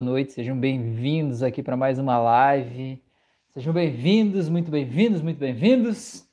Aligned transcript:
noite, 0.00 0.32
sejam 0.32 0.56
bem-vindos 0.56 1.42
aqui 1.42 1.60
para 1.60 1.76
mais 1.76 1.98
uma 1.98 2.20
live. 2.20 3.02
Sejam 3.48 3.72
bem-vindos, 3.72 4.48
muito 4.48 4.70
bem-vindos, 4.70 5.20
muito 5.20 5.38
bem-vindos. 5.38 6.24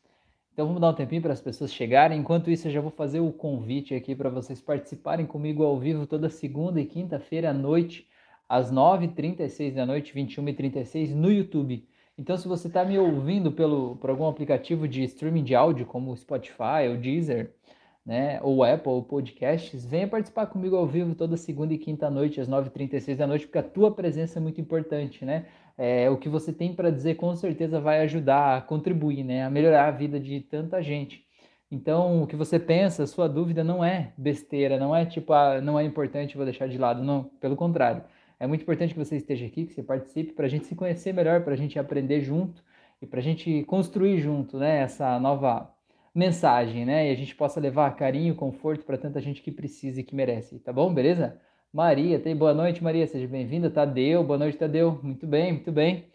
Então 0.53 0.67
vamos 0.67 0.79
dar 0.79 0.91
um 0.91 0.93
tempinho 0.93 1.23
para 1.23 1.33
as 1.33 1.41
pessoas 1.41 1.73
chegarem. 1.73 2.19
Enquanto 2.19 2.51
isso, 2.51 2.67
eu 2.67 2.71
já 2.71 2.79
vou 2.79 2.91
fazer 2.91 3.21
o 3.21 3.31
convite 3.31 3.95
aqui 3.95 4.13
para 4.13 4.29
vocês 4.29 4.61
participarem 4.61 5.25
comigo 5.25 5.63
ao 5.63 5.79
vivo 5.79 6.05
toda 6.05 6.29
segunda 6.29 6.79
e 6.79 6.85
quinta-feira 6.85 7.49
à 7.49 7.53
noite, 7.53 8.07
às 8.47 8.71
9h36 8.71 9.73
da 9.73 9.83
noite, 9.83 10.13
21h36 10.13 11.15
no 11.15 11.31
YouTube. 11.31 11.87
Então, 12.19 12.37
se 12.37 12.47
você 12.47 12.67
está 12.67 12.85
me 12.85 12.99
ouvindo 12.99 13.51
pelo, 13.51 13.95
por 13.95 14.11
algum 14.11 14.27
aplicativo 14.27 14.87
de 14.87 15.03
streaming 15.05 15.43
de 15.43 15.55
áudio, 15.55 15.87
como 15.87 16.11
o 16.11 16.17
Spotify 16.17 16.87
ou 16.87 16.97
Deezer, 16.97 17.51
né, 18.05 18.39
ou 18.43 18.63
Apple 18.63 19.01
Podcasts, 19.09 19.83
venha 19.83 20.07
participar 20.07 20.45
comigo 20.45 20.75
ao 20.75 20.85
vivo 20.85 21.15
toda 21.15 21.35
segunda 21.35 21.73
e 21.73 21.77
quinta 21.77 22.09
noite, 22.09 22.39
às 22.39 22.47
9h36 22.47 23.15
da 23.15 23.25
noite, 23.25 23.47
porque 23.47 23.57
a 23.57 23.63
tua 23.63 23.91
presença 23.91 24.37
é 24.37 24.41
muito 24.41 24.61
importante, 24.61 25.25
né? 25.25 25.47
É, 25.77 26.09
o 26.09 26.17
que 26.17 26.29
você 26.29 26.53
tem 26.53 26.73
para 26.73 26.91
dizer 26.91 27.15
com 27.15 27.35
certeza 27.35 27.81
vai 27.81 28.01
ajudar 28.01 28.57
a 28.57 28.61
contribuir, 28.61 29.23
né, 29.23 29.43
a 29.43 29.49
melhorar 29.49 29.87
a 29.87 29.91
vida 29.91 30.19
de 30.19 30.39
tanta 30.41 30.81
gente. 30.81 31.25
Então, 31.69 32.23
o 32.23 32.27
que 32.27 32.35
você 32.35 32.59
pensa, 32.59 33.07
sua 33.07 33.27
dúvida 33.27 33.63
não 33.63 33.83
é 33.83 34.13
besteira, 34.17 34.77
não 34.79 34.95
é 34.95 35.05
tipo, 35.05 35.33
ah, 35.33 35.59
não 35.59 35.79
é 35.79 35.83
importante, 35.83 36.37
vou 36.37 36.45
deixar 36.45 36.67
de 36.67 36.77
lado, 36.77 37.03
não, 37.03 37.23
pelo 37.41 37.55
contrário. 37.55 38.03
É 38.39 38.45
muito 38.47 38.61
importante 38.61 38.93
que 38.93 38.99
você 39.03 39.17
esteja 39.17 39.45
aqui, 39.45 39.65
que 39.65 39.73
você 39.73 39.83
participe, 39.83 40.33
para 40.33 40.45
a 40.45 40.49
gente 40.49 40.65
se 40.65 40.75
conhecer 40.75 41.13
melhor, 41.13 41.43
para 41.43 41.53
a 41.53 41.57
gente 41.57 41.79
aprender 41.79 42.21
junto 42.21 42.63
e 43.01 43.07
para 43.07 43.19
a 43.19 43.23
gente 43.23 43.63
construir 43.63 44.19
junto, 44.19 44.57
né, 44.57 44.81
essa 44.81 45.19
nova 45.19 45.74
mensagem, 46.15 46.85
né? 46.85 47.09
E 47.09 47.11
a 47.11 47.15
gente 47.15 47.35
possa 47.35 47.59
levar 47.59 47.93
carinho, 47.97 48.33
conforto 48.33 48.85
para 48.85 48.97
tanta 48.97 49.19
gente 49.19 49.41
que 49.41 49.51
precisa 49.51 49.99
e 49.99 50.03
que 50.03 50.15
merece, 50.15 50.57
tá 50.59 50.71
bom? 50.71 50.93
Beleza? 50.93 51.37
Maria, 51.73 52.17
tem 52.17 52.33
boa 52.33 52.53
noite, 52.53 52.81
Maria, 52.81 53.05
seja 53.05 53.27
bem-vinda. 53.27 53.69
Tadeu, 53.69 54.23
boa 54.23 54.39
noite, 54.39 54.57
Tadeu. 54.57 54.97
Muito 55.03 55.27
bem, 55.27 55.51
muito 55.51 55.73
bem. 55.73 56.05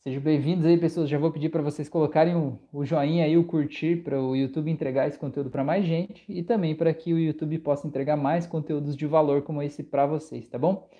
Sejam 0.00 0.20
bem-vindos 0.20 0.66
aí, 0.66 0.76
pessoas. 0.76 1.08
Já 1.08 1.18
vou 1.18 1.30
pedir 1.30 1.50
para 1.50 1.62
vocês 1.62 1.88
colocarem 1.88 2.34
o, 2.34 2.84
joinha 2.84 3.24
aí, 3.24 3.36
o 3.36 3.44
curtir, 3.44 4.02
para 4.02 4.20
o 4.20 4.34
YouTube 4.34 4.68
entregar 4.68 5.06
esse 5.06 5.16
conteúdo 5.16 5.50
para 5.50 5.62
mais 5.62 5.84
gente 5.84 6.24
e 6.28 6.42
também 6.42 6.74
para 6.74 6.92
que 6.92 7.14
o 7.14 7.18
YouTube 7.18 7.56
possa 7.60 7.86
entregar 7.86 8.16
mais 8.16 8.44
conteúdos 8.44 8.96
de 8.96 9.06
valor 9.06 9.42
como 9.42 9.62
esse 9.62 9.84
para 9.84 10.04
vocês, 10.04 10.48
tá 10.48 10.58
bom? 10.58 10.90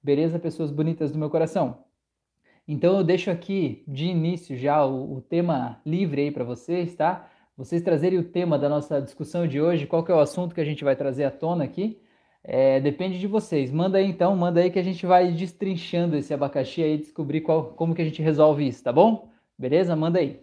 Beleza, 0.00 0.38
pessoas 0.38 0.70
bonitas 0.70 1.10
do 1.10 1.18
meu 1.18 1.28
coração? 1.28 1.82
Então 2.68 2.98
eu 2.98 3.02
deixo 3.02 3.28
aqui 3.28 3.82
de 3.88 4.06
início 4.06 4.56
já 4.56 4.86
o, 4.86 5.16
o 5.16 5.20
tema 5.20 5.80
livre 5.84 6.22
aí 6.22 6.30
para 6.30 6.44
vocês, 6.44 6.94
tá? 6.94 7.28
Vocês 7.56 7.82
trazerem 7.82 8.18
o 8.18 8.24
tema 8.24 8.58
da 8.58 8.68
nossa 8.68 9.00
discussão 9.00 9.46
de 9.46 9.60
hoje, 9.60 9.86
qual 9.86 10.04
que 10.04 10.10
é 10.10 10.14
o 10.14 10.20
assunto 10.20 10.54
que 10.54 10.60
a 10.60 10.64
gente 10.64 10.84
vai 10.84 10.96
trazer 10.96 11.24
à 11.24 11.30
tona 11.30 11.64
aqui, 11.64 12.00
é, 12.44 12.80
depende 12.80 13.18
de 13.18 13.26
vocês. 13.26 13.70
Manda 13.70 13.98
aí 13.98 14.06
então, 14.06 14.34
manda 14.36 14.60
aí 14.60 14.70
que 14.70 14.78
a 14.78 14.82
gente 14.82 15.06
vai 15.06 15.30
destrinchando 15.32 16.16
esse 16.16 16.34
abacaxi 16.34 16.82
aí, 16.82 16.98
descobrir 16.98 17.42
qual, 17.42 17.72
como 17.74 17.94
que 17.94 18.02
a 18.02 18.04
gente 18.04 18.22
resolve 18.22 18.66
isso, 18.66 18.82
tá 18.82 18.92
bom? 18.92 19.28
Beleza? 19.58 19.94
Manda 19.94 20.18
aí. 20.18 20.42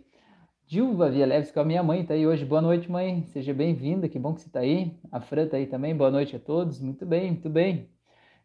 Dilva 0.68 1.10
Via 1.10 1.26
Leves, 1.26 1.52
que 1.52 1.58
é 1.58 1.62
a 1.62 1.66
minha 1.66 1.82
mãe, 1.82 2.06
tá 2.06 2.14
aí 2.14 2.28
hoje. 2.28 2.46
Boa 2.46 2.62
noite, 2.62 2.92
mãe. 2.92 3.23
Seja 3.26 3.54
bem-vinda, 3.54 4.08
que 4.08 4.20
bom 4.20 4.36
que 4.36 4.42
você 4.42 4.50
tá 4.50 4.60
aí. 4.60 4.96
A 5.12 5.20
Fran 5.20 5.48
tá 5.48 5.58
aí 5.58 5.66
também. 5.66 5.96
Boa 5.96 6.12
noite 6.12 6.36
a 6.36 6.40
todos. 6.40 6.80
Muito 6.80 7.06
bem, 7.08 7.32
muito 7.32 7.50
bem. 7.50 7.90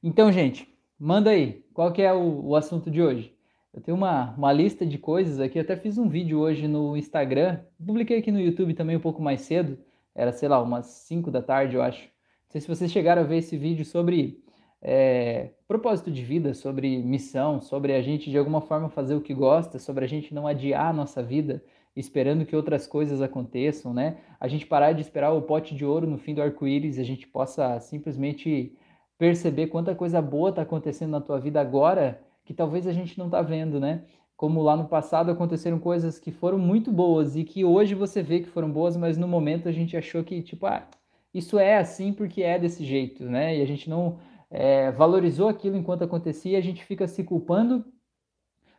Então, 0.03 0.33
gente, 0.33 0.67
manda 0.99 1.31
aí. 1.31 1.65
Qual 1.75 1.93
que 1.93 2.01
é 2.01 2.12
o, 2.15 2.47
o 2.47 2.56
assunto 2.56 2.91
de 2.91 3.03
hoje? 3.03 3.34
Eu 3.75 3.80
tenho 3.80 3.97
uma, 3.97 4.33
uma 4.36 4.53
lista 4.53 4.86
de 4.86 4.97
coisas 4.98 5.41
aqui, 5.41 5.58
até 5.58 5.75
fiz 5.75 5.98
um 5.98 6.08
vídeo 6.08 6.39
hoje 6.39 6.69
no 6.69 6.97
Instagram, 6.97 7.58
publiquei 7.84 8.19
aqui 8.19 8.31
no 8.31 8.41
YouTube 8.41 8.72
também 8.72 8.97
um 8.97 9.00
pouco 9.00 9.20
mais 9.20 9.41
cedo, 9.41 9.77
era, 10.14 10.31
sei 10.31 10.48
lá, 10.48 10.62
umas 10.62 10.86
5 10.86 11.28
da 11.28 11.42
tarde, 11.42 11.75
eu 11.75 11.83
acho. 11.83 12.05
Não 12.05 12.50
sei 12.50 12.61
se 12.61 12.69
vocês 12.69 12.92
chegaram 12.92 13.22
a 13.22 13.25
ver 13.25 13.39
esse 13.39 13.56
vídeo 13.56 13.84
sobre 13.84 14.41
é, 14.81 15.50
propósito 15.66 16.08
de 16.08 16.22
vida, 16.22 16.55
sobre 16.55 17.03
missão, 17.03 17.61
sobre 17.61 17.94
a 17.94 18.00
gente 18.00 18.31
de 18.31 18.39
alguma 18.39 18.61
forma 18.61 18.89
fazer 18.89 19.16
o 19.16 19.20
que 19.20 19.34
gosta, 19.34 19.81
sobre 19.81 20.05
a 20.05 20.09
gente 20.09 20.33
não 20.33 20.47
adiar 20.47 20.91
a 20.91 20.92
nossa 20.92 21.20
vida 21.20 21.61
esperando 21.97 22.47
que 22.47 22.55
outras 22.55 22.86
coisas 22.86 23.20
aconteçam, 23.20 23.92
né? 23.92 24.19
A 24.38 24.47
gente 24.47 24.66
parar 24.66 24.93
de 24.93 25.00
esperar 25.00 25.32
o 25.32 25.43
pote 25.43 25.75
de 25.75 25.84
ouro 25.84 26.06
no 26.06 26.19
fim 26.19 26.32
do 26.32 26.43
arco-íris, 26.43 27.00
a 27.00 27.04
gente 27.04 27.26
possa 27.26 27.81
simplesmente 27.81 28.72
perceber 29.19 29.66
quanta 29.66 29.97
coisa 29.97 30.22
boa 30.22 30.50
está 30.50 30.62
acontecendo 30.62 31.10
na 31.10 31.20
tua 31.20 31.41
vida 31.41 31.60
agora 31.60 32.24
que 32.44 32.55
talvez 32.55 32.87
a 32.87 32.93
gente 32.93 33.19
não 33.19 33.27
está 33.27 33.43
vendo, 33.43 33.81
né? 33.81 34.05
Como 34.37 34.62
lá 34.62 34.77
no 34.77 34.87
passado 34.87 35.31
aconteceram 35.31 35.78
coisas 35.78 36.19
que 36.19 36.31
foram 36.31 36.59
muito 36.59 36.91
boas 36.93 37.37
e 37.37 37.44
que 37.44 37.65
hoje 37.65 37.94
você 37.94 38.22
vê 38.22 38.41
que 38.41 38.49
foram 38.49 38.71
boas, 38.71 38.97
mas 38.97 39.16
no 39.16 39.28
momento 39.28 39.69
a 39.69 39.72
gente 39.72 39.97
achou 39.97 40.25
que, 40.25 40.43
tipo, 40.43 40.66
ah, 40.66 40.87
isso 41.32 41.59
é 41.59 41.78
assim 41.78 42.12
porque 42.12 42.43
é 42.43 42.59
desse 42.59 42.84
jeito, 42.84 43.25
né? 43.25 43.56
E 43.59 43.62
a 43.62 43.66
gente 43.66 43.88
não 43.88 44.19
é, 44.50 44.91
valorizou 44.93 45.49
aquilo 45.49 45.77
enquanto 45.77 46.03
acontecia, 46.03 46.53
e 46.53 46.56
a 46.56 46.60
gente 46.60 46.84
fica 46.84 47.09
se 47.09 47.25
culpando 47.25 47.84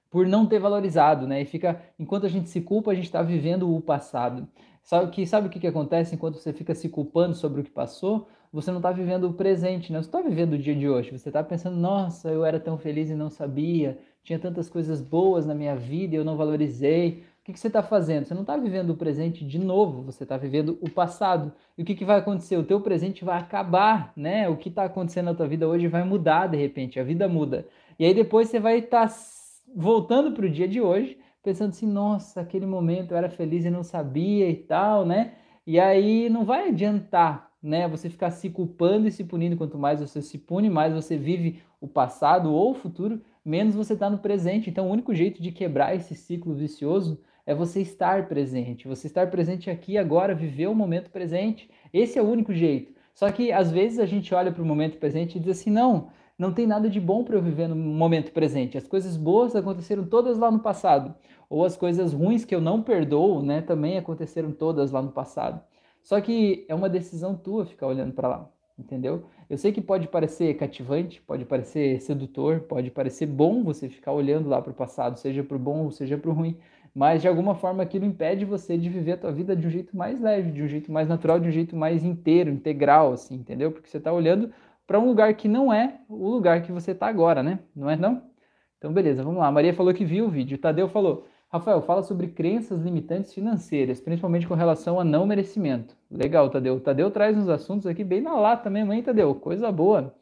por 0.10 0.26
não 0.26 0.46
ter 0.46 0.60
valorizado, 0.60 1.28
né? 1.28 1.42
E 1.42 1.46
fica, 1.46 1.82
enquanto 2.00 2.26
a 2.26 2.30
gente 2.30 2.50
se 2.50 2.62
culpa, 2.62 2.92
a 2.92 2.96
gente 2.96 3.06
está 3.06 3.22
vivendo 3.22 3.74
o 3.74 3.82
passado. 3.82 4.48
Sabe 4.82 5.12
que 5.12 5.26
sabe 5.26 5.48
o 5.48 5.50
que, 5.50 5.60
que 5.60 5.68
acontece 5.68 6.16
enquanto 6.16 6.38
você 6.38 6.54
fica 6.54 6.74
se 6.76 6.88
culpando 6.88 7.36
sobre 7.36 7.60
o 7.60 7.64
que 7.64 7.72
passou? 7.72 8.28
Você 8.56 8.72
não 8.72 8.78
está 8.78 8.90
vivendo 8.90 9.26
o 9.26 9.34
presente. 9.34 9.92
Né? 9.92 10.02
Você 10.02 10.08
está 10.08 10.22
vivendo 10.22 10.54
o 10.54 10.58
dia 10.58 10.74
de 10.74 10.88
hoje. 10.88 11.12
Você 11.12 11.28
está 11.28 11.44
pensando, 11.44 11.76
nossa, 11.76 12.30
eu 12.30 12.46
era 12.46 12.58
tão 12.58 12.78
feliz 12.78 13.10
e 13.10 13.14
não 13.14 13.30
sabia. 13.30 13.98
Tinha 14.24 14.40
tantas 14.40 14.70
coisas 14.70 15.02
boas 15.02 15.46
na 15.46 15.54
minha 15.54 15.76
vida 15.76 16.16
e 16.16 16.18
eu 16.18 16.24
não 16.24 16.38
valorizei. 16.38 17.26
O 17.42 17.44
que, 17.44 17.52
que 17.52 17.60
você 17.60 17.68
está 17.68 17.84
fazendo? 17.84 18.24
Você 18.24 18.34
não 18.34 18.44
está 18.44 18.56
vivendo 18.56 18.92
o 18.92 18.96
presente 18.96 19.46
de 19.46 19.60
novo, 19.60 20.02
você 20.04 20.24
está 20.24 20.38
vivendo 20.38 20.80
o 20.82 20.90
passado. 20.90 21.52
E 21.78 21.84
o 21.84 21.86
que, 21.86 21.94
que 21.96 22.06
vai 22.06 22.18
acontecer? 22.18 22.56
O 22.56 22.64
teu 22.64 22.80
presente 22.80 23.26
vai 23.26 23.38
acabar, 23.38 24.14
né? 24.16 24.48
O 24.48 24.56
que 24.56 24.70
está 24.70 24.86
acontecendo 24.86 25.26
na 25.26 25.36
tua 25.36 25.48
vida 25.48 25.68
hoje 25.68 25.88
vai 25.90 26.06
mudar 26.06 26.48
de 26.48 26.58
repente, 26.58 26.98
a 26.98 27.04
vida 27.04 27.28
muda. 27.28 27.68
E 28.00 28.06
aí 28.06 28.14
depois 28.14 28.48
você 28.48 28.60
vai 28.60 28.80
estar 28.80 29.10
tá 29.10 29.16
voltando 29.76 30.32
para 30.32 30.46
o 30.46 30.50
dia 30.50 30.68
de 30.68 30.80
hoje, 30.80 31.20
pensando 31.44 31.70
assim, 31.70 31.86
nossa, 31.86 32.40
aquele 32.40 32.66
momento 32.66 33.12
eu 33.12 33.18
era 33.18 33.30
feliz 33.30 33.66
e 33.66 33.70
não 33.70 33.84
sabia 33.84 34.50
e 34.50 34.56
tal, 34.56 35.06
né? 35.06 35.34
E 35.68 35.78
aí 35.78 36.30
não 36.30 36.46
vai 36.46 36.70
adiantar 36.70 37.52
né? 37.66 37.88
Você 37.88 38.10
ficar 38.10 38.32
se 38.32 38.50
culpando 38.50 39.08
e 39.08 39.12
se 39.12 39.24
punindo, 39.24 39.58
quanto 39.58 39.78
mais 39.78 40.00
você 40.00 40.22
se 40.22 40.38
pune, 40.38 40.70
mais 40.70 40.94
você 40.94 41.18
vive 41.18 41.62
o 41.82 41.88
passado 41.88 42.54
ou 42.54 42.72
o 42.72 42.76
futuro, 42.76 43.22
menos 43.44 43.76
você 43.76 43.94
está 43.94 44.10
no 44.10 44.20
presente. 44.20 44.70
Então, 44.70 44.88
o 44.88 44.92
único 44.92 45.14
jeito 45.14 45.42
de 45.42 45.52
quebrar 45.52 45.96
esse 45.96 46.16
ciclo 46.16 46.54
vicioso 46.54 47.20
é 47.46 47.54
você 47.54 47.82
estar 47.82 48.28
presente. 48.28 48.88
Você 48.88 49.08
estar 49.08 49.30
presente 49.30 49.70
aqui 49.70 49.98
agora, 49.98 50.36
viver 50.36 50.68
o 50.68 50.76
momento 50.76 51.10
presente. 51.10 51.70
Esse 51.94 52.18
é 52.18 52.22
o 52.22 52.30
único 52.30 52.54
jeito. 52.54 52.94
Só 53.14 53.32
que 53.32 53.52
às 53.52 53.72
vezes 53.72 54.00
a 54.00 54.06
gente 54.06 54.34
olha 54.34 54.52
para 54.52 54.62
o 54.62 54.66
momento 54.66 54.98
presente 54.98 55.38
e 55.38 55.40
diz 55.40 55.60
assim: 55.60 55.70
não, 55.70 56.10
não 56.38 56.54
tem 56.54 56.68
nada 56.68 56.90
de 56.90 57.00
bom 57.00 57.24
para 57.24 57.36
eu 57.36 57.42
viver 57.42 57.68
no 57.68 57.76
momento 57.76 58.32
presente. 58.32 58.78
As 58.78 58.88
coisas 58.88 59.16
boas 59.16 59.56
aconteceram 59.56 60.06
todas 60.06 60.38
lá 60.38 60.52
no 60.52 60.60
passado. 60.60 61.16
Ou 61.50 61.64
as 61.64 61.78
coisas 61.78 62.14
ruins 62.14 62.44
que 62.44 62.54
eu 62.54 62.60
não 62.60 62.82
perdoo, 62.82 63.42
né, 63.42 63.62
também 63.62 63.98
aconteceram 63.98 64.52
todas 64.52 64.92
lá 64.92 65.02
no 65.02 65.12
passado. 65.12 65.62
Só 66.06 66.22
que 66.22 66.64
é 66.70 66.76
uma 66.76 66.88
decisão 66.88 67.36
tua 67.36 67.66
ficar 67.66 67.88
olhando 67.88 68.14
para 68.14 68.28
lá, 68.28 68.50
entendeu? 68.78 69.26
Eu 69.50 69.58
sei 69.58 69.72
que 69.72 69.82
pode 69.82 70.08
parecer 70.08 70.54
cativante, 70.54 71.20
pode 71.20 71.46
parecer 71.46 72.00
sedutor, 72.00 72.60
pode 72.60 72.92
parecer 72.92 73.26
bom 73.26 73.64
você 73.64 73.90
ficar 73.90 74.12
olhando 74.12 74.48
lá 74.48 74.62
para 74.62 74.72
o 74.72 74.76
passado, 74.76 75.18
seja 75.18 75.44
para 75.44 75.58
o 75.58 75.60
bom 75.60 75.84
ou 75.86 75.90
seja 75.92 76.16
para 76.16 76.30
o 76.30 76.34
ruim, 76.34 76.60
mas 76.94 77.24
de 77.24 77.28
alguma 77.28 77.56
forma 77.56 77.82
aquilo 77.82 78.06
impede 78.06 78.46
você 78.46 78.78
de 78.78 78.88
viver 78.88 79.14
a 79.14 79.18
tua 79.18 79.32
vida 79.32 79.56
de 79.56 79.66
um 79.66 79.70
jeito 79.72 79.98
mais 79.98 80.22
leve, 80.22 80.52
de 80.52 80.62
um 80.62 80.68
jeito 80.68 80.92
mais 80.92 81.08
natural, 81.10 81.40
de 81.40 81.48
um 81.48 81.52
jeito 81.52 81.76
mais 81.76 82.04
inteiro, 82.06 82.52
integral, 82.52 83.12
assim, 83.12 83.34
entendeu? 83.34 83.72
Porque 83.72 83.90
você 83.90 83.98
está 83.98 84.14
olhando 84.14 84.52
para 84.86 85.00
um 85.00 85.08
lugar 85.08 85.34
que 85.34 85.48
não 85.48 85.74
é 85.74 86.02
o 86.08 86.30
lugar 86.30 86.62
que 86.62 86.72
você 86.72 86.92
está 86.92 87.08
agora, 87.08 87.42
né? 87.42 87.58
Não 87.76 87.90
é 87.90 87.96
não? 87.96 88.22
Então 88.78 88.94
beleza, 88.94 89.24
vamos 89.24 89.40
lá. 89.40 89.48
A 89.48 89.52
Maria 89.52 89.74
falou 89.74 89.92
que 89.92 90.06
viu 90.06 90.26
o 90.26 90.30
vídeo, 90.30 90.56
o 90.56 90.62
Tadeu 90.62 90.88
falou 90.88 91.26
Rafael, 91.50 91.82
fala 91.82 92.04
sobre 92.04 92.28
crenças 92.28 92.82
limitantes 92.82 93.34
financeiras, 93.34 94.02
principalmente 94.02 94.48
com 94.48 94.56
relação 94.56 95.00
a 95.00 95.04
não 95.04 95.26
merecimento. 95.26 95.96
Legal, 96.12 96.50
Tadeu. 96.50 96.80
Tadeu 96.80 97.10
traz 97.12 97.38
uns 97.38 97.48
assuntos 97.48 97.88
aqui 97.88 98.04
bem 98.04 98.22
na 98.22 98.34
lata 98.34 98.70
mesmo, 98.70 98.92
hein, 98.92 99.04
Tadeu? 99.04 99.34
Coisa 99.36 99.72
boa. 99.72 100.14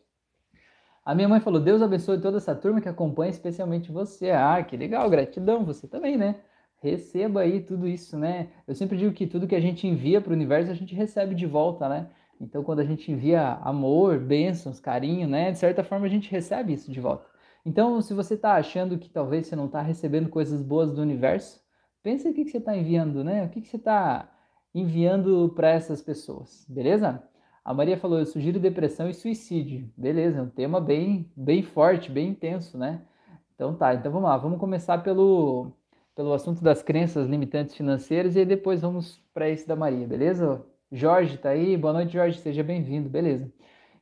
A 1.06 1.14
minha 1.16 1.28
mãe 1.28 1.40
falou: 1.40 1.60
Deus 1.60 1.82
abençoe 1.82 2.20
toda 2.22 2.38
essa 2.38 2.56
turma 2.56 2.80
que 2.82 2.90
acompanha, 2.90 3.32
especialmente 3.32 3.92
você. 3.92 4.32
Ah, 4.32 4.64
que 4.64 4.78
legal, 4.78 5.10
gratidão, 5.10 5.66
você 5.66 5.88
também, 5.88 6.18
né? 6.18 6.36
Receba 6.82 7.42
aí 7.42 7.62
tudo 7.62 7.88
isso, 7.88 8.18
né? 8.18 8.50
Eu 8.68 8.76
sempre 8.76 8.98
digo 8.98 9.14
que 9.14 9.26
tudo 9.26 9.48
que 9.48 9.56
a 9.56 9.60
gente 9.60 9.88
envia 9.88 10.22
para 10.22 10.32
o 10.32 10.34
universo 10.34 10.72
a 10.72 10.76
gente 10.76 10.94
recebe 10.94 11.34
de 11.34 11.46
volta, 11.46 11.90
né? 11.90 12.10
Então, 12.40 12.64
quando 12.64 12.80
a 12.80 12.86
gente 12.86 13.12
envia 13.12 13.54
amor, 13.64 14.20
bênçãos, 14.20 14.80
carinho, 14.80 15.28
né? 15.28 15.52
De 15.52 15.58
certa 15.58 15.84
forma 15.84 16.06
a 16.06 16.10
gente 16.10 16.30
recebe 16.30 16.74
isso 16.74 16.92
de 16.92 17.00
volta. 17.00 17.26
Então, 17.66 18.02
se 18.02 18.14
você 18.14 18.34
está 18.34 18.56
achando 18.56 18.98
que 18.98 19.10
talvez 19.10 19.48
você 19.48 19.56
não 19.56 19.68
está 19.68 19.82
recebendo 19.82 20.30
coisas 20.30 20.62
boas 20.62 20.92
do 20.94 21.02
universo, 21.02 21.62
pensa 22.02 22.30
o 22.30 22.34
que, 22.34 22.44
que 22.44 22.52
você 22.52 22.58
está 22.58 22.76
enviando, 22.76 23.24
né? 23.24 23.46
O 23.46 23.50
que, 23.50 23.62
que 23.62 23.68
você 23.68 23.78
está 23.78 24.30
enviando 24.74 25.54
para 25.56 25.70
essas 25.70 26.02
pessoas, 26.02 26.66
beleza? 26.68 27.24
A 27.64 27.74
Maria 27.74 27.98
falou, 27.98 28.20
eu 28.20 28.26
sugiro 28.26 28.60
depressão 28.60 29.10
e 29.10 29.14
suicídio. 29.14 29.90
Beleza, 29.96 30.40
é 30.40 30.42
um 30.42 30.50
tema 30.50 30.82
bem, 30.82 31.32
bem 31.36 31.64
forte, 31.64 32.12
bem 32.12 32.30
intenso, 32.30 32.78
né? 32.78 33.02
Então 33.56 33.74
tá, 33.76 33.94
então 33.94 34.12
vamos 34.12 34.28
lá, 34.28 34.36
vamos 34.38 34.60
começar 34.60 34.98
pelo, 34.98 35.72
pelo 36.16 36.34
assunto 36.34 36.62
das 36.62 36.84
crenças 36.84 37.28
limitantes 37.28 37.76
financeiras 37.76 38.36
e 38.36 38.44
depois 38.44 38.82
vamos 38.82 39.22
para 39.34 39.48
esse 39.50 39.66
da 39.68 39.76
Maria, 39.76 40.06
beleza? 40.08 40.66
Jorge 40.92 41.38
tá 41.38 41.50
aí, 41.50 41.78
boa 41.78 41.94
noite 41.94 42.14
Jorge, 42.14 42.40
seja 42.40 42.64
bem-vindo, 42.64 43.10
beleza. 43.10 43.50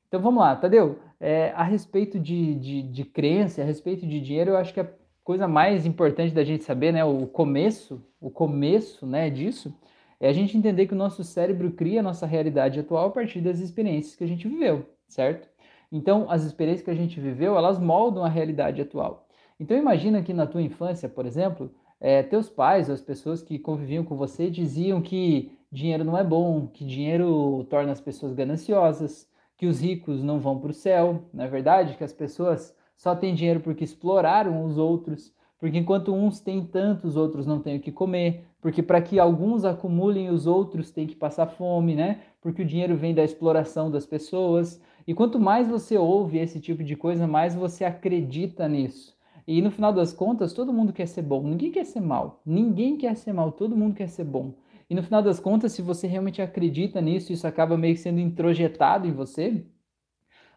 Então 0.07 0.19
vamos 0.21 0.41
lá, 0.41 0.55
Tadeu, 0.55 0.99
é, 1.21 1.51
a 1.55 1.63
respeito 1.63 2.19
de, 2.19 2.55
de, 2.55 2.81
de 2.81 3.05
crença, 3.05 3.61
a 3.61 3.65
respeito 3.65 4.07
de 4.07 4.19
dinheiro, 4.19 4.51
eu 4.51 4.57
acho 4.57 4.73
que 4.73 4.79
a 4.79 4.89
coisa 5.23 5.47
mais 5.47 5.85
importante 5.85 6.33
da 6.33 6.43
gente 6.43 6.63
saber, 6.63 6.91
né, 6.91 7.05
o 7.05 7.27
começo, 7.27 8.03
o 8.19 8.31
começo, 8.31 9.05
né, 9.05 9.29
disso, 9.29 9.71
é 10.19 10.27
a 10.27 10.33
gente 10.33 10.57
entender 10.57 10.87
que 10.87 10.93
o 10.93 10.97
nosso 10.97 11.23
cérebro 11.23 11.71
cria 11.71 11.99
a 11.99 12.03
nossa 12.03 12.25
realidade 12.25 12.79
atual 12.79 13.07
a 13.07 13.11
partir 13.11 13.39
das 13.39 13.59
experiências 13.59 14.15
que 14.15 14.23
a 14.23 14.27
gente 14.27 14.47
viveu, 14.47 14.89
certo? 15.07 15.47
Então, 15.91 16.29
as 16.29 16.43
experiências 16.43 16.83
que 16.83 16.91
a 16.91 16.95
gente 16.95 17.19
viveu, 17.19 17.55
elas 17.55 17.77
moldam 17.77 18.23
a 18.23 18.29
realidade 18.29 18.81
atual. 18.81 19.27
Então, 19.59 19.77
imagina 19.77 20.23
que 20.23 20.33
na 20.33 20.47
tua 20.47 20.61
infância, 20.61 21.07
por 21.07 21.27
exemplo, 21.27 21.71
é, 21.99 22.23
teus 22.23 22.49
pais 22.49 22.89
as 22.89 23.01
pessoas 23.01 23.43
que 23.43 23.59
conviviam 23.59 24.03
com 24.03 24.15
você 24.15 24.49
diziam 24.49 25.01
que 25.01 25.51
dinheiro 25.71 26.03
não 26.03 26.17
é 26.17 26.23
bom, 26.23 26.65
que 26.65 26.83
dinheiro 26.83 27.63
torna 27.69 27.91
as 27.91 28.01
pessoas 28.01 28.33
gananciosas, 28.33 29.29
que 29.61 29.67
os 29.67 29.79
ricos 29.79 30.23
não 30.23 30.39
vão 30.39 30.57
para 30.57 30.71
o 30.71 30.73
céu, 30.73 31.25
não 31.31 31.43
é 31.43 31.47
verdade? 31.47 31.95
Que 31.95 32.03
as 32.03 32.11
pessoas 32.11 32.75
só 32.97 33.15
têm 33.15 33.35
dinheiro 33.35 33.59
porque 33.59 33.83
exploraram 33.83 34.65
os 34.65 34.75
outros, 34.75 35.31
porque 35.59 35.77
enquanto 35.77 36.11
uns 36.11 36.39
têm 36.39 36.65
tanto, 36.65 37.05
os 37.05 37.15
outros 37.15 37.45
não 37.45 37.59
têm 37.59 37.77
o 37.77 37.79
que 37.79 37.91
comer, 37.91 38.43
porque 38.59 38.81
para 38.81 38.99
que 38.99 39.19
alguns 39.19 39.63
acumulem, 39.63 40.31
os 40.31 40.47
outros 40.47 40.89
têm 40.89 41.05
que 41.05 41.15
passar 41.15 41.45
fome, 41.45 41.93
né? 41.93 42.21
Porque 42.41 42.63
o 42.63 42.65
dinheiro 42.65 42.97
vem 42.97 43.13
da 43.13 43.23
exploração 43.23 43.91
das 43.91 44.03
pessoas. 44.03 44.81
E 45.05 45.13
quanto 45.13 45.39
mais 45.39 45.67
você 45.67 45.95
ouve 45.95 46.39
esse 46.39 46.59
tipo 46.59 46.83
de 46.83 46.95
coisa, 46.95 47.27
mais 47.27 47.53
você 47.53 47.85
acredita 47.85 48.67
nisso. 48.67 49.15
E 49.47 49.61
no 49.61 49.69
final 49.69 49.93
das 49.93 50.11
contas, 50.11 50.53
todo 50.53 50.73
mundo 50.73 50.91
quer 50.91 51.05
ser 51.05 51.21
bom, 51.21 51.43
ninguém 51.43 51.71
quer 51.71 51.85
ser 51.85 52.01
mal. 52.01 52.41
Ninguém 52.43 52.97
quer 52.97 53.15
ser 53.15 53.31
mal, 53.31 53.51
todo 53.51 53.77
mundo 53.77 53.93
quer 53.93 54.09
ser 54.09 54.23
bom. 54.23 54.55
E 54.91 54.93
no 54.93 55.01
final 55.01 55.23
das 55.23 55.39
contas, 55.39 55.71
se 55.71 55.81
você 55.81 56.05
realmente 56.05 56.41
acredita 56.41 56.99
nisso, 56.99 57.31
isso 57.31 57.47
acaba 57.47 57.77
meio 57.77 57.95
que 57.95 58.01
sendo 58.01 58.19
introjetado 58.19 59.07
em 59.07 59.13
você. 59.13 59.63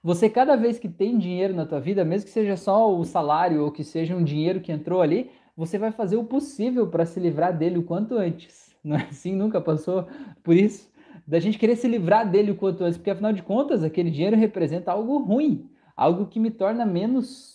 Você 0.02 0.28
cada 0.28 0.56
vez 0.56 0.76
que 0.76 0.88
tem 0.88 1.16
dinheiro 1.16 1.54
na 1.54 1.64
tua 1.64 1.78
vida, 1.78 2.04
mesmo 2.04 2.26
que 2.26 2.32
seja 2.32 2.56
só 2.56 2.92
o 2.92 3.04
salário 3.04 3.62
ou 3.62 3.70
que 3.70 3.84
seja 3.84 4.16
um 4.16 4.24
dinheiro 4.24 4.60
que 4.60 4.72
entrou 4.72 5.00
ali, 5.00 5.30
você 5.56 5.78
vai 5.78 5.92
fazer 5.92 6.16
o 6.16 6.24
possível 6.24 6.88
para 6.88 7.06
se 7.06 7.20
livrar 7.20 7.56
dele 7.56 7.78
o 7.78 7.84
quanto 7.84 8.16
antes. 8.16 8.74
Não 8.82 8.96
é 8.96 9.04
assim? 9.04 9.36
Nunca 9.36 9.60
passou 9.60 10.08
por 10.42 10.56
isso? 10.56 10.90
Da 11.24 11.38
gente 11.38 11.56
querer 11.56 11.76
se 11.76 11.86
livrar 11.86 12.28
dele 12.28 12.50
o 12.50 12.56
quanto 12.56 12.82
antes, 12.82 12.98
porque 12.98 13.12
afinal 13.12 13.32
de 13.32 13.40
contas, 13.40 13.84
aquele 13.84 14.10
dinheiro 14.10 14.36
representa 14.36 14.90
algo 14.90 15.16
ruim, 15.18 15.70
algo 15.96 16.26
que 16.26 16.40
me 16.40 16.50
torna 16.50 16.84
menos 16.84 17.53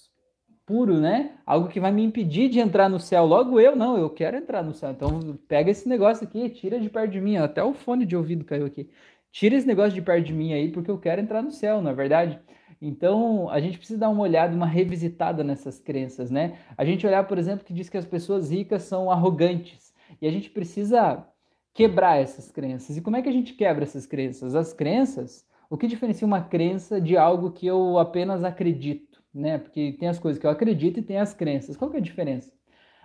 puro, 0.70 1.00
né? 1.00 1.32
Algo 1.48 1.68
que 1.68 1.80
vai 1.80 1.92
me 1.92 2.04
impedir 2.04 2.48
de 2.48 2.60
entrar 2.60 2.88
no 2.88 3.00
céu. 3.00 3.26
Logo 3.26 3.60
eu, 3.60 3.76
não, 3.76 3.98
eu 3.98 4.08
quero 4.08 4.38
entrar 4.38 4.64
no 4.64 4.72
céu. 4.72 4.92
Então 4.92 5.20
pega 5.48 5.72
esse 5.72 5.90
negócio 5.90 6.28
aqui, 6.28 6.48
tira 6.52 6.80
de 6.80 6.88
perto 6.92 7.12
de 7.12 7.20
mim. 7.20 7.38
Até 7.38 7.64
o 7.64 7.74
fone 7.74 8.06
de 8.06 8.16
ouvido 8.16 8.46
caiu 8.46 8.68
aqui. 8.68 8.88
Tira 9.32 9.56
esse 9.56 9.66
negócio 9.66 9.94
de 9.94 10.02
perto 10.02 10.26
de 10.28 10.34
mim 10.34 10.54
aí, 10.54 10.72
porque 10.72 10.92
eu 10.92 11.00
quero 11.00 11.20
entrar 11.22 11.42
no 11.42 11.50
céu, 11.52 11.82
não 11.82 11.90
é 11.90 11.94
verdade? 11.94 12.40
Então, 12.80 13.50
a 13.50 13.60
gente 13.60 13.78
precisa 13.80 14.00
dar 14.00 14.10
uma 14.10 14.22
olhada, 14.22 14.56
uma 14.56 14.68
revisitada 14.68 15.44
nessas 15.44 15.80
crenças, 15.80 16.30
né? 16.30 16.60
A 16.78 16.86
gente 16.86 17.06
olhar, 17.06 17.28
por 17.28 17.38
exemplo, 17.40 17.66
que 17.66 17.74
diz 17.74 17.90
que 17.90 17.98
as 17.98 18.06
pessoas 18.06 18.52
ricas 18.52 18.84
são 18.84 19.10
arrogantes. 19.12 19.92
E 20.22 20.28
a 20.28 20.32
gente 20.32 20.52
precisa 20.52 21.26
quebrar 21.74 22.18
essas 22.18 22.52
crenças. 22.52 22.96
E 22.96 23.02
como 23.02 23.18
é 23.18 23.22
que 23.24 23.30
a 23.30 23.32
gente 23.32 23.54
quebra 23.54 23.84
essas 23.84 24.06
crenças? 24.06 24.54
As 24.54 24.72
crenças, 24.72 25.48
o 25.68 25.78
que 25.78 25.88
diferencia 25.88 26.28
uma 26.28 26.42
crença 26.42 27.02
de 27.02 27.18
algo 27.18 27.52
que 27.52 27.66
eu 27.66 27.98
apenas 27.98 28.44
acredito? 28.44 29.09
Né? 29.34 29.58
Porque 29.58 29.96
tem 30.00 30.08
as 30.08 30.20
coisas 30.20 30.40
que 30.40 30.46
eu 30.46 30.52
acredito 30.52 31.00
e 31.00 31.04
tem 31.04 31.18
as 31.18 31.34
crenças. 31.34 31.78
Qual 31.78 31.90
que 31.90 31.98
é 31.98 32.00
a 32.00 32.04
diferença? 32.04 32.52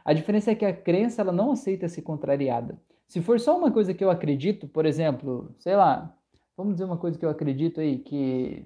A 0.05 0.13
diferença 0.13 0.51
é 0.51 0.55
que 0.55 0.65
a 0.65 0.73
crença 0.75 1.23
ela 1.23 1.33
não 1.33 1.53
aceita 1.53 1.89
ser 1.89 2.03
contrariada. 2.03 2.79
Se 3.07 3.23
for 3.23 3.39
só 3.41 3.57
uma 3.57 3.71
coisa 3.71 3.95
que 3.95 4.05
eu 4.05 4.11
acredito, 4.11 4.67
por 4.69 4.87
exemplo, 4.87 5.55
sei 5.59 5.77
lá, 5.77 6.17
vamos 6.57 6.75
dizer 6.75 6.85
uma 6.85 6.97
coisa 6.97 7.19
que 7.19 7.25
eu 7.25 7.31
acredito 7.31 7.81
aí, 7.81 7.99
que 7.99 8.65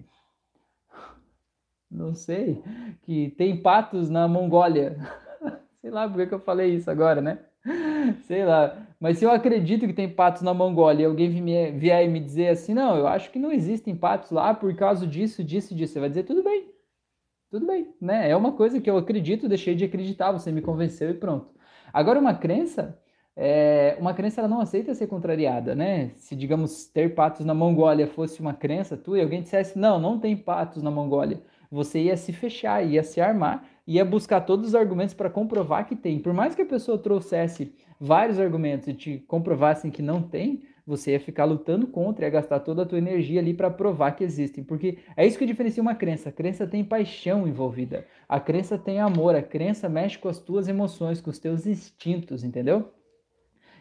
não 1.91 2.15
sei, 2.15 2.63
que 3.03 3.31
tem 3.31 3.61
patos 3.61 4.11
na 4.11 4.29
Mongólia. 4.29 4.97
sei 5.81 5.91
lá 5.91 6.09
por 6.09 6.27
que 6.27 6.35
eu 6.35 6.41
falei 6.41 6.75
isso 6.75 6.91
agora, 6.91 7.21
né? 7.21 7.39
Sei 8.27 8.45
lá. 8.45 8.87
Mas 9.01 9.19
se 9.19 9.25
eu 9.25 9.31
acredito 9.31 9.87
que 9.87 9.93
tem 9.93 10.09
patos 10.09 10.43
na 10.43 10.53
Mongólia 10.53 11.03
e 11.03 11.07
alguém 11.07 11.31
vier 11.79 12.05
e 12.05 12.09
me 12.09 12.21
dizer 12.21 12.49
assim, 12.49 12.75
não, 12.75 12.97
eu 12.97 13.07
acho 13.07 13.31
que 13.31 13.39
não 13.39 13.53
existem 13.53 13.95
patos 13.97 14.31
lá 14.31 14.55
por 14.55 14.75
causa 14.75 15.07
disso, 15.07 15.45
disso, 15.45 15.75
disso, 15.75 15.95
você 15.95 16.01
vai 16.01 16.09
dizer, 16.09 16.25
tudo 16.25 16.43
bem, 16.43 16.69
tudo 17.51 17.67
bem, 17.67 17.95
né? 18.01 18.31
É 18.31 18.37
uma 18.37 18.53
coisa 18.53 18.81
que 18.81 18.89
eu 18.91 18.97
acredito, 18.97 19.49
deixei 19.49 19.75
de 19.75 19.85
acreditar, 19.85 20.33
você 20.33 20.53
me 20.53 20.61
convenceu 20.61 21.11
e 21.11 21.15
pronto. 21.15 21.53
Agora, 21.93 22.21
uma 22.21 22.35
crença, 22.35 22.99
é, 23.35 23.97
uma 23.99 24.13
crença 24.13 24.41
ela 24.41 24.49
não 24.49 24.61
aceita 24.61 24.95
ser 24.95 25.07
contrariada, 25.07 25.75
né? 25.75 26.11
Se, 26.17 26.37
digamos, 26.37 26.87
ter 26.87 27.15
patos 27.15 27.47
na 27.47 27.55
Mongólia 27.55 28.07
fosse 28.07 28.41
uma 28.41 28.53
crença 28.53 28.97
tua 28.97 29.19
e 29.19 29.23
alguém 29.23 29.43
dissesse, 29.43 29.79
não, 29.79 29.99
não 29.99 30.19
tem 30.19 30.37
patos 30.37 30.83
na 30.83 30.91
Mongólia, 30.91 31.41
você 31.71 32.01
ia 32.01 32.17
se 32.17 32.33
fechar, 32.33 32.85
ia 32.87 33.03
se 33.03 33.21
armar, 33.21 33.65
ia 33.87 34.05
buscar 34.05 34.43
todos 34.43 34.69
os 34.69 34.75
argumentos 34.75 35.15
para 35.15 35.31
comprovar 35.31 35.87
que 35.87 35.97
tem. 35.97 36.19
Por 36.19 36.33
mais 36.33 36.55
que 36.55 36.63
a 36.63 36.67
pessoa 36.67 36.99
trouxesse 36.99 37.75
vários 38.01 38.39
argumentos 38.39 38.89
e 38.89 38.95
te 38.95 39.19
comprovassem 39.27 39.91
que 39.91 40.03
não 40.03 40.23
tem, 40.23 40.63
você 40.89 41.13
ia 41.13 41.21
ficar 41.21 41.45
lutando 41.45 41.87
contra, 41.87 42.25
ia 42.25 42.31
gastar 42.31 42.61
toda 42.61 42.83
a 42.83 42.87
tua 42.87 42.97
energia 42.97 43.41
ali 43.41 43.53
para 43.53 43.71
provar 43.71 44.13
que 44.13 44.25
existem, 44.25 44.65
porque 44.65 44.99
é 45.17 45.27
isso 45.27 45.39
que 45.39 45.45
diferencia 45.45 45.83
uma 45.83 45.95
crença. 45.95 46.31
A 46.31 46.33
crença 46.33 46.67
tem 46.67 46.83
paixão 46.83 47.47
envolvida, 47.47 48.07
a 48.27 48.41
crença 48.41 48.79
tem 48.79 48.99
amor, 48.99 49.35
a 49.35 49.43
crença 49.43 49.89
mexe 49.89 50.19
com 50.19 50.29
as 50.29 50.39
tuas 50.39 50.67
emoções, 50.67 51.21
com 51.21 51.29
os 51.29 51.39
teus 51.39 51.67
instintos, 51.67 52.43
entendeu? 52.43 52.91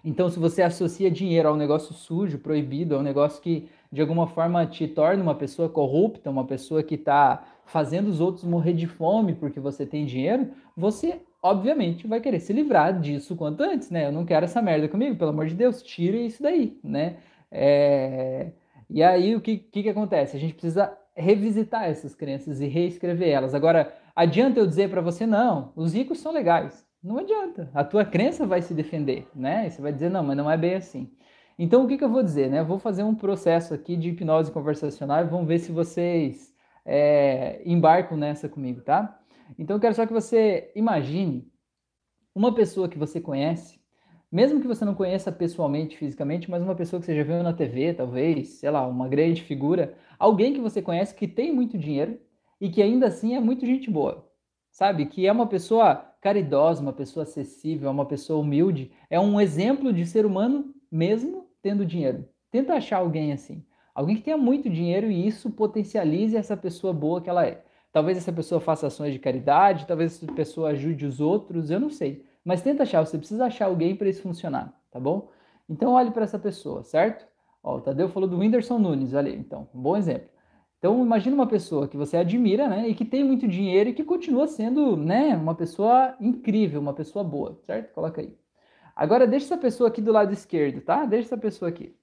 Então, 0.03 0.29
se 0.29 0.37
você 0.37 0.61
associa 0.61 1.09
dinheiro 1.09 1.49
a 1.49 1.53
um 1.53 1.57
negócio 1.57 1.93
sujo, 1.93 2.39
proibido, 2.39 2.95
a 2.95 2.99
um 2.99 3.03
negócio 3.03 3.41
que 3.41 3.69
de 3.91 4.01
alguma 4.01 4.27
forma 4.27 4.65
te 4.65 4.87
torna 4.87 5.23
uma 5.23 5.35
pessoa 5.35 5.69
corrupta, 5.69 6.29
uma 6.29 6.45
pessoa 6.45 6.83
que 6.83 6.95
está 6.95 7.45
fazendo 7.65 8.07
os 8.07 8.19
outros 8.19 8.43
morrer 8.43 8.73
de 8.73 8.87
fome 8.87 9.33
porque 9.33 9.59
você 9.59 9.85
tem 9.85 10.05
dinheiro, 10.05 10.51
você 10.75 11.21
obviamente 11.41 12.07
vai 12.07 12.19
querer 12.19 12.39
se 12.39 12.53
livrar 12.53 12.99
disso 12.99 13.35
quanto 13.35 13.61
antes, 13.63 13.89
né? 13.89 14.07
Eu 14.07 14.11
não 14.11 14.25
quero 14.25 14.45
essa 14.45 14.61
merda 14.61 14.87
comigo, 14.87 15.15
pelo 15.15 15.31
amor 15.31 15.47
de 15.47 15.55
Deus, 15.55 15.81
tire 15.83 16.25
isso 16.25 16.41
daí, 16.41 16.79
né? 16.83 17.17
É... 17.51 18.51
E 18.89 19.03
aí 19.03 19.35
o 19.35 19.41
que, 19.41 19.57
que, 19.57 19.83
que 19.83 19.89
acontece? 19.89 20.37
A 20.37 20.39
gente 20.39 20.53
precisa 20.53 20.97
revisitar 21.15 21.85
essas 21.85 22.15
crenças 22.15 22.61
e 22.61 22.67
reescrever 22.67 23.29
elas. 23.29 23.53
Agora, 23.53 23.93
adianta 24.15 24.59
eu 24.59 24.67
dizer 24.67 24.89
para 24.89 25.01
você, 25.01 25.25
não, 25.25 25.73
os 25.75 25.93
ricos 25.93 26.19
são 26.19 26.31
legais. 26.31 26.85
Não 27.03 27.17
adianta. 27.17 27.69
A 27.73 27.83
tua 27.83 28.05
crença 28.05 28.45
vai 28.45 28.61
se 28.61 28.73
defender, 28.73 29.27
né? 29.35 29.67
E 29.67 29.71
você 29.71 29.81
vai 29.81 29.91
dizer, 29.93 30.09
não, 30.09 30.23
mas 30.23 30.37
não 30.37 30.49
é 30.49 30.57
bem 30.57 30.75
assim. 30.75 31.09
Então, 31.57 31.83
o 31.83 31.87
que, 31.87 31.97
que 31.97 32.03
eu 32.03 32.09
vou 32.09 32.21
dizer, 32.23 32.49
né? 32.49 32.59
Eu 32.59 32.65
vou 32.65 32.77
fazer 32.77 33.03
um 33.03 33.15
processo 33.15 33.73
aqui 33.73 33.95
de 33.95 34.09
hipnose 34.09 34.51
conversacional 34.51 35.21
e 35.23 35.27
vamos 35.27 35.47
ver 35.47 35.59
se 35.59 35.71
vocês 35.71 36.53
é, 36.85 37.61
embarcam 37.65 38.17
nessa 38.17 38.47
comigo, 38.47 38.81
tá? 38.81 39.16
Então 39.57 39.75
eu 39.75 39.79
quero 39.79 39.95
só 39.95 40.05
que 40.05 40.13
você 40.13 40.71
imagine 40.75 41.51
uma 42.33 42.53
pessoa 42.53 42.87
que 42.87 42.97
você 42.97 43.19
conhece, 43.19 43.79
mesmo 44.31 44.59
que 44.61 44.67
você 44.67 44.83
não 44.83 44.93
conheça 44.93 45.31
pessoalmente, 45.31 45.97
fisicamente, 45.97 46.49
mas 46.51 46.61
uma 46.61 46.75
pessoa 46.75 46.99
que 46.99 47.05
você 47.05 47.15
já 47.15 47.23
viu 47.23 47.41
na 47.41 47.53
TV, 47.53 47.93
talvez, 47.93 48.59
sei 48.59 48.69
lá, 48.69 48.85
uma 48.85 49.07
grande 49.07 49.41
figura, 49.41 49.95
alguém 50.19 50.53
que 50.53 50.59
você 50.59 50.81
conhece 50.81 51.15
que 51.15 51.27
tem 51.27 51.53
muito 51.53 51.77
dinheiro 51.77 52.19
e 52.59 52.69
que 52.69 52.81
ainda 52.81 53.07
assim 53.07 53.35
é 53.35 53.39
muito 53.39 53.65
gente 53.65 53.89
boa, 53.89 54.29
sabe? 54.71 55.05
Que 55.05 55.25
é 55.25 55.31
uma 55.31 55.47
pessoa 55.47 55.95
caridosa, 56.21 56.81
uma 56.81 56.93
pessoa 56.93 57.23
acessível, 57.23 57.89
uma 57.89 58.05
pessoa 58.05 58.41
humilde, 58.41 58.91
é 59.09 59.19
um 59.19 59.39
exemplo 59.39 59.93
de 59.93 60.05
ser 60.05 60.25
humano 60.25 60.73
mesmo 60.91 61.49
tendo 61.61 61.85
dinheiro. 61.85 62.27
Tenta 62.51 62.73
achar 62.73 62.97
alguém 62.97 63.33
assim. 63.33 63.65
Alguém 63.93 64.15
que 64.15 64.23
tenha 64.23 64.37
muito 64.37 64.69
dinheiro 64.69 65.09
e 65.09 65.25
isso 65.25 65.49
potencialize 65.49 66.35
essa 66.35 66.55
pessoa 66.55 66.93
boa 66.93 67.21
que 67.21 67.29
ela 67.29 67.45
é. 67.45 67.63
Talvez 67.91 68.17
essa 68.17 68.31
pessoa 68.31 68.61
faça 68.61 68.87
ações 68.87 69.13
de 69.13 69.19
caridade, 69.19 69.87
talvez 69.87 70.15
essa 70.15 70.31
pessoa 70.33 70.69
ajude 70.69 71.05
os 71.05 71.19
outros, 71.19 71.69
eu 71.69 71.79
não 71.79 71.89
sei. 71.89 72.25
Mas 72.43 72.61
tenta 72.61 72.83
achar, 72.83 73.05
você 73.05 73.17
precisa 73.17 73.45
achar 73.45 73.65
alguém 73.65 73.95
para 73.95 74.09
isso 74.09 74.21
funcionar, 74.21 74.73
tá 74.91 74.99
bom? 74.99 75.29
Então 75.67 75.93
olhe 75.93 76.11
para 76.11 76.23
essa 76.23 76.39
pessoa, 76.39 76.83
certo? 76.83 77.27
Ó, 77.63 77.77
o 77.77 77.81
Tadeu 77.81 78.07
falou 78.09 78.29
do 78.29 78.37
Whindersson 78.37 78.77
Nunes, 78.79 79.13
olha 79.13 79.31
aí, 79.31 79.37
então, 79.37 79.67
um 79.73 79.81
bom 79.81 79.97
exemplo. 79.97 80.29
Então 80.77 81.01
imagine 81.03 81.33
uma 81.33 81.47
pessoa 81.47 81.87
que 81.87 81.97
você 81.97 82.17
admira, 82.17 82.69
né, 82.69 82.87
e 82.87 82.93
que 82.93 83.03
tem 83.03 83.23
muito 83.23 83.47
dinheiro 83.47 83.89
e 83.89 83.93
que 83.93 84.03
continua 84.03 84.47
sendo, 84.47 84.95
né, 84.95 85.35
uma 85.35 85.55
pessoa 85.55 86.15
incrível, 86.19 86.79
uma 86.79 86.93
pessoa 86.93 87.23
boa, 87.23 87.59
certo? 87.65 87.93
Coloca 87.93 88.21
aí. 88.21 88.37
Agora 88.95 89.27
deixa 89.27 89.45
essa 89.47 89.57
pessoa 89.57 89.89
aqui 89.89 90.01
do 90.01 90.11
lado 90.11 90.33
esquerdo, 90.33 90.81
tá? 90.81 91.05
Deixa 91.05 91.27
essa 91.27 91.37
pessoa 91.37 91.69
aqui. 91.69 91.95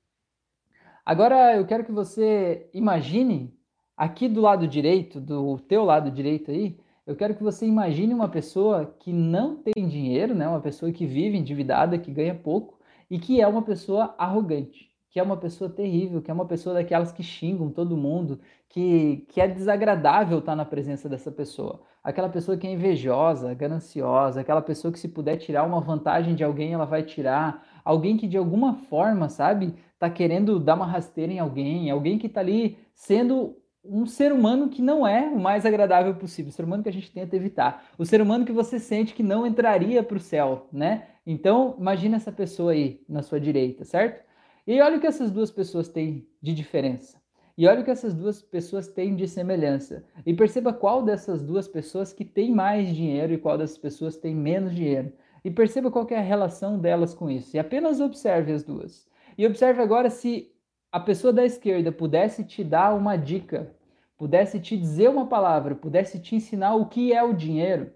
Agora 1.04 1.56
eu 1.56 1.66
quero 1.66 1.84
que 1.84 1.92
você 1.92 2.68
imagine 2.72 3.52
Aqui 3.96 4.28
do 4.28 4.40
lado 4.40 4.66
direito, 4.66 5.20
do 5.20 5.56
teu 5.58 5.84
lado 5.84 6.10
direito 6.10 6.50
aí, 6.50 6.76
eu 7.06 7.14
quero 7.14 7.34
que 7.34 7.42
você 7.42 7.64
imagine 7.64 8.12
uma 8.12 8.28
pessoa 8.28 8.92
que 8.98 9.12
não 9.12 9.56
tem 9.56 9.86
dinheiro, 9.86 10.34
né? 10.34 10.48
Uma 10.48 10.60
pessoa 10.60 10.90
que 10.90 11.06
vive 11.06 11.38
endividada, 11.38 11.96
que 11.96 12.10
ganha 12.10 12.34
pouco 12.34 12.78
e 13.08 13.18
que 13.20 13.40
é 13.40 13.46
uma 13.46 13.62
pessoa 13.62 14.14
arrogante, 14.18 14.90
que 15.10 15.20
é 15.20 15.22
uma 15.22 15.36
pessoa 15.36 15.70
terrível, 15.70 16.20
que 16.20 16.30
é 16.30 16.34
uma 16.34 16.46
pessoa 16.46 16.74
daquelas 16.74 17.12
que 17.12 17.22
xingam 17.22 17.70
todo 17.70 17.96
mundo, 17.96 18.40
que, 18.68 19.24
que 19.28 19.40
é 19.40 19.46
desagradável 19.46 20.38
estar 20.38 20.56
na 20.56 20.64
presença 20.64 21.08
dessa 21.08 21.30
pessoa. 21.30 21.82
Aquela 22.02 22.28
pessoa 22.28 22.56
que 22.56 22.66
é 22.66 22.72
invejosa, 22.72 23.54
gananciosa, 23.54 24.40
aquela 24.40 24.60
pessoa 24.62 24.90
que 24.90 24.98
se 24.98 25.08
puder 25.08 25.36
tirar 25.36 25.62
uma 25.62 25.80
vantagem 25.80 26.34
de 26.34 26.42
alguém, 26.42 26.72
ela 26.72 26.84
vai 26.84 27.04
tirar. 27.04 27.64
Alguém 27.84 28.16
que 28.16 28.26
de 28.26 28.36
alguma 28.36 28.74
forma, 28.74 29.28
sabe, 29.28 29.74
tá 29.98 30.10
querendo 30.10 30.58
dar 30.58 30.74
uma 30.74 30.86
rasteira 30.86 31.32
em 31.32 31.38
alguém, 31.38 31.90
alguém 31.90 32.18
que 32.18 32.28
tá 32.28 32.40
ali 32.40 32.76
sendo 32.94 33.56
um 33.84 34.06
ser 34.06 34.32
humano 34.32 34.68
que 34.68 34.80
não 34.80 35.06
é 35.06 35.28
o 35.28 35.38
mais 35.38 35.66
agradável 35.66 36.14
possível, 36.14 36.50
o 36.50 36.52
ser 36.52 36.64
humano 36.64 36.82
que 36.82 36.88
a 36.88 36.92
gente 36.92 37.10
tenta 37.10 37.36
evitar, 37.36 37.84
o 37.98 38.04
ser 38.04 38.20
humano 38.20 38.44
que 38.44 38.52
você 38.52 38.78
sente 38.78 39.14
que 39.14 39.22
não 39.22 39.46
entraria 39.46 40.02
para 40.02 40.16
o 40.16 40.20
céu, 40.20 40.68
né? 40.72 41.08
Então, 41.26 41.76
imagine 41.78 42.14
essa 42.14 42.32
pessoa 42.32 42.72
aí 42.72 43.02
na 43.08 43.22
sua 43.22 43.40
direita, 43.40 43.84
certo? 43.84 44.24
E 44.66 44.80
olha 44.80 44.96
o 44.96 45.00
que 45.00 45.06
essas 45.06 45.30
duas 45.30 45.50
pessoas 45.50 45.88
têm 45.88 46.26
de 46.40 46.54
diferença. 46.54 47.22
E 47.56 47.68
olha 47.68 47.82
o 47.82 47.84
que 47.84 47.90
essas 47.90 48.14
duas 48.14 48.42
pessoas 48.42 48.88
têm 48.88 49.14
de 49.14 49.28
semelhança. 49.28 50.04
E 50.26 50.34
perceba 50.34 50.72
qual 50.72 51.02
dessas 51.02 51.42
duas 51.42 51.68
pessoas 51.68 52.12
que 52.12 52.24
tem 52.24 52.52
mais 52.52 52.88
dinheiro 52.88 53.32
e 53.32 53.38
qual 53.38 53.56
dessas 53.56 53.78
pessoas 53.78 54.16
tem 54.16 54.34
menos 54.34 54.74
dinheiro. 54.74 55.12
E 55.44 55.50
perceba 55.50 55.90
qual 55.90 56.06
é 56.10 56.16
a 56.16 56.22
relação 56.22 56.78
delas 56.78 57.14
com 57.14 57.30
isso. 57.30 57.54
E 57.54 57.58
apenas 57.58 58.00
observe 58.00 58.52
as 58.52 58.64
duas. 58.64 59.06
E 59.36 59.46
observe 59.46 59.80
agora 59.82 60.10
se 60.10 60.50
a 60.94 61.00
pessoa 61.00 61.32
da 61.32 61.44
esquerda 61.44 61.90
pudesse 61.90 62.44
te 62.44 62.62
dar 62.62 62.94
uma 62.94 63.16
dica, 63.16 63.74
pudesse 64.16 64.60
te 64.60 64.76
dizer 64.76 65.10
uma 65.10 65.26
palavra, 65.26 65.74
pudesse 65.74 66.20
te 66.20 66.36
ensinar 66.36 66.76
o 66.76 66.86
que 66.88 67.12
é 67.12 67.20
o 67.20 67.32
dinheiro, 67.32 67.92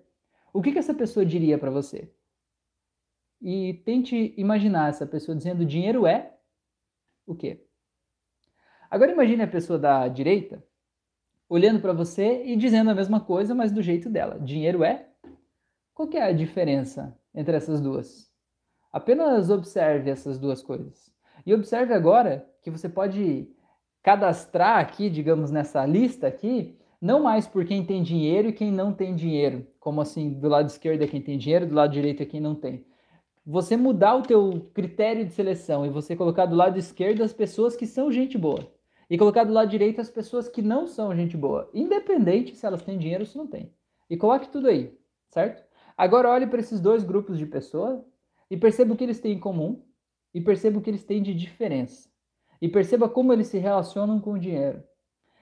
o 0.52 0.60
que, 0.60 0.72
que 0.72 0.80
essa 0.80 0.92
pessoa 0.92 1.24
diria 1.24 1.56
para 1.56 1.70
você? 1.70 2.12
E 3.40 3.74
tente 3.84 4.34
imaginar 4.36 4.88
essa 4.88 5.06
pessoa 5.06 5.36
dizendo: 5.36 5.64
dinheiro 5.64 6.08
é 6.08 6.34
o 7.24 7.36
quê? 7.36 7.64
Agora 8.90 9.12
imagine 9.12 9.44
a 9.44 9.48
pessoa 9.48 9.78
da 9.78 10.08
direita 10.08 10.60
olhando 11.48 11.80
para 11.80 11.92
você 11.92 12.42
e 12.46 12.56
dizendo 12.56 12.90
a 12.90 12.96
mesma 12.96 13.20
coisa, 13.20 13.54
mas 13.54 13.70
do 13.70 13.80
jeito 13.80 14.10
dela. 14.10 14.40
Dinheiro 14.40 14.82
é? 14.82 15.08
Qual 15.94 16.08
que 16.08 16.16
é 16.16 16.24
a 16.24 16.32
diferença 16.32 17.16
entre 17.32 17.56
essas 17.56 17.80
duas? 17.80 18.28
Apenas 18.92 19.50
observe 19.50 20.10
essas 20.10 20.36
duas 20.36 20.64
coisas. 20.64 21.16
E 21.46 21.54
observe 21.54 21.94
agora 21.94 22.44
que 22.70 22.78
você 22.78 22.88
pode 22.88 23.48
cadastrar 24.02 24.78
aqui, 24.78 25.10
digamos, 25.10 25.50
nessa 25.50 25.84
lista 25.84 26.26
aqui, 26.26 26.78
não 27.00 27.22
mais 27.22 27.46
por 27.46 27.64
quem 27.64 27.84
tem 27.84 28.02
dinheiro 28.02 28.48
e 28.48 28.52
quem 28.52 28.72
não 28.72 28.92
tem 28.92 29.14
dinheiro, 29.14 29.66
como 29.78 30.00
assim, 30.00 30.30
do 30.30 30.48
lado 30.48 30.68
esquerdo 30.68 31.02
é 31.02 31.06
quem 31.06 31.20
tem 31.20 31.38
dinheiro, 31.38 31.66
do 31.66 31.74
lado 31.74 31.92
direito 31.92 32.22
é 32.22 32.26
quem 32.26 32.40
não 32.40 32.54
tem. 32.54 32.84
Você 33.46 33.76
mudar 33.76 34.16
o 34.16 34.22
teu 34.22 34.70
critério 34.74 35.24
de 35.24 35.32
seleção 35.32 35.86
e 35.86 35.90
você 35.90 36.14
colocar 36.14 36.46
do 36.46 36.56
lado 36.56 36.78
esquerdo 36.78 37.22
as 37.22 37.32
pessoas 37.32 37.76
que 37.76 37.86
são 37.86 38.12
gente 38.12 38.36
boa 38.36 38.70
e 39.08 39.16
colocar 39.16 39.44
do 39.44 39.52
lado 39.52 39.70
direito 39.70 40.00
as 40.00 40.10
pessoas 40.10 40.48
que 40.48 40.60
não 40.60 40.86
são 40.86 41.14
gente 41.14 41.36
boa, 41.36 41.70
independente 41.72 42.54
se 42.54 42.66
elas 42.66 42.82
têm 42.82 42.98
dinheiro 42.98 43.22
ou 43.22 43.26
se 43.26 43.38
não 43.38 43.46
têm. 43.46 43.72
E 44.10 44.16
coloque 44.16 44.48
tudo 44.48 44.68
aí, 44.68 44.92
certo? 45.28 45.64
Agora 45.96 46.30
olhe 46.30 46.46
para 46.46 46.60
esses 46.60 46.80
dois 46.80 47.04
grupos 47.04 47.38
de 47.38 47.46
pessoas 47.46 48.04
e 48.50 48.56
perceba 48.56 48.92
o 48.92 48.96
que 48.96 49.04
eles 49.04 49.20
têm 49.20 49.32
em 49.32 49.40
comum 49.40 49.82
e 50.34 50.40
perceba 50.40 50.78
o 50.78 50.82
que 50.82 50.90
eles 50.90 51.04
têm 51.04 51.22
de 51.22 51.34
diferença. 51.34 52.07
E 52.60 52.68
perceba 52.68 53.08
como 53.08 53.32
eles 53.32 53.46
se 53.46 53.58
relacionam 53.58 54.20
com 54.20 54.32
o 54.32 54.38
dinheiro. 54.38 54.82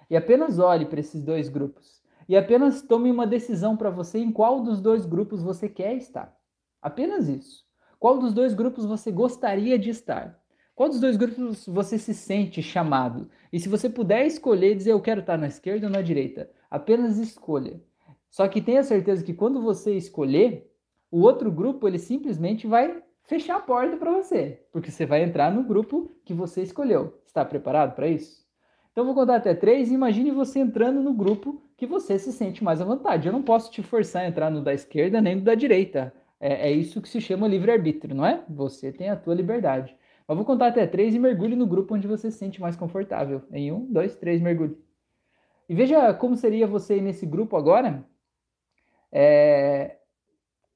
E 0.09 0.17
apenas 0.17 0.59
olhe 0.59 0.87
para 0.87 1.01
esses 1.01 1.23
dois 1.23 1.49
grupos. 1.49 2.03
E 2.29 2.37
apenas 2.37 2.83
tome 2.83 3.11
uma 3.11 3.27
decisão 3.27 3.77
para 3.77 3.91
você 3.91 4.19
em 4.19 4.33
qual 4.33 4.63
dos 4.63 4.81
dois 4.81 5.07
grupos 5.07 5.43
você 5.43 5.69
quer 5.69 5.95
estar. 5.97 6.37
Apenas 6.83 7.29
isso. 7.29 7.65
Qual 7.99 8.19
dos 8.19 8.33
dois 8.35 8.53
grupos 8.53 8.85
você 8.85 9.11
gostaria 9.11 9.79
de 9.79 9.91
estar? 9.91 10.39
Qual 10.75 10.89
dos 10.89 11.01
dois 11.01 11.17
grupos 11.17 11.67
você 11.67 11.97
se 11.97 12.13
sente 12.13 12.63
chamado? 12.63 13.31
E 13.51 13.59
se 13.59 13.69
você 13.69 13.89
puder 13.89 14.27
escolher, 14.27 14.75
dizer 14.75 14.93
eu 14.93 15.01
quero 15.01 15.21
estar 15.21 15.39
na 15.39 15.47
esquerda 15.47 15.87
ou 15.87 15.93
na 15.93 16.03
direita, 16.03 16.51
apenas 16.71 17.17
escolha. 17.17 17.81
Só 18.29 18.47
que 18.47 18.61
tenha 18.61 18.83
certeza 18.83 19.25
que 19.25 19.33
quando 19.33 19.63
você 19.63 19.97
escolher, 19.97 20.71
o 21.11 21.21
outro 21.23 21.51
grupo 21.51 21.89
ele 21.89 21.99
simplesmente 21.99 22.67
vai 22.67 23.03
fechar 23.27 23.57
a 23.57 23.61
porta 23.61 23.97
para 23.97 24.13
você, 24.13 24.63
porque 24.73 24.91
você 24.91 25.05
vai 25.05 25.23
entrar 25.23 25.53
no 25.53 25.65
grupo 25.65 26.17
que 26.25 26.33
você 26.33 26.63
escolheu. 26.63 27.21
Está 27.27 27.45
preparado 27.45 27.95
para 27.95 28.09
isso? 28.09 28.47
Então 28.93 29.05
vou 29.05 29.15
contar 29.15 29.37
até 29.37 29.55
três 29.55 29.91
e 29.91 29.95
imagine 29.95 30.31
você 30.31 30.59
entrando 30.59 31.03
no 31.03 31.13
grupo 31.13 31.63
que 31.77 31.85
você 31.85 32.19
se 32.19 32.33
sente 32.33 32.65
mais 32.65 32.81
à 32.81 32.85
vontade. 32.85 33.29
Eu 33.29 33.33
não 33.33 33.43
posso 33.43 33.71
te 33.71 33.83
forçar 33.83 34.23
a 34.23 34.29
entrar 34.29 34.51
no 34.51 34.63
da 34.63 34.73
esquerda 34.73 35.21
nem 35.21 35.37
no 35.37 35.43
da 35.43 35.55
direita. 35.55 36.15
É, 36.41 36.69
é 36.69 36.73
isso 36.73 37.03
que 37.03 37.09
se 37.09 37.21
chama 37.21 37.47
livre-arbítrio, 37.47 38.15
não 38.15 38.25
é? 38.25 38.43
Você 38.49 38.91
tem 38.91 39.11
a 39.11 39.17
tua 39.17 39.35
liberdade. 39.35 39.95
Mas 40.27 40.37
vou 40.37 40.47
contar 40.47 40.69
até 40.69 40.87
três 40.87 41.15
e 41.15 41.19
mergulhe 41.19 41.55
no 41.55 41.67
grupo 41.67 41.95
onde 41.95 42.09
você 42.09 42.31
se 42.31 42.39
sente 42.39 42.61
mais 42.61 42.75
confortável. 42.75 43.43
Em 43.53 43.71
um, 43.71 43.85
dois, 43.93 44.17
três, 44.17 44.41
mergulhe. 44.41 44.79
E 45.69 45.75
veja 45.75 46.15
como 46.15 46.37
seria 46.37 46.67
você 46.67 47.01
nesse 47.01 47.27
grupo 47.27 47.57
agora. 47.57 48.05
É, 49.13 49.96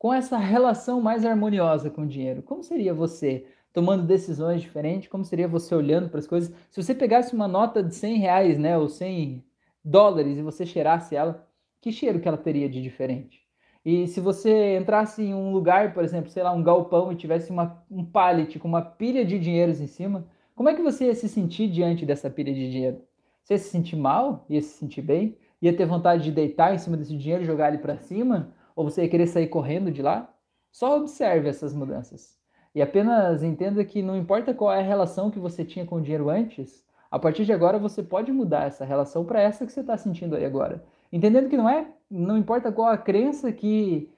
com 0.00 0.14
essa 0.14 0.38
relação 0.38 0.98
mais 0.98 1.26
harmoniosa 1.26 1.90
com 1.90 2.04
o 2.04 2.06
dinheiro? 2.06 2.42
Como 2.42 2.62
seria 2.64 2.94
você 2.94 3.44
tomando 3.70 4.02
decisões 4.02 4.62
diferentes? 4.62 5.10
Como 5.10 5.22
seria 5.26 5.46
você 5.46 5.74
olhando 5.74 6.08
para 6.08 6.18
as 6.18 6.26
coisas? 6.26 6.50
Se 6.70 6.82
você 6.82 6.94
pegasse 6.94 7.34
uma 7.34 7.46
nota 7.46 7.82
de 7.82 7.94
100 7.94 8.16
reais, 8.16 8.58
né, 8.58 8.78
ou 8.78 8.88
100 8.88 9.44
dólares 9.84 10.38
e 10.38 10.42
você 10.42 10.64
cheirasse 10.64 11.14
ela, 11.14 11.46
que 11.82 11.92
cheiro 11.92 12.18
que 12.18 12.26
ela 12.26 12.38
teria 12.38 12.66
de 12.66 12.80
diferente? 12.80 13.42
E 13.84 14.06
se 14.06 14.20
você 14.20 14.78
entrasse 14.78 15.22
em 15.22 15.34
um 15.34 15.52
lugar, 15.52 15.92
por 15.92 16.02
exemplo, 16.02 16.30
sei 16.30 16.42
lá, 16.42 16.50
um 16.50 16.62
galpão 16.62 17.12
e 17.12 17.16
tivesse 17.16 17.50
uma, 17.50 17.84
um 17.90 18.02
pallet 18.02 18.58
com 18.58 18.68
uma 18.68 18.80
pilha 18.80 19.22
de 19.22 19.38
dinheiros 19.38 19.82
em 19.82 19.86
cima, 19.86 20.26
como 20.54 20.70
é 20.70 20.74
que 20.74 20.80
você 20.80 21.08
ia 21.08 21.14
se 21.14 21.28
sentir 21.28 21.68
diante 21.68 22.06
dessa 22.06 22.30
pilha 22.30 22.54
de 22.54 22.70
dinheiro? 22.70 23.02
Você 23.44 23.52
ia 23.52 23.58
se 23.58 23.68
sentir 23.68 23.96
mal? 23.96 24.46
Ia 24.48 24.62
se 24.62 24.78
sentir 24.78 25.02
bem? 25.02 25.36
Ia 25.60 25.76
ter 25.76 25.84
vontade 25.84 26.24
de 26.24 26.32
deitar 26.32 26.74
em 26.74 26.78
cima 26.78 26.96
desse 26.96 27.14
dinheiro 27.14 27.42
e 27.42 27.46
jogar 27.46 27.68
ele 27.68 27.82
para 27.82 27.98
cima? 27.98 28.50
Ou 28.80 28.88
você 28.88 29.02
ia 29.02 29.10
querer 29.10 29.26
sair 29.26 29.46
correndo 29.46 29.90
de 29.90 30.00
lá? 30.00 30.32
Só 30.72 30.96
observe 30.96 31.50
essas 31.50 31.74
mudanças. 31.74 32.34
E 32.74 32.80
apenas 32.80 33.42
entenda 33.42 33.84
que 33.84 34.00
não 34.00 34.16
importa 34.16 34.54
qual 34.54 34.72
é 34.72 34.80
a 34.80 34.82
relação 34.82 35.30
que 35.30 35.38
você 35.38 35.66
tinha 35.66 35.84
com 35.84 35.96
o 35.96 36.00
dinheiro 36.00 36.30
antes, 36.30 36.82
a 37.10 37.18
partir 37.18 37.44
de 37.44 37.52
agora 37.52 37.78
você 37.78 38.02
pode 38.02 38.32
mudar 38.32 38.68
essa 38.68 38.82
relação 38.82 39.22
para 39.22 39.38
essa 39.38 39.66
que 39.66 39.72
você 39.72 39.80
está 39.80 39.98
sentindo 39.98 40.34
aí 40.34 40.46
agora. 40.46 40.82
Entendendo 41.12 41.50
que 41.50 41.58
não 41.58 41.68
é, 41.68 41.88
não 42.10 42.38
importa 42.38 42.72
qual 42.72 42.88
a 42.88 42.96
crença 42.96 43.52
que 43.52 44.08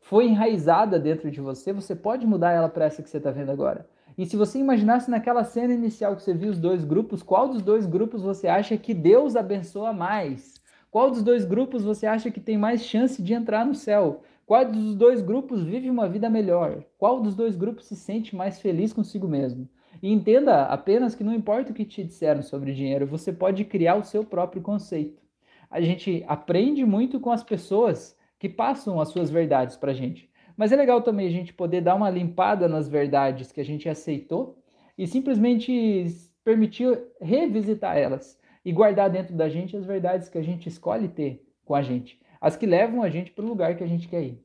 foi 0.00 0.28
enraizada 0.28 0.98
dentro 0.98 1.30
de 1.30 1.42
você, 1.42 1.70
você 1.70 1.94
pode 1.94 2.26
mudar 2.26 2.52
ela 2.52 2.70
para 2.70 2.86
essa 2.86 3.02
que 3.02 3.10
você 3.10 3.18
está 3.18 3.30
vendo 3.30 3.52
agora. 3.52 3.86
E 4.16 4.24
se 4.24 4.34
você 4.34 4.58
imaginasse 4.58 5.10
naquela 5.10 5.44
cena 5.44 5.74
inicial 5.74 6.16
que 6.16 6.22
você 6.22 6.32
viu 6.32 6.48
os 6.48 6.58
dois 6.58 6.86
grupos, 6.86 7.22
qual 7.22 7.48
dos 7.48 7.60
dois 7.60 7.84
grupos 7.84 8.22
você 8.22 8.48
acha 8.48 8.78
que 8.78 8.94
Deus 8.94 9.36
abençoa 9.36 9.92
mais? 9.92 10.63
Qual 10.94 11.10
dos 11.10 11.24
dois 11.24 11.44
grupos 11.44 11.82
você 11.82 12.06
acha 12.06 12.30
que 12.30 12.38
tem 12.38 12.56
mais 12.56 12.84
chance 12.84 13.20
de 13.20 13.34
entrar 13.34 13.66
no 13.66 13.74
céu? 13.74 14.22
Qual 14.46 14.64
dos 14.64 14.94
dois 14.94 15.20
grupos 15.20 15.64
vive 15.64 15.90
uma 15.90 16.08
vida 16.08 16.30
melhor? 16.30 16.84
Qual 16.96 17.20
dos 17.20 17.34
dois 17.34 17.56
grupos 17.56 17.86
se 17.86 17.96
sente 17.96 18.36
mais 18.36 18.60
feliz 18.60 18.92
consigo 18.92 19.26
mesmo? 19.26 19.68
E 20.00 20.12
entenda 20.12 20.66
apenas 20.66 21.16
que 21.16 21.24
não 21.24 21.34
importa 21.34 21.72
o 21.72 21.74
que 21.74 21.84
te 21.84 22.04
disseram 22.04 22.42
sobre 22.42 22.72
dinheiro, 22.72 23.08
você 23.08 23.32
pode 23.32 23.64
criar 23.64 23.96
o 23.96 24.04
seu 24.04 24.22
próprio 24.22 24.62
conceito. 24.62 25.20
A 25.68 25.80
gente 25.80 26.24
aprende 26.28 26.84
muito 26.84 27.18
com 27.18 27.32
as 27.32 27.42
pessoas 27.42 28.16
que 28.38 28.48
passam 28.48 29.00
as 29.00 29.08
suas 29.08 29.28
verdades 29.28 29.76
para 29.76 29.90
a 29.90 29.94
gente. 29.94 30.30
Mas 30.56 30.70
é 30.70 30.76
legal 30.76 31.02
também 31.02 31.26
a 31.26 31.32
gente 31.32 31.52
poder 31.52 31.80
dar 31.80 31.96
uma 31.96 32.08
limpada 32.08 32.68
nas 32.68 32.88
verdades 32.88 33.50
que 33.50 33.60
a 33.60 33.64
gente 33.64 33.88
aceitou 33.88 34.62
e 34.96 35.08
simplesmente 35.08 36.06
permitir 36.44 37.02
revisitar 37.20 37.98
elas 37.98 38.38
e 38.64 38.72
guardar 38.72 39.10
dentro 39.10 39.34
da 39.34 39.48
gente 39.48 39.76
as 39.76 39.84
verdades 39.84 40.28
que 40.28 40.38
a 40.38 40.42
gente 40.42 40.68
escolhe 40.68 41.08
ter 41.08 41.46
com 41.64 41.74
a 41.74 41.82
gente, 41.82 42.20
as 42.40 42.56
que 42.56 42.66
levam 42.66 43.02
a 43.02 43.10
gente 43.10 43.30
para 43.30 43.44
o 43.44 43.48
lugar 43.48 43.76
que 43.76 43.84
a 43.84 43.86
gente 43.86 44.08
quer 44.08 44.22
ir. 44.22 44.44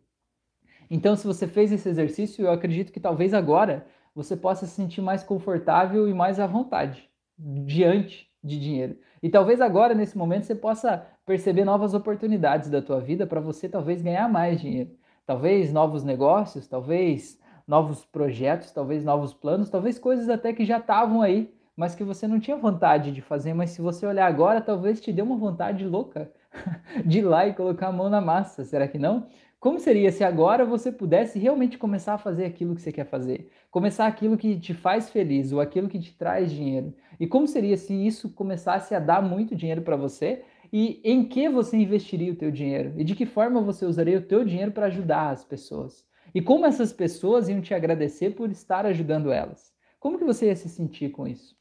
Então, 0.90 1.16
se 1.16 1.26
você 1.26 1.48
fez 1.48 1.72
esse 1.72 1.88
exercício, 1.88 2.46
eu 2.46 2.52
acredito 2.52 2.92
que 2.92 3.00
talvez 3.00 3.34
agora 3.34 3.86
você 4.16 4.36
possa 4.36 4.66
se 4.66 4.74
sentir 4.74 5.02
mais 5.02 5.24
confortável 5.24 6.08
e 6.08 6.14
mais 6.14 6.40
à 6.40 6.48
vontade 6.48 7.10
diante 7.38 8.30
de 8.44 8.60
dinheiro. 8.60 8.98
E 9.22 9.30
talvez 9.30 9.62
agora, 9.62 9.94
nesse 9.94 10.18
momento, 10.18 10.46
você 10.46 10.56
possa 10.56 11.06
perceber 11.26 11.64
novas 11.64 11.94
oportunidades 11.94 12.70
da 12.70 12.82
tua 12.82 13.00
vida 13.00 13.28
para 13.28 13.40
você 13.40 13.70
talvez 13.70 14.02
ganhar 14.02 14.28
mais 14.28 14.60
dinheiro. 14.60 14.92
Talvez 15.26 15.72
novos 15.72 16.04
negócios, 16.04 16.68
talvez 16.68 17.40
novos 17.68 18.04
projetos, 18.04 18.72
talvez 18.72 19.06
novos 19.06 19.32
planos, 19.32 19.70
talvez 19.70 20.00
coisas 20.00 20.28
até 20.28 20.52
que 20.54 20.66
já 20.66 20.80
estavam 20.80 21.22
aí, 21.22 21.54
mas 21.80 21.96
que 21.96 22.04
você 22.04 22.28
não 22.28 22.42
tinha 22.42 22.58
vontade 22.58 23.10
de 23.10 23.22
fazer, 23.22 23.54
mas 23.54 23.70
se 23.70 23.82
você 23.82 24.06
olhar 24.06 24.28
agora, 24.28 24.60
talvez 24.60 25.00
te 25.00 25.14
dê 25.14 25.22
uma 25.22 25.38
vontade 25.38 25.86
louca 25.86 26.30
de 27.06 27.20
ir 27.20 27.22
lá 27.22 27.48
e 27.48 27.54
colocar 27.54 27.88
a 27.88 27.92
mão 27.92 28.10
na 28.10 28.20
massa, 28.20 28.66
será 28.66 28.86
que 28.86 29.00
não? 29.00 29.28
Como 29.62 29.80
seria 29.80 30.12
se 30.12 30.22
agora 30.22 30.66
você 30.66 30.92
pudesse 30.92 31.40
realmente 31.40 31.78
começar 31.78 32.16
a 32.16 32.18
fazer 32.18 32.44
aquilo 32.44 32.76
que 32.76 32.82
você 32.82 32.92
quer 32.92 33.06
fazer? 33.06 33.50
Começar 33.72 34.08
aquilo 34.08 34.38
que 34.38 34.60
te 34.60 34.74
faz 34.74 35.10
feliz 35.10 35.54
ou 35.54 35.62
aquilo 35.62 35.88
que 35.88 35.98
te 35.98 36.18
traz 36.18 36.52
dinheiro? 36.52 36.94
E 37.18 37.26
como 37.26 37.48
seria 37.48 37.78
se 37.78 37.94
isso 37.94 38.30
começasse 38.30 38.94
a 38.94 39.00
dar 39.00 39.22
muito 39.22 39.56
dinheiro 39.56 39.82
para 39.82 39.96
você? 39.96 40.44
E 40.74 41.00
em 41.02 41.24
que 41.24 41.48
você 41.48 41.78
investiria 41.78 42.34
o 42.34 42.36
teu 42.36 42.52
dinheiro? 42.52 42.94
E 42.98 43.06
de 43.06 43.16
que 43.16 43.26
forma 43.26 43.62
você 43.62 43.86
usaria 43.86 44.18
o 44.18 44.24
teu 44.24 44.44
dinheiro 44.44 44.74
para 44.74 44.88
ajudar 44.88 45.30
as 45.30 45.46
pessoas? 45.46 46.06
E 46.36 46.42
como 46.42 46.66
essas 46.66 46.92
pessoas 46.92 47.48
iam 47.48 47.62
te 47.62 47.74
agradecer 47.74 48.36
por 48.36 48.52
estar 48.52 48.86
ajudando 48.86 49.32
elas? 49.32 49.72
Como 49.98 50.18
que 50.18 50.26
você 50.26 50.48
ia 50.48 50.56
se 50.58 50.68
sentir 50.68 51.12
com 51.12 51.26
isso? 51.26 51.59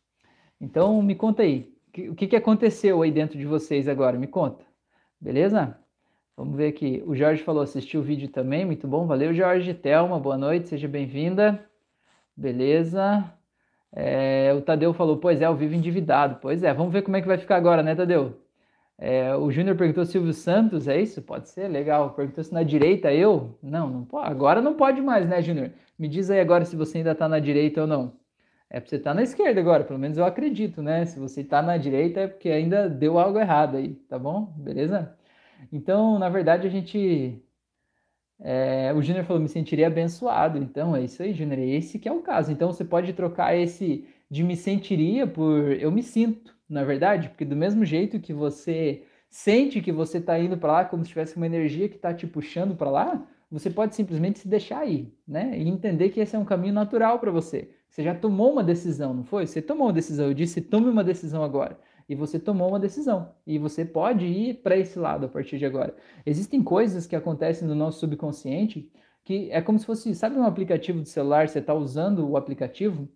Então, 0.61 1.00
me 1.03 1.15
conta 1.15 1.43
aí, 1.43 1.73
o 2.09 2.15
que, 2.15 2.27
que 2.27 2.37
aconteceu 2.37 3.03
aí 3.03 3.11
dentro 3.11 3.38
de 3.38 3.45
vocês 3.45 3.88
agora? 3.88 4.19
Me 4.19 4.27
conta, 4.27 4.65
beleza? 5.21 5.79
Vamos 6.37 6.57
ver 6.57 6.69
aqui. 6.69 7.03
O 7.07 7.15
Jorge 7.17 7.43
falou, 7.43 7.62
assistiu 7.62 8.00
o 8.00 8.05
vídeo 8.05 8.29
também, 8.29 8.65
muito 8.65 8.87
bom, 8.87 9.07
valeu, 9.07 9.35
Jorge. 9.35 9.75
Thelma, 9.75 10.21
boa 10.21 10.38
noite, 10.38 10.69
seja 10.69 10.87
bem-vinda. 10.87 11.65
Beleza. 12.37 13.25
É, 13.93 14.55
o 14.57 14.61
Tadeu 14.62 14.93
falou, 14.93 15.17
pois 15.17 15.41
é, 15.43 15.47
eu 15.47 15.57
vivo 15.57 15.75
endividado. 15.75 16.38
Pois 16.41 16.62
é, 16.62 16.73
vamos 16.73 16.93
ver 16.93 17.03
como 17.03 17.17
é 17.17 17.21
que 17.21 17.27
vai 17.27 17.38
ficar 17.38 17.57
agora, 17.57 17.83
né, 17.83 17.95
Tadeu? 17.95 18.41
É, 18.97 19.35
o 19.37 19.50
Júnior 19.50 19.77
perguntou 19.77 20.05
Silvio 20.05 20.33
Santos, 20.33 20.88
é 20.88 21.00
isso? 21.00 21.23
Pode 21.23 21.49
ser? 21.49 21.69
Legal. 21.69 22.11
Perguntou 22.15 22.43
se 22.43 22.53
na 22.53 22.62
direita 22.62 23.12
eu? 23.12 23.57
Não, 23.62 23.88
não 23.88 24.05
pode. 24.05 24.31
Agora 24.31 24.61
não 24.61 24.75
pode 24.75 25.00
mais, 25.00 25.29
né, 25.29 25.41
Júnior? 25.41 25.71
Me 25.99 26.09
diz 26.09 26.31
aí 26.31 26.41
agora 26.41 26.65
se 26.65 26.77
você 26.77 26.99
ainda 26.99 27.12
está 27.12 27.29
na 27.29 27.38
direita 27.38 27.81
ou 27.83 27.87
não. 27.87 28.12
É 28.71 28.81
para 28.81 28.89
você 28.89 28.97
estar 28.97 29.11
tá 29.11 29.15
na 29.15 29.23
esquerda 29.23 29.61
agora, 29.61 29.85
pelo 29.85 29.99
menos 29.99 30.19
eu 30.19 30.25
acredito, 30.25 30.83
né? 30.83 31.07
Se 31.07 31.19
você 31.19 31.41
está 31.41 31.63
na 31.63 31.77
direita 31.79 32.21
é 32.21 32.29
porque 32.29 32.51
ainda 32.51 32.89
deu 32.89 33.19
algo 33.19 33.39
errado 33.39 33.77
aí, 33.79 33.95
tá 34.09 34.19
bom? 34.19 34.53
Beleza? 34.57 35.17
Então, 35.73 36.19
na 36.19 36.29
verdade, 36.29 36.67
a 36.67 36.71
gente. 36.71 37.43
É, 38.41 38.93
o 38.95 39.03
Júnior 39.03 39.25
falou, 39.25 39.43
me 39.43 39.49
sentiria 39.49 39.89
abençoado. 39.89 40.59
Então, 40.59 40.95
é 40.95 41.03
isso 41.03 41.23
aí, 41.23 41.33
Júnior. 41.33 41.59
Esse 41.59 41.99
que 41.99 42.09
é 42.09 42.13
o 42.13 42.23
caso. 42.23 42.53
Então, 42.53 42.73
você 42.73 42.85
pode 42.85 43.13
trocar 43.13 43.57
esse 43.57 44.07
de 44.31 44.45
me 44.45 44.57
sentiria 44.57 45.27
por 45.27 45.73
eu 45.73 45.91
me 45.91 46.03
sinto, 46.03 46.55
na 46.69 46.83
é 46.83 46.85
verdade? 46.85 47.29
Porque 47.31 47.45
do 47.45 47.57
mesmo 47.57 47.85
jeito 47.85 48.21
que 48.21 48.33
você 48.33 49.03
sente 49.31 49.81
que 49.81 49.93
você 49.93 50.19
está 50.19 50.39
indo 50.39 50.57
para 50.57 50.73
lá 50.73 50.85
como 50.85 51.03
se 51.05 51.11
tivesse 51.11 51.37
uma 51.37 51.47
energia 51.47 51.89
que 51.89 51.97
está 51.97 52.13
te 52.15 52.27
puxando 52.27 52.75
para 52.77 52.91
lá, 52.91 53.27
você 53.51 53.71
pode 53.71 53.95
simplesmente 53.95 54.39
se 54.41 54.49
deixar 54.49 54.87
ir, 54.87 55.13
né? 55.27 55.59
E 55.59 55.67
entender 55.69 56.11
que 56.11 56.21
esse 56.21 56.37
é 56.37 56.39
um 56.39 56.45
caminho 56.45 56.75
natural 56.75 57.19
para 57.19 57.31
você. 57.31 57.71
Você 57.88 58.02
já 58.02 58.14
tomou 58.14 58.52
uma 58.52 58.62
decisão, 58.62 59.14
não 59.14 59.25
foi? 59.25 59.47
Você 59.47 59.62
tomou 59.62 59.87
uma 59.87 59.92
decisão. 59.92 60.26
Eu 60.26 60.35
disse, 60.35 60.61
tome 60.61 60.88
uma 60.88 61.02
decisão 61.02 61.42
agora. 61.42 61.78
E 62.09 62.14
você 62.14 62.38
tomou 62.38 62.68
uma 62.68 62.80
decisão. 62.80 63.35
E 63.47 63.59
você 63.59 63.85
pode 63.85 64.26
ir 64.26 64.62
para 64.62 64.76
esse 64.76 64.99
lado 64.99 65.26
a 65.26 65.28
partir 65.28 65.59
de 65.59 65.66
agora. 65.66 65.95
Existem 66.25 66.62
coisas 66.62 67.07
que 67.07 67.16
acontecem 67.16 67.66
no 67.66 67.75
nosso 67.75 68.00
subconsciente 68.00 68.90
que 69.28 69.50
é 69.50 69.61
como 69.61 69.78
se 69.78 69.85
fosse, 69.85 70.14
sabe 70.14 70.38
um 70.38 70.45
aplicativo 70.45 71.02
de 71.02 71.09
celular, 71.11 71.47
você 71.47 71.59
está 71.59 71.75
usando 71.75 72.26
o 72.26 72.35
aplicativo 72.35 73.07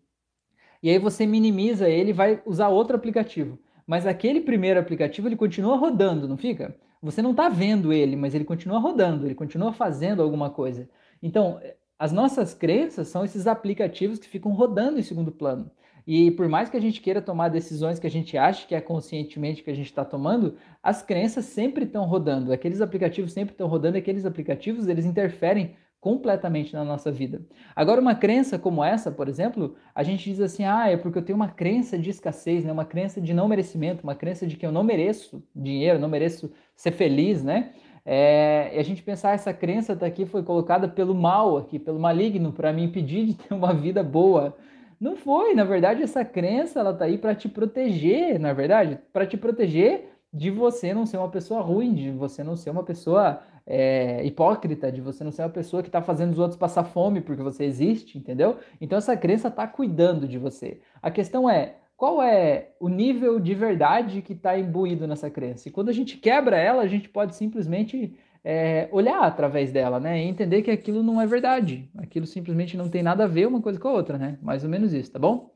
e 0.82 0.90
aí 0.90 0.98
você 0.98 1.24
minimiza 1.24 1.88
ele 1.88 2.10
e 2.10 2.12
vai 2.12 2.42
usar 2.44 2.68
outro 2.68 2.94
aplicativo. 2.94 3.58
Mas 3.86 4.06
aquele 4.06 4.42
primeiro 4.42 4.78
aplicativo 4.78 5.26
ele 5.26 5.36
continua 5.36 5.74
rodando, 5.74 6.28
não 6.28 6.36
fica? 6.36 6.76
Você 7.00 7.22
não 7.22 7.30
está 7.30 7.48
vendo 7.48 7.94
ele, 7.94 8.14
mas 8.14 8.34
ele 8.34 8.44
continua 8.44 8.78
rodando, 8.78 9.26
ele 9.26 9.34
continua 9.34 9.72
fazendo 9.72 10.20
alguma 10.20 10.50
coisa. 10.50 10.86
Então, 11.22 11.58
as 12.02 12.10
nossas 12.10 12.52
crenças 12.52 13.06
são 13.06 13.24
esses 13.24 13.46
aplicativos 13.46 14.18
que 14.18 14.26
ficam 14.26 14.50
rodando 14.50 14.98
em 14.98 15.04
segundo 15.04 15.30
plano. 15.30 15.70
E 16.04 16.32
por 16.32 16.48
mais 16.48 16.68
que 16.68 16.76
a 16.76 16.80
gente 16.80 17.00
queira 17.00 17.22
tomar 17.22 17.48
decisões 17.48 18.00
que 18.00 18.06
a 18.08 18.10
gente 18.10 18.36
acha 18.36 18.66
que 18.66 18.74
é 18.74 18.80
conscientemente 18.80 19.62
que 19.62 19.70
a 19.70 19.74
gente 19.74 19.86
está 19.86 20.04
tomando, 20.04 20.56
as 20.82 21.00
crenças 21.00 21.44
sempre 21.44 21.84
estão 21.84 22.04
rodando. 22.04 22.52
Aqueles 22.52 22.80
aplicativos 22.80 23.32
sempre 23.32 23.54
estão 23.54 23.68
rodando, 23.68 23.96
aqueles 23.96 24.26
aplicativos 24.26 24.88
eles 24.88 25.04
interferem 25.04 25.76
completamente 26.00 26.74
na 26.74 26.84
nossa 26.84 27.12
vida. 27.12 27.40
Agora, 27.76 28.00
uma 28.00 28.16
crença 28.16 28.58
como 28.58 28.82
essa, 28.82 29.12
por 29.12 29.28
exemplo, 29.28 29.76
a 29.94 30.02
gente 30.02 30.28
diz 30.28 30.40
assim: 30.40 30.64
ah, 30.64 30.90
é 30.90 30.96
porque 30.96 31.18
eu 31.18 31.22
tenho 31.22 31.36
uma 31.36 31.50
crença 31.50 31.96
de 31.96 32.10
escassez, 32.10 32.64
né? 32.64 32.72
uma 32.72 32.84
crença 32.84 33.20
de 33.20 33.32
não 33.32 33.46
merecimento, 33.46 34.02
uma 34.02 34.16
crença 34.16 34.44
de 34.44 34.56
que 34.56 34.66
eu 34.66 34.72
não 34.72 34.82
mereço 34.82 35.40
dinheiro, 35.54 36.00
não 36.00 36.08
mereço 36.08 36.52
ser 36.74 36.90
feliz, 36.90 37.44
né? 37.44 37.70
É, 38.04 38.72
e 38.74 38.78
a 38.78 38.82
gente 38.82 39.02
pensar, 39.02 39.32
essa 39.32 39.52
crença 39.52 39.92
está 39.92 40.06
aqui, 40.06 40.26
foi 40.26 40.42
colocada 40.42 40.88
pelo 40.88 41.14
mal 41.14 41.56
aqui, 41.56 41.78
pelo 41.78 42.00
maligno, 42.00 42.52
para 42.52 42.72
me 42.72 42.82
impedir 42.82 43.26
de 43.26 43.34
ter 43.48 43.54
uma 43.54 43.72
vida 43.72 44.02
boa. 44.02 44.56
Não 45.00 45.16
foi, 45.16 45.54
na 45.54 45.64
verdade, 45.64 46.02
essa 46.02 46.24
crença 46.24 46.80
ela 46.80 46.92
está 46.92 47.04
aí 47.04 47.18
para 47.18 47.34
te 47.34 47.48
proteger, 47.48 48.38
na 48.38 48.52
verdade, 48.52 48.98
para 49.12 49.26
te 49.26 49.36
proteger 49.36 50.10
de 50.32 50.50
você 50.50 50.94
não 50.94 51.04
ser 51.04 51.18
uma 51.18 51.28
pessoa 51.28 51.60
ruim, 51.60 51.92
de 51.92 52.10
você 52.10 52.42
não 52.42 52.56
ser 52.56 52.70
uma 52.70 52.82
pessoa 52.82 53.42
é, 53.66 54.24
hipócrita, 54.24 54.90
de 54.90 55.00
você 55.00 55.22
não 55.22 55.30
ser 55.30 55.42
uma 55.42 55.50
pessoa 55.50 55.82
que 55.82 55.88
está 55.88 56.00
fazendo 56.00 56.32
os 56.32 56.38
outros 56.38 56.58
passar 56.58 56.84
fome 56.84 57.20
porque 57.20 57.42
você 57.42 57.64
existe, 57.64 58.18
entendeu? 58.18 58.56
Então 58.80 58.98
essa 58.98 59.16
crença 59.16 59.48
está 59.48 59.66
cuidando 59.66 60.26
de 60.26 60.38
você. 60.38 60.80
A 61.02 61.10
questão 61.10 61.48
é 61.48 61.76
qual 62.02 62.20
é 62.20 62.70
o 62.80 62.88
nível 62.88 63.38
de 63.38 63.54
verdade 63.54 64.22
que 64.22 64.32
está 64.32 64.58
imbuído 64.58 65.06
nessa 65.06 65.30
crença. 65.30 65.68
E 65.68 65.70
quando 65.70 65.88
a 65.88 65.92
gente 65.92 66.16
quebra 66.16 66.56
ela, 66.56 66.82
a 66.82 66.88
gente 66.88 67.08
pode 67.08 67.36
simplesmente 67.36 68.18
é, 68.42 68.88
olhar 68.90 69.22
através 69.22 69.70
dela, 69.70 70.00
né? 70.00 70.20
E 70.20 70.26
entender 70.26 70.62
que 70.62 70.70
aquilo 70.72 71.00
não 71.00 71.20
é 71.20 71.28
verdade. 71.28 71.88
Aquilo 71.96 72.26
simplesmente 72.26 72.76
não 72.76 72.88
tem 72.88 73.04
nada 73.04 73.22
a 73.22 73.28
ver 73.28 73.46
uma 73.46 73.62
coisa 73.62 73.78
com 73.78 73.86
a 73.86 73.92
outra, 73.92 74.18
né? 74.18 74.36
Mais 74.42 74.64
ou 74.64 74.68
menos 74.68 74.92
isso, 74.92 75.12
tá 75.12 75.18
bom? 75.20 75.54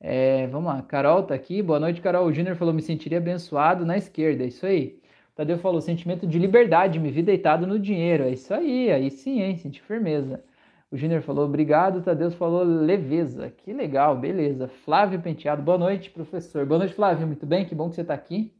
É, 0.00 0.46
vamos 0.46 0.72
lá, 0.72 0.80
Carol 0.80 1.24
tá 1.24 1.34
aqui. 1.34 1.60
Boa 1.60 1.78
noite, 1.78 2.00
Carol. 2.00 2.24
O 2.26 2.32
Júnior 2.32 2.56
falou: 2.56 2.72
me 2.72 2.80
sentiria 2.80 3.18
abençoado 3.18 3.84
na 3.84 3.98
esquerda. 3.98 4.44
É 4.44 4.46
isso 4.46 4.64
aí. 4.64 4.98
Tadeu 5.34 5.58
falou, 5.58 5.82
sentimento 5.82 6.26
de 6.26 6.38
liberdade, 6.38 6.98
me 6.98 7.10
vi 7.10 7.22
deitado 7.22 7.66
no 7.66 7.78
dinheiro. 7.78 8.24
É 8.24 8.30
isso 8.30 8.54
aí, 8.54 8.90
aí 8.90 9.10
sim, 9.10 9.42
hein? 9.42 9.58
Senti 9.58 9.82
firmeza. 9.82 10.42
O 10.92 10.96
Júnior 10.98 11.22
falou, 11.22 11.46
obrigado. 11.46 12.02
Tadeu 12.02 12.30
falou, 12.32 12.62
leveza. 12.62 13.50
Que 13.50 13.72
legal, 13.72 14.14
beleza. 14.14 14.68
Flávio 14.68 15.18
Penteado, 15.22 15.62
boa 15.62 15.78
noite, 15.78 16.10
professor. 16.10 16.66
Boa 16.66 16.80
noite, 16.80 16.92
Flávio. 16.92 17.26
Muito 17.26 17.46
bem, 17.46 17.64
que 17.64 17.74
bom 17.74 17.88
que 17.88 17.94
você 17.94 18.02
está 18.02 18.12
aqui. 18.12 18.52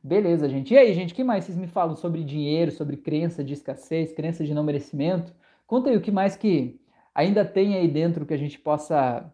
Beleza, 0.00 0.48
gente. 0.48 0.72
E 0.72 0.78
aí, 0.78 0.94
gente, 0.94 1.12
o 1.12 1.16
que 1.16 1.24
mais 1.24 1.44
vocês 1.44 1.58
me 1.58 1.66
falam 1.66 1.96
sobre 1.96 2.22
dinheiro, 2.22 2.70
sobre 2.70 2.96
crença 2.96 3.42
de 3.42 3.54
escassez, 3.54 4.12
crença 4.12 4.44
de 4.44 4.54
não 4.54 4.62
merecimento? 4.62 5.34
Conta 5.66 5.90
aí 5.90 5.96
o 5.96 6.00
que 6.00 6.12
mais 6.12 6.36
que 6.36 6.80
ainda 7.12 7.44
tem 7.44 7.74
aí 7.74 7.88
dentro 7.88 8.24
que 8.24 8.32
a 8.32 8.38
gente 8.38 8.60
possa 8.60 9.28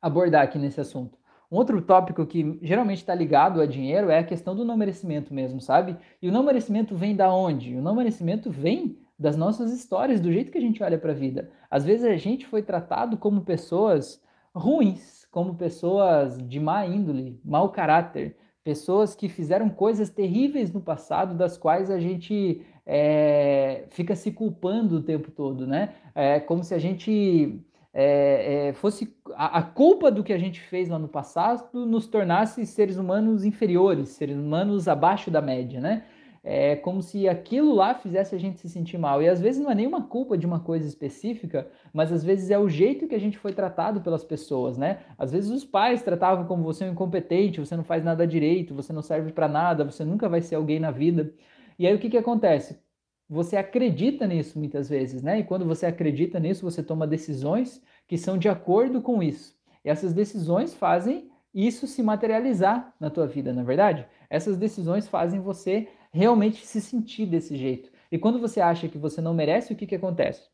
abordar 0.00 0.44
aqui 0.44 0.60
nesse 0.60 0.80
assunto. 0.80 1.18
Um 1.50 1.56
outro 1.56 1.82
tópico 1.82 2.24
que 2.24 2.56
geralmente 2.62 2.98
está 2.98 3.16
ligado 3.16 3.60
a 3.60 3.66
dinheiro 3.66 4.10
é 4.10 4.20
a 4.20 4.24
questão 4.24 4.54
do 4.54 4.64
não 4.64 4.76
merecimento 4.76 5.34
mesmo, 5.34 5.60
sabe? 5.60 5.96
E 6.22 6.28
o 6.28 6.32
não 6.32 6.44
merecimento 6.44 6.94
vem 6.94 7.16
da 7.16 7.34
onde? 7.34 7.74
O 7.74 7.82
não 7.82 7.96
merecimento 7.96 8.48
vem 8.48 9.03
das 9.18 9.36
nossas 9.36 9.72
histórias, 9.72 10.20
do 10.20 10.32
jeito 10.32 10.50
que 10.50 10.58
a 10.58 10.60
gente 10.60 10.82
olha 10.82 10.98
para 10.98 11.12
a 11.12 11.14
vida. 11.14 11.50
Às 11.70 11.84
vezes 11.84 12.04
a 12.04 12.16
gente 12.16 12.46
foi 12.46 12.62
tratado 12.62 13.16
como 13.16 13.42
pessoas 13.42 14.20
ruins, 14.54 15.26
como 15.30 15.54
pessoas 15.54 16.38
de 16.38 16.60
má 16.60 16.86
índole, 16.86 17.40
mau 17.44 17.70
caráter, 17.70 18.36
pessoas 18.62 19.14
que 19.14 19.28
fizeram 19.28 19.68
coisas 19.68 20.08
terríveis 20.08 20.72
no 20.72 20.80
passado, 20.80 21.34
das 21.34 21.58
quais 21.58 21.90
a 21.90 21.98
gente 21.98 22.64
é, 22.86 23.84
fica 23.90 24.16
se 24.16 24.32
culpando 24.32 24.96
o 24.96 25.02
tempo 25.02 25.30
todo, 25.30 25.66
né? 25.66 25.94
É 26.14 26.40
como 26.40 26.64
se 26.64 26.74
a 26.74 26.78
gente 26.78 27.60
é, 27.92 28.68
é, 28.68 28.72
fosse 28.72 29.14
a, 29.34 29.58
a, 29.58 29.62
culpa 29.62 30.10
do 30.10 30.24
que 30.24 30.32
a 30.32 30.38
gente 30.38 30.60
fez 30.60 30.88
lá 30.88 30.98
no 30.98 31.08
passado 31.08 31.86
nos 31.86 32.06
tornasse 32.06 32.66
seres 32.66 32.96
humanos 32.96 33.44
inferiores, 33.44 34.10
seres 34.10 34.36
humanos 34.36 34.88
abaixo 34.88 35.30
da 35.30 35.40
média, 35.40 35.80
né? 35.80 36.04
É 36.44 36.76
como 36.76 37.02
se 37.02 37.26
aquilo 37.26 37.74
lá 37.74 37.94
fizesse 37.94 38.34
a 38.34 38.38
gente 38.38 38.60
se 38.60 38.68
sentir 38.68 38.98
mal. 38.98 39.22
E 39.22 39.28
às 39.28 39.40
vezes 39.40 39.62
não 39.62 39.70
é 39.70 39.74
nenhuma 39.74 40.02
culpa 40.02 40.36
de 40.36 40.44
uma 40.44 40.60
coisa 40.60 40.86
específica, 40.86 41.66
mas 41.92 42.12
às 42.12 42.22
vezes 42.22 42.50
é 42.50 42.58
o 42.58 42.68
jeito 42.68 43.08
que 43.08 43.14
a 43.14 43.20
gente 43.20 43.38
foi 43.38 43.52
tratado 43.54 44.02
pelas 44.02 44.22
pessoas, 44.22 44.76
né? 44.76 45.00
Às 45.16 45.32
vezes 45.32 45.50
os 45.50 45.64
pais 45.64 46.02
tratavam 46.02 46.46
como 46.46 46.62
você 46.62 46.84
é 46.84 46.88
um 46.88 46.92
incompetente, 46.92 47.60
você 47.60 47.74
não 47.74 47.84
faz 47.84 48.04
nada 48.04 48.26
direito, 48.26 48.74
você 48.74 48.92
não 48.92 49.02
serve 49.02 49.32
para 49.32 49.48
nada, 49.48 49.84
você 49.84 50.04
nunca 50.04 50.28
vai 50.28 50.42
ser 50.42 50.56
alguém 50.56 50.78
na 50.78 50.90
vida. 50.90 51.32
E 51.78 51.86
aí 51.86 51.94
o 51.94 51.98
que, 51.98 52.10
que 52.10 52.18
acontece? 52.18 52.78
você 53.28 53.56
acredita 53.56 54.26
nisso 54.26 54.58
muitas 54.58 54.88
vezes, 54.88 55.22
né? 55.22 55.40
E 55.40 55.44
quando 55.44 55.64
você 55.64 55.86
acredita 55.86 56.38
nisso, 56.38 56.62
você 56.62 56.82
toma 56.82 57.06
decisões 57.06 57.82
que 58.06 58.18
são 58.18 58.36
de 58.36 58.48
acordo 58.48 59.00
com 59.00 59.22
isso. 59.22 59.56
E 59.84 59.88
essas 59.88 60.12
decisões 60.12 60.74
fazem 60.74 61.30
isso 61.52 61.86
se 61.86 62.02
materializar 62.02 62.94
na 62.98 63.10
tua 63.10 63.26
vida, 63.26 63.52
na 63.52 63.62
é 63.62 63.64
verdade? 63.64 64.06
Essas 64.28 64.56
decisões 64.56 65.08
fazem 65.08 65.40
você 65.40 65.88
realmente 66.14 66.64
se 66.64 66.80
sentir 66.80 67.26
desse 67.26 67.56
jeito. 67.56 67.90
E 68.10 68.16
quando 68.16 68.38
você 68.38 68.60
acha 68.60 68.88
que 68.88 68.96
você 68.96 69.20
não 69.20 69.34
merece, 69.34 69.72
o 69.72 69.76
que, 69.76 69.86
que 69.86 69.96
acontece? 69.96 70.48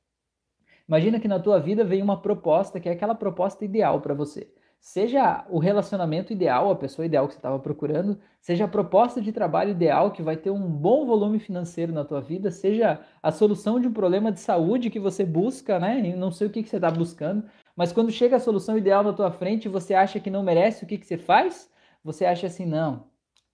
Imagina 0.89 1.21
que 1.21 1.29
na 1.29 1.39
tua 1.39 1.61
vida 1.61 1.85
vem 1.85 2.03
uma 2.03 2.21
proposta 2.21 2.81
que 2.81 2.89
é 2.89 2.93
aquela 2.93 3.15
proposta 3.15 3.65
ideal 3.65 4.01
para 4.01 4.15
você 4.15 4.51
seja 4.81 5.45
o 5.51 5.59
relacionamento 5.59 6.33
ideal, 6.33 6.71
a 6.71 6.77
pessoa 6.77 7.05
ideal 7.05 7.27
que 7.27 7.35
você 7.35 7.39
estava 7.39 7.59
procurando, 7.59 8.19
seja 8.41 8.65
a 8.65 8.69
proposta 8.69 9.21
de 9.21 9.31
trabalho 9.31 9.71
ideal 9.71 10.11
que 10.11 10.23
vai 10.23 10.37
ter 10.37 10.51
um 10.51 10.67
bom 10.67 11.05
volume 11.05 11.39
financeiro 11.39 11.93
na 11.93 12.05
tua 12.05 12.21
vida, 12.21 12.51
seja 12.51 12.99
a 13.23 13.31
solução 13.31 13.79
de 13.79 13.87
um 13.87 13.93
problema 13.93 14.33
de 14.33 14.41
saúde 14.41 14.89
que 14.89 14.99
você 14.99 15.25
busca, 15.25 15.79
né? 15.79 16.01
Eu 16.13 16.17
não 16.17 16.33
sei 16.33 16.47
o 16.47 16.51
que, 16.51 16.63
que 16.63 16.69
você 16.69 16.77
está 16.77 16.91
buscando, 16.91 17.45
mas 17.77 17.93
quando 17.93 18.11
chega 18.11 18.37
a 18.37 18.41
solução 18.41 18.79
ideal 18.79 19.03
na 19.03 19.13
tua 19.13 19.31
frente 19.31 19.67
e 19.67 19.69
você 19.69 19.93
acha 19.93 20.19
que 20.19 20.31
não 20.31 20.43
merece, 20.43 20.85
o 20.85 20.87
que, 20.87 20.97
que 20.97 21.07
você 21.07 21.19
faz? 21.19 21.71
Você 22.03 22.25
acha 22.25 22.47
assim, 22.47 22.65
não, 22.65 23.10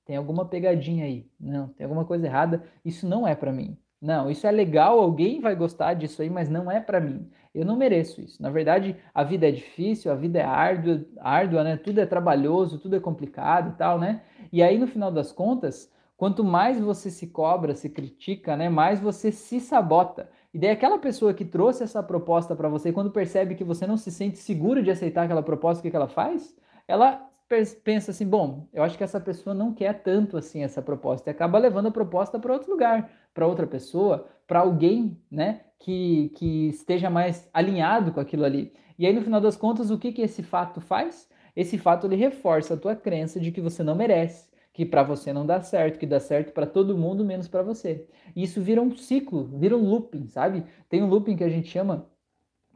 tem 0.06 0.16
alguma 0.16 0.46
pegadinha 0.46 1.04
aí, 1.04 1.28
não, 1.38 1.68
tem 1.68 1.84
alguma 1.84 2.04
coisa 2.04 2.26
errada, 2.26 2.62
isso 2.84 3.06
não 3.06 3.26
é 3.26 3.34
para 3.34 3.52
mim. 3.52 3.76
Não, 4.00 4.30
isso 4.30 4.46
é 4.46 4.50
legal, 4.50 5.00
alguém 5.00 5.40
vai 5.40 5.56
gostar 5.56 5.94
disso 5.94 6.22
aí, 6.22 6.30
mas 6.30 6.48
não 6.48 6.70
é 6.70 6.80
para 6.80 7.00
mim. 7.00 7.28
Eu 7.54 7.64
não 7.64 7.76
mereço 7.76 8.20
isso. 8.20 8.40
Na 8.42 8.50
verdade, 8.50 8.94
a 9.14 9.24
vida 9.24 9.48
é 9.48 9.50
difícil, 9.50 10.12
a 10.12 10.14
vida 10.14 10.38
é 10.38 10.44
árdua, 10.44 11.04
árdua, 11.18 11.64
né? 11.64 11.76
Tudo 11.76 12.00
é 12.00 12.06
trabalhoso, 12.06 12.78
tudo 12.78 12.94
é 12.94 13.00
complicado 13.00 13.70
e 13.70 13.78
tal, 13.78 13.98
né? 13.98 14.22
E 14.52 14.62
aí, 14.62 14.78
no 14.78 14.86
final 14.86 15.10
das 15.10 15.32
contas, 15.32 15.90
quanto 16.16 16.44
mais 16.44 16.78
você 16.78 17.10
se 17.10 17.26
cobra, 17.28 17.74
se 17.74 17.88
critica, 17.88 18.56
né? 18.56 18.68
Mais 18.68 19.00
você 19.00 19.32
se 19.32 19.58
sabota. 19.58 20.28
E 20.52 20.58
daí 20.58 20.70
aquela 20.70 20.98
pessoa 20.98 21.34
que 21.34 21.44
trouxe 21.44 21.82
essa 21.82 22.02
proposta 22.02 22.54
para 22.54 22.68
você, 22.68 22.92
quando 22.92 23.10
percebe 23.10 23.54
que 23.54 23.64
você 23.64 23.86
não 23.86 23.96
se 23.96 24.12
sente 24.12 24.38
seguro 24.38 24.82
de 24.82 24.90
aceitar 24.90 25.24
aquela 25.24 25.42
proposta, 25.42 25.80
o 25.80 25.82
que, 25.82 25.90
que 25.90 25.96
ela 25.96 26.08
faz? 26.08 26.54
Ela 26.86 27.26
pensa 27.48 28.10
assim, 28.10 28.26
bom, 28.26 28.68
eu 28.72 28.82
acho 28.82 28.98
que 28.98 29.04
essa 29.04 29.20
pessoa 29.20 29.54
não 29.54 29.72
quer 29.72 30.02
tanto 30.02 30.36
assim 30.36 30.62
essa 30.62 30.82
proposta 30.82 31.30
e 31.30 31.32
acaba 31.32 31.58
levando 31.58 31.86
a 31.86 31.90
proposta 31.90 32.38
para 32.38 32.52
outro 32.52 32.70
lugar, 32.70 33.10
para 33.32 33.46
outra 33.46 33.66
pessoa, 33.66 34.28
para 34.46 34.60
alguém, 34.60 35.20
né, 35.30 35.62
que, 35.78 36.30
que 36.36 36.68
esteja 36.68 37.08
mais 37.08 37.48
alinhado 37.52 38.12
com 38.12 38.20
aquilo 38.20 38.44
ali. 38.44 38.72
E 38.98 39.06
aí 39.06 39.12
no 39.12 39.22
final 39.22 39.40
das 39.40 39.56
contas, 39.56 39.90
o 39.90 39.98
que 39.98 40.12
que 40.12 40.22
esse 40.22 40.42
fato 40.42 40.80
faz? 40.80 41.28
Esse 41.54 41.78
fato 41.78 42.06
ele 42.06 42.16
reforça 42.16 42.74
a 42.74 42.76
tua 42.76 42.96
crença 42.96 43.38
de 43.40 43.50
que 43.50 43.60
você 43.60 43.82
não 43.82 43.94
merece, 43.94 44.48
que 44.72 44.84
para 44.84 45.02
você 45.02 45.32
não 45.32 45.46
dá 45.46 45.60
certo, 45.62 45.98
que 45.98 46.06
dá 46.06 46.20
certo 46.20 46.52
para 46.52 46.66
todo 46.66 46.98
mundo 46.98 47.24
menos 47.24 47.48
para 47.48 47.62
você. 47.62 48.06
E 48.34 48.42
isso 48.42 48.60
vira 48.60 48.82
um 48.82 48.94
ciclo, 48.94 49.44
vira 49.58 49.76
um 49.76 49.88
looping, 49.88 50.28
sabe? 50.28 50.64
Tem 50.88 51.02
um 51.02 51.08
looping 51.08 51.36
que 51.36 51.44
a 51.44 51.48
gente 51.48 51.68
chama 51.68 52.06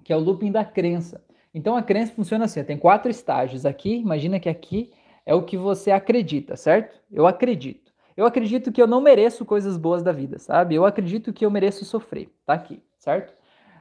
que 0.02 0.12
é 0.12 0.16
o 0.16 0.20
looping 0.20 0.50
da 0.50 0.64
crença. 0.64 1.22
Então 1.52 1.76
a 1.76 1.82
crença 1.82 2.12
funciona 2.12 2.44
assim, 2.44 2.62
tem 2.62 2.76
quatro 2.76 3.10
estágios 3.10 3.66
aqui, 3.66 3.96
imagina 3.96 4.38
que 4.38 4.48
aqui 4.48 4.92
é 5.26 5.34
o 5.34 5.42
que 5.42 5.56
você 5.56 5.90
acredita, 5.90 6.56
certo? 6.56 7.00
Eu 7.10 7.26
acredito. 7.26 7.92
Eu 8.16 8.26
acredito 8.26 8.70
que 8.70 8.80
eu 8.80 8.86
não 8.86 9.00
mereço 9.00 9.44
coisas 9.44 9.76
boas 9.76 10.02
da 10.02 10.12
vida, 10.12 10.38
sabe? 10.38 10.74
Eu 10.74 10.84
acredito 10.84 11.32
que 11.32 11.44
eu 11.44 11.50
mereço 11.50 11.84
sofrer, 11.84 12.28
tá 12.44 12.54
aqui, 12.54 12.82
certo? 12.98 13.32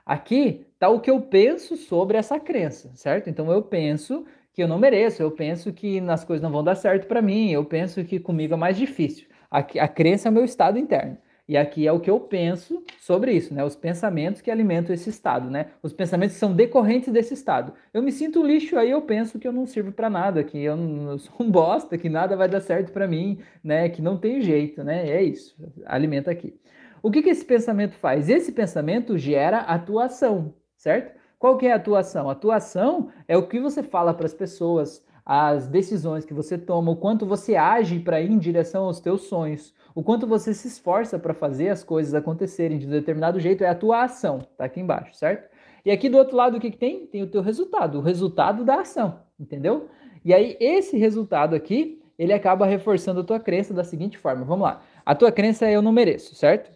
Aqui 0.05 0.65
tá 0.79 0.89
o 0.89 0.99
que 0.99 1.11
eu 1.11 1.21
penso 1.21 1.77
sobre 1.77 2.17
essa 2.17 2.39
crença, 2.39 2.91
certo? 2.95 3.29
Então 3.29 3.51
eu 3.51 3.61
penso 3.61 4.25
que 4.53 4.63
eu 4.63 4.67
não 4.67 4.79
mereço, 4.79 5.21
eu 5.21 5.31
penso 5.31 5.71
que 5.71 5.99
as 6.09 6.23
coisas 6.23 6.41
não 6.41 6.51
vão 6.51 6.63
dar 6.63 6.75
certo 6.75 7.07
para 7.07 7.21
mim, 7.21 7.51
eu 7.51 7.63
penso 7.63 8.03
que 8.03 8.19
comigo 8.19 8.53
é 8.55 8.57
mais 8.57 8.77
difícil. 8.77 9.27
A, 9.51 9.59
a 9.59 9.87
crença 9.87 10.27
é 10.27 10.31
o 10.31 10.33
meu 10.33 10.43
estado 10.43 10.79
interno. 10.79 11.17
E 11.49 11.57
aqui 11.57 11.87
é 11.87 11.91
o 11.91 11.99
que 11.99 12.11
eu 12.11 12.19
penso 12.19 12.83
sobre 12.99 13.31
isso, 13.31 13.55
né? 13.55 13.63
Os 13.65 13.75
pensamentos 13.75 14.39
que 14.39 14.51
alimentam 14.51 14.93
esse 14.93 15.09
estado, 15.09 15.49
né? 15.49 15.71
Os 15.81 15.91
pensamentos 15.91 16.35
são 16.35 16.53
decorrentes 16.53 17.11
desse 17.11 17.33
estado. 17.33 17.73
Eu 17.91 18.03
me 18.03 18.11
sinto 18.11 18.41
um 18.41 18.45
lixo, 18.45 18.77
aí 18.77 18.91
eu 18.91 19.01
penso 19.01 19.39
que 19.39 19.47
eu 19.47 19.51
não 19.51 19.65
sirvo 19.65 19.91
para 19.91 20.11
nada, 20.11 20.43
que 20.43 20.59
eu, 20.59 20.77
não, 20.77 21.13
eu 21.13 21.17
sou 21.17 21.33
um 21.39 21.49
bosta, 21.49 21.97
que 21.97 22.07
nada 22.07 22.37
vai 22.37 22.47
dar 22.47 22.61
certo 22.61 22.91
para 22.91 23.07
mim, 23.07 23.39
né? 23.63 23.89
Que 23.89 23.99
não 23.99 24.15
tem 24.15 24.41
jeito, 24.41 24.83
né? 24.83 25.09
É 25.09 25.23
isso. 25.23 25.55
Alimenta 25.87 26.29
aqui. 26.29 26.53
O 27.01 27.09
que, 27.09 27.23
que 27.23 27.29
esse 27.29 27.43
pensamento 27.43 27.95
faz? 27.95 28.29
Esse 28.29 28.51
pensamento 28.51 29.17
gera 29.17 29.61
atuação, 29.61 30.53
certo? 30.77 31.17
Qual 31.39 31.57
que 31.57 31.65
é 31.65 31.71
a 31.71 31.77
atuação? 31.77 32.29
A 32.29 32.33
atuação 32.33 33.09
é 33.27 33.35
o 33.35 33.47
que 33.47 33.59
você 33.59 33.81
fala 33.81 34.13
para 34.13 34.27
as 34.27 34.35
pessoas, 34.35 35.03
as 35.25 35.67
decisões 35.67 36.25
que 36.25 36.33
você 36.33 36.59
toma, 36.59 36.91
o 36.91 36.97
quanto 36.97 37.25
você 37.25 37.55
age 37.55 37.99
para 37.99 38.21
ir 38.21 38.29
em 38.29 38.37
direção 38.37 38.83
aos 38.83 38.99
teus 38.99 39.21
sonhos, 39.23 39.73
o 39.99 40.03
quanto 40.03 40.25
você 40.25 40.53
se 40.53 40.65
esforça 40.65 41.19
para 41.19 41.33
fazer 41.33 41.67
as 41.67 41.83
coisas 41.83 42.13
acontecerem 42.13 42.79
de 42.79 42.87
um 42.87 42.89
determinado 42.89 43.37
jeito 43.37 43.65
é 43.65 43.67
a 43.67 43.75
tua 43.75 44.03
ação, 44.03 44.39
tá 44.57 44.63
aqui 44.63 44.79
embaixo, 44.79 45.13
certo? 45.13 45.49
E 45.83 45.91
aqui 45.91 46.07
do 46.07 46.17
outro 46.17 46.37
lado 46.37 46.55
o 46.55 46.59
que, 46.61 46.71
que 46.71 46.77
tem? 46.77 47.05
Tem 47.05 47.21
o 47.21 47.27
teu 47.27 47.41
resultado, 47.41 47.97
o 47.97 48.01
resultado 48.01 48.63
da 48.63 48.75
ação, 48.75 49.19
entendeu? 49.37 49.89
E 50.23 50.33
aí 50.33 50.55
esse 50.57 50.97
resultado 50.97 51.53
aqui, 51.53 52.01
ele 52.17 52.31
acaba 52.31 52.65
reforçando 52.65 53.19
a 53.19 53.23
tua 53.25 53.41
crença 53.41 53.73
da 53.73 53.83
seguinte 53.83 54.17
forma. 54.17 54.45
Vamos 54.45 54.63
lá. 54.63 54.81
A 55.05 55.13
tua 55.13 55.33
crença 55.33 55.65
é 55.65 55.75
eu 55.75 55.81
não 55.81 55.91
mereço, 55.91 56.33
certo? 56.33 56.71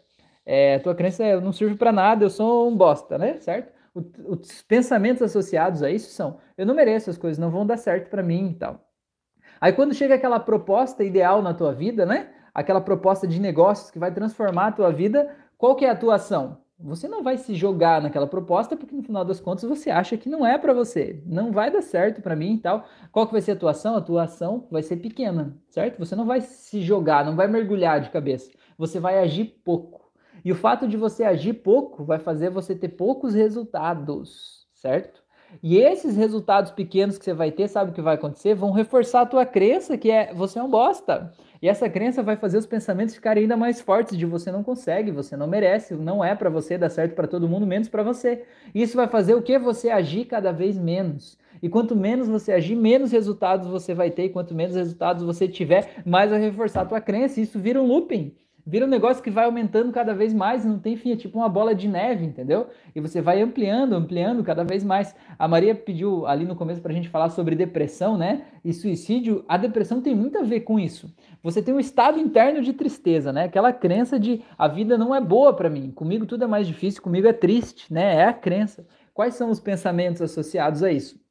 É, 0.45 0.75
a 0.75 0.79
tua 0.81 0.93
crença 0.93 1.23
é 1.23 1.33
eu 1.33 1.39
não 1.39 1.53
sirvo 1.53 1.77
para 1.77 1.93
nada, 1.93 2.25
eu 2.25 2.29
sou 2.29 2.69
um 2.69 2.75
bosta, 2.75 3.17
né? 3.17 3.39
Certo? 3.39 3.71
os 4.27 4.61
pensamentos 4.63 5.21
associados 5.21 5.81
a 5.81 5.89
isso 5.89 6.09
são: 6.11 6.39
eu 6.57 6.65
não 6.65 6.75
mereço 6.75 7.09
as 7.09 7.17
coisas, 7.17 7.37
não 7.37 7.49
vão 7.49 7.65
dar 7.65 7.77
certo 7.77 8.09
para 8.09 8.21
mim 8.21 8.49
e 8.49 8.55
tal. 8.55 8.85
Aí 9.61 9.71
quando 9.71 9.93
chega 9.93 10.15
aquela 10.15 10.41
proposta 10.41 11.05
ideal 11.05 11.41
na 11.41 11.53
tua 11.53 11.71
vida, 11.71 12.05
né? 12.05 12.33
Aquela 12.53 12.81
proposta 12.81 13.27
de 13.27 13.39
negócios 13.39 13.89
que 13.89 13.99
vai 13.99 14.13
transformar 14.13 14.67
a 14.67 14.71
tua 14.71 14.91
vida, 14.91 15.35
qual 15.57 15.75
que 15.75 15.85
é 15.85 15.89
a 15.89 15.95
tua 15.95 16.15
ação? 16.15 16.57
Você 16.79 17.07
não 17.07 17.23
vai 17.23 17.37
se 17.37 17.55
jogar 17.55 18.01
naquela 18.01 18.27
proposta 18.27 18.75
porque 18.75 18.95
no 18.95 19.03
final 19.03 19.23
das 19.23 19.39
contas 19.39 19.63
você 19.63 19.89
acha 19.89 20.17
que 20.17 20.27
não 20.27 20.45
é 20.45 20.57
para 20.57 20.73
você, 20.73 21.23
não 21.25 21.51
vai 21.51 21.71
dar 21.71 21.81
certo 21.81 22.21
para 22.21 22.35
mim 22.35 22.55
e 22.55 22.57
tal. 22.57 22.83
Qual 23.11 23.25
que 23.25 23.31
vai 23.31 23.41
ser 23.41 23.51
a 23.51 23.55
tua 23.55 23.71
ação? 23.71 23.95
A 23.95 24.01
tua 24.01 24.23
ação 24.23 24.67
vai 24.69 24.83
ser 24.83 24.97
pequena, 24.97 25.57
certo? 25.69 25.97
Você 25.99 26.15
não 26.15 26.25
vai 26.25 26.41
se 26.41 26.81
jogar, 26.81 27.23
não 27.23 27.35
vai 27.35 27.47
mergulhar 27.47 28.01
de 28.01 28.09
cabeça. 28.09 28.51
Você 28.77 28.99
vai 28.99 29.19
agir 29.19 29.61
pouco. 29.63 30.11
E 30.43 30.51
o 30.51 30.55
fato 30.55 30.87
de 30.87 30.97
você 30.97 31.23
agir 31.23 31.53
pouco 31.53 32.03
vai 32.03 32.19
fazer 32.19 32.49
você 32.49 32.75
ter 32.75 32.89
poucos 32.89 33.33
resultados, 33.33 34.67
certo? 34.73 35.23
E 35.61 35.77
esses 35.77 36.17
resultados 36.17 36.71
pequenos 36.71 37.17
que 37.17 37.23
você 37.23 37.33
vai 37.33 37.51
ter, 37.51 37.67
sabe 37.67 37.91
o 37.91 37.93
que 37.93 38.01
vai 38.01 38.15
acontecer? 38.15 38.55
Vão 38.55 38.71
reforçar 38.71 39.21
a 39.21 39.25
tua 39.25 39.45
crença 39.45 39.97
que 39.97 40.09
é 40.09 40.33
você 40.33 40.59
é 40.59 40.63
um 40.63 40.69
bosta. 40.69 41.31
E 41.63 41.67
essa 41.69 41.89
crença 41.89 42.21
vai 42.21 42.35
fazer 42.35 42.57
os 42.57 42.65
pensamentos 42.65 43.15
ficarem 43.15 43.43
ainda 43.43 43.55
mais 43.55 43.79
fortes 43.79 44.17
de 44.17 44.25
você 44.25 44.51
não 44.51 44.61
consegue, 44.61 45.11
você 45.11 45.37
não 45.37 45.47
merece, 45.47 45.93
não 45.93 46.21
é 46.21 46.35
para 46.35 46.49
você, 46.49 46.77
dá 46.77 46.89
certo 46.89 47.15
para 47.15 47.25
todo 47.25 47.47
mundo, 47.47 47.65
menos 47.65 47.87
para 47.87 48.03
você. 48.03 48.43
Isso 48.75 48.97
vai 48.97 49.07
fazer 49.07 49.33
o 49.33 49.41
que 49.41 49.57
você 49.57 49.89
agir 49.89 50.25
cada 50.25 50.51
vez 50.51 50.77
menos. 50.77 51.37
E 51.61 51.69
quanto 51.69 51.95
menos 51.95 52.27
você 52.27 52.51
agir, 52.51 52.75
menos 52.75 53.13
resultados 53.13 53.65
você 53.69 53.93
vai 53.93 54.11
ter, 54.11 54.25
e 54.25 54.29
quanto 54.29 54.53
menos 54.53 54.75
resultados 54.75 55.23
você 55.23 55.47
tiver, 55.47 56.03
mais 56.05 56.31
vai 56.31 56.41
reforçar 56.41 56.81
a 56.81 56.85
tua 56.85 56.99
crença. 56.99 57.39
E 57.39 57.43
isso 57.43 57.57
vira 57.57 57.81
um 57.81 57.87
looping. 57.87 58.35
Vira 58.65 58.85
um 58.85 58.89
negócio 58.89 59.21
que 59.21 59.29
vai 59.29 59.43
aumentando 59.43 59.91
cada 59.91 60.13
vez 60.13 60.33
mais, 60.33 60.63
não 60.63 60.79
tem 60.79 60.95
fim, 60.95 61.11
é 61.11 61.17
tipo 61.17 61.37
uma 61.37 61.49
bola 61.49 61.75
de 61.75 61.85
neve, 61.85 62.23
entendeu? 62.23 62.69
E 62.95 63.01
você 63.01 63.21
vai 63.21 63.41
ampliando, 63.41 63.93
ampliando 63.93 64.41
cada 64.41 64.63
vez 64.63 64.85
mais. 64.85 65.13
A 65.37 65.49
Maria 65.49 65.75
pediu 65.75 66.25
ali 66.25 66.45
no 66.45 66.55
começo 66.55 66.81
para 66.81 66.91
a 66.91 66.95
gente 66.95 67.09
falar 67.09 67.29
sobre 67.29 67.57
depressão, 67.57 68.17
né? 68.17 68.45
E 68.63 68.71
suicídio. 68.71 69.43
A 69.49 69.57
depressão 69.57 70.01
tem 70.01 70.15
muito 70.15 70.37
a 70.37 70.43
ver 70.43 70.61
com 70.61 70.79
isso. 70.79 71.13
Você 71.43 71.61
tem 71.61 71.73
um 71.73 71.79
estado 71.79 72.17
interno 72.17 72.61
de 72.61 72.71
tristeza, 72.71 73.33
né? 73.33 73.43
Aquela 73.43 73.73
crença 73.73 74.17
de 74.17 74.41
a 74.57 74.69
vida 74.69 74.97
não 74.97 75.13
é 75.13 75.19
boa 75.19 75.53
para 75.53 75.69
mim, 75.69 75.91
comigo 75.91 76.25
tudo 76.25 76.45
é 76.45 76.47
mais 76.47 76.65
difícil, 76.65 77.01
comigo 77.01 77.27
é 77.27 77.33
triste, 77.33 77.91
né? 77.93 78.15
É 78.15 78.25
a 78.25 78.33
crença. 78.33 78.87
Quais 79.13 79.35
são 79.35 79.49
os 79.49 79.59
pensamentos 79.59 80.21
associados 80.21 80.81
a 80.83 80.91
isso? 80.91 81.21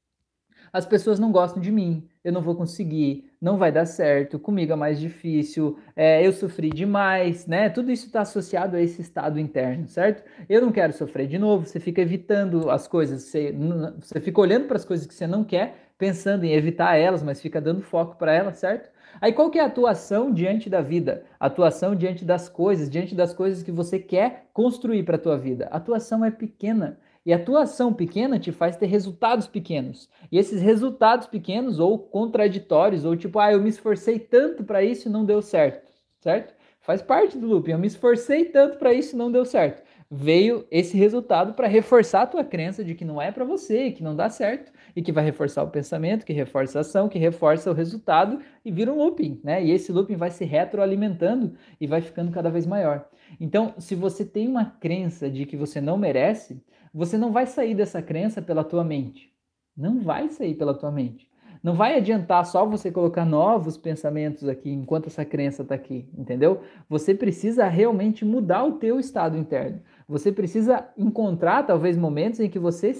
As 0.71 0.85
pessoas 0.85 1.18
não 1.18 1.33
gostam 1.33 1.62
de 1.62 1.73
mim, 1.73 2.07
eu 2.23 2.33
não 2.33 2.42
vou 2.42 2.55
conseguir, 2.55 3.32
não 3.42 3.59
vai 3.59 3.72
dar 3.72 3.87
certo, 3.87 4.38
comigo 4.38 4.72
é 4.72 4.76
mais 4.76 5.00
difícil, 5.00 5.76
é, 5.96 6.24
eu 6.24 6.33
sofri 6.33 6.70
demais, 6.70 7.44
né? 7.44 7.68
Tudo 7.68 7.90
isso 7.90 8.07
está 8.07 8.20
associado 8.20 8.76
a 8.76 8.81
esse 8.81 9.02
estado 9.02 9.40
interno, 9.40 9.88
certo? 9.88 10.22
Eu 10.48 10.61
não 10.61 10.70
quero 10.70 10.92
sofrer 10.92 11.26
de 11.26 11.40
novo, 11.40 11.66
você 11.66 11.81
fica 11.81 12.00
evitando 12.00 12.70
as 12.70 12.87
coisas, 12.87 13.24
você, 13.24 13.52
você 14.00 14.20
fica 14.20 14.40
olhando 14.40 14.68
para 14.68 14.76
as 14.76 14.85
coisas 14.85 15.09
que 15.09 15.12
você 15.12 15.26
não 15.26 15.42
quer, 15.42 15.74
pensando 15.98 16.44
em 16.44 16.52
evitar 16.52 16.96
elas, 16.96 17.20
mas 17.20 17.40
fica 17.40 17.61
dando 17.61 17.83
foco 17.83 18.16
para 18.16 18.33
elas, 18.33 18.59
certo? 18.59 18.88
Aí 19.20 19.33
qual 19.33 19.50
que 19.50 19.59
é 19.59 19.62
a 19.62 19.66
atuação 19.66 20.33
diante 20.33 20.70
da 20.70 20.81
vida? 20.81 21.24
Atuação 21.38 21.96
diante 21.96 22.24
das 22.24 22.48
coisas, 22.48 22.88
diante 22.88 23.14
das 23.14 23.35
coisas 23.35 23.62
que 23.62 23.72
você 23.72 23.98
quer 23.98 24.46
construir 24.52 25.02
para 25.02 25.16
a 25.16 25.18
tua 25.18 25.37
vida. 25.37 25.68
A 25.70 25.78
atuação 25.78 26.24
é 26.24 26.31
pequena. 26.31 26.98
E 27.24 27.32
a 27.32 27.38
tua 27.38 27.62
ação 27.62 27.92
pequena 27.92 28.38
te 28.38 28.50
faz 28.50 28.76
ter 28.76 28.87
resultados 28.87 29.46
pequenos. 29.46 30.08
E 30.30 30.38
esses 30.38 30.61
resultados 30.61 31.26
pequenos, 31.26 31.78
ou 31.78 31.98
contraditórios, 31.98 33.04
ou 33.04 33.16
tipo, 33.16 33.38
ah, 33.38 33.52
eu 33.52 33.62
me 33.62 33.68
esforcei 33.68 34.18
tanto 34.18 34.64
para 34.64 34.82
isso 34.82 35.08
e 35.08 35.12
não 35.12 35.24
deu 35.24 35.40
certo, 35.40 35.88
certo? 36.20 36.54
Faz 36.80 37.00
parte 37.00 37.38
do 37.38 37.46
loop. 37.46 37.70
Eu 37.70 37.78
me 37.78 37.87
esforcei 37.87 38.46
tanto 38.46 38.76
para 38.76 38.92
isso 38.92 39.14
e 39.14 39.18
não 39.18 39.30
deu 39.30 39.44
certo. 39.44 39.85
Veio 40.11 40.66
esse 40.70 40.96
resultado 40.96 41.54
para 41.54 41.68
reforçar 41.68 42.22
a 42.22 42.26
tua 42.26 42.44
crença 42.44 42.85
de 42.85 42.94
que 42.94 43.04
não 43.04 43.22
é 43.22 43.30
para 43.30 43.44
você, 43.44 43.92
que 43.92 44.02
não 44.02 44.16
dá 44.16 44.28
certo, 44.28 44.72
e 44.94 45.00
que 45.00 45.12
vai 45.12 45.24
reforçar 45.24 45.62
o 45.62 45.70
pensamento, 45.70 46.26
que 46.26 46.32
reforça 46.32 46.78
a 46.78 46.80
ação, 46.80 47.08
que 47.08 47.18
reforça 47.18 47.70
o 47.70 47.74
resultado 47.74 48.40
e 48.64 48.70
vira 48.70 48.92
um 48.92 48.98
looping, 48.98 49.40
né? 49.42 49.64
E 49.64 49.70
esse 49.70 49.92
looping 49.92 50.16
vai 50.16 50.30
se 50.30 50.44
retroalimentando 50.44 51.54
e 51.80 51.87
vai 51.87 52.02
ficando 52.02 52.32
cada 52.32 52.50
vez 52.50 52.66
maior. 52.66 53.08
Então, 53.40 53.74
se 53.78 53.94
você 53.94 54.24
tem 54.24 54.48
uma 54.48 54.66
crença 54.66 55.30
de 55.30 55.46
que 55.46 55.56
você 55.56 55.80
não 55.80 55.96
merece, 55.96 56.61
você 56.92 57.16
não 57.16 57.33
vai 57.33 57.46
sair 57.46 57.74
dessa 57.74 58.02
crença 58.02 58.42
pela 58.42 58.64
tua 58.64 58.85
mente. 58.85 59.33
Não 59.76 60.00
vai 60.00 60.28
sair 60.28 60.55
pela 60.55 60.74
tua 60.74 60.90
mente. 60.90 61.31
Não 61.62 61.74
vai 61.74 61.96
adiantar 61.96 62.44
só 62.44 62.66
você 62.66 62.90
colocar 62.90 63.24
novos 63.24 63.76
pensamentos 63.76 64.48
aqui 64.48 64.68
enquanto 64.68 65.07
essa 65.07 65.24
crença 65.24 65.62
está 65.62 65.76
aqui, 65.76 66.09
entendeu? 66.18 66.61
Você 66.88 67.14
precisa 67.14 67.68
realmente 67.68 68.24
mudar 68.24 68.64
o 68.64 68.72
teu 68.72 68.98
estado 68.98 69.38
interno. 69.38 69.81
Você 70.09 70.33
precisa 70.33 70.88
encontrar 70.98 71.62
talvez 71.62 71.96
momentos 71.96 72.40
em 72.40 72.50
que 72.50 72.59
você 72.59 72.92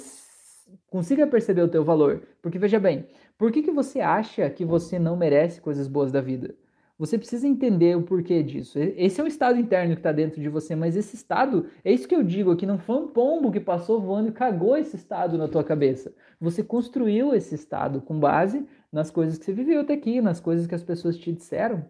consiga 0.87 1.27
perceber 1.27 1.63
o 1.63 1.69
teu 1.69 1.85
valor. 1.85 2.23
Porque 2.41 2.59
veja 2.59 2.79
bem, 2.79 3.07
por 3.37 3.51
que, 3.51 3.63
que 3.63 3.73
você 3.73 4.01
acha 4.01 4.49
que 4.49 4.65
você 4.65 4.97
não 4.99 5.17
merece 5.17 5.61
coisas 5.61 5.89
boas 5.89 6.13
da 6.13 6.21
vida? 6.21 6.55
Você 7.03 7.19
precisa 7.19 7.49
entender 7.49 7.97
o 7.97 8.03
porquê 8.03 8.45
disso. 8.45 8.79
Esse 8.79 9.21
é 9.21 9.25
um 9.25 9.27
estado 9.27 9.59
interno 9.59 9.93
que 9.95 9.99
está 9.99 10.13
dentro 10.13 10.41
de 10.41 10.49
você, 10.49 10.77
mas 10.77 10.95
esse 10.95 11.17
estado, 11.17 11.67
é 11.85 11.93
isso 11.93 12.07
que 12.07 12.15
eu 12.15 12.23
digo 12.23 12.53
aqui, 12.53 12.65
não 12.65 12.79
foi 12.79 12.95
um 12.95 13.09
pombo 13.09 13.51
que 13.51 13.59
passou 13.59 14.01
voando 14.01 14.29
e 14.29 14.33
cagou 14.33 14.77
esse 14.77 14.95
estado 14.95 15.37
na 15.37 15.49
tua 15.49 15.65
cabeça. 15.65 16.15
Você 16.41 16.63
construiu 16.63 17.35
esse 17.35 17.57
estado 17.57 18.01
com 18.01 18.21
base 18.21 18.65
nas 18.93 19.11
coisas 19.11 19.37
que 19.37 19.45
você 19.45 19.53
viveu 19.53 19.81
até 19.81 19.95
aqui, 19.95 20.21
nas 20.21 20.39
coisas 20.39 20.65
que 20.65 20.77
as 20.77 20.85
pessoas 20.85 21.19
te 21.19 21.33
disseram. 21.33 21.85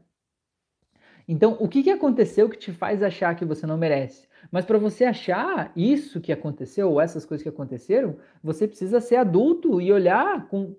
Então, 1.29 1.59
o 1.61 1.69
que, 1.69 1.83
que 1.83 1.91
aconteceu 1.91 2.49
que 2.49 2.57
te 2.57 2.73
faz 2.73 3.03
achar 3.03 3.37
que 3.37 3.45
você 3.45 3.67
não 3.67 3.77
merece? 3.77 4.27
Mas 4.51 4.65
para 4.65 4.79
você 4.79 5.05
achar 5.05 5.73
isso 5.77 6.23
que 6.23 6.33
aconteceu, 6.33 6.91
ou 6.91 6.99
essas 6.99 7.27
coisas 7.27 7.43
que 7.43 7.51
aconteceram, 7.51 8.17
você 8.43 8.67
precisa 8.67 8.99
ser 8.99 9.17
adulto 9.17 9.79
e 9.79 9.93
olhar 9.93 10.49
com, 10.49 10.75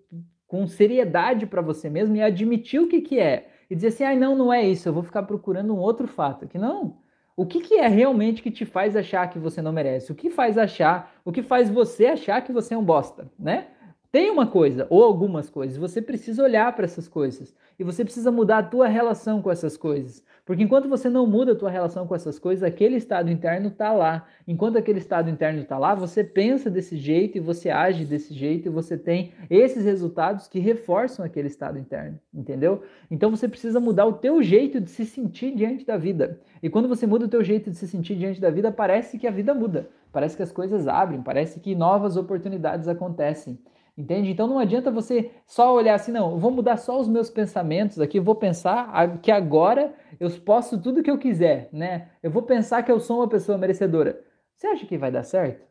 com 0.48 0.66
seriedade 0.66 1.46
para 1.46 1.62
você 1.62 1.88
mesmo 1.88 2.16
e 2.16 2.22
admitir 2.24 2.82
o 2.82 2.88
que, 2.88 3.00
que 3.00 3.20
é 3.20 3.53
e 3.70 3.76
dizer 3.76 3.88
assim, 3.88 4.04
ah, 4.04 4.16
não, 4.16 4.36
não 4.36 4.54
é 4.54 4.64
isso, 4.64 4.88
eu 4.88 4.94
vou 4.94 5.04
ficar 5.04 5.24
procurando 5.24 5.74
um 5.74 5.80
outro 5.80 6.08
fato. 6.08 6.48
Que 6.48 6.58
não. 6.58 6.98
O 7.36 7.46
que, 7.46 7.62
que 7.62 7.76
é 7.76 7.88
realmente 7.88 8.42
que 8.42 8.52
te 8.52 8.66
faz 8.66 8.96
achar 8.96 9.30
que 9.30 9.40
você 9.40 9.62
não 9.62 9.72
merece? 9.72 10.12
O 10.12 10.16
que 10.16 10.30
faz 10.30 10.58
achar, 10.58 11.12
o 11.26 11.32
que 11.32 11.42
faz 11.42 11.70
você 11.70 12.08
achar 12.08 12.42
que 12.42 12.52
você 12.52 12.76
é 12.76 12.78
um 12.78 12.84
bosta, 12.84 13.32
né? 13.40 13.68
Tem 14.14 14.30
uma 14.30 14.46
coisa 14.46 14.86
ou 14.92 15.04
algumas 15.04 15.50
coisas, 15.50 15.76
você 15.76 16.00
precisa 16.00 16.44
olhar 16.44 16.72
para 16.76 16.86
essas 16.86 17.08
coisas 17.08 17.52
e 17.80 17.84
você 17.84 18.04
precisa 18.06 18.32
mudar 18.32 18.60
a 18.60 18.64
tua 18.64 18.88
relação 18.88 19.42
com 19.42 19.50
essas 19.50 19.76
coisas. 19.76 20.24
Porque 20.46 20.62
enquanto 20.62 20.88
você 20.88 21.10
não 21.10 21.26
muda 21.26 21.54
a 21.54 21.56
tua 21.56 21.72
relação 21.72 22.06
com 22.06 22.14
essas 22.14 22.38
coisas, 22.38 22.64
aquele 22.64 22.96
estado 22.96 23.32
interno 23.32 23.70
está 23.70 23.92
lá. 23.92 24.28
Enquanto 24.48 24.78
aquele 24.78 25.00
estado 25.00 25.32
interno 25.32 25.62
está 25.62 25.80
lá, 25.80 25.96
você 25.96 26.24
pensa 26.24 26.70
desse 26.70 26.96
jeito 26.96 27.40
e 27.40 27.42
você 27.42 27.72
age 27.72 28.06
desse 28.06 28.36
jeito 28.36 28.68
e 28.68 28.70
você 28.70 29.00
tem 29.00 29.32
esses 29.50 29.84
resultados 29.84 30.48
que 30.48 30.60
reforçam 30.60 31.26
aquele 31.26 31.48
estado 31.48 31.80
interno, 31.80 32.20
entendeu? 32.32 32.84
Então 33.10 33.32
você 33.32 33.48
precisa 33.48 33.80
mudar 33.80 34.06
o 34.06 34.14
teu 34.14 34.44
jeito 34.44 34.80
de 34.80 34.92
se 34.92 35.08
sentir 35.08 35.56
diante 35.56 35.88
da 35.88 35.98
vida. 35.98 36.40
E 36.62 36.70
quando 36.70 36.88
você 36.88 37.08
muda 37.08 37.26
o 37.26 37.30
teu 37.30 37.44
jeito 37.44 37.72
de 37.72 37.78
se 37.78 37.88
sentir 37.88 38.16
diante 38.16 38.40
da 38.40 38.52
vida, 38.52 38.72
parece 38.72 39.18
que 39.18 39.26
a 39.26 39.32
vida 39.32 39.56
muda. 39.56 39.90
Parece 40.12 40.38
que 40.38 40.44
as 40.44 40.52
coisas 40.52 40.88
abrem, 40.88 41.24
parece 41.24 41.60
que 41.60 41.74
novas 41.74 42.16
oportunidades 42.16 42.88
acontecem. 42.88 43.58
Entende? 43.96 44.32
Então 44.32 44.48
não 44.48 44.58
adianta 44.58 44.90
você 44.90 45.30
só 45.46 45.74
olhar 45.74 45.94
assim, 45.94 46.12
não, 46.12 46.40
vou 46.40 46.50
mudar 46.50 46.78
só 46.78 47.00
os 47.00 47.08
meus 47.08 47.30
pensamentos 47.30 48.00
aqui, 48.00 48.20
vou 48.20 48.34
pensar 48.34 49.20
que 49.22 49.32
agora 49.32 49.94
eu 50.20 50.30
posso 50.42 50.82
tudo 50.82 51.04
que 51.04 51.12
eu 51.12 51.18
quiser, 51.20 51.70
né? 51.72 52.10
Eu 52.24 52.32
vou 52.32 52.42
pensar 52.42 52.82
que 52.82 52.92
eu 52.92 53.00
sou 53.00 53.20
uma 53.20 53.30
pessoa 53.30 53.56
merecedora. 53.56 54.20
Você 54.58 54.66
acha 54.66 54.86
que 54.88 54.98
vai 54.98 55.12
dar 55.12 55.24
certo? 55.24 55.64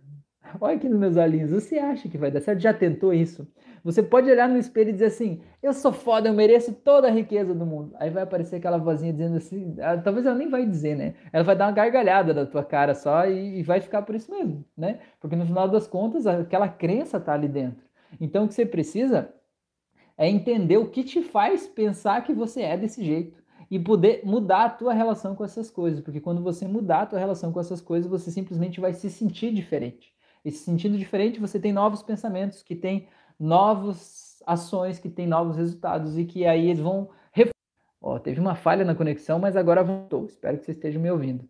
Olha 0.60 0.76
aqui 0.76 0.88
nos 0.88 0.98
meus 0.98 1.16
olhinhos, 1.16 1.50
você 1.50 1.78
acha 1.78 2.08
que 2.08 2.18
vai 2.18 2.30
dar 2.30 2.40
certo? 2.40 2.60
Já 2.60 2.72
tentou 2.72 3.12
isso? 3.12 3.46
Você 3.84 4.02
pode 4.02 4.30
olhar 4.30 4.48
no 4.48 4.56
espelho 4.56 4.90
e 4.90 4.92
dizer 4.92 5.06
assim: 5.06 5.40
Eu 5.60 5.72
sou 5.72 5.92
foda, 5.92 6.28
eu 6.28 6.34
mereço 6.34 6.72
toda 6.72 7.08
a 7.08 7.10
riqueza 7.10 7.52
do 7.52 7.66
mundo. 7.66 7.94
Aí 7.98 8.10
vai 8.10 8.22
aparecer 8.22 8.56
aquela 8.56 8.78
vozinha 8.78 9.12
dizendo 9.12 9.36
assim: 9.36 9.74
talvez 10.04 10.24
ela 10.26 10.36
nem 10.36 10.48
vai 10.48 10.64
dizer, 10.64 10.96
né? 10.96 11.14
Ela 11.32 11.42
vai 11.42 11.56
dar 11.56 11.66
uma 11.66 11.72
gargalhada 11.72 12.32
da 12.32 12.46
tua 12.46 12.62
cara 12.64 12.94
só 12.94 13.26
e, 13.26 13.58
e 13.58 13.62
vai 13.62 13.80
ficar 13.80 14.02
por 14.02 14.14
isso 14.14 14.30
mesmo, 14.30 14.64
né? 14.76 15.00
Porque 15.20 15.34
no 15.34 15.44
final 15.46 15.68
das 15.68 15.88
contas, 15.88 16.26
aquela 16.26 16.68
crença 16.68 17.18
tá 17.18 17.32
ali 17.32 17.48
dentro. 17.48 17.82
Então, 18.20 18.44
o 18.44 18.48
que 18.48 18.54
você 18.54 18.66
precisa 18.66 19.32
é 20.16 20.28
entender 20.28 20.76
o 20.76 20.90
que 20.90 21.02
te 21.02 21.22
faz 21.22 21.66
pensar 21.66 22.22
que 22.22 22.32
você 22.32 22.62
é 22.62 22.76
desse 22.76 23.04
jeito 23.04 23.42
e 23.70 23.78
poder 23.78 24.22
mudar 24.24 24.64
a 24.64 24.70
tua 24.70 24.92
relação 24.92 25.34
com 25.34 25.44
essas 25.44 25.70
coisas, 25.70 26.00
porque 26.00 26.20
quando 26.20 26.42
você 26.42 26.68
mudar 26.68 27.02
a 27.02 27.06
tua 27.06 27.18
relação 27.18 27.52
com 27.52 27.58
essas 27.60 27.80
coisas, 27.80 28.10
você 28.10 28.30
simplesmente 28.30 28.80
vai 28.80 28.92
se 28.92 29.08
sentir 29.10 29.52
diferente. 29.52 30.12
E 30.44 30.50
se 30.50 30.58
sentindo 30.58 30.98
diferente, 30.98 31.40
você 31.40 31.58
tem 31.58 31.72
novos 31.72 32.02
pensamentos, 32.02 32.62
que 32.62 32.74
tem 32.76 33.08
novas 33.38 34.42
ações, 34.46 34.98
que 34.98 35.08
tem 35.08 35.26
novos 35.26 35.56
resultados 35.56 36.18
e 36.18 36.24
que 36.24 36.44
aí 36.44 36.68
eles 36.68 36.80
vão 36.80 37.08
Ó, 38.02 38.18
teve 38.18 38.40
uma 38.40 38.56
falha 38.56 38.84
na 38.84 38.96
conexão, 38.96 39.38
mas 39.38 39.56
agora 39.56 39.84
voltou. 39.84 40.26
Espero 40.26 40.58
que 40.58 40.64
você 40.64 40.72
esteja 40.72 40.98
me 40.98 41.08
ouvindo. 41.10 41.48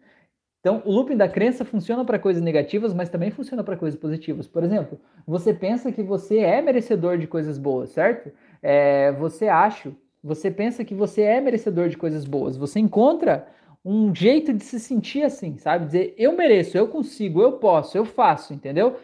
Então, 0.63 0.81
o 0.85 0.93
looping 0.93 1.17
da 1.17 1.29
crença 1.29 1.65
funciona 1.65 2.05
para 2.05 2.21
coisas 2.21 2.41
negativas, 2.41 2.95
mas 2.95 3.09
também 3.09 3.33
funciona 3.33 3.65
para 3.65 3.77
coisas 3.77 3.99
positivas. 3.99 4.47
Por 4.47 4.63
exemplo, 4.63 5.01
você 5.27 5.53
pensa 5.53 5.91
que 5.91 6.05
você 6.05 6.39
é 6.39 6.63
merecedor 6.63 7.19
de 7.19 7.27
coisas 7.27 7.59
boas, 7.59 7.91
certo? 7.91 8.31
É, 8.63 9.11
você 9.11 9.49
acha, 9.49 9.93
você 10.23 10.53
pensa 10.53 10.85
que 10.85 10.95
você 10.95 11.23
é 11.23 11.41
merecedor 11.41 11.89
de 11.89 11.97
coisas 11.97 12.25
boas. 12.25 12.57
Você 12.57 12.79
encontra 12.79 13.49
um 13.85 14.15
jeito 14.15 14.53
de 14.53 14.63
se 14.63 14.79
sentir 14.79 15.25
assim, 15.25 15.59
sabe? 15.59 15.87
Dizer, 15.87 16.15
eu 16.17 16.37
mereço, 16.37 16.79
eu 16.79 16.87
consigo, 16.87 17.43
eu 17.43 17.59
posso, 17.59 17.99
eu 17.99 18.05
faço, 18.05 18.55
entendeu? 18.55 19.01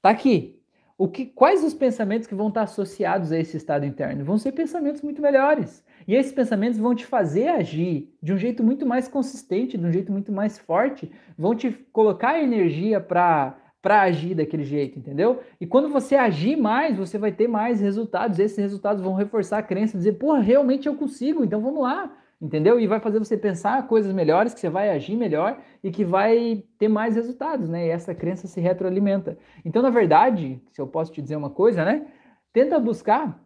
Tá 0.00 0.10
aqui. 0.10 0.62
O 0.98 1.08
que, 1.08 1.26
quais 1.26 1.62
os 1.62 1.74
pensamentos 1.74 2.26
que 2.26 2.34
vão 2.34 2.48
estar 2.48 2.62
associados 2.62 3.30
a 3.30 3.38
esse 3.38 3.56
estado 3.56 3.84
interno? 3.84 4.24
Vão 4.24 4.38
ser 4.38 4.52
pensamentos 4.52 5.02
muito 5.02 5.20
melhores. 5.20 5.84
E 6.08 6.14
esses 6.14 6.32
pensamentos 6.32 6.78
vão 6.78 6.94
te 6.94 7.04
fazer 7.04 7.48
agir 7.48 8.14
de 8.22 8.32
um 8.32 8.38
jeito 8.38 8.64
muito 8.64 8.86
mais 8.86 9.06
consistente, 9.06 9.76
de 9.76 9.84
um 9.84 9.92
jeito 9.92 10.10
muito 10.10 10.32
mais 10.32 10.58
forte, 10.58 11.10
vão 11.36 11.54
te 11.54 11.70
colocar 11.92 12.40
energia 12.40 13.00
para 13.00 13.58
para 13.82 14.02
agir 14.02 14.34
daquele 14.34 14.64
jeito, 14.64 14.98
entendeu? 14.98 15.38
E 15.60 15.66
quando 15.66 15.88
você 15.88 16.16
agir 16.16 16.56
mais, 16.56 16.96
você 16.96 17.18
vai 17.18 17.30
ter 17.30 17.46
mais 17.46 17.80
resultados. 17.80 18.40
Esses 18.40 18.58
resultados 18.58 19.00
vão 19.00 19.14
reforçar 19.14 19.58
a 19.58 19.62
crença, 19.62 19.96
dizer, 19.96 20.14
porra, 20.14 20.40
realmente 20.40 20.88
eu 20.88 20.96
consigo, 20.96 21.44
então 21.44 21.60
vamos 21.60 21.82
lá, 21.82 22.12
entendeu? 22.46 22.78
E 22.78 22.86
vai 22.86 23.00
fazer 23.00 23.18
você 23.18 23.36
pensar 23.36 23.86
coisas 23.88 24.12
melhores, 24.12 24.54
que 24.54 24.60
você 24.60 24.70
vai 24.70 24.90
agir 24.90 25.16
melhor 25.16 25.60
e 25.82 25.90
que 25.90 26.04
vai 26.04 26.64
ter 26.78 26.88
mais 26.88 27.16
resultados, 27.16 27.68
né? 27.68 27.86
E 27.86 27.90
essa 27.90 28.14
crença 28.14 28.46
se 28.46 28.60
retroalimenta. 28.60 29.36
Então, 29.64 29.82
na 29.82 29.90
verdade, 29.90 30.62
se 30.70 30.80
eu 30.80 30.86
posso 30.86 31.12
te 31.12 31.20
dizer 31.20 31.36
uma 31.36 31.50
coisa, 31.50 31.84
né? 31.84 32.06
Tenta 32.52 32.78
buscar 32.78 33.44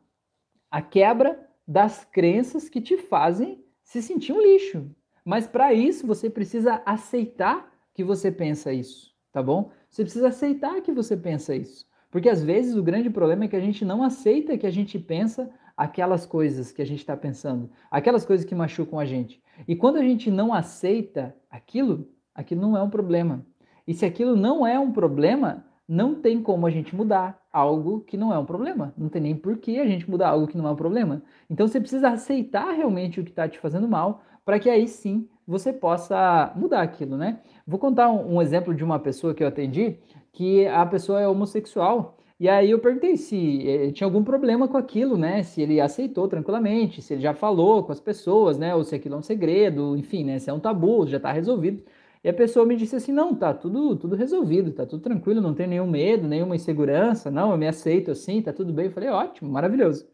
a 0.71 0.83
quebra 0.83 1.49
das 1.67 2.05
crenças 2.05 2.69
que 2.69 2.81
te 2.81 2.97
fazem 2.97 3.65
se 3.83 4.03
sentir 4.03 4.33
um 4.33 4.41
lixo. 4.41 4.89
Mas 5.25 5.47
para 5.47 5.73
isso 5.73 6.07
você 6.07 6.29
precisa 6.29 6.83
aceitar 6.85 7.73
que 7.95 8.05
você 8.05 8.31
pensa 8.31 8.73
isso, 8.73 9.13
tá 9.33 9.43
bom? 9.43 9.71
Você 9.89 10.03
precisa 10.03 10.29
aceitar 10.29 10.81
que 10.83 10.93
você 10.93 11.17
pensa 11.17 11.55
isso. 11.55 11.87
Porque 12.11 12.29
às 12.29 12.43
vezes 12.43 12.77
o 12.77 12.83
grande 12.83 13.09
problema 13.09 13.45
é 13.45 13.49
que 13.49 13.57
a 13.57 13.61
gente 13.61 13.85
não 13.85 14.03
aceita 14.03 14.59
que 14.59 14.67
a 14.67 14.71
gente 14.71 14.99
pensa 14.99 15.51
aquelas 15.81 16.27
coisas 16.27 16.71
que 16.71 16.83
a 16.83 16.85
gente 16.85 16.99
está 16.99 17.17
pensando, 17.17 17.71
aquelas 17.91 18.27
coisas 18.27 18.45
que 18.45 18.55
machucam 18.55 18.99
a 18.99 19.07
gente. 19.07 19.43
E 19.67 19.75
quando 19.75 19.97
a 19.97 20.03
gente 20.03 20.31
não 20.31 20.53
aceita 20.53 21.35
aquilo, 21.51 22.07
aquilo 22.35 22.61
não 22.61 22.77
é 22.77 22.83
um 22.83 22.91
problema. 22.91 23.47
E 23.89 23.95
se 23.95 24.05
aquilo 24.05 24.37
não 24.37 24.67
é 24.67 24.79
um 24.79 24.93
problema, 24.93 25.65
não 25.89 26.15
tem 26.15 26.43
como 26.43 26.67
a 26.67 26.71
gente 26.71 26.95
mudar 26.95 27.41
algo 27.51 28.01
que 28.01 28.19
não 28.19 28.31
é 28.31 28.39
um 28.39 28.45
problema. 28.45 28.93
Não 28.95 29.09
tem 29.09 29.23
nem 29.23 29.35
por 29.35 29.57
que 29.57 29.81
a 29.81 29.87
gente 29.87 30.09
mudar 30.09 30.29
algo 30.29 30.47
que 30.47 30.59
não 30.59 30.69
é 30.69 30.71
um 30.71 30.77
problema. 30.77 31.23
Então 31.49 31.67
você 31.67 31.81
precisa 31.81 32.11
aceitar 32.11 32.73
realmente 32.73 33.19
o 33.19 33.25
que 33.25 33.31
está 33.31 33.49
te 33.49 33.59
fazendo 33.59 33.89
mal, 33.89 34.21
para 34.45 34.59
que 34.59 34.69
aí 34.69 34.87
sim 34.87 35.27
você 35.47 35.73
possa 35.73 36.53
mudar 36.57 36.83
aquilo, 36.83 37.17
né? 37.17 37.41
Vou 37.67 37.79
contar 37.79 38.11
um, 38.11 38.43
exemplo 38.43 38.75
de 38.75 38.85
uma 38.85 38.99
pessoa 38.99 39.33
que 39.33 39.43
eu 39.43 39.49
atendi, 39.49 39.97
que 40.31 40.67
a 40.67 40.85
pessoa 40.85 41.23
é 41.23 41.27
homossexual. 41.27 42.19
E 42.41 42.49
aí 42.49 42.71
eu 42.71 42.79
perguntei 42.79 43.19
se 43.19 43.69
eh, 43.69 43.93
tinha 43.93 44.07
algum 44.07 44.25
problema 44.25 44.67
com 44.67 44.79
aquilo, 44.79 45.17
né? 45.19 45.43
Se 45.43 45.61
ele 45.61 45.79
aceitou 45.79 46.27
tranquilamente, 46.27 47.03
se 47.03 47.13
ele 47.13 47.21
já 47.21 47.35
falou 47.35 47.85
com 47.85 47.93
as 47.93 48.01
pessoas, 48.01 48.59
né? 48.59 48.75
Ou 48.75 48.83
se 48.83 48.95
aquilo 48.95 49.15
é 49.17 49.19
um 49.19 49.23
segredo, 49.23 49.95
enfim, 49.95 50.25
né? 50.25 50.39
Se 50.39 50.49
é 50.49 50.53
um 50.53 50.59
tabu, 50.59 51.07
já 51.07 51.19
está 51.19 51.31
resolvido. 51.33 51.83
E 52.25 52.29
a 52.31 52.33
pessoa 52.33 52.65
me 52.65 52.77
disse 52.77 52.97
assim: 52.97 53.13
não, 53.13 53.35
tá 53.35 53.53
tudo, 53.53 53.95
tudo 53.97 54.17
resolvido, 54.17 54.73
tá 54.73 54.87
tudo 54.87 55.03
tranquilo, 55.03 55.41
não 55.43 55.55
tem 55.55 55.67
nenhum 55.67 55.87
medo, 55.87 56.27
nenhuma 56.27 56.57
insegurança, 56.57 57.31
não, 57.31 57.51
eu 57.53 57.59
me 57.59 57.69
aceito 57.69 58.11
assim, 58.11 58.41
tá 58.43 58.53
tudo 58.55 58.73
bem. 58.73 58.87
Eu 58.87 58.93
falei: 58.93 59.11
ótimo, 59.11 59.51
maravilhoso. 59.51 60.09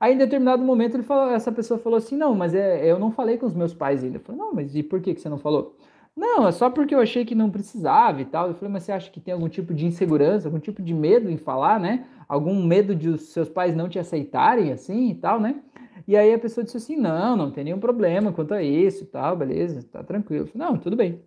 Aí 0.00 0.14
em 0.14 0.18
determinado 0.18 0.62
momento 0.64 0.96
ele 0.96 1.02
falou, 1.02 1.30
essa 1.32 1.52
pessoa 1.52 1.78
falou 1.78 1.98
assim: 1.98 2.16
não, 2.16 2.34
mas 2.34 2.54
é, 2.54 2.90
eu 2.90 2.98
não 2.98 3.10
falei 3.12 3.36
com 3.38 3.46
os 3.46 3.54
meus 3.54 3.74
pais 3.74 4.02
ainda. 4.02 4.16
Eu 4.16 4.20
falei: 4.22 4.40
não, 4.40 4.54
mas 4.54 4.74
e 4.74 4.82
por 4.82 5.00
que, 5.00 5.14
que 5.14 5.20
você 5.20 5.28
não 5.28 5.38
falou? 5.38 5.76
Não, 6.16 6.48
é 6.48 6.52
só 6.52 6.70
porque 6.70 6.94
eu 6.94 7.00
achei 7.00 7.24
que 7.26 7.34
não 7.34 7.50
precisava 7.50 8.22
e 8.22 8.24
tal. 8.24 8.48
Eu 8.48 8.54
falei, 8.54 8.72
mas 8.72 8.84
você 8.84 8.92
acha 8.92 9.10
que 9.10 9.20
tem 9.20 9.34
algum 9.34 9.48
tipo 9.48 9.74
de 9.74 9.84
insegurança, 9.84 10.48
algum 10.48 10.58
tipo 10.58 10.82
de 10.82 10.94
medo 10.94 11.30
em 11.30 11.36
falar, 11.36 11.78
né? 11.78 12.06
Algum 12.26 12.64
medo 12.64 12.94
de 12.94 13.08
os 13.10 13.22
seus 13.28 13.48
pais 13.50 13.76
não 13.76 13.88
te 13.88 13.98
aceitarem 13.98 14.72
assim 14.72 15.10
e 15.10 15.14
tal, 15.14 15.38
né? 15.38 15.62
E 16.08 16.16
aí 16.16 16.32
a 16.32 16.38
pessoa 16.38 16.64
disse 16.64 16.78
assim: 16.78 16.96
não, 16.96 17.36
não 17.36 17.50
tem 17.50 17.64
nenhum 17.64 17.78
problema 17.78 18.32
quanto 18.32 18.54
a 18.54 18.62
isso 18.62 19.04
e 19.04 19.06
tal, 19.06 19.36
beleza, 19.36 19.82
tá 19.92 20.02
tranquilo. 20.02 20.44
Eu 20.44 20.46
falei, 20.48 20.68
não, 20.68 20.78
tudo 20.78 20.96
bem. 20.96 21.20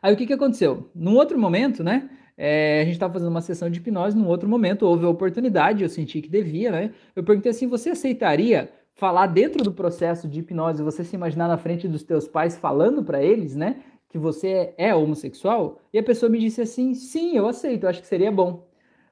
Aí 0.00 0.14
o 0.14 0.16
que, 0.16 0.26
que 0.26 0.32
aconteceu? 0.32 0.88
Num 0.94 1.16
outro 1.16 1.38
momento, 1.38 1.82
né? 1.82 2.08
É, 2.36 2.82
a 2.82 2.84
gente 2.84 2.94
estava 2.94 3.14
fazendo 3.14 3.30
uma 3.30 3.40
sessão 3.40 3.70
de 3.70 3.78
hipnose, 3.80 4.16
num 4.16 4.28
outro 4.28 4.48
momento 4.48 4.82
houve 4.82 5.06
a 5.06 5.08
oportunidade, 5.08 5.82
eu 5.82 5.88
senti 5.88 6.20
que 6.20 6.28
devia, 6.28 6.70
né? 6.70 6.92
Eu 7.14 7.24
perguntei 7.24 7.50
assim: 7.50 7.66
você 7.66 7.90
aceitaria 7.90 8.70
falar 8.94 9.26
dentro 9.26 9.62
do 9.62 9.72
processo 9.72 10.28
de 10.28 10.40
hipnose, 10.40 10.82
você 10.82 11.04
se 11.04 11.14
imaginar 11.14 11.48
na 11.48 11.58
frente 11.58 11.86
dos 11.88 12.02
teus 12.02 12.26
pais 12.26 12.56
falando 12.56 13.02
para 13.04 13.22
eles, 13.22 13.54
né? 13.54 13.82
Que 14.16 14.20
você 14.20 14.72
é 14.78 14.94
homossexual? 14.94 15.78
E 15.92 15.98
a 15.98 16.02
pessoa 16.02 16.30
me 16.30 16.38
disse 16.38 16.62
assim: 16.62 16.94
sim, 16.94 17.36
eu 17.36 17.46
aceito, 17.46 17.86
acho 17.86 18.00
que 18.00 18.06
seria 18.06 18.32
bom. 18.32 18.66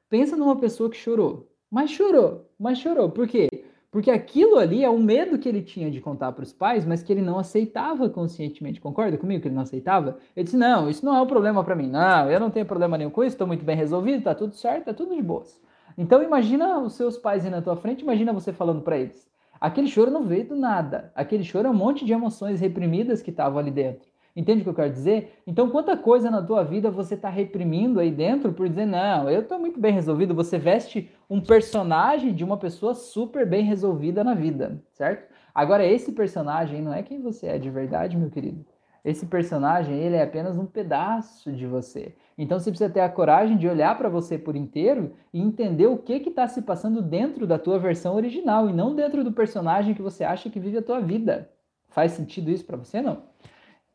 Pensa 0.09 0.35
numa 0.35 0.57
pessoa 0.57 0.89
que 0.89 0.97
chorou, 0.97 1.47
mas 1.71 1.91
chorou, 1.91 2.51
mas 2.59 2.79
chorou. 2.79 3.11
Por 3.11 3.29
quê? 3.29 3.51
Porque 3.91 4.11
aquilo 4.11 4.57
ali 4.57 4.83
é 4.83 4.89
um 4.89 4.99
medo 5.03 5.39
que 5.39 5.47
ele 5.47 5.61
tinha 5.61 5.91
de 5.91 6.01
contar 6.01 6.33
para 6.33 6.43
os 6.43 6.55
pais, 6.55 6.87
mas 6.87 7.03
que 7.03 7.13
ele 7.13 7.21
não 7.21 7.39
aceitava 7.39 8.09
conscientemente. 8.09 8.81
Concorda 8.81 9.19
comigo 9.19 9.43
que 9.43 9.49
ele 9.49 9.55
não 9.55 9.65
aceitava? 9.65 10.17
Ele 10.35 10.45
disse: 10.45 10.57
Não, 10.57 10.89
isso 10.89 11.05
não 11.05 11.15
é 11.15 11.21
um 11.21 11.27
problema 11.27 11.63
para 11.63 11.77
mim. 11.77 11.91
Não, 11.91 12.31
eu 12.31 12.41
não 12.41 12.49
tenho 12.51 12.65
problema 12.65 12.97
nenhum 12.97 13.11
com 13.11 13.23
isso, 13.23 13.35
estou 13.35 13.47
muito 13.47 13.63
bem 13.63 13.77
resolvido, 13.77 14.21
está 14.21 14.35
tudo 14.35 14.55
certo, 14.55 14.79
está 14.79 14.95
tudo 14.95 15.15
de 15.15 15.21
boas. 15.21 15.61
Então 15.99 16.23
imagina 16.23 16.79
os 16.79 16.95
seus 16.95 17.19
pais 17.19 17.45
aí 17.45 17.51
na 17.51 17.61
tua 17.61 17.77
frente, 17.77 18.01
imagina 18.01 18.33
você 18.33 18.55
falando 18.55 18.81
para 18.81 18.97
eles. 18.97 19.29
Aquele 19.61 19.87
choro 19.87 20.11
não 20.11 20.25
veio 20.25 20.49
do 20.49 20.57
nada. 20.57 21.13
Aquele 21.15 21.45
choro 21.45 21.69
é 21.69 21.71
um 21.71 21.75
monte 21.75 22.07
de 22.07 22.13
emoções 22.15 22.59
reprimidas 22.59 23.21
que 23.21 23.29
estavam 23.29 23.59
ali 23.59 23.71
dentro. 23.71 24.14
Entende 24.37 24.61
o 24.61 24.65
que 24.65 24.71
eu 24.71 24.75
quero 24.75 24.93
dizer? 24.93 25.43
Então, 25.47 25.71
quanta 25.71 25.97
coisa 25.97 26.29
na 26.29 26.43
tua 26.43 26.65
vida 26.65 26.91
você 26.91 27.15
está 27.15 27.29
reprimindo 27.29 28.01
aí 28.01 28.11
dentro 28.11 28.53
por 28.53 28.69
dizer, 28.69 28.87
não, 28.87 29.31
eu 29.31 29.43
estou 29.43 29.61
muito 29.61 29.79
bem 29.79 29.93
resolvido. 29.93 30.35
Você 30.35 30.59
veste 30.59 31.09
um 31.31 31.41
personagem 31.41 32.35
de 32.35 32.43
uma 32.43 32.57
pessoa 32.57 32.95
super 32.95 33.47
bem 33.47 33.65
resolvida 33.65 34.25
na 34.25 34.35
vida, 34.35 34.83
certo? 34.93 35.33
Agora, 35.55 35.87
esse 35.87 36.11
personagem 36.11 36.83
não 36.83 36.93
é 36.93 37.03
quem 37.03 37.21
você 37.21 37.47
é 37.47 37.59
de 37.59 37.71
verdade, 37.71 38.17
meu 38.17 38.29
querido. 38.29 38.67
Esse 39.05 39.27
personagem, 39.27 39.95
ele 39.95 40.17
é 40.17 40.23
apenas 40.23 40.59
um 40.59 40.67
pedaço 40.67 41.53
de 41.53 41.67
você. 41.67 42.17
Então, 42.37 42.59
você 42.59 42.71
precisa 42.71 42.91
ter 42.91 43.01
a 43.01 43.09
coragem 43.09 43.57
de 43.57 43.69
olhar 43.69 43.97
para 43.97 44.09
você 44.09 44.37
por 44.37 44.57
inteiro 44.57 45.13
e 45.33 45.41
entender 45.41 45.87
o 45.87 45.99
que 45.99 46.15
está 46.15 46.49
se 46.49 46.63
passando 46.63 47.01
dentro 47.01 47.47
da 47.47 47.59
tua 47.59 47.79
versão 47.79 48.17
original 48.17 48.69
e 48.69 48.73
não 48.73 48.97
dentro 48.97 49.23
do 49.23 49.31
personagem 49.31 49.95
que 49.95 50.03
você 50.03 50.25
acha 50.25 50.51
que 50.51 50.59
vive 50.59 50.79
a 50.79 50.83
tua 50.83 51.01
vida. 51.01 51.51
Faz 51.91 52.13
sentido 52.13 52.51
isso 52.51 52.65
para 52.65 52.79
você, 52.79 53.01
não? 53.01 53.34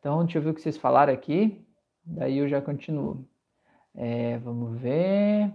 Então, 0.00 0.24
deixa 0.24 0.38
eu 0.38 0.42
ver 0.42 0.50
o 0.50 0.54
que 0.54 0.62
vocês 0.62 0.78
falaram 0.78 1.12
aqui, 1.12 1.62
daí 2.04 2.38
eu 2.38 2.48
já 2.48 2.60
continuo. 2.60 3.22
É, 3.94 4.38
vamos 4.38 4.80
ver. 4.80 5.52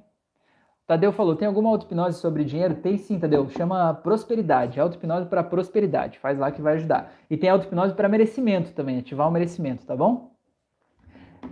Tadeu 0.85 1.11
falou: 1.11 1.35
tem 1.35 1.47
alguma 1.47 1.69
auto-hipnose 1.69 2.19
sobre 2.19 2.43
dinheiro? 2.43 2.75
Tem 2.75 2.95
sim, 2.95 3.19
Tadeu. 3.19 3.49
Chama 3.49 3.93
prosperidade. 3.95 4.79
Auto-hipnose 4.79 5.27
para 5.27 5.43
prosperidade. 5.43 6.19
Faz 6.19 6.37
lá 6.37 6.51
que 6.51 6.61
vai 6.61 6.75
ajudar. 6.75 7.11
E 7.27 7.35
tem 7.35 7.49
auto-hipnose 7.49 7.95
para 7.95 8.07
merecimento 8.07 8.71
também, 8.73 8.99
ativar 8.99 9.27
o 9.27 9.31
merecimento, 9.31 9.83
tá 9.83 9.95
bom? 9.95 10.35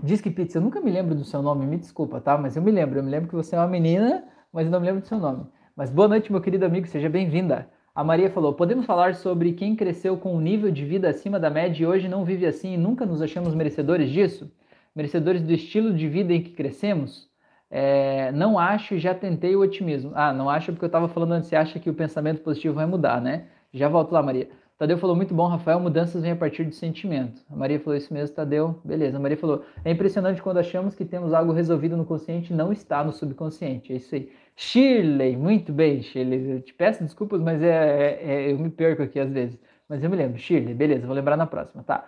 Diz 0.03 0.21
que 0.21 0.29
pizza, 0.29 0.60
eu 0.60 0.62
nunca 0.62 0.79
me 0.79 0.91
lembro 0.91 1.15
do 1.15 1.23
seu 1.23 1.41
nome, 1.41 1.65
me 1.65 1.77
desculpa, 1.77 2.21
tá? 2.21 2.38
Mas 2.38 2.56
eu 2.56 2.62
me 2.62 2.71
lembro, 2.71 2.99
eu 2.99 3.03
me 3.03 3.10
lembro 3.10 3.27
que 3.27 3.36
você 3.36 3.56
é 3.56 3.60
uma 3.60 3.67
menina, 3.67 4.23
mas 4.51 4.65
eu 4.65 4.71
não 4.71 4.79
me 4.79 4.86
lembro 4.86 5.01
do 5.01 5.08
seu 5.08 5.17
nome. 5.17 5.47
Mas 5.75 5.89
boa 5.89 6.08
noite, 6.08 6.32
meu 6.32 6.41
querido 6.41 6.65
amigo, 6.65 6.86
seja 6.88 7.10
bem-vinda. 7.10 7.67
A 7.95 8.03
Maria 8.03 8.29
falou: 8.29 8.53
podemos 8.53 8.86
falar 8.86 9.15
sobre 9.15 9.53
quem 9.53 9.75
cresceu 9.75 10.17
com 10.17 10.36
um 10.36 10.41
nível 10.41 10.71
de 10.71 10.84
vida 10.84 11.10
acima 11.10 11.39
da 11.39 11.49
média 11.49 11.84
e 11.84 11.86
hoje 11.86 12.08
não 12.08 12.25
vive 12.25 12.45
assim 12.45 12.73
e 12.73 12.77
nunca 12.77 13.06
nos 13.06 13.21
achamos 13.21 13.53
merecedores 13.53 14.10
disso? 14.10 14.51
Merecedores 14.95 15.41
do 15.43 15.51
estilo 15.53 15.93
de 15.93 16.08
vida 16.08 16.34
em 16.34 16.41
que 16.43 16.51
crescemos? 16.51 17.29
É, 17.69 18.32
não 18.32 18.58
acho 18.60 18.95
e 18.95 18.99
já 18.99 19.13
tentei 19.13 19.56
o 19.56 19.62
otimismo. 19.62 20.12
Ah, 20.15 20.34
não 20.34 20.49
acho 20.49 20.71
porque 20.71 20.86
eu 20.86 20.88
estava 20.88 21.08
falando 21.08 21.34
antes, 21.34 21.49
você 21.49 21.56
acha 21.56 21.79
que 21.79 21.89
o 21.89 21.93
pensamento 21.93 22.41
positivo 22.41 22.75
vai 22.75 22.86
mudar, 22.86 23.21
né? 23.21 23.47
Já 23.73 23.89
volto 23.89 24.12
lá, 24.12 24.21
Maria. 24.23 24.49
Tadeu 24.84 24.98
falou 24.98 25.15
muito 25.15 25.34
bom, 25.34 25.48
Rafael, 25.48 25.80
mudanças 25.80 26.22
vêm 26.24 26.34
a 26.34 26.36
partir 26.36 26.65
do 26.65 26.76
sentimento. 26.76 27.41
A 27.50 27.56
Maria 27.56 27.80
falou 27.80 27.96
isso 27.96 28.13
mesmo, 28.13 28.36
Tadeu. 28.36 28.82
Beleza. 28.84 29.15
A 29.15 29.19
Maria 29.19 29.38
falou: 29.38 29.63
é 29.86 29.89
impressionante 29.89 30.41
quando 30.41 30.58
achamos 30.58 30.93
que 30.93 31.06
temos 31.06 31.34
algo 31.34 31.54
resolvido 31.54 31.96
no 31.96 32.04
consciente 32.04 32.54
não 32.54 32.69
está 32.69 33.02
no 33.02 33.13
subconsciente. 33.13 33.93
É 33.93 33.96
isso 33.96 34.13
aí. 34.13 34.30
Shirley, 34.58 35.38
muito 35.38 35.72
bem, 35.72 36.02
Shirley. 36.02 36.52
Eu 36.52 36.62
te 36.62 36.74
peço 36.74 37.02
desculpas, 37.02 37.39
mas 37.39 37.63
é, 37.63 37.67
é, 37.69 38.32
é, 38.34 38.52
eu 38.52 38.60
me 38.60 38.69
perco 38.69 39.02
aqui 39.02 39.22
às 39.22 39.32
vezes. 39.32 39.58
Mas 39.88 40.04
eu 40.04 40.10
me 40.10 40.17
lembro. 40.17 40.38
Shirley, 40.38 40.74
beleza, 40.74 41.08
vou 41.08 41.15
lembrar 41.15 41.38
na 41.38 41.48
próxima, 41.48 41.82
tá? 41.82 42.04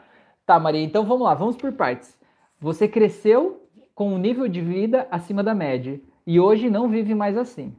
Tá, 0.46 0.60
Maria, 0.60 0.84
então 0.84 1.06
vamos 1.06 1.24
lá, 1.24 1.34
vamos 1.34 1.56
por 1.56 1.72
partes. 1.72 2.18
Você 2.60 2.90
cresceu 2.90 3.70
com 3.94 4.14
um 4.14 4.18
nível 4.18 4.50
de 4.50 4.60
vida 4.60 5.08
acima 5.10 5.42
da 5.42 5.56
média 5.56 5.98
e 6.28 6.42
hoje 6.42 6.70
não 6.70 6.90
vive 6.90 7.16
mais 7.16 7.38
assim. 7.38 7.74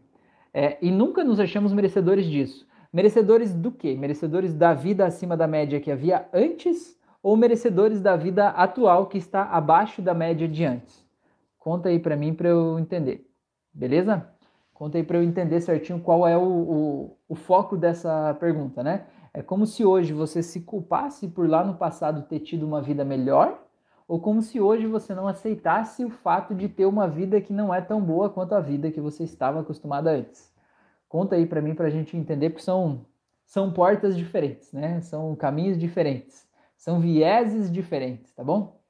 É, 0.55 0.79
e 0.81 0.91
nunca 0.91 1.23
nos 1.23 1.39
achamos 1.39 1.75
merecedores 1.75 2.25
disso. 2.25 2.67
Merecedores 2.97 3.53
do 3.53 3.71
quê? 3.71 3.95
Merecedores 3.95 4.55
da 4.55 4.73
vida 4.73 5.05
acima 5.05 5.37
da 5.37 5.47
média 5.47 5.79
que 5.79 5.91
havia 5.91 6.27
antes 6.33 6.99
ou 7.23 7.37
merecedores 7.37 8.01
da 8.01 8.17
vida 8.17 8.49
atual 8.49 9.05
que 9.05 9.19
está 9.19 9.43
abaixo 9.43 10.01
da 10.01 10.15
média 10.15 10.49
de 10.49 10.65
antes? 10.65 11.07
Conta 11.59 11.91
aí 11.91 11.99
para 11.99 12.17
mim 12.17 12.33
para 12.33 12.49
eu 12.49 12.79
entender. 12.79 13.31
Beleza? 13.71 14.27
Conta 14.73 14.97
aí 14.97 15.05
para 15.05 15.19
eu 15.19 15.23
entender 15.23 15.61
certinho 15.61 16.01
qual 16.01 16.27
é 16.27 16.39
o, 16.39 16.41
o, 16.43 17.17
o 17.29 17.35
foco 17.35 17.77
dessa 17.77 18.35
pergunta, 18.41 18.83
né? 18.83 19.05
É 19.35 19.43
como 19.43 19.67
se 19.67 19.85
hoje 19.85 20.15
você 20.15 20.43
se 20.43 20.63
culpasse 20.63 21.29
por 21.29 21.47
lá 21.47 21.63
no 21.63 21.75
passado 21.75 22.23
ter 22.23 22.41
tido 22.41 22.65
uma 22.67 22.81
vida 22.81 23.05
melhor 23.05 23.63
ou 24.09 24.19
como 24.19 24.41
se 24.41 24.59
hoje 24.59 24.87
você 24.87 25.15
não 25.15 25.29
aceitasse 25.29 26.03
o 26.03 26.09
fato 26.09 26.55
de 26.55 26.67
ter 26.67 26.87
uma 26.87 27.07
vida 27.07 27.43
que 27.43 27.53
não 27.53 27.75
é 27.75 27.83
tão 27.83 28.01
boa 28.01 28.31
quanto 28.31 28.55
a 28.55 28.61
vida 28.61 28.91
que 28.91 29.03
você 29.03 29.23
estava 29.23 29.61
acostumada 29.61 30.13
antes. 30.13 30.56
Conta 31.09 31.37
aí 31.37 31.47
para 31.47 31.61
mim 31.61 31.75
para 31.75 31.87
a 31.87 31.91
gente 31.91 32.17
entender, 32.17 32.51
porque 32.51 32.65
são, 32.65 33.07
são 33.45 33.73
portas 33.73 34.17
diferentes, 34.17 34.73
né? 34.73 35.01
São 35.01 35.35
caminhos 35.37 35.79
diferentes, 35.79 36.47
são 36.77 37.01
vieses 37.01 37.71
diferentes, 37.71 38.33
tá 38.33 38.43
bom? 38.43 38.81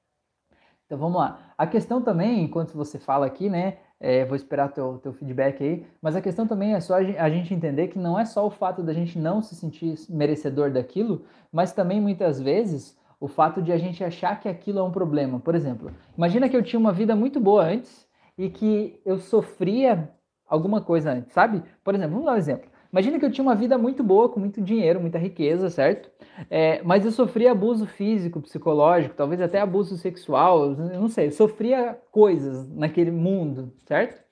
Então 0.87 0.97
vamos 0.97 1.19
lá. 1.19 1.53
A 1.59 1.67
questão 1.67 2.01
também, 2.01 2.45
enquanto 2.45 2.73
você 2.77 2.99
fala 2.99 3.27
aqui, 3.27 3.51
né? 3.51 3.79
É, 3.99 4.25
vou 4.27 4.37
esperar 4.37 4.73
teu, 4.73 4.99
teu 4.99 5.13
feedback 5.15 5.63
aí, 5.63 5.87
mas 6.03 6.15
a 6.15 6.21
questão 6.21 6.47
também 6.47 6.75
é 6.75 6.81
só 6.81 6.97
a 6.97 7.31
gente 7.31 7.55
entender 7.55 7.89
que 7.89 7.99
não 7.99 8.19
é 8.19 8.27
só 8.27 8.47
o 8.47 8.51
fato 8.51 8.83
da 8.83 8.93
gente 8.93 9.19
não 9.19 9.41
se 9.41 9.55
sentir 9.55 9.99
merecedor 10.11 10.71
daquilo, 10.71 11.25
mas 11.51 11.73
também 11.73 11.99
muitas 11.99 12.39
vezes 12.39 12.95
o 13.19 13.27
fato 13.27 13.63
de 13.63 13.73
a 13.73 13.79
gente 13.79 14.05
achar 14.05 14.39
que 14.39 14.49
aquilo 14.49 14.79
é 14.79 14.83
um 14.83 14.91
problema. 14.91 15.41
Por 15.41 15.55
exemplo, 15.55 15.91
imagina 16.17 16.49
que 16.49 16.57
eu 16.57 16.63
tinha 16.63 16.79
uma 16.79 16.93
vida 16.93 17.17
muito 17.17 17.41
boa 17.41 17.65
antes 17.65 18.07
e 18.37 18.51
que 18.51 19.01
eu 19.05 19.19
sofria 19.19 20.11
alguma 20.49 20.81
coisa 20.81 21.13
antes, 21.13 21.33
sabe? 21.33 21.63
Por 21.83 21.95
exemplo, 21.95 22.13
vamos 22.13 22.27
dar 22.27 22.35
um 22.35 22.39
exemplo. 22.39 22.71
Imagina 22.93 23.19
que 23.19 23.25
eu 23.25 23.31
tinha 23.31 23.43
uma 23.43 23.55
vida 23.55 23.77
muito 23.77 24.03
boa, 24.03 24.29
com 24.29 24.41
muito 24.41 24.61
dinheiro, 24.61 25.01
muita 25.01 25.19
riqueza, 25.19 25.69
certo? 25.69 26.11
É, 26.49 26.81
mas 26.83 27.05
eu 27.05 27.11
sofria 27.11 27.51
abuso 27.51 27.87
físico, 27.87 28.41
psicológico, 28.41 29.15
talvez 29.15 29.41
até 29.41 29.61
abuso 29.61 29.97
sexual, 29.97 30.71
eu 30.71 31.01
não 31.01 31.09
sei, 31.09 31.27
eu 31.27 31.33
sofria 31.33 31.99
coisas 32.11 32.69
naquele 32.71 33.11
mundo, 33.11 33.73
certo? 33.85 34.25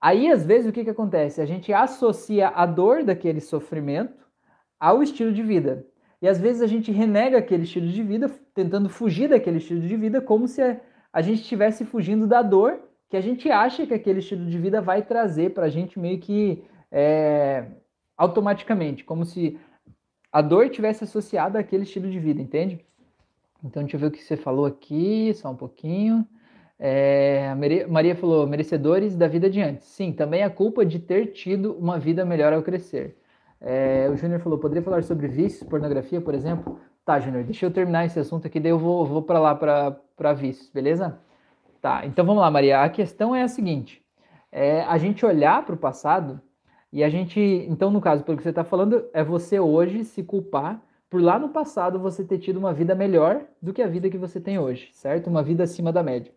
Aí, 0.00 0.30
às 0.30 0.44
vezes, 0.46 0.68
o 0.68 0.72
que, 0.72 0.84
que 0.84 0.90
acontece? 0.90 1.40
A 1.40 1.46
gente 1.46 1.72
associa 1.72 2.48
a 2.48 2.66
dor 2.66 3.02
daquele 3.02 3.40
sofrimento 3.40 4.24
ao 4.78 5.02
estilo 5.02 5.32
de 5.32 5.42
vida. 5.42 5.86
E 6.20 6.28
às 6.28 6.40
vezes 6.40 6.62
a 6.62 6.66
gente 6.66 6.90
renega 6.90 7.38
aquele 7.38 7.64
estilo 7.64 7.86
de 7.86 8.02
vida, 8.02 8.30
tentando 8.54 8.88
fugir 8.88 9.28
daquele 9.28 9.58
estilo 9.58 9.80
de 9.80 9.96
vida, 9.96 10.20
como 10.22 10.48
se 10.48 10.62
a 11.12 11.20
gente 11.20 11.42
estivesse 11.42 11.84
fugindo 11.84 12.26
da 12.26 12.40
dor 12.42 12.80
que 13.08 13.16
a 13.16 13.20
gente 13.20 13.50
acha 13.50 13.86
que 13.86 13.94
aquele 13.94 14.20
estilo 14.20 14.46
de 14.46 14.58
vida 14.58 14.80
vai 14.80 15.02
trazer 15.02 15.50
para 15.50 15.66
a 15.66 15.70
gente 15.70 15.98
meio 15.98 16.18
que 16.18 16.64
é, 16.90 17.66
automaticamente, 18.16 19.04
como 19.04 19.24
se 19.24 19.58
a 20.32 20.40
dor 20.42 20.68
tivesse 20.68 21.04
associada 21.04 21.58
àquele 21.58 21.84
estilo 21.84 22.10
de 22.10 22.18
vida, 22.18 22.40
entende? 22.40 22.84
Então, 23.64 23.82
deixa 23.82 23.96
eu 23.96 24.00
ver 24.00 24.06
o 24.06 24.10
que 24.10 24.22
você 24.22 24.36
falou 24.36 24.66
aqui, 24.66 25.32
só 25.34 25.50
um 25.50 25.56
pouquinho. 25.56 26.26
É, 26.78 27.50
a 27.50 27.88
Maria 27.88 28.14
falou, 28.14 28.46
merecedores 28.46 29.16
da 29.16 29.26
vida 29.26 29.48
de 29.48 29.60
antes. 29.60 29.86
Sim, 29.88 30.12
também 30.12 30.42
a 30.42 30.50
culpa 30.50 30.84
de 30.84 30.98
ter 30.98 31.32
tido 31.32 31.72
uma 31.74 31.98
vida 31.98 32.24
melhor 32.24 32.52
ao 32.52 32.62
crescer. 32.62 33.16
É, 33.60 34.08
o 34.10 34.16
Júnior 34.16 34.40
falou, 34.40 34.58
poderia 34.58 34.82
falar 34.82 35.02
sobre 35.02 35.26
vícios, 35.28 35.68
pornografia, 35.68 36.20
por 36.20 36.34
exemplo? 36.34 36.78
Tá, 37.04 37.18
Júnior, 37.18 37.44
deixa 37.44 37.64
eu 37.64 37.70
terminar 37.70 38.04
esse 38.04 38.18
assunto 38.18 38.46
aqui, 38.46 38.60
daí 38.60 38.72
eu 38.72 38.78
vou, 38.78 39.06
vou 39.06 39.22
para 39.22 39.38
lá 39.38 39.54
para 39.54 40.32
vícios, 40.34 40.68
beleza? 40.68 41.18
Tá, 41.84 42.06
então 42.06 42.24
vamos 42.24 42.40
lá, 42.40 42.50
Maria. 42.50 42.80
A 42.80 42.88
questão 42.88 43.34
é 43.36 43.42
a 43.42 43.48
seguinte: 43.48 44.02
é 44.50 44.80
a 44.84 44.96
gente 44.96 45.26
olhar 45.26 45.66
para 45.66 45.74
o 45.74 45.76
passado 45.78 46.40
e 46.90 47.04
a 47.04 47.10
gente, 47.10 47.38
então, 47.68 47.90
no 47.90 48.00
caso, 48.00 48.24
pelo 48.24 48.38
que 48.38 48.42
você 48.42 48.48
está 48.48 48.64
falando, 48.64 49.04
é 49.12 49.22
você 49.22 49.60
hoje 49.60 50.02
se 50.02 50.22
culpar 50.22 50.80
por 51.10 51.20
lá 51.20 51.38
no 51.38 51.50
passado 51.50 51.98
você 51.98 52.24
ter 52.24 52.38
tido 52.38 52.56
uma 52.56 52.72
vida 52.72 52.94
melhor 52.94 53.42
do 53.60 53.70
que 53.70 53.82
a 53.82 53.86
vida 53.86 54.08
que 54.08 54.16
você 54.16 54.40
tem 54.40 54.58
hoje, 54.58 54.88
certo? 54.94 55.28
Uma 55.28 55.42
vida 55.42 55.64
acima 55.64 55.92
da 55.92 56.02
média. 56.02 56.32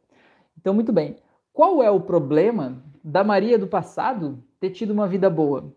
Então, 0.59 0.73
muito 0.73 0.91
bem. 0.91 1.15
Qual 1.53 1.81
é 1.81 1.89
o 1.89 2.01
problema 2.01 2.83
da 3.01 3.23
Maria 3.23 3.57
do 3.57 3.67
passado 3.67 4.43
ter 4.59 4.71
tido 4.71 4.91
uma 4.91 5.07
vida 5.07 5.29
boa? 5.29 5.73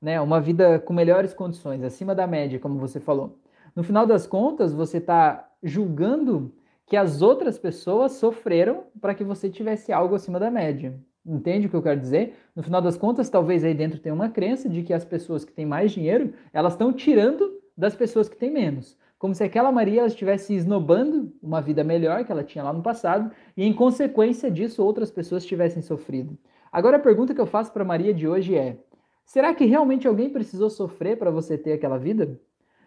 né, 0.00 0.20
uma 0.20 0.40
vida 0.40 0.80
com 0.80 0.92
melhores 0.92 1.32
condições, 1.32 1.82
acima 1.84 2.12
da 2.12 2.26
média, 2.26 2.58
como 2.58 2.78
você 2.78 2.98
falou. 2.98 3.38
No 3.74 3.84
final 3.84 4.04
das 4.04 4.26
contas, 4.26 4.72
você 4.74 4.98
está 4.98 5.48
julgando 5.62 6.52
que 6.92 6.96
as 6.98 7.22
outras 7.22 7.58
pessoas 7.58 8.12
sofreram 8.12 8.84
para 9.00 9.14
que 9.14 9.24
você 9.24 9.48
tivesse 9.48 9.90
algo 9.90 10.14
acima 10.14 10.38
da 10.38 10.50
média. 10.50 10.94
Entende 11.24 11.66
o 11.66 11.70
que 11.70 11.76
eu 11.76 11.82
quero 11.82 11.98
dizer? 11.98 12.34
No 12.54 12.62
final 12.62 12.82
das 12.82 12.98
contas, 12.98 13.30
talvez 13.30 13.64
aí 13.64 13.72
dentro 13.72 13.98
tenha 13.98 14.14
uma 14.14 14.28
crença 14.28 14.68
de 14.68 14.82
que 14.82 14.92
as 14.92 15.02
pessoas 15.02 15.42
que 15.42 15.54
têm 15.54 15.64
mais 15.64 15.92
dinheiro, 15.92 16.34
elas 16.52 16.74
estão 16.74 16.92
tirando 16.92 17.50
das 17.74 17.94
pessoas 17.94 18.28
que 18.28 18.36
têm 18.36 18.50
menos. 18.50 18.94
Como 19.18 19.34
se 19.34 19.42
aquela 19.42 19.72
Maria 19.72 20.00
ela 20.00 20.08
estivesse 20.08 20.54
esnobando 20.54 21.32
uma 21.42 21.62
vida 21.62 21.82
melhor 21.82 22.26
que 22.26 22.30
ela 22.30 22.44
tinha 22.44 22.62
lá 22.62 22.74
no 22.74 22.82
passado 22.82 23.30
e, 23.56 23.64
em 23.64 23.72
consequência 23.72 24.50
disso, 24.50 24.84
outras 24.84 25.10
pessoas 25.10 25.46
tivessem 25.46 25.80
sofrido. 25.80 26.36
Agora, 26.70 26.98
a 26.98 27.00
pergunta 27.00 27.34
que 27.34 27.40
eu 27.40 27.46
faço 27.46 27.72
para 27.72 27.86
Maria 27.86 28.12
de 28.12 28.28
hoje 28.28 28.54
é: 28.54 28.76
Será 29.24 29.54
que 29.54 29.64
realmente 29.64 30.06
alguém 30.06 30.28
precisou 30.28 30.68
sofrer 30.68 31.16
para 31.16 31.30
você 31.30 31.56
ter 31.56 31.72
aquela 31.72 31.96
vida? 31.96 32.38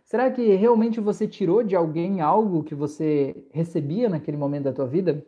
Será 0.06 0.30
que 0.30 0.56
realmente 0.56 1.02
você 1.02 1.28
tirou 1.28 1.64
de 1.64 1.76
alguém 1.76 2.22
algo 2.22 2.64
que 2.64 2.76
você 2.76 3.36
recebia 3.52 4.08
naquele 4.08 4.38
momento 4.38 4.66
da 4.66 4.74
tua 4.74 4.86
vida? 4.86 5.26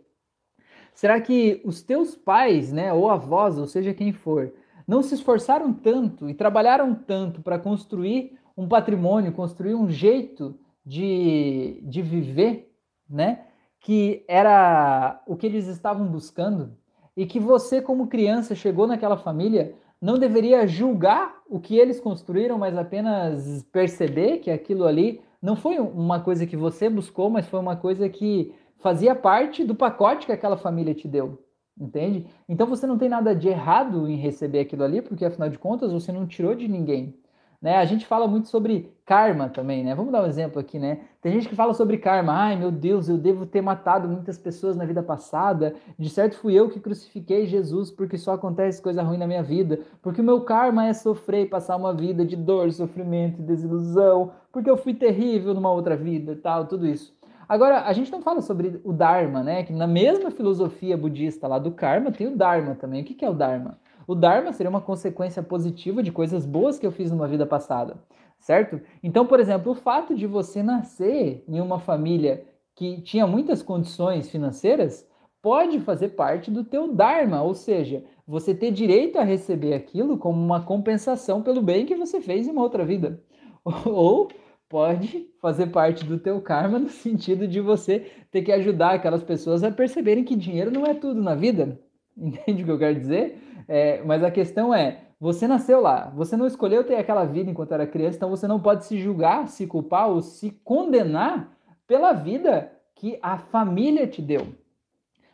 Será 0.93 1.19
que 1.19 1.61
os 1.65 1.81
teus 1.81 2.15
pais, 2.15 2.71
né, 2.71 2.93
ou 2.93 3.09
avós, 3.09 3.57
ou 3.57 3.65
seja 3.65 3.93
quem 3.93 4.13
for, 4.13 4.53
não 4.87 5.01
se 5.01 5.15
esforçaram 5.15 5.73
tanto 5.73 6.29
e 6.29 6.33
trabalharam 6.33 6.93
tanto 6.93 7.41
para 7.41 7.57
construir 7.57 8.37
um 8.55 8.67
patrimônio, 8.67 9.33
construir 9.33 9.73
um 9.73 9.89
jeito 9.89 10.57
de, 10.85 11.79
de 11.83 12.01
viver, 12.03 12.71
né, 13.09 13.45
que 13.79 14.23
era 14.27 15.21
o 15.25 15.35
que 15.35 15.47
eles 15.47 15.65
estavam 15.65 16.05
buscando 16.05 16.77
e 17.15 17.25
que 17.25 17.39
você 17.39 17.81
como 17.81 18.07
criança 18.07 18.53
chegou 18.53 18.85
naquela 18.85 19.17
família 19.17 19.73
não 19.99 20.19
deveria 20.19 20.67
julgar 20.67 21.36
o 21.49 21.59
que 21.59 21.77
eles 21.77 21.99
construíram, 21.99 22.57
mas 22.57 22.77
apenas 22.77 23.63
perceber 23.71 24.39
que 24.39 24.51
aquilo 24.51 24.85
ali 24.85 25.21
não 25.41 25.55
foi 25.55 25.79
uma 25.79 26.19
coisa 26.19 26.45
que 26.45 26.57
você 26.57 26.89
buscou, 26.89 27.29
mas 27.29 27.47
foi 27.47 27.59
uma 27.59 27.75
coisa 27.75 28.09
que 28.09 28.53
fazia 28.77 29.15
parte 29.15 29.63
do 29.63 29.75
pacote 29.75 30.25
que 30.25 30.31
aquela 30.31 30.57
família 30.57 30.93
te 30.93 31.07
deu. 31.07 31.43
Entende? 31.79 32.25
Então 32.49 32.65
você 32.65 32.87
não 32.87 32.97
tem 32.97 33.07
nada 33.07 33.35
de 33.35 33.47
errado 33.47 34.09
em 34.09 34.15
receber 34.15 34.61
aquilo 34.61 34.83
ali, 34.83 35.01
porque 35.01 35.23
afinal 35.23 35.47
de 35.47 35.59
contas 35.59 35.91
você 35.91 36.11
não 36.11 36.25
tirou 36.25 36.55
de 36.55 36.67
ninguém. 36.67 37.15
Né? 37.59 37.77
A 37.77 37.85
gente 37.85 38.05
fala 38.05 38.27
muito 38.27 38.49
sobre 38.49 38.93
karma 39.03 39.49
também, 39.49 39.83
né? 39.83 39.95
Vamos 39.95 40.11
dar 40.11 40.21
um 40.21 40.27
exemplo 40.27 40.59
aqui, 40.59 40.77
né? 40.77 40.99
Tem 41.21 41.31
gente 41.31 41.49
que 41.49 41.55
fala 41.55 41.73
sobre 41.73 41.97
karma. 41.97 42.31
Ai, 42.33 42.55
meu 42.55 42.69
Deus, 42.69 43.09
eu 43.09 43.17
devo 43.17 43.47
ter 43.47 43.61
matado 43.61 44.07
muitas 44.07 44.37
pessoas 44.37 44.75
na 44.75 44.85
vida 44.85 45.01
passada. 45.01 45.73
De 45.97 46.07
certo 46.07 46.37
fui 46.37 46.53
eu 46.53 46.69
que 46.69 46.79
crucifiquei 46.79 47.47
Jesus 47.47 47.89
porque 47.89 48.15
só 48.15 48.33
acontece 48.33 48.79
coisa 48.79 49.01
ruim 49.01 49.17
na 49.17 49.25
minha 49.25 49.41
vida. 49.41 49.79
Porque 50.03 50.21
o 50.21 50.23
meu 50.23 50.41
karma 50.41 50.85
é 50.85 50.93
sofrer 50.93 51.45
e 51.45 51.49
passar 51.49 51.77
uma 51.77 51.93
vida 51.95 52.23
de 52.23 52.35
dor, 52.35 52.71
sofrimento 52.71 53.41
e 53.41 53.43
desilusão. 53.43 54.33
Porque 54.51 54.69
eu 54.69 54.77
fui 54.77 54.93
terrível 54.93 55.55
numa 55.55 55.71
outra 55.71 55.97
vida 55.97 56.33
e 56.33 56.35
tal, 56.35 56.67
tudo 56.67 56.85
isso. 56.85 57.17
Agora, 57.49 57.85
a 57.85 57.93
gente 57.93 58.11
não 58.11 58.21
fala 58.21 58.41
sobre 58.41 58.79
o 58.83 58.93
Dharma, 58.93 59.41
né? 59.41 59.63
Que 59.63 59.73
na 59.73 59.87
mesma 59.87 60.29
filosofia 60.29 60.97
budista 60.97 61.47
lá 61.47 61.57
do 61.57 61.71
karma 61.71 62.11
tem 62.11 62.27
o 62.27 62.35
Dharma 62.35 62.75
também. 62.75 63.01
O 63.01 63.05
que 63.05 63.25
é 63.25 63.29
o 63.29 63.33
Dharma? 63.33 63.79
O 64.07 64.15
Dharma 64.15 64.53
seria 64.53 64.69
uma 64.69 64.79
consequência 64.79 65.43
positiva 65.43 66.01
de 66.01 66.13
coisas 66.13 66.45
boas 66.45 66.79
que 66.79 66.87
eu 66.87 66.91
fiz 66.93 67.11
numa 67.11 67.27
vida 67.27 67.45
passada, 67.45 68.01
certo? 68.39 68.79
Então, 69.03 69.25
por 69.25 69.37
exemplo, 69.37 69.73
o 69.73 69.75
fato 69.75 70.15
de 70.15 70.25
você 70.25 70.63
nascer 70.63 71.43
em 71.45 71.59
uma 71.59 71.77
família 71.77 72.45
que 72.73 73.01
tinha 73.01 73.27
muitas 73.27 73.61
condições 73.61 74.29
financeiras 74.29 75.05
pode 75.41 75.81
fazer 75.81 76.09
parte 76.09 76.49
do 76.49 76.63
teu 76.63 76.93
Dharma, 76.93 77.41
ou 77.41 77.53
seja, 77.53 78.03
você 78.25 78.55
ter 78.55 78.71
direito 78.71 79.19
a 79.19 79.23
receber 79.23 79.73
aquilo 79.73 80.17
como 80.17 80.41
uma 80.41 80.63
compensação 80.63 81.41
pelo 81.41 81.61
bem 81.61 81.85
que 81.85 81.95
você 81.95 82.21
fez 82.21 82.47
em 82.47 82.51
uma 82.51 82.63
outra 82.63 82.85
vida. 82.85 83.21
Ou 83.85 84.29
pode 84.69 85.29
fazer 85.41 85.67
parte 85.67 86.05
do 86.05 86.17
teu 86.19 86.41
karma 86.41 86.79
no 86.79 86.89
sentido 86.89 87.47
de 87.47 87.59
você 87.61 88.09
ter 88.31 88.41
que 88.41 88.51
ajudar 88.51 88.91
aquelas 88.91 89.23
pessoas 89.23 89.63
a 89.63 89.71
perceberem 89.71 90.23
que 90.23 90.35
dinheiro 90.35 90.71
não 90.71 90.85
é 90.85 90.93
tudo 90.93 91.21
na 91.21 91.35
vida. 91.35 91.79
Entende 92.19 92.63
o 92.63 92.65
que 92.65 92.71
eu 92.71 92.79
quero 92.79 92.99
dizer? 92.99 93.41
É, 93.67 94.01
mas 94.03 94.23
a 94.23 94.31
questão 94.31 94.73
é, 94.73 95.01
você 95.19 95.47
nasceu 95.47 95.79
lá, 95.81 96.11
você 96.15 96.35
não 96.35 96.47
escolheu 96.47 96.83
ter 96.83 96.95
aquela 96.95 97.25
vida 97.25 97.49
enquanto 97.49 97.73
era 97.73 97.85
criança, 97.85 98.17
então 98.17 98.29
você 98.29 98.47
não 98.47 98.59
pode 98.59 98.85
se 98.85 98.97
julgar, 98.97 99.47
se 99.47 99.67
culpar 99.67 100.09
ou 100.09 100.21
se 100.21 100.51
condenar 100.63 101.51
pela 101.85 102.13
vida 102.13 102.71
que 102.95 103.19
a 103.21 103.37
família 103.37 104.07
te 104.07 104.21
deu. 104.21 104.47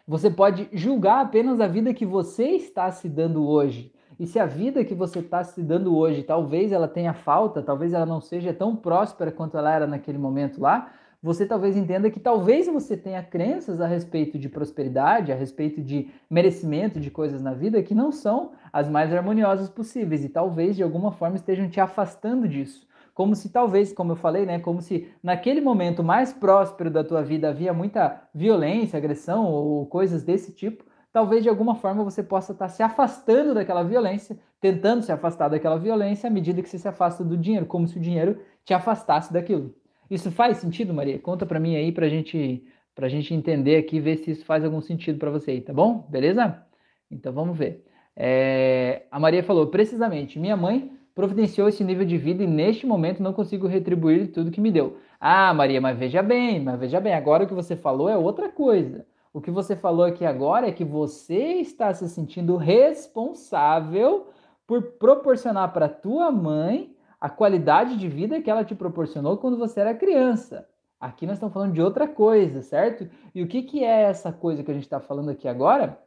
Você 0.05 0.29
pode 0.29 0.67
julgar 0.73 1.21
apenas 1.21 1.61
a 1.61 1.67
vida 1.67 1.93
que 1.93 2.05
você 2.05 2.49
está 2.49 2.91
se 2.91 3.07
dando 3.07 3.47
hoje. 3.47 3.93
E 4.19 4.27
se 4.27 4.37
a 4.37 4.45
vida 4.45 4.83
que 4.83 4.93
você 4.93 5.19
está 5.19 5.43
se 5.43 5.61
dando 5.63 5.97
hoje, 5.97 6.23
talvez 6.23 6.71
ela 6.71 6.87
tenha 6.87 7.13
falta, 7.13 7.63
talvez 7.63 7.93
ela 7.93 8.05
não 8.05 8.21
seja 8.21 8.53
tão 8.53 8.75
próspera 8.75 9.31
quanto 9.31 9.57
ela 9.57 9.73
era 9.73 9.87
naquele 9.87 10.17
momento 10.17 10.61
lá, 10.61 10.91
você 11.23 11.45
talvez 11.45 11.77
entenda 11.77 12.11
que 12.11 12.19
talvez 12.19 12.67
você 12.67 12.97
tenha 12.97 13.23
crenças 13.23 13.79
a 13.79 13.87
respeito 13.87 14.37
de 14.37 14.49
prosperidade, 14.49 15.31
a 15.31 15.35
respeito 15.35 15.81
de 15.81 16.09
merecimento 16.29 16.99
de 16.99 17.09
coisas 17.09 17.41
na 17.41 17.53
vida 17.53 17.81
que 17.81 17.95
não 17.95 18.11
são 18.11 18.51
as 18.73 18.89
mais 18.89 19.13
harmoniosas 19.13 19.69
possíveis 19.69 20.25
e 20.25 20.27
talvez 20.27 20.75
de 20.75 20.83
alguma 20.83 21.13
forma 21.13 21.37
estejam 21.37 21.69
te 21.69 21.79
afastando 21.79 22.45
disso. 22.45 22.85
Como 23.13 23.37
se 23.37 23.49
talvez, 23.49 23.93
como 23.93 24.11
eu 24.11 24.15
falei, 24.17 24.45
né, 24.45 24.59
como 24.59 24.81
se 24.81 25.07
naquele 25.23 25.61
momento 25.61 26.03
mais 26.03 26.33
próspero 26.33 26.91
da 26.91 27.05
tua 27.05 27.23
vida 27.23 27.47
havia 27.47 27.71
muita 27.71 28.21
violência, 28.35 28.97
agressão 28.97 29.45
ou 29.45 29.85
coisas 29.85 30.25
desse 30.25 30.51
tipo, 30.51 30.83
talvez 31.13 31.41
de 31.41 31.47
alguma 31.47 31.75
forma 31.75 32.03
você 32.03 32.21
possa 32.21 32.51
estar 32.51 32.67
se 32.67 32.83
afastando 32.83 33.53
daquela 33.53 33.83
violência, 33.83 34.37
tentando 34.59 35.03
se 35.03 35.11
afastar 35.11 35.47
daquela 35.47 35.79
violência 35.79 36.27
à 36.27 36.29
medida 36.29 36.61
que 36.61 36.67
você 36.67 36.77
se 36.77 36.87
afasta 36.87 37.23
do 37.23 37.37
dinheiro, 37.37 37.65
como 37.65 37.87
se 37.87 37.97
o 37.97 38.01
dinheiro 38.01 38.39
te 38.65 38.73
afastasse 38.73 39.31
daquilo. 39.31 39.73
Isso 40.13 40.31
faz 40.31 40.57
sentido, 40.57 40.93
Maria? 40.93 41.17
Conta 41.17 41.43
para 41.43 41.59
mim 41.59 41.75
aí 41.75 41.91
pra 41.91 42.07
gente 42.07 42.63
pra 42.93 43.09
gente 43.09 43.33
entender 43.33 43.77
aqui, 43.77 43.99
ver 43.99 44.17
se 44.17 44.29
isso 44.29 44.45
faz 44.45 44.63
algum 44.63 44.79
sentido 44.79 45.17
para 45.17 45.31
você 45.31 45.49
aí, 45.49 45.61
tá 45.61 45.73
bom? 45.73 46.05
Beleza? 46.07 46.63
Então 47.09 47.33
vamos 47.33 47.57
ver. 47.57 47.83
É... 48.15 49.07
a 49.09 49.19
Maria 49.19 49.41
falou, 49.41 49.67
precisamente, 49.67 50.37
minha 50.37 50.55
mãe 50.55 50.91
providenciou 51.15 51.67
esse 51.67 51.83
nível 51.83 52.05
de 52.05 52.15
vida 52.15 52.43
e 52.43 52.47
neste 52.47 52.85
momento 52.85 53.23
não 53.23 53.33
consigo 53.33 53.65
retribuir 53.65 54.31
tudo 54.31 54.51
que 54.51 54.61
me 54.61 54.71
deu. 54.71 54.97
Ah, 55.19 55.51
Maria, 55.51 55.81
mas 55.81 55.97
veja 55.97 56.21
bem, 56.21 56.59
mas 56.59 56.79
veja 56.79 56.99
bem, 56.99 57.15
agora 57.15 57.45
o 57.45 57.47
que 57.47 57.53
você 57.55 57.75
falou 57.75 58.07
é 58.07 58.15
outra 58.15 58.49
coisa. 58.49 59.07
O 59.33 59.41
que 59.41 59.49
você 59.49 59.75
falou 59.75 60.05
aqui 60.05 60.23
agora 60.23 60.67
é 60.67 60.71
que 60.71 60.83
você 60.83 61.55
está 61.55 61.91
se 61.91 62.07
sentindo 62.07 62.55
responsável 62.55 64.27
por 64.67 64.83
proporcionar 64.99 65.73
para 65.73 65.89
tua 65.89 66.31
mãe 66.31 66.92
a 67.23 67.29
qualidade 67.29 67.95
de 67.95 68.09
vida 68.09 68.41
que 68.41 68.51
ela 68.51 68.65
te 68.65 68.75
proporcionou 68.75 69.37
quando 69.37 69.57
você 69.57 69.79
era 69.79 69.95
criança. 69.95 70.67
Aqui 70.99 71.25
nós 71.25 71.37
estamos 71.37 71.53
falando 71.53 71.71
de 71.71 71.81
outra 71.81 72.05
coisa, 72.05 72.61
certo? 72.61 73.09
E 73.33 73.41
o 73.41 73.47
que, 73.47 73.63
que 73.63 73.81
é 73.81 74.01
essa 74.01 74.33
coisa 74.33 74.61
que 74.61 74.69
a 74.69 74.73
gente 74.73 74.83
está 74.83 74.99
falando 74.99 75.31
aqui 75.31 75.47
agora? 75.47 75.97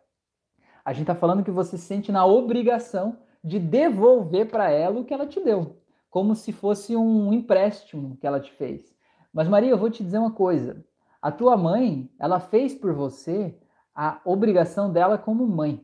A 0.85 0.93
gente 0.93 1.05
está 1.05 1.15
falando 1.15 1.43
que 1.43 1.51
você 1.51 1.79
se 1.79 1.87
sente 1.87 2.13
na 2.13 2.27
obrigação 2.27 3.17
de 3.43 3.59
devolver 3.59 4.51
para 4.51 4.71
ela 4.71 5.01
o 5.01 5.07
que 5.07 5.15
ela 5.15 5.27
te 5.27 5.41
deu, 5.41 5.79
como 6.11 6.35
se 6.35 6.53
fosse 6.53 6.95
um 6.95 7.33
empréstimo 7.33 8.19
que 8.19 8.27
ela 8.27 8.39
te 8.39 8.53
fez. 8.53 8.95
Mas 9.33 9.49
Maria, 9.49 9.71
eu 9.71 9.79
vou 9.79 9.89
te 9.89 10.05
dizer 10.05 10.19
uma 10.19 10.33
coisa. 10.33 10.85
A 11.23 11.33
tua 11.33 11.57
mãe, 11.57 12.11
ela 12.19 12.41
fez 12.41 12.75
por 12.75 12.93
você 12.93 13.59
a 13.95 14.21
obrigação 14.23 14.93
dela 14.93 15.17
como 15.17 15.47
mãe. 15.47 15.83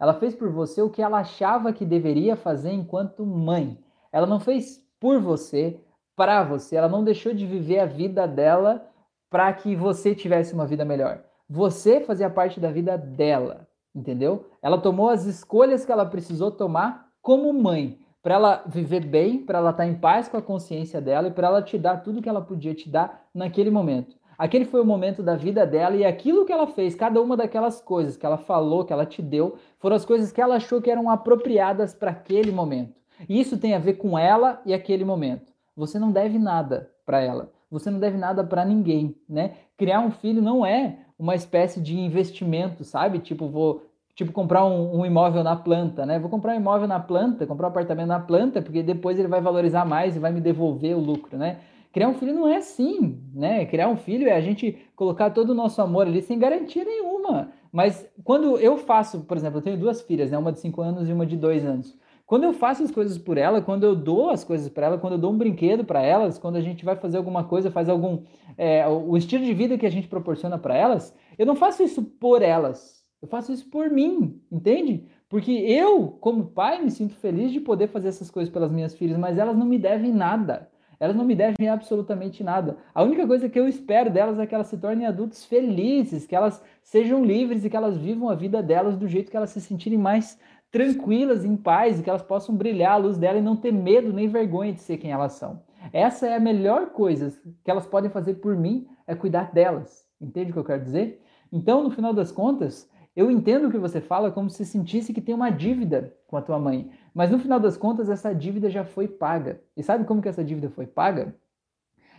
Ela 0.00 0.14
fez 0.14 0.34
por 0.34 0.48
você 0.48 0.80
o 0.80 0.88
que 0.88 1.02
ela 1.02 1.18
achava 1.18 1.70
que 1.70 1.84
deveria 1.84 2.34
fazer 2.34 2.72
enquanto 2.72 3.26
mãe. 3.26 3.78
Ela 4.12 4.26
não 4.26 4.40
fez 4.40 4.82
por 5.00 5.20
você, 5.20 5.80
para 6.16 6.42
você. 6.42 6.76
Ela 6.76 6.88
não 6.88 7.04
deixou 7.04 7.32
de 7.32 7.46
viver 7.46 7.78
a 7.78 7.86
vida 7.86 8.26
dela 8.26 8.86
para 9.30 9.52
que 9.52 9.76
você 9.76 10.14
tivesse 10.14 10.54
uma 10.54 10.66
vida 10.66 10.84
melhor. 10.84 11.22
Você 11.48 12.00
fazia 12.00 12.28
parte 12.28 12.60
da 12.60 12.70
vida 12.70 12.98
dela, 12.98 13.66
entendeu? 13.94 14.46
Ela 14.60 14.78
tomou 14.78 15.08
as 15.08 15.24
escolhas 15.24 15.84
que 15.84 15.92
ela 15.92 16.04
precisou 16.04 16.50
tomar 16.50 17.08
como 17.22 17.52
mãe, 17.52 17.98
para 18.22 18.34
ela 18.34 18.64
viver 18.66 19.04
bem, 19.04 19.38
para 19.44 19.58
ela 19.58 19.70
estar 19.70 19.86
em 19.86 19.94
paz 19.94 20.28
com 20.28 20.36
a 20.36 20.42
consciência 20.42 21.00
dela 21.00 21.28
e 21.28 21.30
para 21.30 21.46
ela 21.46 21.62
te 21.62 21.78
dar 21.78 21.98
tudo 21.98 22.20
que 22.20 22.28
ela 22.28 22.40
podia 22.40 22.74
te 22.74 22.88
dar 22.88 23.26
naquele 23.34 23.70
momento. 23.70 24.16
Aquele 24.36 24.64
foi 24.64 24.80
o 24.80 24.84
momento 24.84 25.22
da 25.22 25.34
vida 25.34 25.66
dela 25.66 25.96
e 25.96 26.04
aquilo 26.04 26.44
que 26.44 26.52
ela 26.52 26.66
fez, 26.66 26.94
cada 26.94 27.20
uma 27.20 27.36
daquelas 27.36 27.80
coisas 27.80 28.16
que 28.16 28.24
ela 28.24 28.38
falou, 28.38 28.84
que 28.84 28.92
ela 28.92 29.04
te 29.04 29.20
deu, 29.20 29.56
foram 29.78 29.96
as 29.96 30.04
coisas 30.04 30.30
que 30.30 30.40
ela 30.40 30.56
achou 30.56 30.80
que 30.80 30.90
eram 30.90 31.10
apropriadas 31.10 31.92
para 31.94 32.12
aquele 32.12 32.52
momento. 32.52 32.94
Isso 33.28 33.58
tem 33.58 33.74
a 33.74 33.78
ver 33.78 33.94
com 33.94 34.18
ela 34.18 34.60
e 34.66 34.74
aquele 34.74 35.04
momento. 35.04 35.52
Você 35.76 35.98
não 35.98 36.10
deve 36.10 36.38
nada 36.38 36.90
para 37.06 37.20
ela. 37.20 37.50
Você 37.70 37.90
não 37.90 37.98
deve 37.98 38.16
nada 38.16 38.42
para 38.42 38.64
ninguém, 38.64 39.14
né? 39.28 39.52
Criar 39.76 40.00
um 40.00 40.10
filho 40.10 40.42
não 40.42 40.64
é 40.64 40.96
uma 41.18 41.34
espécie 41.34 41.80
de 41.80 41.98
investimento, 41.98 42.84
sabe? 42.84 43.18
Tipo, 43.18 43.48
vou 43.48 43.82
tipo 44.14 44.32
comprar 44.32 44.64
um, 44.64 45.00
um, 45.00 45.06
imóvel 45.06 45.44
na 45.44 45.54
planta, 45.54 46.04
né? 46.04 46.18
Vou 46.18 46.30
comprar 46.30 46.54
um 46.54 46.56
imóvel 46.56 46.88
na 46.88 46.98
planta, 46.98 47.46
comprar 47.46 47.68
um 47.68 47.70
apartamento 47.70 48.08
na 48.08 48.18
planta, 48.18 48.60
porque 48.60 48.82
depois 48.82 49.18
ele 49.18 49.28
vai 49.28 49.40
valorizar 49.40 49.84
mais 49.84 50.16
e 50.16 50.18
vai 50.18 50.32
me 50.32 50.40
devolver 50.40 50.96
o 50.96 51.00
lucro, 51.00 51.36
né? 51.36 51.58
Criar 51.92 52.08
um 52.08 52.14
filho 52.14 52.34
não 52.34 52.48
é 52.48 52.56
assim, 52.56 53.18
né? 53.34 53.64
Criar 53.66 53.88
um 53.88 53.96
filho 53.96 54.28
é 54.28 54.32
a 54.32 54.40
gente 54.40 54.76
colocar 54.96 55.30
todo 55.30 55.50
o 55.50 55.54
nosso 55.54 55.80
amor 55.80 56.06
ali 56.06 56.20
sem 56.20 56.38
garantia 56.38 56.84
nenhuma. 56.84 57.50
Mas 57.70 58.08
quando 58.24 58.58
eu 58.58 58.76
faço, 58.78 59.20
por 59.20 59.36
exemplo, 59.36 59.58
eu 59.58 59.62
tenho 59.62 59.78
duas 59.78 60.00
filhas, 60.02 60.30
né? 60.30 60.38
Uma 60.38 60.52
de 60.52 60.60
5 60.60 60.80
anos 60.80 61.08
e 61.08 61.12
uma 61.12 61.26
de 61.26 61.36
2 61.36 61.64
anos. 61.64 61.96
Quando 62.28 62.44
eu 62.44 62.52
faço 62.52 62.82
as 62.82 62.90
coisas 62.90 63.16
por 63.16 63.38
ela, 63.38 63.62
quando 63.62 63.84
eu 63.84 63.96
dou 63.96 64.28
as 64.28 64.44
coisas 64.44 64.68
para 64.68 64.84
ela, 64.84 64.98
quando 64.98 65.14
eu 65.14 65.18
dou 65.18 65.32
um 65.32 65.38
brinquedo 65.38 65.82
para 65.82 66.02
elas, 66.02 66.38
quando 66.38 66.56
a 66.56 66.60
gente 66.60 66.84
vai 66.84 66.94
fazer 66.94 67.16
alguma 67.16 67.44
coisa, 67.44 67.70
faz 67.70 67.88
algum. 67.88 68.22
É, 68.58 68.86
o 68.86 69.16
estilo 69.16 69.42
de 69.46 69.54
vida 69.54 69.78
que 69.78 69.86
a 69.86 69.90
gente 69.90 70.06
proporciona 70.08 70.58
para 70.58 70.76
elas, 70.76 71.16
eu 71.38 71.46
não 71.46 71.56
faço 71.56 71.82
isso 71.82 72.02
por 72.02 72.42
elas. 72.42 73.02
Eu 73.22 73.28
faço 73.28 73.50
isso 73.50 73.70
por 73.70 73.88
mim, 73.88 74.42
entende? 74.52 75.06
Porque 75.26 75.50
eu, 75.52 76.18
como 76.20 76.44
pai, 76.44 76.84
me 76.84 76.90
sinto 76.90 77.14
feliz 77.14 77.50
de 77.50 77.60
poder 77.60 77.88
fazer 77.88 78.08
essas 78.08 78.30
coisas 78.30 78.52
pelas 78.52 78.70
minhas 78.70 78.92
filhas, 78.92 79.16
mas 79.16 79.38
elas 79.38 79.56
não 79.56 79.64
me 79.64 79.78
devem 79.78 80.12
nada. 80.12 80.68
Elas 81.00 81.16
não 81.16 81.24
me 81.24 81.34
devem 81.34 81.68
absolutamente 81.68 82.44
nada. 82.44 82.76
A 82.92 83.02
única 83.02 83.26
coisa 83.26 83.48
que 83.48 83.58
eu 83.58 83.68
espero 83.68 84.10
delas 84.10 84.38
é 84.38 84.46
que 84.46 84.54
elas 84.54 84.66
se 84.66 84.76
tornem 84.76 85.06
adultos 85.06 85.44
felizes, 85.44 86.26
que 86.26 86.36
elas 86.36 86.62
sejam 86.82 87.24
livres 87.24 87.64
e 87.64 87.70
que 87.70 87.76
elas 87.76 87.96
vivam 87.96 88.28
a 88.28 88.34
vida 88.34 88.62
delas 88.62 88.96
do 88.96 89.06
jeito 89.06 89.30
que 89.30 89.36
elas 89.36 89.50
se 89.50 89.60
sentirem 89.60 89.98
mais 89.98 90.38
tranquilas, 90.70 91.44
em 91.44 91.56
paz, 91.56 91.98
e 91.98 92.02
que 92.02 92.10
elas 92.10 92.22
possam 92.22 92.54
brilhar 92.54 92.92
a 92.92 92.96
luz 92.96 93.16
dela 93.16 93.38
e 93.38 93.42
não 93.42 93.56
ter 93.56 93.72
medo 93.72 94.12
nem 94.12 94.28
vergonha 94.28 94.72
de 94.72 94.80
ser 94.80 94.98
quem 94.98 95.10
elas 95.10 95.32
são. 95.32 95.62
Essa 95.92 96.26
é 96.26 96.36
a 96.36 96.40
melhor 96.40 96.90
coisa 96.90 97.32
que 97.64 97.70
elas 97.70 97.86
podem 97.86 98.10
fazer 98.10 98.34
por 98.34 98.56
mim, 98.56 98.86
é 99.06 99.14
cuidar 99.14 99.52
delas. 99.52 100.06
Entende 100.20 100.50
o 100.50 100.52
que 100.52 100.58
eu 100.58 100.64
quero 100.64 100.82
dizer? 100.82 101.22
Então, 101.50 101.82
no 101.82 101.90
final 101.90 102.12
das 102.12 102.30
contas, 102.30 102.90
eu 103.16 103.30
entendo 103.30 103.68
o 103.68 103.70
que 103.70 103.78
você 103.78 104.00
fala 104.00 104.30
como 104.30 104.50
se 104.50 104.64
sentisse 104.64 105.12
que 105.12 105.20
tem 105.20 105.34
uma 105.34 105.50
dívida 105.50 106.14
com 106.26 106.36
a 106.36 106.42
tua 106.42 106.58
mãe. 106.58 106.90
Mas 107.14 107.30
no 107.30 107.38
final 107.38 107.58
das 107.58 107.76
contas, 107.76 108.10
essa 108.10 108.34
dívida 108.34 108.68
já 108.68 108.84
foi 108.84 109.08
paga. 109.08 109.60
E 109.76 109.82
sabe 109.82 110.04
como 110.04 110.20
que 110.20 110.28
essa 110.28 110.44
dívida 110.44 110.68
foi 110.68 110.86
paga? 110.86 111.34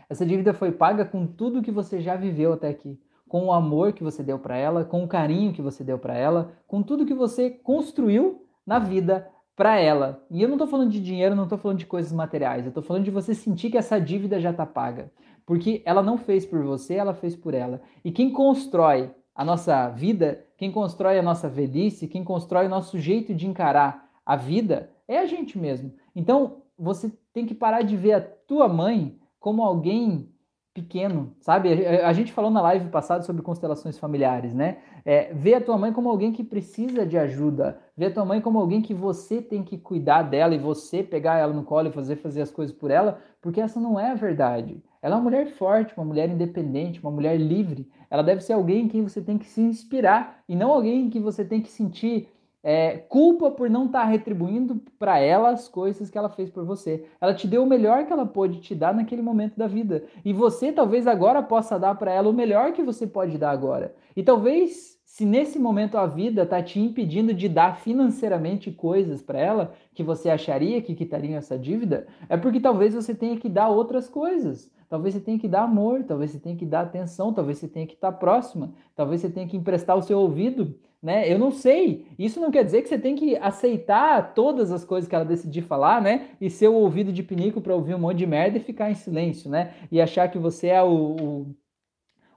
Essa 0.10 0.26
dívida 0.26 0.54
foi 0.54 0.72
paga 0.72 1.06
com 1.06 1.28
tudo 1.28 1.62
que 1.62 1.72
você 1.72 2.02
já 2.02 2.16
viveu 2.16 2.54
até 2.54 2.70
aqui, 2.70 3.00
com 3.30 3.46
o 3.46 3.54
amor 3.54 3.94
que 3.94 4.04
você 4.04 4.22
deu 4.22 4.40
para 4.40 4.58
ela, 4.58 4.84
com 4.84 5.04
o 5.04 5.08
carinho 5.08 5.54
que 5.54 5.62
você 5.62 5.84
deu 5.84 5.98
para 5.98 6.18
ela, 6.18 6.52
com 6.68 6.82
tudo 6.82 7.06
que 7.06 7.14
você 7.14 7.52
construiu 7.52 8.46
na 8.66 8.80
vida 8.80 9.30
para 9.56 9.80
ela. 9.80 10.26
E 10.32 10.42
eu 10.42 10.50
não 10.50 10.56
estou 10.56 10.68
falando 10.68 10.90
de 10.90 11.00
dinheiro, 11.00 11.36
não 11.36 11.44
estou 11.44 11.58
falando 11.58 11.78
de 11.78 11.86
coisas 11.86 12.12
materiais, 12.12 12.66
eu 12.66 12.70
estou 12.70 12.82
falando 12.84 13.04
de 13.04 13.12
você 13.12 13.36
sentir 13.36 13.70
que 13.70 13.78
essa 13.78 14.02
dívida 14.02 14.42
já 14.42 14.50
está 14.50 14.66
paga. 14.66 15.12
Porque 15.46 15.84
ela 15.86 16.02
não 16.02 16.18
fez 16.18 16.46
por 16.46 16.64
você, 16.64 16.96
ela 16.96 17.14
fez 17.14 17.36
por 17.36 17.54
ela. 17.54 17.82
E 18.04 18.12
quem 18.12 18.32
constrói 18.32 19.12
a 19.36 19.46
nossa 19.46 19.90
vida, 19.90 20.44
quem 20.58 20.72
constrói 20.72 21.20
a 21.20 21.24
nossa 21.24 21.48
velhice, 21.48 22.08
quem 22.08 22.24
constrói 22.24 22.66
o 22.66 22.70
nosso 22.70 22.98
jeito 22.98 23.34
de 23.34 23.48
encarar 23.48 24.10
a 24.26 24.36
vida 24.36 24.92
é 25.08 25.20
a 25.20 25.26
gente 25.26 25.58
mesmo. 25.58 25.94
Então, 26.16 26.64
você 26.78 27.12
tem 27.32 27.46
que 27.46 27.54
parar 27.54 27.84
de 27.84 27.96
ver 27.96 28.14
a 28.14 28.22
tua 28.22 28.68
mãe 28.68 29.20
como 29.40 29.64
alguém 29.64 30.30
pequeno, 30.74 31.36
sabe? 31.42 31.86
A, 31.86 32.14
gente 32.14 32.32
falou 32.32 32.52
na 32.52 32.62
live 32.62 32.90
passada 32.90 33.24
sobre 33.24 33.42
constelações 33.42 33.98
familiares, 33.98 34.54
né? 34.54 34.78
É, 35.04 35.34
vê 35.34 35.56
a 35.56 35.62
tua 35.62 35.78
mãe 35.78 35.92
como 35.92 36.10
alguém 36.10 36.32
que 36.32 36.44
precisa 36.44 37.06
de 37.06 37.18
ajuda, 37.18 37.80
vê 37.98 38.06
a 38.06 38.12
tua 38.12 38.26
mãe 38.26 38.40
como 38.40 38.60
alguém 38.60 38.82
que 38.82 38.94
você 38.94 39.42
tem 39.42 39.64
que 39.64 39.78
cuidar 39.78 40.24
dela 40.24 40.54
e 40.54 40.60
você 40.60 41.02
pegar 41.02 41.38
ela 41.38 41.54
no 41.54 41.64
colo 41.64 41.88
e 41.88 41.92
fazer, 41.92 42.18
fazer 42.18 42.42
as 42.42 42.52
coisas 42.52 42.76
por 42.76 42.92
ela, 42.92 43.20
porque 43.42 43.60
essa 43.60 43.80
não 43.80 44.00
é 44.00 44.12
a 44.12 44.16
verdade. 44.16 44.82
Ela 45.02 45.16
é 45.16 45.18
uma 45.18 45.24
mulher 45.24 45.48
forte, 45.48 45.94
uma 45.98 46.06
mulher 46.06 46.30
independente, 46.30 47.02
uma 47.02 47.12
mulher 47.12 47.38
livre. 47.38 47.90
Ela 48.10 48.22
deve 48.22 48.42
ser 48.42 48.54
alguém 48.54 48.86
em 48.86 48.88
quem 48.88 49.04
você 49.04 49.22
tem 49.22 49.38
que 49.38 49.48
se 49.48 49.62
inspirar 49.62 50.44
e 50.48 50.56
não 50.56 50.72
alguém 50.72 51.06
em 51.06 51.10
que 51.10 51.20
você 51.20 51.44
tem 51.44 51.62
que 51.62 51.70
sentir 51.70 52.30
é, 52.64 52.98
culpa 52.98 53.50
por 53.50 53.70
não 53.70 53.86
estar 53.86 54.02
tá 54.02 54.06
retribuindo 54.06 54.82
para 54.98 55.20
ela 55.20 55.50
as 55.52 55.68
coisas 55.68 56.10
que 56.10 56.18
ela 56.18 56.30
fez 56.30 56.50
por 56.50 56.66
você. 56.66 57.06
Ela 57.20 57.34
te 57.34 57.48
deu 57.48 57.64
o 57.64 57.68
melhor 57.68 58.06
que 58.06 58.14
ela 58.14 58.26
pôde 58.26 58.60
te 58.60 58.76
dar 58.76 58.94
naquele 58.94 59.22
momento 59.22 59.58
da 59.58 59.68
vida. 59.68 60.04
E 60.24 60.34
você 60.34 60.72
talvez 60.72 61.08
agora 61.08 61.42
possa 61.42 61.80
dar 61.80 61.96
para 61.96 62.12
ela 62.12 62.30
o 62.30 62.34
melhor 62.34 62.74
que 62.74 62.84
você 62.84 63.08
pode 63.08 63.38
dar 63.38 63.52
agora. 63.52 63.96
E 64.16 64.24
talvez, 64.24 65.00
se 65.06 65.26
nesse 65.26 65.58
momento 65.58 65.98
a 65.98 66.06
vida 66.06 66.44
está 66.44 66.62
te 66.62 66.80
impedindo 66.80 67.34
de 67.34 67.48
dar 67.48 67.78
financeiramente 67.78 68.72
coisas 68.72 69.22
para 69.22 69.40
ela 69.40 69.74
que 69.94 70.04
você 70.04 70.30
acharia 70.30 70.82
que 70.82 70.96
quitariam 70.96 71.38
essa 71.38 71.58
dívida, 71.58 72.08
é 72.28 72.36
porque 72.36 72.60
talvez 72.60 72.94
você 72.94 73.16
tenha 73.16 73.38
que 73.38 73.48
dar 73.48 73.70
outras 73.70 74.10
coisas. 74.10 74.70
Talvez 74.90 75.14
você 75.14 75.22
tenha 75.22 75.38
que 75.38 75.48
dar 75.48 75.64
amor, 75.64 76.04
talvez 76.04 76.32
você 76.32 76.40
tenha 76.40 76.56
que 76.56 76.66
dar 76.66 76.82
atenção, 76.82 77.32
talvez 77.32 77.60
você 77.60 77.68
tenha 77.68 77.86
que 77.86 77.94
estar 77.94 78.12
próxima, 78.14 78.74
talvez 78.96 79.22
você 79.22 79.30
tenha 79.30 79.48
que 79.48 79.56
emprestar 79.56 79.96
o 79.96 80.02
seu 80.02 80.20
ouvido 80.20 80.76
né? 81.02 81.32
Eu 81.32 81.40
não 81.40 81.52
sei. 81.52 82.08
Isso 82.18 82.40
não 82.40 82.52
quer 82.52 82.64
dizer 82.64 82.82
que 82.82 82.90
você 82.90 83.00
tem 83.00 83.16
que 83.16 83.38
aceitar 83.38 84.34
todas 84.34 84.72
as 84.72 84.84
coisas 84.84 85.08
que 85.10 85.16
ela 85.16 85.26
decidir 85.26 85.62
falar, 85.62 86.02
né? 86.02 86.30
E 86.40 86.50
ser 86.50 86.68
o 86.68 86.74
ouvido 86.74 87.12
de 87.12 87.24
pinico 87.24 87.62
para 87.62 87.74
ouvir 87.74 87.96
um 87.96 88.00
monte 88.00 88.18
de 88.18 88.28
merda 88.28 88.58
e 88.58 88.62
ficar 88.62 88.92
em 88.92 88.96
silêncio, 88.96 89.50
né? 89.50 89.74
E 89.92 90.02
achar 90.02 90.30
que 90.30 90.38
você 90.38 90.68
é 90.68 90.84
o, 90.84 90.88
o, 90.90 91.56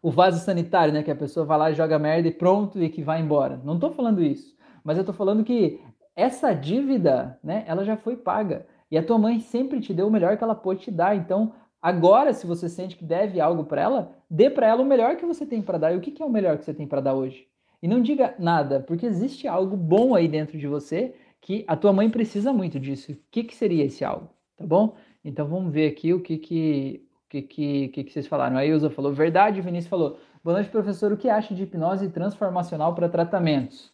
o, 0.02 0.10
vaso 0.10 0.44
sanitário, 0.44 0.94
né? 0.94 1.02
Que 1.02 1.10
a 1.10 1.16
pessoa 1.16 1.44
vai 1.44 1.58
lá 1.58 1.70
e 1.70 1.74
joga 1.74 1.98
merda 1.98 2.28
e 2.28 2.32
pronto 2.32 2.80
e 2.82 2.88
que 2.88 3.02
vai 3.02 3.20
embora. 3.20 3.60
Não 3.64 3.74
estou 3.74 3.90
falando 3.90 4.22
isso. 4.22 4.56
Mas 4.84 4.96
eu 4.96 5.02
estou 5.02 5.14
falando 5.14 5.44
que 5.44 5.80
essa 6.14 6.52
dívida, 6.52 7.38
né? 7.42 7.64
Ela 7.66 7.84
já 7.84 7.96
foi 7.96 8.16
paga. 8.16 8.66
E 8.90 8.98
a 8.98 9.02
tua 9.02 9.18
mãe 9.18 9.40
sempre 9.40 9.80
te 9.80 9.92
deu 9.92 10.06
o 10.06 10.10
melhor 10.10 10.36
que 10.36 10.44
ela 10.44 10.54
pôde 10.54 10.82
te 10.82 10.90
dar. 10.90 11.16
Então, 11.16 11.52
agora, 11.80 12.32
se 12.32 12.46
você 12.46 12.68
sente 12.68 12.96
que 12.96 13.04
deve 13.04 13.40
algo 13.40 13.64
para 13.64 13.80
ela, 13.82 14.12
dê 14.30 14.50
para 14.50 14.68
ela 14.68 14.82
o 14.82 14.86
melhor 14.86 15.16
que 15.16 15.26
você 15.26 15.46
tem 15.46 15.62
para 15.62 15.78
dar. 15.78 15.92
E 15.92 15.96
o 15.96 16.00
que, 16.00 16.12
que 16.12 16.22
é 16.22 16.26
o 16.26 16.30
melhor 16.30 16.58
que 16.58 16.64
você 16.64 16.74
tem 16.74 16.86
para 16.86 17.00
dar 17.00 17.14
hoje? 17.14 17.51
E 17.82 17.88
não 17.88 18.00
diga 18.00 18.34
nada, 18.38 18.78
porque 18.78 19.04
existe 19.04 19.48
algo 19.48 19.76
bom 19.76 20.14
aí 20.14 20.28
dentro 20.28 20.56
de 20.56 20.68
você 20.68 21.14
que 21.40 21.64
a 21.66 21.76
tua 21.76 21.92
mãe 21.92 22.08
precisa 22.08 22.52
muito 22.52 22.78
disso. 22.78 23.12
O 23.12 23.16
que, 23.30 23.42
que 23.42 23.56
seria 23.56 23.84
esse 23.84 24.04
algo? 24.04 24.28
Tá 24.56 24.64
bom? 24.64 24.94
Então 25.24 25.48
vamos 25.48 25.72
ver 25.72 25.88
aqui 25.88 26.14
o 26.14 26.20
que 26.20 26.38
que, 26.38 27.04
o 27.26 27.28
que, 27.28 27.42
que, 27.42 27.88
que, 27.88 28.04
que 28.04 28.12
vocês 28.12 28.28
falaram. 28.28 28.56
A 28.56 28.64
Ilza 28.64 28.88
falou 28.88 29.12
verdade, 29.12 29.60
o 29.60 29.62
Vinícius 29.64 29.90
falou. 29.90 30.18
Boa 30.44 30.54
noite, 30.58 30.70
professor. 30.70 31.12
O 31.12 31.16
que 31.16 31.28
acha 31.28 31.54
de 31.54 31.64
hipnose 31.64 32.08
transformacional 32.10 32.94
para 32.94 33.08
tratamentos? 33.08 33.92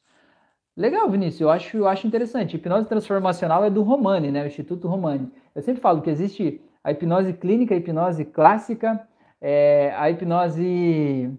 Legal, 0.76 1.10
Vinícius, 1.10 1.40
eu 1.40 1.50
acho, 1.50 1.76
eu 1.76 1.88
acho 1.88 2.06
interessante. 2.06 2.56
Hipnose 2.56 2.86
transformacional 2.86 3.64
é 3.64 3.70
do 3.70 3.82
Romani, 3.82 4.30
né? 4.30 4.44
O 4.44 4.46
Instituto 4.46 4.86
Romani. 4.86 5.32
Eu 5.54 5.62
sempre 5.62 5.80
falo 5.80 6.02
que 6.02 6.10
existe 6.10 6.60
a 6.84 6.92
hipnose 6.92 7.32
clínica, 7.32 7.74
a 7.74 7.78
hipnose 7.78 8.24
clássica, 8.24 9.08
é, 9.40 9.92
a 9.96 10.10
hipnose 10.10 11.32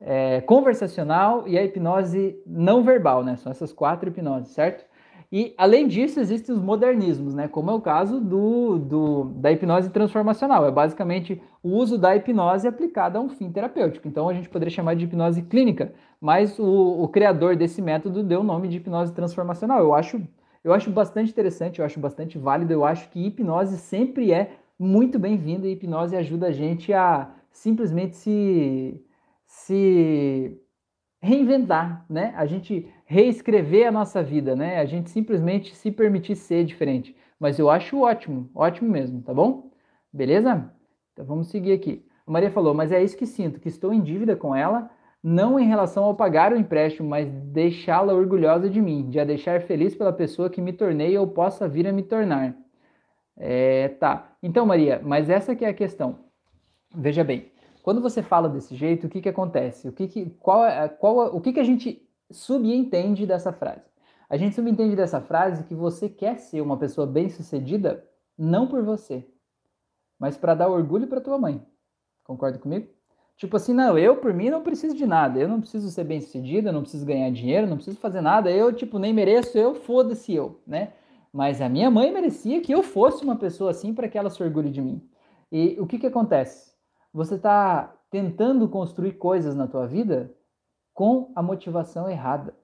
é, 0.00 0.40
conversacional 0.42 1.46
e 1.46 1.58
a 1.58 1.64
hipnose 1.64 2.40
não 2.46 2.82
verbal, 2.82 3.24
né? 3.24 3.36
São 3.36 3.50
essas 3.50 3.72
quatro 3.72 4.08
hipnoses, 4.08 4.52
certo? 4.52 4.84
E 5.30 5.54
além 5.58 5.86
disso, 5.86 6.20
existem 6.20 6.54
os 6.54 6.60
modernismos, 6.60 7.34
né? 7.34 7.48
Como 7.48 7.70
é 7.70 7.74
o 7.74 7.80
caso 7.80 8.18
do, 8.18 8.78
do, 8.78 9.24
da 9.36 9.52
hipnose 9.52 9.90
transformacional. 9.90 10.66
É 10.66 10.70
basicamente 10.70 11.42
o 11.62 11.70
uso 11.70 11.98
da 11.98 12.16
hipnose 12.16 12.66
aplicada 12.66 13.18
a 13.18 13.22
um 13.22 13.28
fim 13.28 13.50
terapêutico. 13.52 14.08
Então 14.08 14.28
a 14.28 14.32
gente 14.32 14.48
poderia 14.48 14.74
chamar 14.74 14.94
de 14.94 15.04
hipnose 15.04 15.42
clínica, 15.42 15.92
mas 16.18 16.58
o, 16.58 17.02
o 17.02 17.08
criador 17.08 17.56
desse 17.56 17.82
método 17.82 18.22
deu 18.22 18.40
o 18.40 18.44
nome 18.44 18.68
de 18.68 18.78
hipnose 18.78 19.12
transformacional. 19.12 19.80
Eu 19.80 19.94
acho, 19.94 20.22
eu 20.64 20.72
acho 20.72 20.90
bastante 20.90 21.30
interessante, 21.30 21.80
eu 21.80 21.84
acho 21.84 22.00
bastante 22.00 22.38
válido. 22.38 22.72
Eu 22.72 22.84
acho 22.84 23.10
que 23.10 23.26
hipnose 23.26 23.76
sempre 23.76 24.32
é 24.32 24.52
muito 24.78 25.18
bem-vinda 25.18 25.66
e 25.66 25.72
hipnose 25.72 26.16
ajuda 26.16 26.46
a 26.46 26.52
gente 26.52 26.90
a 26.94 27.28
simplesmente 27.50 28.16
se 28.16 29.04
se 29.68 30.58
reinventar, 31.20 32.06
né? 32.08 32.32
A 32.36 32.46
gente 32.46 32.88
reescrever 33.04 33.86
a 33.86 33.92
nossa 33.92 34.22
vida, 34.22 34.56
né? 34.56 34.78
A 34.78 34.86
gente 34.86 35.10
simplesmente 35.10 35.76
se 35.76 35.90
permitir 35.90 36.36
ser 36.36 36.64
diferente. 36.64 37.14
Mas 37.38 37.58
eu 37.58 37.68
acho 37.68 38.00
ótimo, 38.00 38.50
ótimo 38.54 38.90
mesmo, 38.90 39.20
tá 39.20 39.34
bom? 39.34 39.70
Beleza? 40.10 40.72
Então 41.12 41.26
vamos 41.26 41.48
seguir 41.48 41.72
aqui. 41.72 42.02
A 42.26 42.30
Maria 42.30 42.50
falou, 42.50 42.72
mas 42.72 42.92
é 42.92 43.02
isso 43.02 43.16
que 43.16 43.26
sinto, 43.26 43.60
que 43.60 43.68
estou 43.68 43.92
em 43.92 44.00
dívida 44.00 44.34
com 44.34 44.56
ela, 44.56 44.90
não 45.22 45.60
em 45.60 45.66
relação 45.66 46.04
ao 46.04 46.14
pagar 46.14 46.50
o 46.52 46.56
empréstimo, 46.56 47.06
mas 47.06 47.30
deixá-la 47.30 48.14
orgulhosa 48.14 48.70
de 48.70 48.80
mim, 48.80 49.10
de 49.10 49.20
a 49.20 49.24
deixar 49.24 49.60
feliz 49.60 49.94
pela 49.94 50.12
pessoa 50.14 50.48
que 50.48 50.62
me 50.62 50.72
tornei 50.72 51.16
ou 51.18 51.26
possa 51.26 51.68
vir 51.68 51.86
a 51.86 51.92
me 51.92 52.02
tornar. 52.02 52.56
É, 53.36 53.88
tá. 54.00 54.32
Então, 54.42 54.64
Maria, 54.64 55.00
mas 55.04 55.28
essa 55.28 55.54
que 55.54 55.64
é 55.64 55.68
a 55.68 55.74
questão. 55.74 56.20
Veja 56.94 57.22
bem, 57.22 57.50
quando 57.88 58.02
você 58.02 58.22
fala 58.22 58.50
desse 58.50 58.76
jeito, 58.76 59.06
o 59.06 59.08
que, 59.08 59.22
que 59.22 59.30
acontece? 59.30 59.88
O 59.88 59.92
que, 59.92 60.06
que, 60.08 60.26
qual, 60.40 60.62
é, 60.66 60.86
qual, 60.90 61.34
o 61.34 61.40
que, 61.40 61.54
que 61.54 61.58
a 61.58 61.64
gente 61.64 62.06
subentende 62.30 63.24
dessa 63.26 63.50
frase? 63.50 63.80
A 64.28 64.36
gente 64.36 64.54
subentende 64.54 64.94
dessa 64.94 65.22
frase 65.22 65.64
que 65.64 65.74
você 65.74 66.06
quer 66.06 66.36
ser 66.36 66.60
uma 66.60 66.76
pessoa 66.76 67.06
bem-sucedida 67.06 68.04
não 68.36 68.66
por 68.66 68.82
você, 68.82 69.26
mas 70.18 70.36
para 70.36 70.54
dar 70.54 70.68
orgulho 70.68 71.06
para 71.06 71.18
tua 71.18 71.38
mãe. 71.38 71.62
Concorda 72.24 72.58
comigo? 72.58 72.88
Tipo 73.38 73.56
assim, 73.56 73.72
não, 73.72 73.96
eu 73.96 74.16
por 74.16 74.34
mim 74.34 74.50
não 74.50 74.62
preciso 74.62 74.94
de 74.94 75.06
nada, 75.06 75.40
eu 75.40 75.48
não 75.48 75.58
preciso 75.58 75.88
ser 75.88 76.04
bem-sucedida, 76.04 76.70
não 76.70 76.82
preciso 76.82 77.06
ganhar 77.06 77.30
dinheiro, 77.30 77.66
não 77.66 77.76
preciso 77.76 77.96
fazer 77.96 78.20
nada, 78.20 78.50
eu 78.50 78.70
tipo 78.70 78.98
nem 78.98 79.14
mereço, 79.14 79.56
eu 79.56 79.74
foda-se 79.74 80.34
eu, 80.34 80.60
né? 80.66 80.92
Mas 81.32 81.62
a 81.62 81.70
minha 81.70 81.90
mãe 81.90 82.12
merecia 82.12 82.60
que 82.60 82.70
eu 82.70 82.82
fosse 82.82 83.24
uma 83.24 83.36
pessoa 83.36 83.70
assim 83.70 83.94
para 83.94 84.10
que 84.10 84.18
ela 84.18 84.28
se 84.28 84.42
orgulhe 84.42 84.68
de 84.68 84.82
mim. 84.82 85.00
E 85.50 85.78
o 85.80 85.86
que 85.86 85.98
que 85.98 86.06
acontece? 86.06 86.67
Você 87.12 87.34
está 87.34 87.94
tentando 88.10 88.68
construir 88.68 89.12
coisas 89.12 89.54
na 89.54 89.66
tua 89.66 89.86
vida 89.86 90.32
com 90.94 91.30
a 91.34 91.42
motivação 91.42 92.08
errada. 92.08 92.54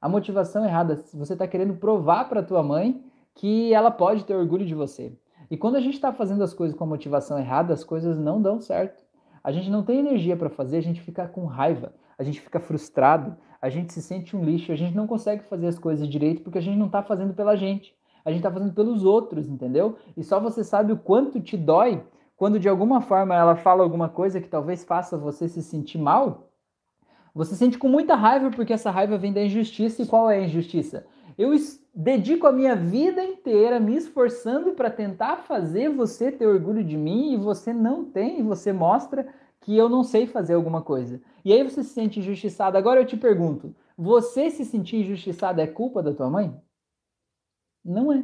A 0.00 0.08
motivação 0.08 0.64
errada, 0.64 0.96
você 1.12 1.32
está 1.32 1.46
querendo 1.46 1.74
provar 1.74 2.28
para 2.28 2.42
tua 2.42 2.62
mãe 2.62 3.04
que 3.34 3.72
ela 3.72 3.90
pode 3.90 4.24
ter 4.24 4.34
orgulho 4.34 4.66
de 4.66 4.74
você. 4.74 5.16
E 5.50 5.56
quando 5.56 5.76
a 5.76 5.80
gente 5.80 5.94
está 5.94 6.12
fazendo 6.12 6.42
as 6.42 6.52
coisas 6.52 6.76
com 6.76 6.84
a 6.84 6.86
motivação 6.86 7.38
errada, 7.38 7.72
as 7.72 7.84
coisas 7.84 8.18
não 8.18 8.40
dão 8.40 8.60
certo. 8.60 9.02
A 9.42 9.50
gente 9.50 9.70
não 9.70 9.82
tem 9.82 10.00
energia 10.00 10.36
para 10.36 10.50
fazer, 10.50 10.78
a 10.78 10.82
gente 10.82 11.00
fica 11.00 11.26
com 11.26 11.46
raiva, 11.46 11.94
a 12.18 12.22
gente 12.22 12.40
fica 12.40 12.60
frustrado, 12.60 13.36
a 13.60 13.68
gente 13.68 13.92
se 13.92 14.02
sente 14.02 14.36
um 14.36 14.44
lixo, 14.44 14.72
a 14.72 14.76
gente 14.76 14.94
não 14.94 15.06
consegue 15.06 15.42
fazer 15.44 15.68
as 15.68 15.78
coisas 15.78 16.08
direito 16.08 16.42
porque 16.42 16.58
a 16.58 16.62
gente 16.62 16.76
não 16.76 16.86
está 16.86 17.02
fazendo 17.02 17.32
pela 17.32 17.56
gente, 17.56 17.94
a 18.24 18.30
gente 18.30 18.40
está 18.40 18.50
fazendo 18.50 18.72
pelos 18.72 19.04
outros, 19.04 19.48
entendeu? 19.48 19.96
E 20.16 20.22
só 20.22 20.38
você 20.38 20.62
sabe 20.62 20.92
o 20.92 20.98
quanto 20.98 21.40
te 21.40 21.56
dói 21.56 22.04
quando 22.38 22.60
de 22.60 22.68
alguma 22.68 23.00
forma 23.00 23.34
ela 23.34 23.56
fala 23.56 23.82
alguma 23.82 24.08
coisa 24.08 24.40
que 24.40 24.48
talvez 24.48 24.84
faça 24.84 25.18
você 25.18 25.48
se 25.48 25.60
sentir 25.60 25.98
mal, 25.98 26.52
você 27.34 27.56
sente 27.56 27.76
com 27.76 27.88
muita 27.88 28.14
raiva 28.14 28.48
porque 28.52 28.72
essa 28.72 28.92
raiva 28.92 29.18
vem 29.18 29.32
da 29.32 29.42
injustiça. 29.42 30.02
E 30.02 30.06
qual 30.06 30.30
é 30.30 30.38
a 30.38 30.44
injustiça? 30.44 31.04
Eu 31.36 31.50
dedico 31.92 32.46
a 32.46 32.52
minha 32.52 32.76
vida 32.76 33.22
inteira 33.24 33.80
me 33.80 33.96
esforçando 33.96 34.72
para 34.72 34.88
tentar 34.88 35.38
fazer 35.38 35.88
você 35.90 36.30
ter 36.30 36.46
orgulho 36.46 36.84
de 36.84 36.96
mim 36.96 37.32
e 37.32 37.36
você 37.36 37.72
não 37.72 38.04
tem, 38.04 38.38
e 38.38 38.42
você 38.42 38.72
mostra 38.72 39.28
que 39.60 39.76
eu 39.76 39.88
não 39.88 40.04
sei 40.04 40.26
fazer 40.28 40.54
alguma 40.54 40.80
coisa. 40.80 41.20
E 41.44 41.52
aí 41.52 41.64
você 41.64 41.82
se 41.82 41.90
sente 41.90 42.20
injustiçado. 42.20 42.78
Agora 42.78 43.00
eu 43.00 43.06
te 43.06 43.16
pergunto: 43.16 43.74
você 43.96 44.48
se 44.48 44.64
sentir 44.64 44.98
injustiçado 44.98 45.60
é 45.60 45.66
culpa 45.66 46.00
da 46.04 46.14
tua 46.14 46.30
mãe? 46.30 46.56
Não 47.84 48.12
é. 48.12 48.22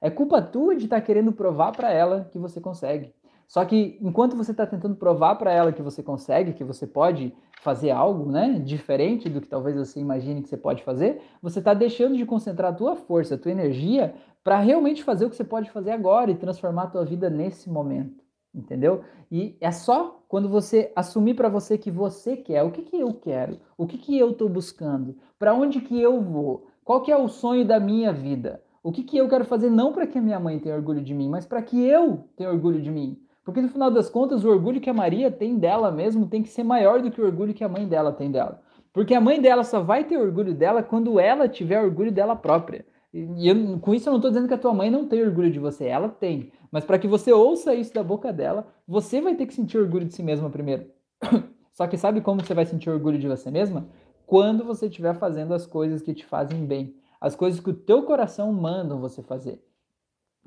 É 0.00 0.08
culpa 0.08 0.40
tua 0.40 0.74
de 0.74 0.84
estar 0.84 0.96
tá 0.96 1.02
querendo 1.02 1.30
provar 1.30 1.72
para 1.72 1.92
ela 1.92 2.26
que 2.32 2.38
você 2.38 2.58
consegue. 2.58 3.12
Só 3.50 3.64
que 3.64 3.98
enquanto 4.00 4.36
você 4.36 4.52
está 4.52 4.64
tentando 4.64 4.94
provar 4.94 5.34
para 5.34 5.52
ela 5.52 5.72
que 5.72 5.82
você 5.82 6.04
consegue, 6.04 6.52
que 6.52 6.62
você 6.62 6.86
pode 6.86 7.34
fazer 7.60 7.90
algo, 7.90 8.30
né, 8.30 8.60
diferente 8.64 9.28
do 9.28 9.40
que 9.40 9.48
talvez 9.48 9.76
você 9.76 9.98
imagine 9.98 10.40
que 10.40 10.48
você 10.48 10.56
pode 10.56 10.84
fazer, 10.84 11.20
você 11.42 11.58
está 11.58 11.74
deixando 11.74 12.16
de 12.16 12.24
concentrar 12.24 12.70
a 12.70 12.74
tua 12.76 12.94
força, 12.94 13.34
a 13.34 13.38
tua 13.38 13.50
energia 13.50 14.14
para 14.44 14.60
realmente 14.60 15.02
fazer 15.02 15.24
o 15.24 15.30
que 15.30 15.34
você 15.34 15.42
pode 15.42 15.68
fazer 15.68 15.90
agora 15.90 16.30
e 16.30 16.36
transformar 16.36 16.84
a 16.84 16.86
tua 16.90 17.04
vida 17.04 17.28
nesse 17.28 17.68
momento, 17.68 18.22
entendeu? 18.54 19.02
E 19.32 19.56
é 19.60 19.72
só 19.72 20.22
quando 20.28 20.48
você 20.48 20.92
assumir 20.94 21.34
para 21.34 21.48
você 21.48 21.76
que 21.76 21.90
você 21.90 22.36
quer, 22.36 22.62
o 22.62 22.70
que 22.70 22.82
que 22.82 23.00
eu 23.00 23.12
quero, 23.14 23.58
o 23.76 23.84
que 23.84 23.98
que 23.98 24.16
eu 24.16 24.30
estou 24.30 24.48
buscando, 24.48 25.16
para 25.36 25.52
onde 25.52 25.80
que 25.80 26.00
eu 26.00 26.20
vou, 26.20 26.68
qual 26.84 27.02
que 27.02 27.10
é 27.10 27.16
o 27.16 27.26
sonho 27.26 27.66
da 27.66 27.80
minha 27.80 28.12
vida, 28.12 28.62
o 28.80 28.92
que 28.92 29.02
que 29.02 29.16
eu 29.16 29.28
quero 29.28 29.44
fazer 29.44 29.70
não 29.70 29.92
para 29.92 30.06
que 30.06 30.18
a 30.18 30.22
minha 30.22 30.38
mãe 30.38 30.60
tenha 30.60 30.76
orgulho 30.76 31.02
de 31.02 31.12
mim, 31.12 31.28
mas 31.28 31.44
para 31.44 31.60
que 31.60 31.84
eu 31.84 32.28
tenha 32.36 32.48
orgulho 32.48 32.80
de 32.80 32.92
mim 32.92 33.20
porque 33.50 33.62
no 33.62 33.68
final 33.68 33.90
das 33.90 34.08
contas, 34.08 34.44
o 34.44 34.48
orgulho 34.48 34.80
que 34.80 34.88
a 34.88 34.94
Maria 34.94 35.28
tem 35.28 35.58
dela 35.58 35.90
mesmo 35.90 36.28
tem 36.28 36.40
que 36.40 36.48
ser 36.48 36.62
maior 36.62 37.02
do 37.02 37.10
que 37.10 37.20
o 37.20 37.24
orgulho 37.24 37.52
que 37.52 37.64
a 37.64 37.68
mãe 37.68 37.84
dela 37.84 38.12
tem 38.12 38.30
dela. 38.30 38.62
Porque 38.92 39.12
a 39.12 39.20
mãe 39.20 39.40
dela 39.40 39.64
só 39.64 39.80
vai 39.80 40.04
ter 40.04 40.16
orgulho 40.16 40.54
dela 40.54 40.84
quando 40.84 41.18
ela 41.18 41.48
tiver 41.48 41.82
orgulho 41.82 42.12
dela 42.12 42.36
própria. 42.36 42.86
E 43.12 43.48
eu, 43.48 43.76
com 43.80 43.92
isso 43.92 44.08
eu 44.08 44.12
não 44.12 44.18
estou 44.18 44.30
dizendo 44.30 44.46
que 44.46 44.54
a 44.54 44.58
tua 44.58 44.72
mãe 44.72 44.88
não 44.88 45.04
tem 45.04 45.20
orgulho 45.20 45.50
de 45.50 45.58
você, 45.58 45.86
ela 45.86 46.08
tem. 46.08 46.52
Mas 46.70 46.84
para 46.84 46.96
que 46.96 47.08
você 47.08 47.32
ouça 47.32 47.74
isso 47.74 47.92
da 47.92 48.04
boca 48.04 48.32
dela, 48.32 48.68
você 48.86 49.20
vai 49.20 49.34
ter 49.34 49.46
que 49.46 49.54
sentir 49.54 49.78
orgulho 49.78 50.06
de 50.06 50.14
si 50.14 50.22
mesma 50.22 50.48
primeiro. 50.48 50.86
Só 51.74 51.88
que 51.88 51.98
sabe 51.98 52.20
como 52.20 52.44
você 52.44 52.54
vai 52.54 52.66
sentir 52.66 52.88
orgulho 52.88 53.18
de 53.18 53.26
você 53.26 53.50
mesma? 53.50 53.88
Quando 54.26 54.64
você 54.64 54.86
estiver 54.86 55.14
fazendo 55.14 55.54
as 55.54 55.66
coisas 55.66 56.02
que 56.02 56.14
te 56.14 56.24
fazem 56.24 56.64
bem, 56.64 56.94
as 57.20 57.34
coisas 57.34 57.58
que 57.58 57.70
o 57.70 57.74
teu 57.74 58.04
coração 58.04 58.52
manda 58.52 58.94
você 58.94 59.22
fazer. 59.24 59.60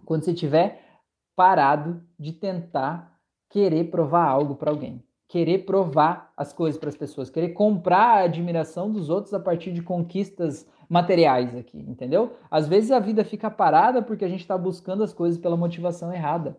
Quando 0.06 0.24
você 0.24 0.32
estiver 0.32 0.93
parado 1.36 2.02
de 2.20 2.32
tentar 2.32 3.18
querer 3.50 3.86
provar 3.92 4.26
algo 4.26 4.56
para 4.56 4.72
alguém. 4.72 5.04
querer 5.28 5.66
provar 5.66 6.32
as 6.38 6.54
coisas 6.54 6.80
para 6.80 6.90
as 6.90 6.96
pessoas, 6.96 7.28
querer 7.28 7.50
comprar 7.50 8.20
a 8.20 8.24
admiração 8.26 8.92
dos 8.92 9.10
outros 9.10 9.34
a 9.34 9.40
partir 9.40 9.72
de 9.72 9.82
conquistas 9.82 10.68
materiais 10.88 11.56
aqui, 11.56 11.80
entendeu? 11.80 12.34
Às 12.52 12.68
vezes 12.68 12.92
a 12.92 13.00
vida 13.00 13.26
fica 13.26 13.50
parada 13.50 14.00
porque 14.00 14.24
a 14.24 14.28
gente 14.28 14.42
está 14.42 14.56
buscando 14.56 15.04
as 15.04 15.12
coisas 15.12 15.40
pela 15.40 15.58
motivação 15.58 16.14
errada. 16.14 16.56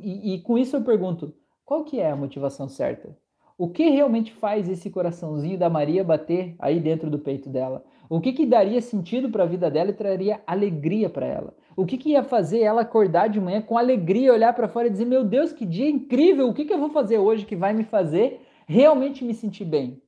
E, 0.00 0.34
e, 0.34 0.40
com 0.40 0.58
isso 0.58 0.74
eu 0.74 0.82
pergunto, 0.82 1.32
qual 1.64 1.84
que 1.84 2.00
é 2.00 2.10
a 2.10 2.16
motivação 2.16 2.68
certa? 2.68 3.16
O 3.56 3.68
que 3.68 3.88
realmente 3.88 4.32
faz 4.32 4.68
esse 4.68 4.90
coraçãozinho 4.90 5.58
da 5.58 5.70
Maria 5.70 6.02
bater 6.02 6.56
aí 6.58 6.80
dentro 6.80 7.08
do 7.08 7.20
peito 7.20 7.48
dela? 7.48 7.84
O 8.08 8.20
que, 8.20 8.32
que 8.32 8.46
daria 8.46 8.80
sentido 8.80 9.30
para 9.30 9.44
a 9.44 9.46
vida 9.46 9.70
dela 9.70 9.90
e 9.90 9.94
traria 9.94 10.40
alegria 10.46 11.08
para 11.08 11.26
ela? 11.26 11.54
O 11.78 11.86
que, 11.86 11.96
que 11.96 12.10
ia 12.10 12.24
fazer 12.24 12.58
ela 12.58 12.80
acordar 12.80 13.28
de 13.28 13.40
manhã 13.40 13.62
com 13.62 13.78
alegria, 13.78 14.32
olhar 14.32 14.52
para 14.52 14.66
fora 14.66 14.88
e 14.88 14.90
dizer: 14.90 15.04
Meu 15.04 15.22
Deus, 15.22 15.52
que 15.52 15.64
dia 15.64 15.88
incrível! 15.88 16.48
O 16.48 16.52
que, 16.52 16.64
que 16.64 16.72
eu 16.72 16.78
vou 16.80 16.90
fazer 16.90 17.18
hoje 17.18 17.46
que 17.46 17.54
vai 17.54 17.72
me 17.72 17.84
fazer 17.84 18.44
realmente 18.66 19.24
me 19.24 19.32
sentir 19.32 19.64
bem? 19.64 20.02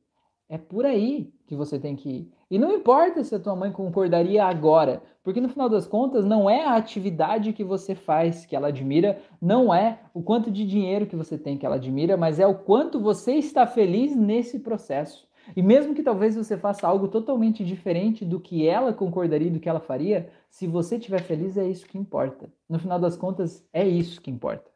É 0.49 0.59
por 0.59 0.85
aí 0.85 1.33
que 1.47 1.55
você 1.55 1.79
tem 1.79 1.95
que 1.95 2.09
ir. 2.09 2.33
E 2.51 2.59
não 2.59 2.73
importa 2.73 3.23
se 3.23 3.37
a 3.37 3.39
tua 3.39 3.55
mãe 3.55 3.71
concordaria 3.71 4.45
agora, 4.45 5.01
porque 5.23 5.41
no 5.41 5.49
final 5.49 5.69
das 5.69 5.87
contas 5.87 6.25
não 6.25 6.51
é 6.51 6.65
a 6.65 6.75
atividade 6.75 7.53
que 7.53 7.63
você 7.63 7.95
faz 7.95 8.45
que 8.45 8.57
ela 8.57 8.67
admira, 8.67 9.21
não 9.41 9.73
é 9.73 10.01
o 10.13 10.21
quanto 10.21 10.51
de 10.51 10.67
dinheiro 10.67 11.07
que 11.07 11.15
você 11.15 11.39
tem 11.39 11.57
que 11.57 11.65
ela 11.65 11.77
admira, 11.77 12.17
mas 12.17 12.41
é 12.41 12.47
o 12.49 12.55
quanto 12.57 12.99
você 12.99 13.35
está 13.35 13.65
feliz 13.65 14.17
nesse 14.17 14.59
processo. 14.59 15.30
E 15.57 15.63
mesmo 15.63 15.95
que 15.95 16.03
talvez 16.03 16.37
você 16.37 16.57
faça 16.57 16.87
algo 16.87 17.09
totalmente 17.09 17.65
diferente 17.65 18.25
do 18.25 18.41
que 18.41 18.67
ela 18.67 18.93
concordaria, 18.93 19.51
do 19.51 19.61
que 19.61 19.69
ela 19.69 19.81
faria, 19.81 20.31
se 20.49 20.67
você 20.67 20.97
estiver 20.97 21.23
feliz, 21.23 21.57
é 21.57 21.67
isso 21.67 21.87
que 21.87 21.99
importa. 21.99 22.53
No 22.69 22.79
final 22.79 22.99
das 22.99 23.17
contas, 23.17 23.65
é 23.73 23.87
isso 23.87 24.21
que 24.21 24.31
importa. 24.31 24.71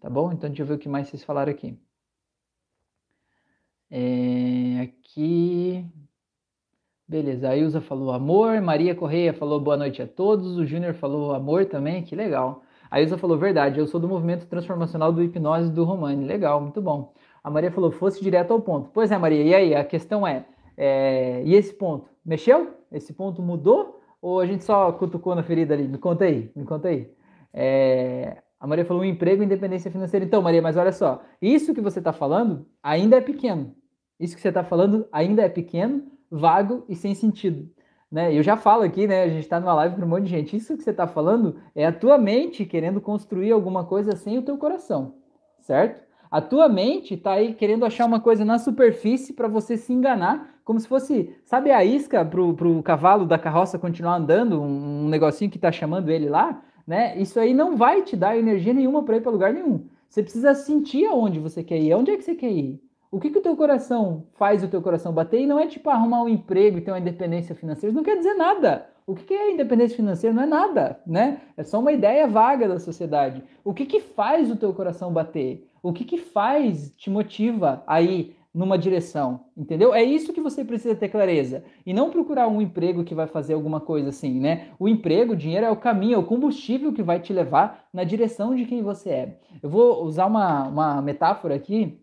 Tá 0.00 0.10
bom? 0.10 0.32
Então 0.32 0.48
deixa 0.50 0.62
eu 0.62 0.66
ver 0.66 0.74
o 0.74 0.78
que 0.78 0.88
mais 0.88 1.08
vocês 1.08 1.24
falaram 1.24 1.50
aqui. 1.52 1.78
É, 3.90 4.80
aqui. 4.82 5.86
Beleza, 7.06 7.50
a 7.50 7.56
Ilza 7.56 7.80
falou 7.80 8.12
amor, 8.12 8.60
Maria 8.62 8.94
Correia 8.94 9.32
falou 9.34 9.60
boa 9.60 9.76
noite 9.76 10.00
a 10.00 10.06
todos, 10.06 10.56
o 10.56 10.64
Júnior 10.66 10.94
falou 10.94 11.34
amor 11.34 11.66
também, 11.66 12.02
que 12.02 12.16
legal. 12.16 12.62
A 12.90 13.00
Ilza 13.00 13.18
falou 13.18 13.36
verdade, 13.38 13.78
eu 13.78 13.86
sou 13.86 14.00
do 14.00 14.08
movimento 14.08 14.46
transformacional 14.46 15.12
do 15.12 15.22
hipnose 15.22 15.70
do 15.70 15.84
Romani, 15.84 16.24
legal, 16.24 16.60
muito 16.60 16.80
bom. 16.80 17.12
A 17.44 17.50
Maria 17.50 17.70
falou, 17.70 17.90
fosse 17.90 18.22
direto 18.22 18.52
ao 18.52 18.60
ponto. 18.60 18.88
Pois 18.94 19.12
é, 19.12 19.18
Maria, 19.18 19.42
e 19.42 19.54
aí? 19.54 19.74
A 19.74 19.84
questão 19.84 20.26
é, 20.26 20.46
é, 20.78 21.42
e 21.44 21.54
esse 21.54 21.74
ponto? 21.74 22.08
Mexeu? 22.24 22.70
Esse 22.90 23.12
ponto 23.12 23.42
mudou? 23.42 24.00
Ou 24.22 24.40
a 24.40 24.46
gente 24.46 24.64
só 24.64 24.90
cutucou 24.92 25.34
na 25.34 25.42
ferida 25.42 25.74
ali? 25.74 25.86
Me 25.86 25.98
conta 25.98 26.24
aí, 26.24 26.50
me 26.56 26.64
conta 26.64 26.88
aí. 26.88 27.12
É, 27.52 28.38
a 28.58 28.66
Maria 28.66 28.86
falou 28.86 29.02
um 29.02 29.06
emprego 29.06 29.42
e 29.42 29.44
independência 29.44 29.90
financeira. 29.90 30.24
Então, 30.24 30.40
Maria, 30.40 30.62
mas 30.62 30.78
olha 30.78 30.90
só, 30.90 31.22
isso 31.42 31.74
que 31.74 31.82
você 31.82 31.98
está 31.98 32.14
falando 32.14 32.66
ainda 32.82 33.16
é 33.18 33.20
pequeno. 33.20 33.76
Isso 34.18 34.34
que 34.34 34.40
você 34.40 34.48
está 34.48 34.64
falando 34.64 35.06
ainda 35.12 35.42
é 35.42 35.48
pequeno, 35.50 36.02
vago 36.30 36.82
e 36.88 36.96
sem 36.96 37.14
sentido. 37.14 37.68
Né? 38.10 38.34
Eu 38.34 38.42
já 38.42 38.56
falo 38.56 38.84
aqui, 38.84 39.06
né? 39.06 39.24
A 39.24 39.28
gente 39.28 39.40
está 39.40 39.60
numa 39.60 39.74
live 39.74 39.96
para 39.96 40.04
um 40.06 40.08
monte 40.08 40.24
de 40.24 40.30
gente. 40.30 40.56
Isso 40.56 40.76
que 40.76 40.82
você 40.82 40.92
está 40.92 41.06
falando 41.06 41.56
é 41.74 41.84
a 41.84 41.92
tua 41.92 42.16
mente 42.16 42.64
querendo 42.64 43.00
construir 43.02 43.52
alguma 43.52 43.84
coisa 43.84 44.16
sem 44.16 44.38
o 44.38 44.42
teu 44.42 44.56
coração, 44.56 45.16
certo? 45.60 46.03
A 46.34 46.40
tua 46.40 46.68
mente 46.68 47.14
está 47.14 47.34
aí 47.34 47.54
querendo 47.54 47.86
achar 47.86 48.04
uma 48.04 48.18
coisa 48.18 48.44
na 48.44 48.58
superfície 48.58 49.32
para 49.32 49.46
você 49.46 49.76
se 49.76 49.92
enganar, 49.92 50.58
como 50.64 50.80
se 50.80 50.88
fosse, 50.88 51.32
sabe 51.44 51.70
a 51.70 51.84
isca 51.84 52.24
para 52.24 52.40
o 52.42 52.82
cavalo 52.82 53.24
da 53.24 53.38
carroça 53.38 53.78
continuar 53.78 54.16
andando, 54.16 54.60
um, 54.60 55.04
um 55.04 55.08
negocinho 55.08 55.48
que 55.48 55.58
está 55.58 55.70
chamando 55.70 56.10
ele 56.10 56.28
lá, 56.28 56.60
né? 56.84 57.16
Isso 57.18 57.38
aí 57.38 57.54
não 57.54 57.76
vai 57.76 58.02
te 58.02 58.16
dar 58.16 58.36
energia 58.36 58.74
nenhuma 58.74 59.04
para 59.04 59.16
ir 59.16 59.20
para 59.20 59.30
lugar 59.30 59.54
nenhum. 59.54 59.86
Você 60.08 60.24
precisa 60.24 60.56
sentir 60.56 61.06
aonde 61.06 61.38
você 61.38 61.62
quer 61.62 61.78
ir, 61.78 61.92
aonde 61.92 62.10
é 62.10 62.16
que 62.16 62.24
você 62.24 62.34
quer 62.34 62.50
ir. 62.50 62.82
O 63.12 63.20
que, 63.20 63.30
que 63.30 63.38
o 63.38 63.42
teu 63.42 63.56
coração 63.56 64.26
faz 64.32 64.64
o 64.64 64.68
teu 64.68 64.82
coração 64.82 65.12
bater? 65.12 65.40
E 65.40 65.46
não 65.46 65.60
é 65.60 65.68
tipo 65.68 65.88
arrumar 65.88 66.24
um 66.24 66.28
emprego 66.28 66.78
e 66.78 66.80
ter 66.80 66.90
uma 66.90 66.98
independência 66.98 67.54
financeira, 67.54 67.92
isso 67.92 67.96
não 67.96 68.02
quer 68.02 68.16
dizer 68.16 68.34
nada. 68.34 68.88
O 69.06 69.14
que 69.14 69.34
é 69.34 69.52
independência 69.52 69.96
financeira? 69.96 70.34
Não 70.34 70.42
é 70.42 70.46
nada, 70.46 71.00
né? 71.06 71.42
É 71.56 71.62
só 71.62 71.78
uma 71.78 71.92
ideia 71.92 72.26
vaga 72.26 72.66
da 72.66 72.78
sociedade. 72.78 73.42
O 73.62 73.74
que, 73.74 73.84
que 73.84 74.00
faz 74.00 74.50
o 74.50 74.56
teu 74.56 74.72
coração 74.72 75.12
bater? 75.12 75.68
O 75.82 75.92
que, 75.92 76.04
que 76.04 76.16
faz, 76.16 76.90
te 76.96 77.10
motiva 77.10 77.82
aí 77.86 78.34
numa 78.54 78.78
direção, 78.78 79.46
entendeu? 79.56 79.92
É 79.92 80.02
isso 80.02 80.32
que 80.32 80.40
você 80.40 80.64
precisa 80.64 80.94
ter 80.94 81.08
clareza. 81.08 81.64
E 81.84 81.92
não 81.92 82.08
procurar 82.08 82.48
um 82.48 82.62
emprego 82.62 83.04
que 83.04 83.14
vai 83.14 83.26
fazer 83.26 83.52
alguma 83.52 83.80
coisa 83.80 84.08
assim, 84.08 84.40
né? 84.40 84.68
O 84.78 84.88
emprego, 84.88 85.32
o 85.32 85.36
dinheiro 85.36 85.66
é 85.66 85.70
o 85.70 85.76
caminho, 85.76 86.14
é 86.14 86.18
o 86.18 86.24
combustível 86.24 86.92
que 86.92 87.02
vai 87.02 87.20
te 87.20 87.32
levar 87.32 87.88
na 87.92 88.04
direção 88.04 88.54
de 88.54 88.64
quem 88.64 88.80
você 88.80 89.10
é. 89.10 89.40
Eu 89.60 89.68
vou 89.68 90.04
usar 90.04 90.26
uma, 90.26 90.68
uma 90.68 91.02
metáfora 91.02 91.56
aqui, 91.56 92.00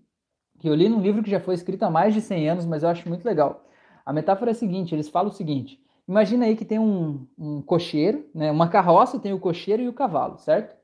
que 0.59 0.69
eu 0.69 0.75
li 0.75 0.89
num 0.89 1.01
livro 1.01 1.23
que 1.23 1.31
já 1.31 1.39
foi 1.39 1.55
escrito 1.55 1.83
há 1.83 1.89
mais 1.89 2.13
de 2.13 2.21
100 2.21 2.49
anos, 2.49 2.65
mas 2.65 2.83
eu 2.83 2.89
acho 2.89 3.07
muito 3.07 3.25
legal. 3.25 3.65
A 4.05 4.13
metáfora 4.13 4.51
é 4.51 4.53
a 4.53 4.55
seguinte, 4.55 4.93
eles 4.93 5.09
falam 5.09 5.31
o 5.31 5.33
seguinte, 5.33 5.79
imagina 6.07 6.45
aí 6.45 6.55
que 6.55 6.65
tem 6.65 6.79
um, 6.79 7.27
um 7.37 7.61
cocheiro, 7.61 8.25
né? 8.33 8.51
Uma 8.51 8.67
carroça 8.67 9.19
tem 9.19 9.33
o 9.33 9.39
cocheiro 9.39 9.81
e 9.81 9.87
o 9.87 9.93
cavalo, 9.93 10.37
certo? 10.37 10.75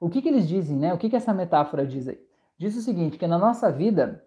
O 0.00 0.08
que, 0.08 0.22
que 0.22 0.28
eles 0.28 0.48
dizem, 0.48 0.76
né? 0.76 0.94
O 0.94 0.98
que, 0.98 1.10
que 1.10 1.16
essa 1.16 1.34
metáfora 1.34 1.86
diz 1.86 2.08
aí? 2.08 2.18
diz 2.58 2.76
o 2.76 2.82
seguinte, 2.82 3.16
que 3.16 3.26
na 3.26 3.38
nossa 3.38 3.70
vida, 3.70 4.24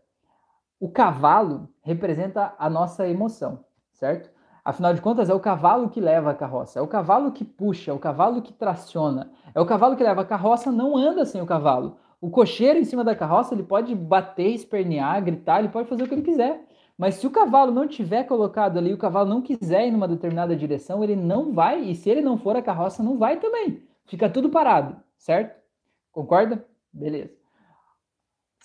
o 0.80 0.90
cavalo 0.90 1.68
representa 1.84 2.56
a 2.58 2.70
nossa 2.70 3.08
emoção, 3.08 3.66
certo? 3.92 4.32
Afinal 4.64 4.94
de 4.94 5.02
contas, 5.02 5.30
é 5.30 5.34
o 5.34 5.40
cavalo 5.40 5.90
que 5.90 6.00
leva 6.00 6.32
a 6.32 6.36
carroça, 6.36 6.80
é 6.80 6.82
o 6.82 6.88
cavalo 6.88 7.32
que 7.32 7.44
puxa, 7.44 7.92
é 7.92 7.94
o 7.94 8.00
cavalo 8.00 8.42
que 8.42 8.54
traciona, 8.54 9.32
é 9.54 9.60
o 9.60 9.66
cavalo 9.66 9.98
que 9.98 10.04
leva 10.04 10.22
a 10.22 10.26
carroça, 10.26 10.72
não 10.72 10.96
anda 10.96 11.26
sem 11.26 11.42
o 11.42 11.46
cavalo. 11.46 11.98
O 12.22 12.30
cocheiro 12.30 12.80
em 12.80 12.86
cima 12.86 13.04
da 13.04 13.16
carroça, 13.16 13.54
ele 13.54 13.64
pode 13.64 13.94
bater, 13.96 14.52
espernear, 14.54 15.22
gritar, 15.24 15.60
ele 15.60 15.70
pode 15.70 15.90
fazer 15.90 16.04
o 16.04 16.08
que 16.08 16.14
ele 16.14 16.22
quiser. 16.22 16.64
Mas 17.02 17.16
se 17.16 17.26
o 17.26 17.32
cavalo 17.32 17.72
não 17.72 17.88
tiver 17.88 18.26
colocado 18.26 18.78
ali, 18.78 18.94
o 18.94 18.98
cavalo 18.98 19.28
não 19.28 19.42
quiser 19.42 19.88
ir 19.88 19.92
numa 19.92 20.08
determinada 20.08 20.56
direção, 20.56 21.04
ele 21.04 21.16
não 21.16 21.52
vai, 21.52 21.82
e 21.82 21.96
se 21.96 22.10
ele 22.10 22.22
não 22.22 22.38
for, 22.38 22.56
a 22.56 22.62
carroça 22.62 23.02
não 23.02 23.18
vai 23.18 23.40
também. 23.40 23.82
Fica 24.06 24.30
tudo 24.30 24.50
parado, 24.50 24.96
certo? 25.18 25.60
Concorda? 26.12 26.64
Beleza 26.94 27.42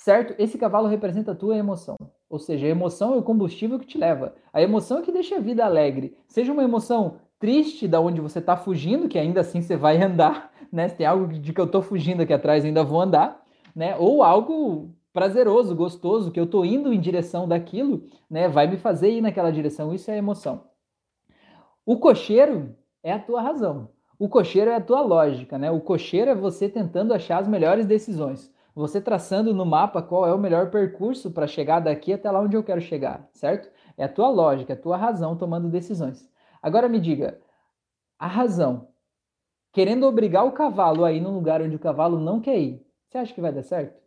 certo? 0.07 0.37
Esse 0.39 0.57
cavalo 0.57 0.87
representa 0.87 1.33
a 1.33 1.35
tua 1.35 1.57
emoção. 1.57 1.97
Ou 2.31 2.39
seja, 2.39 2.65
a 2.65 2.71
emoção 2.71 3.15
é 3.15 3.17
o 3.17 3.23
combustível 3.23 3.77
que 3.77 3.87
te 3.87 3.99
leva. 3.99 4.37
A 4.53 4.63
emoção 4.63 4.99
é 4.99 5.03
que 5.03 5.11
deixa 5.11 5.35
a 5.35 5.41
vida 5.41 5.65
alegre. 5.65 6.17
Seja 6.29 6.53
uma 6.53 6.63
emoção 6.63 7.17
triste 7.41 7.89
da 7.89 8.01
onde 8.01 8.21
você 8.21 8.39
está 8.39 8.57
fugindo, 8.57 9.09
que 9.09 9.19
ainda 9.19 9.41
assim 9.41 9.61
você 9.61 9.77
vai 9.77 10.01
andar, 10.01 10.53
né? 10.71 10.89
Se 10.89 10.95
tem 10.95 11.07
algo 11.07 11.27
de 11.27 11.53
que 11.53 11.61
eu 11.61 11.65
estou 11.65 11.83
fugindo 11.83 12.23
aqui 12.23 12.33
atrás, 12.33 12.65
ainda 12.65 12.85
vou 12.85 13.01
andar, 13.01 13.43
né? 13.75 13.97
Ou 13.97 14.23
algo 14.23 14.91
prazeroso, 15.17 15.75
gostoso, 15.75 16.31
que 16.31 16.39
eu 16.39 16.45
estou 16.45 16.63
indo 16.63 16.93
em 16.93 17.01
direção 17.01 17.49
daquilo, 17.49 18.05
né? 18.29 18.49
Vai 18.49 18.67
me 18.67 18.77
fazer 18.77 19.09
ir 19.13 19.23
naquela 19.23 19.51
direção. 19.51 19.95
Isso 19.95 20.11
é 20.11 20.19
emoção. 20.19 20.65
O 21.87 21.99
cocheiro 21.99 22.77
é 23.03 23.15
a 23.15 23.19
tua 23.19 23.41
razão. 23.41 23.89
O 24.19 24.29
cocheiro 24.29 24.71
é 24.71 24.75
a 24.75 24.81
tua 24.81 25.01
lógica, 25.01 25.57
né? 25.57 25.71
O 25.71 25.81
cocheiro 25.81 26.31
é 26.31 26.35
você 26.35 26.69
tentando 26.69 27.15
achar 27.15 27.39
as 27.39 27.49
melhores 27.49 27.87
decisões 27.87 28.55
você 28.77 29.01
traçando 29.01 29.55
no 29.55 29.65
mapa 29.65 30.03
qual 30.03 30.27
é 30.27 30.35
o 30.35 30.39
melhor 30.39 30.71
percurso 30.71 31.31
para 31.31 31.47
chegar 31.47 31.81
daqui 31.81 32.13
até 32.13 32.31
lá 32.31 32.41
onde 32.41 32.55
eu 32.55 32.63
quero 32.63 32.83
chegar, 32.83 33.27
certo? 33.33 33.71
É 33.97 34.05
a 34.05 34.09
tua 34.09 34.29
lógica, 34.29 34.75
é 34.75 34.77
a 34.77 34.79
tua 34.79 34.99
razão 34.99 35.35
tomando 35.35 35.71
decisões. 35.71 36.31
Agora 36.63 36.87
me 36.87 37.01
diga, 37.01 37.41
a 38.19 38.27
razão, 38.27 38.89
querendo 39.73 40.07
obrigar 40.07 40.45
o 40.45 40.53
cavalo 40.53 41.07
a 41.07 41.13
ir 41.13 41.23
num 41.23 41.35
lugar 41.35 41.63
onde 41.63 41.75
o 41.75 41.79
cavalo 41.79 42.21
não 42.21 42.39
quer 42.39 42.59
ir, 42.59 42.87
você 43.09 43.17
acha 43.17 43.33
que 43.33 43.41
vai 43.41 43.51
dar 43.51 43.63
certo? 43.63 44.06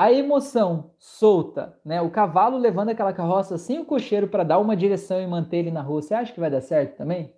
A 0.00 0.10
emoção 0.10 0.92
solta, 0.98 1.78
né? 1.84 2.00
O 2.00 2.08
cavalo 2.08 2.56
levando 2.56 2.88
aquela 2.88 3.12
carroça 3.12 3.58
sem 3.58 3.80
o 3.80 3.84
cocheiro 3.84 4.28
para 4.28 4.42
dar 4.42 4.58
uma 4.58 4.74
direção 4.74 5.20
e 5.20 5.26
manter 5.26 5.58
ele 5.58 5.70
na 5.70 5.82
rua, 5.82 6.00
você 6.00 6.14
acha 6.14 6.32
que 6.32 6.40
vai 6.40 6.50
dar 6.50 6.62
certo 6.62 6.96
também? 6.96 7.34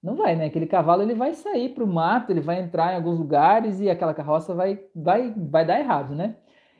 Não 0.00 0.14
vai, 0.14 0.36
né? 0.36 0.44
Aquele 0.44 0.68
cavalo 0.68 1.02
ele 1.02 1.16
vai 1.16 1.34
sair 1.34 1.70
para 1.70 1.82
o 1.82 1.88
mato, 1.88 2.30
ele 2.30 2.40
vai 2.40 2.60
entrar 2.60 2.92
em 2.92 2.94
alguns 2.94 3.18
lugares 3.18 3.80
e 3.80 3.90
aquela 3.90 4.14
carroça 4.14 4.54
vai, 4.54 4.80
vai, 4.94 5.34
vai 5.36 5.66
dar 5.66 5.80
errado, 5.80 6.14
né? 6.14 6.36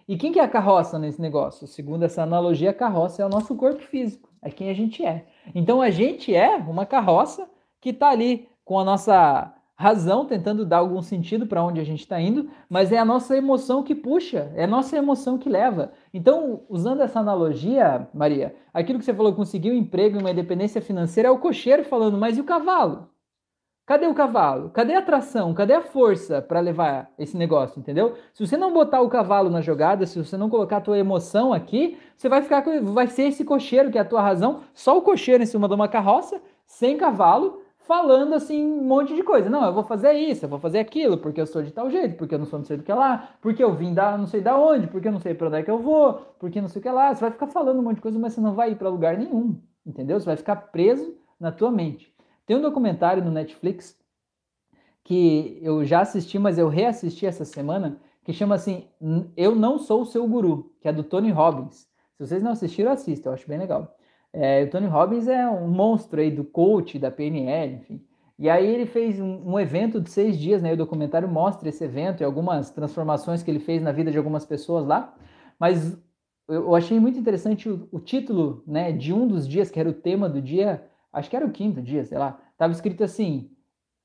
E 0.06 0.16
quem 0.16 0.30
que 0.30 0.38
é 0.38 0.44
a 0.44 0.48
carroça 0.48 1.00
nesse 1.00 1.20
negócio? 1.20 1.66
Segundo 1.66 2.04
essa 2.04 2.22
analogia, 2.22 2.70
a 2.70 2.74
carroça 2.74 3.20
é 3.20 3.26
o 3.26 3.28
nosso 3.28 3.56
corpo 3.56 3.82
físico, 3.82 4.30
é 4.40 4.50
quem 4.50 4.70
a 4.70 4.74
gente 4.74 5.04
é. 5.04 5.26
Então 5.52 5.82
a 5.82 5.90
gente 5.90 6.32
é 6.32 6.54
uma 6.58 6.86
carroça 6.86 7.50
que 7.80 7.90
está 7.90 8.10
ali 8.10 8.48
com 8.64 8.78
a 8.78 8.84
nossa 8.84 9.52
razão 9.78 10.24
tentando 10.24 10.66
dar 10.66 10.78
algum 10.78 11.00
sentido 11.00 11.46
para 11.46 11.62
onde 11.62 11.80
a 11.80 11.84
gente 11.84 12.00
está 12.00 12.20
indo, 12.20 12.50
mas 12.68 12.90
é 12.90 12.98
a 12.98 13.04
nossa 13.04 13.36
emoção 13.36 13.84
que 13.84 13.94
puxa, 13.94 14.50
é 14.56 14.64
a 14.64 14.66
nossa 14.66 14.96
emoção 14.96 15.38
que 15.38 15.48
leva. 15.48 15.92
Então, 16.12 16.62
usando 16.68 17.00
essa 17.00 17.20
analogia, 17.20 18.08
Maria, 18.12 18.56
aquilo 18.74 18.98
que 18.98 19.04
você 19.04 19.14
falou, 19.14 19.32
conseguir 19.32 19.70
um 19.70 19.76
emprego 19.76 20.16
e 20.16 20.20
uma 20.20 20.32
independência 20.32 20.82
financeira, 20.82 21.28
é 21.28 21.32
o 21.32 21.38
cocheiro 21.38 21.84
falando, 21.84 22.18
mas 22.18 22.36
e 22.36 22.40
o 22.40 22.44
cavalo? 22.44 23.08
Cadê 23.86 24.06
o 24.08 24.14
cavalo? 24.14 24.68
Cadê 24.70 24.94
a 24.94 25.00
tração? 25.00 25.54
Cadê 25.54 25.74
a 25.74 25.80
força 25.80 26.42
para 26.42 26.58
levar 26.58 27.10
esse 27.16 27.36
negócio, 27.36 27.78
entendeu? 27.78 28.16
Se 28.34 28.44
você 28.44 28.56
não 28.56 28.72
botar 28.72 29.00
o 29.00 29.08
cavalo 29.08 29.48
na 29.48 29.60
jogada, 29.60 30.04
se 30.06 30.22
você 30.22 30.36
não 30.36 30.50
colocar 30.50 30.78
a 30.78 30.80
tua 30.80 30.98
emoção 30.98 31.52
aqui, 31.52 31.96
você 32.16 32.28
vai 32.28 32.42
ficar 32.42 32.64
vai 32.82 33.06
ser 33.06 33.28
esse 33.28 33.44
cocheiro 33.44 33.92
que 33.92 33.96
é 33.96 34.00
a 34.00 34.04
tua 34.04 34.20
razão, 34.20 34.60
só 34.74 34.98
o 34.98 35.02
cocheiro 35.02 35.42
em 35.42 35.46
cima 35.46 35.68
de 35.68 35.74
uma 35.74 35.88
carroça, 35.88 36.42
sem 36.66 36.98
cavalo, 36.98 37.62
falando 37.88 38.34
assim 38.34 38.62
um 38.62 38.84
monte 38.84 39.16
de 39.16 39.22
coisa. 39.22 39.48
Não, 39.48 39.64
eu 39.64 39.72
vou 39.72 39.82
fazer 39.82 40.12
isso, 40.12 40.44
eu 40.44 40.48
vou 40.48 40.58
fazer 40.58 40.78
aquilo, 40.78 41.16
porque 41.16 41.40
eu 41.40 41.46
sou 41.46 41.62
de 41.62 41.72
tal 41.72 41.90
jeito, 41.90 42.16
porque 42.16 42.34
eu 42.34 42.38
não 42.38 42.44
sou 42.44 42.58
não 42.58 42.66
sei 42.66 42.76
do 42.76 42.82
que 42.84 42.92
lá, 42.92 43.30
porque 43.40 43.64
eu 43.64 43.74
vim 43.74 43.94
da 43.94 44.16
não 44.16 44.26
sei 44.26 44.42
da 44.42 44.56
onde, 44.58 44.86
porque 44.86 45.08
eu 45.08 45.12
não 45.12 45.18
sei 45.18 45.32
para 45.34 45.48
onde 45.48 45.56
é 45.56 45.62
que 45.62 45.70
eu 45.70 45.78
vou, 45.78 46.14
porque 46.38 46.60
não 46.60 46.68
sei 46.68 46.80
o 46.80 46.82
que 46.82 46.90
lá. 46.90 47.14
Você 47.14 47.22
vai 47.22 47.30
ficar 47.30 47.46
falando 47.46 47.78
um 47.78 47.82
monte 47.82 47.96
de 47.96 48.02
coisa, 48.02 48.18
mas 48.18 48.34
você 48.34 48.40
não 48.42 48.54
vai 48.54 48.72
ir 48.72 48.76
para 48.76 48.90
lugar 48.90 49.16
nenhum, 49.16 49.58
entendeu? 49.86 50.20
Você 50.20 50.26
vai 50.26 50.36
ficar 50.36 50.56
preso 50.56 51.16
na 51.40 51.50
tua 51.50 51.70
mente. 51.70 52.14
Tem 52.44 52.56
um 52.56 52.60
documentário 52.60 53.24
no 53.24 53.30
Netflix 53.30 53.98
que 55.02 55.58
eu 55.62 55.82
já 55.82 56.02
assisti, 56.02 56.38
mas 56.38 56.58
eu 56.58 56.68
reassisti 56.68 57.24
essa 57.24 57.46
semana, 57.46 57.98
que 58.22 58.34
chama 58.34 58.54
assim 58.54 58.86
Eu 59.34 59.54
Não 59.54 59.78
Sou 59.78 60.02
o 60.02 60.06
Seu 60.06 60.28
Guru, 60.28 60.70
que 60.82 60.88
é 60.88 60.92
do 60.92 61.02
Tony 61.02 61.30
Robbins. 61.30 61.88
Se 62.18 62.26
vocês 62.26 62.42
não 62.42 62.50
assistiram, 62.50 62.92
assistam, 62.92 63.30
eu 63.30 63.34
acho 63.34 63.48
bem 63.48 63.58
legal. 63.58 63.96
É, 64.32 64.64
o 64.64 64.70
Tony 64.70 64.86
Robbins 64.86 65.26
é 65.26 65.48
um 65.48 65.68
monstro 65.68 66.20
aí 66.20 66.30
do 66.30 66.44
coach, 66.44 66.98
da 66.98 67.10
PNL, 67.10 67.76
enfim. 67.76 68.04
E 68.38 68.48
aí 68.48 68.66
ele 68.66 68.86
fez 68.86 69.18
um, 69.18 69.52
um, 69.52 69.58
evento 69.58 70.00
de 70.00 70.10
seis 70.10 70.38
dias, 70.38 70.62
né? 70.62 70.72
O 70.72 70.76
documentário 70.76 71.28
mostra 71.28 71.68
esse 71.68 71.82
evento 71.82 72.20
e 72.20 72.24
algumas 72.24 72.70
transformações 72.70 73.42
que 73.42 73.50
ele 73.50 73.58
fez 73.58 73.82
na 73.82 73.90
vida 73.90 74.12
de 74.12 74.18
algumas 74.18 74.46
pessoas 74.46 74.86
lá. 74.86 75.14
Mas 75.58 75.98
eu, 76.48 76.74
achei 76.74 77.00
muito 77.00 77.18
interessante 77.18 77.68
o, 77.68 77.88
o, 77.90 77.98
título, 77.98 78.62
né? 78.66 78.92
De 78.92 79.12
um 79.12 79.26
dos 79.26 79.46
dias, 79.48 79.70
que 79.70 79.80
era 79.80 79.88
o 79.88 79.94
tema 79.94 80.28
do 80.28 80.40
dia, 80.40 80.84
acho 81.12 81.28
que 81.28 81.36
era 81.36 81.44
o 81.44 81.50
quinto 81.50 81.82
dia, 81.82 82.04
sei 82.04 82.16
lá. 82.16 82.40
Tava 82.56 82.72
escrito 82.72 83.02
assim: 83.02 83.50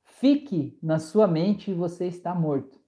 Fique 0.04 0.78
na 0.82 0.98
sua 0.98 1.28
mente 1.28 1.70
e 1.70 1.76
você 1.76 2.08
está 2.08 2.34
morto. 2.34 2.80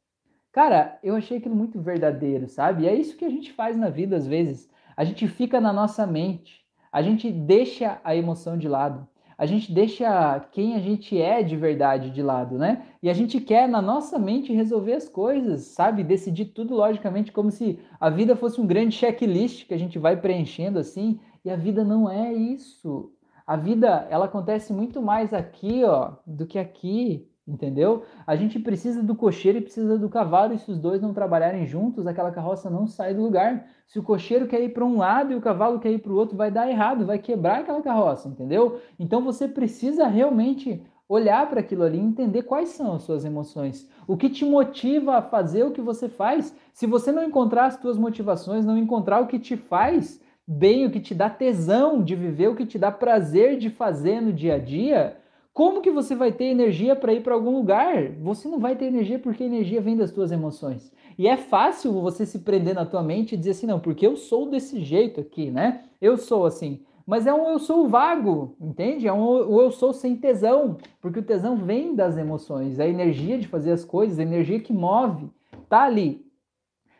Cara, 0.51 0.97
eu 1.03 1.15
achei 1.15 1.37
aquilo 1.37 1.55
muito 1.55 1.79
verdadeiro, 1.79 2.47
sabe? 2.47 2.83
E 2.83 2.87
é 2.87 2.95
isso 2.95 3.17
que 3.17 3.25
a 3.25 3.29
gente 3.29 3.51
faz 3.53 3.77
na 3.77 3.89
vida 3.89 4.15
às 4.15 4.25
vezes. 4.25 4.69
A 4.97 5.03
gente 5.03 5.27
fica 5.27 5.59
na 5.59 5.73
nossa 5.73 6.07
mente, 6.07 6.64
a 6.95 7.01
gente 7.01 7.29
deixa 7.29 7.99
a 8.05 8.15
emoção 8.15 8.57
de 8.57 8.69
lado, 8.69 9.05
a 9.37 9.45
gente 9.45 9.69
deixa 9.69 10.39
quem 10.53 10.75
a 10.75 10.79
gente 10.79 11.21
é 11.21 11.43
de 11.43 11.57
verdade 11.57 12.09
de 12.09 12.21
lado, 12.21 12.57
né? 12.57 12.85
E 13.03 13.09
a 13.09 13.13
gente 13.13 13.41
quer 13.41 13.67
na 13.67 13.81
nossa 13.81 14.17
mente 14.17 14.53
resolver 14.53 14.93
as 14.93 15.09
coisas, 15.09 15.63
sabe? 15.63 16.05
Decidir 16.05 16.45
tudo 16.45 16.73
logicamente 16.73 17.33
como 17.33 17.51
se 17.51 17.77
a 17.99 18.09
vida 18.09 18.33
fosse 18.37 18.61
um 18.61 18.65
grande 18.65 18.95
checklist 18.95 19.67
que 19.67 19.73
a 19.73 19.77
gente 19.77 19.99
vai 19.99 20.15
preenchendo 20.15 20.79
assim, 20.79 21.19
e 21.43 21.49
a 21.49 21.57
vida 21.57 21.83
não 21.83 22.09
é 22.09 22.31
isso. 22.33 23.11
A 23.45 23.57
vida, 23.57 24.07
ela 24.09 24.23
acontece 24.23 24.71
muito 24.71 25.01
mais 25.01 25.33
aqui, 25.33 25.83
ó, 25.83 26.13
do 26.25 26.45
que 26.47 26.57
aqui, 26.57 27.27
entendeu? 27.47 28.03
A 28.25 28.35
gente 28.35 28.59
precisa 28.59 29.03
do 29.03 29.15
cocheiro 29.15 29.57
e 29.59 29.61
precisa 29.61 29.97
do 29.97 30.09
cavalo, 30.09 30.53
e 30.53 30.57
se 30.57 30.71
os 30.71 30.79
dois 30.79 31.01
não 31.01 31.13
trabalharem 31.13 31.65
juntos, 31.65 32.07
aquela 32.07 32.31
carroça 32.31 32.69
não 32.69 32.87
sai 32.87 33.13
do 33.13 33.21
lugar. 33.21 33.67
Se 33.87 33.99
o 33.99 34.03
cocheiro 34.03 34.47
quer 34.47 34.61
ir 34.61 34.69
para 34.69 34.83
um 34.83 34.97
lado 34.97 35.31
e 35.31 35.35
o 35.35 35.41
cavalo 35.41 35.79
quer 35.79 35.91
ir 35.91 35.99
para 35.99 36.11
o 36.11 36.15
outro, 36.15 36.35
vai 36.35 36.49
dar 36.49 36.69
errado, 36.69 37.05
vai 37.05 37.19
quebrar 37.19 37.59
aquela 37.59 37.81
carroça, 37.81 38.27
entendeu? 38.27 38.79
Então 38.99 39.21
você 39.21 39.47
precisa 39.47 40.07
realmente 40.07 40.81
olhar 41.07 41.47
para 41.47 41.59
aquilo 41.59 41.83
ali 41.83 41.99
e 41.99 42.01
entender 42.01 42.43
quais 42.43 42.69
são 42.69 42.93
as 42.93 43.03
suas 43.03 43.23
emoções. 43.23 43.87
O 44.07 44.17
que 44.17 44.29
te 44.29 44.43
motiva 44.43 45.17
a 45.17 45.21
fazer 45.21 45.63
o 45.63 45.71
que 45.71 45.81
você 45.81 46.09
faz? 46.09 46.55
Se 46.73 46.87
você 46.87 47.11
não 47.11 47.23
encontrar 47.23 47.67
as 47.67 47.75
suas 47.75 47.97
motivações, 47.97 48.65
não 48.65 48.77
encontrar 48.77 49.21
o 49.21 49.27
que 49.27 49.37
te 49.37 49.55
faz 49.55 50.19
bem, 50.47 50.85
o 50.85 50.91
que 50.91 50.99
te 50.99 51.13
dá 51.13 51.29
tesão 51.29 52.03
de 52.03 52.15
viver, 52.15 52.49
o 52.49 52.55
que 52.55 52.65
te 52.65 52.77
dá 52.77 52.91
prazer 52.91 53.57
de 53.57 53.69
fazer 53.69 54.21
no 54.21 54.33
dia 54.33 54.55
a 54.55 54.59
dia, 54.59 55.17
como 55.55 55.79
que 55.79 55.89
você 55.89 56.13
vai 56.13 56.33
ter 56.33 56.47
energia 56.47 56.97
para 56.97 57.13
ir 57.13 57.23
para 57.23 57.33
algum 57.33 57.55
lugar? 57.55 58.11
Você 58.21 58.45
não 58.45 58.59
vai 58.59 58.75
ter 58.75 58.87
energia 58.87 59.17
porque 59.17 59.41
a 59.41 59.45
energia 59.45 59.79
vem 59.79 59.95
das 59.95 60.09
suas 60.09 60.29
emoções. 60.29 60.91
E 61.17 61.29
é 61.29 61.37
fácil 61.37 61.93
você 61.93 62.25
se 62.25 62.39
prender 62.39 62.75
na 62.75 62.85
tua 62.85 63.01
mente 63.01 63.33
e 63.33 63.37
dizer 63.37 63.51
assim, 63.51 63.65
não, 63.65 63.79
porque 63.79 64.05
eu 64.05 64.17
sou 64.17 64.49
desse 64.49 64.81
jeito 64.81 65.21
aqui, 65.21 65.49
né? 65.49 65.83
Eu 66.01 66.17
sou 66.17 66.45
assim. 66.45 66.81
Mas 67.07 67.25
é 67.25 67.33
um 67.33 67.47
eu 67.47 67.57
sou 67.57 67.87
vago, 67.87 68.53
entende? 68.59 69.07
É 69.07 69.13
um 69.13 69.61
eu 69.61 69.71
sou 69.71 69.93
sem 69.93 70.17
tesão, 70.17 70.75
porque 70.99 71.19
o 71.19 71.23
tesão 71.23 71.55
vem 71.55 71.95
das 71.95 72.17
emoções, 72.17 72.77
a 72.77 72.85
energia 72.85 73.37
de 73.37 73.47
fazer 73.47 73.71
as 73.71 73.85
coisas, 73.85 74.19
a 74.19 74.23
energia 74.23 74.59
que 74.59 74.73
move, 74.73 75.29
tá 75.69 75.83
ali 75.83 76.24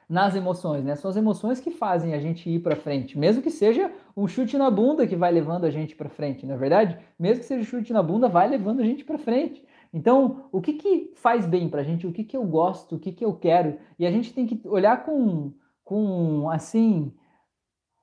nas 0.07 0.35
emoções, 0.35 0.83
né? 0.83 0.95
São 0.95 1.09
as 1.09 1.17
emoções 1.17 1.59
que 1.59 1.71
fazem 1.71 2.13
a 2.13 2.19
gente 2.19 2.49
ir 2.49 2.59
para 2.59 2.75
frente, 2.75 3.17
mesmo 3.17 3.41
que 3.41 3.49
seja 3.49 3.91
um 4.15 4.27
chute 4.27 4.57
na 4.57 4.69
bunda 4.69 5.07
que 5.07 5.15
vai 5.15 5.31
levando 5.31 5.65
a 5.65 5.69
gente 5.69 5.95
para 5.95 6.09
frente, 6.09 6.45
não 6.45 6.55
é 6.55 6.57
verdade? 6.57 6.97
Mesmo 7.19 7.41
que 7.41 7.45
seja 7.45 7.61
um 7.61 7.65
chute 7.65 7.91
na 7.91 8.03
bunda, 8.03 8.27
vai 8.27 8.47
levando 8.47 8.81
a 8.81 8.83
gente 8.83 9.03
para 9.03 9.17
frente. 9.17 9.63
Então, 9.93 10.45
o 10.51 10.61
que 10.61 10.73
que 10.73 11.13
faz 11.15 11.45
bem 11.45 11.69
para 11.69 11.81
a 11.81 11.83
gente? 11.83 12.05
O 12.05 12.11
que 12.11 12.23
que 12.23 12.35
eu 12.35 12.43
gosto? 12.43 12.95
O 12.95 12.99
que 12.99 13.11
que 13.11 13.23
eu 13.23 13.33
quero? 13.33 13.77
E 13.97 14.05
a 14.05 14.11
gente 14.11 14.33
tem 14.33 14.45
que 14.45 14.59
olhar 14.67 15.05
com, 15.05 15.53
com 15.83 16.49
assim, 16.49 17.13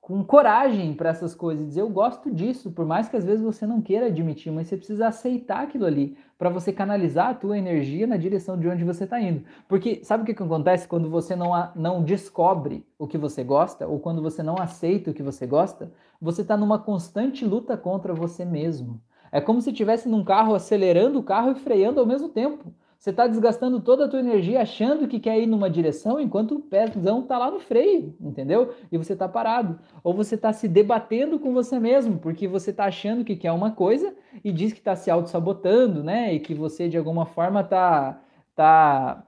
com 0.03 0.21
coragem 0.21 0.93
para 0.93 1.11
essas 1.11 1.33
coisas 1.33 1.65
dizer 1.65 1.79
eu 1.79 1.89
gosto 1.89 2.29
disso, 2.29 2.69
por 2.69 2.85
mais 2.85 3.07
que 3.07 3.15
às 3.15 3.23
vezes 3.23 3.41
você 3.41 3.65
não 3.65 3.81
queira 3.81 4.07
admitir, 4.07 4.51
mas 4.51 4.67
você 4.67 4.75
precisa 4.75 5.07
aceitar 5.07 5.63
aquilo 5.63 5.85
ali 5.85 6.17
para 6.37 6.49
você 6.49 6.73
canalizar 6.73 7.29
a 7.29 7.33
tua 7.33 7.57
energia 7.57 8.05
na 8.05 8.17
direção 8.17 8.59
de 8.59 8.67
onde 8.67 8.83
você 8.83 9.05
está 9.05 9.17
indo. 9.21 9.45
Porque 9.65 10.03
sabe 10.03 10.23
o 10.23 10.25
que, 10.25 10.33
que 10.33 10.43
acontece 10.43 10.89
quando 10.89 11.09
você 11.09 11.37
não, 11.37 11.51
não 11.73 12.03
descobre 12.03 12.85
o 12.99 13.07
que 13.07 13.17
você 13.17 13.45
gosta 13.45 13.87
ou 13.87 13.97
quando 13.97 14.21
você 14.21 14.43
não 14.43 14.57
aceita 14.59 15.11
o 15.11 15.13
que 15.13 15.23
você 15.23 15.47
gosta? 15.47 15.89
Você 16.21 16.41
está 16.41 16.57
numa 16.57 16.77
constante 16.77 17.45
luta 17.45 17.77
contra 17.77 18.13
você 18.13 18.43
mesmo. 18.43 18.99
É 19.31 19.39
como 19.39 19.61
se 19.61 19.69
estivesse 19.69 20.09
num 20.09 20.25
carro 20.25 20.53
acelerando 20.53 21.17
o 21.17 21.23
carro 21.23 21.51
e 21.51 21.55
freando 21.55 22.01
ao 22.01 22.05
mesmo 22.05 22.27
tempo. 22.27 22.73
Você 23.03 23.09
está 23.09 23.27
desgastando 23.27 23.81
toda 23.81 24.05
a 24.05 24.07
tua 24.07 24.21
energia 24.21 24.61
achando 24.61 25.09
que 25.09 25.19
quer 25.19 25.37
ir 25.37 25.45
numa 25.45 25.69
direção 25.69 26.21
enquanto 26.21 26.55
o 26.55 26.61
pezão 26.61 27.19
está 27.19 27.37
lá 27.37 27.51
no 27.51 27.59
freio, 27.59 28.15
entendeu? 28.17 28.73
E 28.89 28.97
você 28.97 29.11
está 29.11 29.27
parado. 29.27 29.77
Ou 30.01 30.13
você 30.13 30.35
está 30.35 30.53
se 30.53 30.69
debatendo 30.69 31.37
com 31.37 31.53
você 31.53 31.77
mesmo, 31.81 32.17
porque 32.17 32.47
você 32.47 32.71
está 32.71 32.85
achando 32.85 33.25
que 33.25 33.35
quer 33.35 33.51
uma 33.51 33.71
coisa 33.71 34.15
e 34.41 34.53
diz 34.53 34.71
que 34.71 34.79
está 34.79 34.95
se 34.95 35.11
auto-sabotando, 35.11 36.01
né? 36.01 36.33
E 36.33 36.39
que 36.39 36.53
você, 36.53 36.87
de 36.87 36.97
alguma 36.97 37.25
forma, 37.25 37.59
está 37.59 38.21
tá 38.55 39.27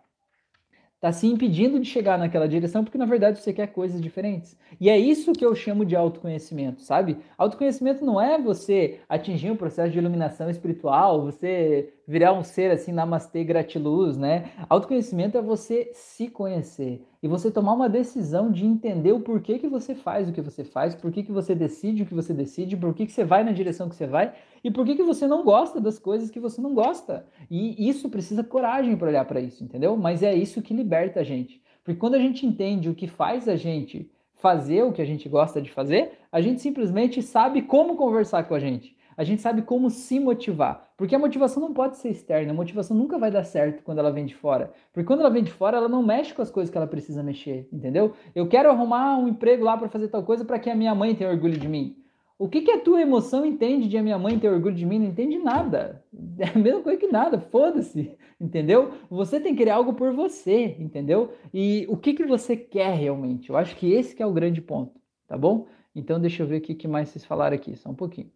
está 1.06 1.12
se 1.12 1.28
impedindo 1.28 1.80
de 1.80 1.88
chegar 1.88 2.18
naquela 2.18 2.48
direção 2.48 2.84
porque 2.84 2.98
na 2.98 3.06
verdade 3.06 3.40
você 3.40 3.54
quer 3.54 3.68
coisas 3.68 4.02
diferentes. 4.02 4.58
E 4.82 4.90
é 4.90 4.98
isso 4.98 5.34
que 5.34 5.46
eu 5.46 5.54
chamo 5.54 5.86
de 5.86 5.96
autoconhecimento, 5.96 6.82
sabe? 6.82 7.18
Autoconhecimento 7.38 8.04
não 8.04 8.20
é 8.20 8.42
você 8.42 9.00
atingir 9.08 9.52
um 9.52 9.56
processo 9.56 9.92
de 9.92 10.00
iluminação 10.00 10.50
espiritual, 10.50 11.22
você 11.22 11.94
virar 12.08 12.34
um 12.34 12.44
ser 12.44 12.72
assim, 12.72 12.92
namastê, 12.92 13.44
gratiluz, 13.44 14.18
né? 14.18 14.50
Autoconhecimento 14.68 15.38
é 15.38 15.42
você 15.42 15.92
se 15.94 16.28
conhecer 16.28 17.06
e 17.22 17.28
você 17.28 17.50
tomar 17.50 17.74
uma 17.74 17.90
decisão 17.90 18.52
de 18.52 18.66
entender 18.66 19.12
o 19.12 19.20
porquê 19.20 19.58
que 19.58 19.68
você 19.68 19.96
faz 19.96 20.28
o 20.28 20.32
que 20.32 20.42
você 20.42 20.64
faz, 20.64 20.96
por 20.96 21.12
que, 21.12 21.24
você 21.24 21.56
decide 21.56 22.04
o 22.04 22.06
que 22.06 22.14
você 22.14 22.34
decide, 22.34 22.78
por 22.78 22.94
que, 22.94 23.08
você 23.08 23.24
vai 23.24 23.44
na 23.44 23.52
direção 23.52 23.90
que 23.90 23.96
você 23.96 24.08
vai 24.08 24.34
e 24.64 24.72
por 24.72 24.86
que 24.86 25.02
você 25.02 25.28
não 25.28 25.44
gosta 25.44 25.80
das 25.80 26.00
coisas 26.00 26.30
que 26.30 26.40
você 26.40 26.62
não 26.62 26.74
gosta. 26.74 27.26
E 27.50 27.88
isso 27.88 28.10
precisa 28.10 28.44
coragem 28.44 28.96
para 28.98 29.10
olhar 29.10 29.26
para 29.26 29.40
isso, 29.40 29.64
entendeu? 29.64 29.96
Mas 29.98 30.24
é 30.24 30.34
isso 30.34 30.62
que 30.62 30.74
liberta 30.74 31.20
a 31.20 31.24
gente. 31.24 31.62
Porque 31.84 32.00
quando 32.00 32.16
a 32.16 32.20
gente 32.20 32.46
entende 32.46 32.90
o 32.90 32.96
que 32.96 33.08
faz 33.08 33.48
a 33.48 33.56
gente 33.56 34.10
fazer 34.34 34.84
o 34.84 34.92
que 34.92 35.02
a 35.02 35.06
gente 35.06 35.28
gosta 35.30 35.62
de 35.62 35.72
fazer, 35.72 36.12
a 36.32 36.42
gente 36.42 36.62
simplesmente 36.62 37.22
sabe 37.22 37.62
como 37.62 37.96
conversar 37.96 38.44
com 38.44 38.54
a 38.54 38.60
gente 38.60 38.95
a 39.18 39.24
gente 39.24 39.42
sabe 39.42 39.62
como 39.62 39.90
se 39.90 40.20
motivar. 40.20 40.90
Porque 40.98 41.16
a 41.16 41.20
motivação 41.20 41.62
não 41.62 41.74
pode 41.74 41.98
ser 41.98 42.10
externa, 42.10 42.52
a 42.52 42.56
motivação 42.56 42.96
nunca 42.96 43.18
vai 43.18 43.32
dar 43.32 43.44
certo 43.44 43.84
quando 43.84 44.00
ela 44.00 44.12
vem 44.12 44.26
de 44.26 44.36
fora. 44.36 44.72
Porque 44.94 45.08
quando 45.08 45.22
ela 45.22 45.30
vem 45.30 45.44
de 45.44 45.52
fora, 45.52 45.78
ela 45.78 45.90
não 45.90 46.04
mexe 46.04 46.34
com 46.34 46.42
as 46.42 46.52
coisas 46.52 46.72
que 46.72 46.78
ela 46.78 46.88
precisa 46.88 47.24
mexer, 47.24 47.68
entendeu? 47.72 48.14
Eu 48.34 48.48
quero 48.48 48.70
arrumar 48.70 49.18
um 49.18 49.28
emprego 49.28 49.64
lá 49.64 49.78
para 49.78 49.90
fazer 49.90 50.08
tal 50.08 50.24
coisa 50.24 50.46
para 50.46 50.60
que 50.60 50.70
a 50.70 50.76
minha 50.76 50.96
mãe 50.96 51.16
tenha 51.16 51.30
orgulho 51.30 51.58
de 51.58 51.68
mim. 51.68 51.98
O 52.38 52.50
que, 52.50 52.62
que 52.62 52.72
a 52.72 52.80
tua 52.82 53.02
emoção 53.02 53.46
entende 53.46 53.88
de 53.88 53.98
a 53.98 54.04
minha 54.04 54.20
mãe 54.20 54.38
ter 54.38 54.50
orgulho 54.50 54.76
de 54.76 54.86
mim? 54.86 55.00
Não 55.00 55.08
entende 55.08 55.38
nada. 55.38 56.04
É 56.38 56.50
a 56.50 56.60
mesma 56.60 56.82
coisa 56.82 57.00
que 57.00 57.08
nada, 57.08 57.40
foda-se, 57.40 58.12
entendeu? 58.42 58.92
Você 59.10 59.40
tem 59.40 59.54
que 59.54 59.60
querer 59.60 59.72
algo 59.72 59.94
por 59.94 60.12
você, 60.12 60.76
entendeu? 60.78 61.32
E 61.54 61.86
o 61.88 61.96
que, 61.96 62.14
que 62.14 62.26
você 62.26 62.58
quer 62.58 62.94
realmente? 62.94 63.50
Eu 63.50 63.56
acho 63.56 63.74
que 63.78 63.94
esse 63.94 64.14
que 64.14 64.22
é 64.22 64.26
o 64.26 64.34
grande 64.34 64.62
ponto, 64.62 65.00
tá 65.30 65.38
bom? 65.38 65.66
Então 65.96 66.20
deixa 66.20 66.44
eu 66.44 66.48
ver 66.48 66.58
o 66.58 66.62
que 66.62 66.88
mais 66.90 67.08
vocês 67.08 67.24
falaram 67.24 67.56
aqui, 67.56 67.78
só 67.78 67.90
um 67.90 67.96
pouquinho. 67.96 68.30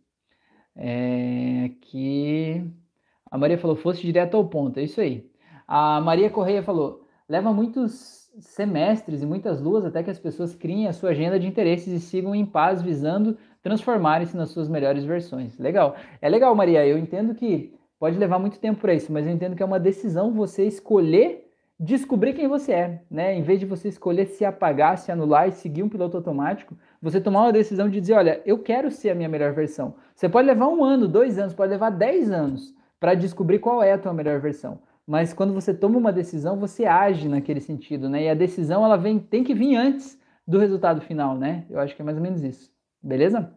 É, 0.82 1.72
que 1.82 2.64
a 3.30 3.38
Maria 3.38 3.58
falou, 3.58 3.76
fosse 3.76 4.02
direto 4.02 4.38
ao 4.38 4.48
ponto, 4.48 4.80
é 4.80 4.84
isso 4.84 5.02
aí. 5.02 5.30
A 5.68 6.00
Maria 6.00 6.30
Correia 6.30 6.64
falou, 6.64 7.06
leva 7.28 7.54
muitos 7.54 8.32
semestres 8.40 9.22
e 9.22 9.26
muitas 9.26 9.60
luas 9.60 9.86
até 9.86 10.02
que 10.02 10.10
as 10.10 10.18
pessoas 10.18 10.56
criem 10.56 10.88
a 10.88 10.94
sua 10.94 11.10
agenda 11.10 11.38
de 11.38 11.48
interesses 11.48 11.94
e 11.94 12.00
sigam 12.00 12.34
em 12.34 12.46
paz, 12.46 12.82
visando 12.82 13.38
transformarem-se 13.62 14.38
nas 14.38 14.52
suas 14.52 14.70
melhores 14.70 15.04
versões. 15.04 15.58
Legal. 15.60 15.98
É 16.22 16.30
legal, 16.30 16.56
Maria. 16.56 16.86
Eu 16.88 16.98
entendo 16.98 17.36
que 17.36 17.74
pode 18.00 18.18
levar 18.18 18.40
muito 18.40 18.58
tempo 18.58 18.80
para 18.80 18.94
isso, 18.94 19.12
mas 19.12 19.26
eu 19.26 19.34
entendo 19.34 19.56
que 19.56 19.62
é 19.62 19.66
uma 19.66 19.80
decisão 19.80 20.32
você 20.32 20.66
escolher 20.66 21.46
descobrir 21.80 22.34
quem 22.34 22.48
você 22.48 22.74
é, 22.74 23.02
né? 23.10 23.34
Em 23.36 23.42
vez 23.42 23.60
de 23.60 23.66
você 23.66 23.88
escolher 23.88 24.26
se 24.26 24.44
apagar, 24.44 24.98
se 24.98 25.12
anular 25.12 25.48
e 25.48 25.54
seguir 25.54 25.82
um 25.82 25.88
piloto 25.90 26.18
automático, 26.18 26.78
você 27.02 27.22
tomar 27.22 27.44
uma 27.44 27.54
decisão 27.54 27.90
de 27.90 28.00
dizer, 28.00 28.14
olha, 28.14 28.42
eu 28.46 28.60
quero 28.60 28.92
ser 28.92 29.10
a 29.10 29.16
minha 29.16 29.30
melhor 29.30 29.54
versão. 29.54 29.96
Você 30.14 30.28
pode 30.28 30.48
levar 30.48 30.68
um 30.68 30.84
ano, 30.84 31.08
dois 31.08 31.40
anos, 31.40 31.54
pode 31.54 31.72
levar 31.72 31.90
dez 31.90 32.30
anos 32.30 32.74
para 33.00 33.14
descobrir 33.14 33.60
qual 33.60 33.82
é 33.82 33.94
a 33.94 33.98
tua 33.98 34.14
melhor 34.14 34.40
versão. 34.40 34.80
Mas 35.08 35.34
quando 35.34 35.54
você 35.54 35.74
toma 35.74 35.98
uma 35.98 36.12
decisão, 36.12 36.60
você 36.60 36.86
age 36.86 37.28
naquele 37.28 37.62
sentido, 37.62 38.10
né? 38.10 38.24
E 38.24 38.30
a 38.30 38.34
decisão 38.34 38.86
ela 38.86 38.98
vem, 38.98 39.18
tem 39.18 39.44
que 39.44 39.56
vir 39.56 39.76
antes 39.76 40.20
do 40.46 40.60
resultado 40.60 41.02
final, 41.02 41.36
né? 41.36 41.66
Eu 41.70 41.80
acho 41.80 41.96
que 41.96 42.02
é 42.02 42.06
mais 42.06 42.18
ou 42.18 42.24
menos 42.24 42.44
isso. 42.44 42.72
Beleza? 43.02 43.52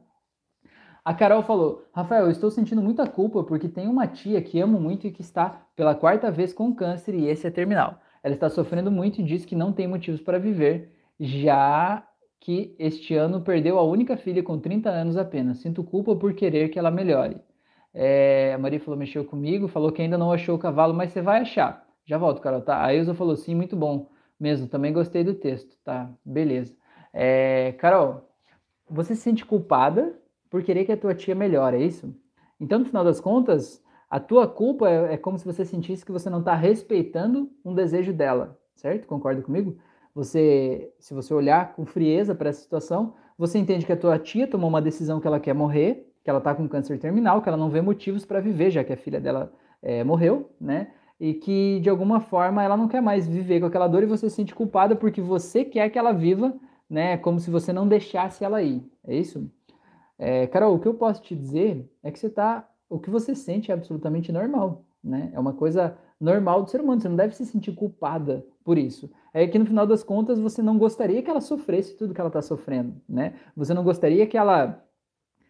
A 1.04 1.12
Carol 1.12 1.42
falou: 1.42 1.84
Rafael, 1.92 2.26
eu 2.26 2.30
estou 2.30 2.50
sentindo 2.50 2.80
muita 2.80 3.06
culpa 3.06 3.42
porque 3.42 3.68
tem 3.68 3.88
uma 3.88 4.06
tia 4.06 4.40
que 4.40 4.60
amo 4.60 4.80
muito 4.80 5.06
e 5.06 5.10
que 5.10 5.20
está 5.20 5.66
pela 5.74 5.94
quarta 5.94 6.30
vez 6.30 6.52
com 6.52 6.74
câncer 6.74 7.14
e 7.14 7.26
esse 7.26 7.46
é 7.46 7.50
terminal. 7.50 8.00
Ela 8.22 8.34
está 8.34 8.48
sofrendo 8.48 8.90
muito 8.90 9.20
e 9.20 9.24
diz 9.24 9.44
que 9.44 9.56
não 9.56 9.72
tem 9.72 9.88
motivos 9.88 10.20
para 10.20 10.38
viver, 10.38 10.92
já 11.18 12.06
que 12.42 12.74
este 12.76 13.14
ano 13.14 13.40
perdeu 13.40 13.78
a 13.78 13.84
única 13.84 14.16
filha 14.16 14.42
com 14.42 14.58
30 14.58 14.90
anos 14.90 15.16
apenas. 15.16 15.58
Sinto 15.58 15.84
culpa 15.84 16.16
por 16.16 16.34
querer 16.34 16.70
que 16.70 16.78
ela 16.78 16.90
melhore. 16.90 17.36
É, 17.94 18.52
a 18.52 18.58
Maria 18.58 18.80
falou, 18.80 18.98
mexeu 18.98 19.24
comigo, 19.24 19.68
falou 19.68 19.92
que 19.92 20.02
ainda 20.02 20.18
não 20.18 20.32
achou 20.32 20.56
o 20.56 20.58
cavalo, 20.58 20.92
mas 20.92 21.12
você 21.12 21.22
vai 21.22 21.40
achar. 21.40 21.86
Já 22.04 22.18
volto, 22.18 22.40
Carol, 22.40 22.60
tá? 22.60 22.84
A 22.84 22.92
Ilza 22.92 23.14
falou, 23.14 23.36
sim, 23.36 23.54
muito 23.54 23.76
bom 23.76 24.10
mesmo, 24.40 24.66
também 24.66 24.92
gostei 24.92 25.22
do 25.22 25.34
texto, 25.34 25.76
tá? 25.84 26.10
Beleza. 26.24 26.74
É, 27.12 27.72
Carol, 27.78 28.28
você 28.90 29.14
se 29.14 29.22
sente 29.22 29.46
culpada 29.46 30.18
por 30.50 30.64
querer 30.64 30.84
que 30.84 30.90
a 30.90 30.96
tua 30.96 31.14
tia 31.14 31.36
melhore, 31.36 31.76
é 31.76 31.84
isso? 31.84 32.12
Então, 32.58 32.80
no 32.80 32.84
final 32.84 33.04
das 33.04 33.20
contas, 33.20 33.80
a 34.10 34.18
tua 34.18 34.48
culpa 34.48 34.90
é, 34.90 35.14
é 35.14 35.16
como 35.16 35.38
se 35.38 35.44
você 35.44 35.64
sentisse 35.64 36.04
que 36.04 36.10
você 36.10 36.28
não 36.28 36.40
está 36.40 36.56
respeitando 36.56 37.52
um 37.64 37.72
desejo 37.72 38.12
dela, 38.12 38.58
certo? 38.74 39.06
Concorda 39.06 39.42
comigo? 39.42 39.78
Você, 40.14 40.92
se 40.98 41.14
você 41.14 41.32
olhar 41.32 41.74
com 41.74 41.86
frieza 41.86 42.34
para 42.34 42.50
essa 42.50 42.60
situação, 42.60 43.14
você 43.38 43.58
entende 43.58 43.86
que 43.86 43.92
a 43.92 43.96
tua 43.96 44.18
tia 44.18 44.46
tomou 44.46 44.68
uma 44.68 44.82
decisão 44.82 45.20
que 45.20 45.26
ela 45.26 45.40
quer 45.40 45.54
morrer, 45.54 46.12
que 46.22 46.30
ela 46.30 46.38
está 46.38 46.54
com 46.54 46.68
câncer 46.68 46.98
terminal, 46.98 47.40
que 47.42 47.48
ela 47.48 47.56
não 47.56 47.70
vê 47.70 47.80
motivos 47.80 48.24
para 48.24 48.40
viver, 48.40 48.70
já 48.70 48.84
que 48.84 48.92
a 48.92 48.96
filha 48.96 49.20
dela 49.20 49.52
é, 49.82 50.04
morreu, 50.04 50.50
né? 50.60 50.92
E 51.18 51.34
que 51.34 51.80
de 51.80 51.88
alguma 51.88 52.20
forma 52.20 52.62
ela 52.62 52.76
não 52.76 52.88
quer 52.88 53.00
mais 53.00 53.26
viver 53.26 53.60
com 53.60 53.66
aquela 53.66 53.88
dor 53.88 54.02
e 54.02 54.06
você 54.06 54.28
se 54.28 54.36
sente 54.36 54.54
culpada 54.54 54.94
porque 54.94 55.20
você 55.20 55.64
quer 55.64 55.88
que 55.88 55.98
ela 55.98 56.12
viva, 56.12 56.54
né? 56.88 57.16
Como 57.16 57.40
se 57.40 57.50
você 57.50 57.72
não 57.72 57.88
deixasse 57.88 58.44
ela 58.44 58.62
ir. 58.62 58.84
É 59.04 59.16
isso? 59.16 59.50
É, 60.18 60.46
Carol, 60.46 60.74
o 60.74 60.78
que 60.78 60.86
eu 60.86 60.94
posso 60.94 61.22
te 61.22 61.34
dizer 61.34 61.90
é 62.02 62.10
que 62.10 62.18
você 62.18 62.28
tá, 62.28 62.68
o 62.88 62.98
que 62.98 63.10
você 63.10 63.34
sente 63.34 63.70
é 63.70 63.74
absolutamente 63.74 64.30
normal, 64.30 64.84
né? 65.02 65.30
É 65.32 65.40
uma 65.40 65.52
coisa 65.52 65.96
normal 66.20 66.62
do 66.62 66.70
ser 66.70 66.80
humano, 66.80 67.00
você 67.00 67.08
não 67.08 67.16
deve 67.16 67.34
se 67.34 67.44
sentir 67.44 67.72
culpada 67.72 68.46
por 68.64 68.78
isso. 68.78 69.10
É 69.34 69.46
que 69.46 69.58
no 69.58 69.64
final 69.66 69.86
das 69.86 70.02
contas 70.02 70.38
você 70.38 70.60
não 70.62 70.76
gostaria 70.78 71.22
que 71.22 71.30
ela 71.30 71.40
sofresse 71.40 71.96
tudo 71.96 72.12
que 72.12 72.20
ela 72.20 72.28
está 72.28 72.42
sofrendo, 72.42 72.94
né? 73.08 73.34
Você 73.56 73.72
não 73.72 73.82
gostaria 73.82 74.26
que 74.26 74.36
ela 74.36 74.84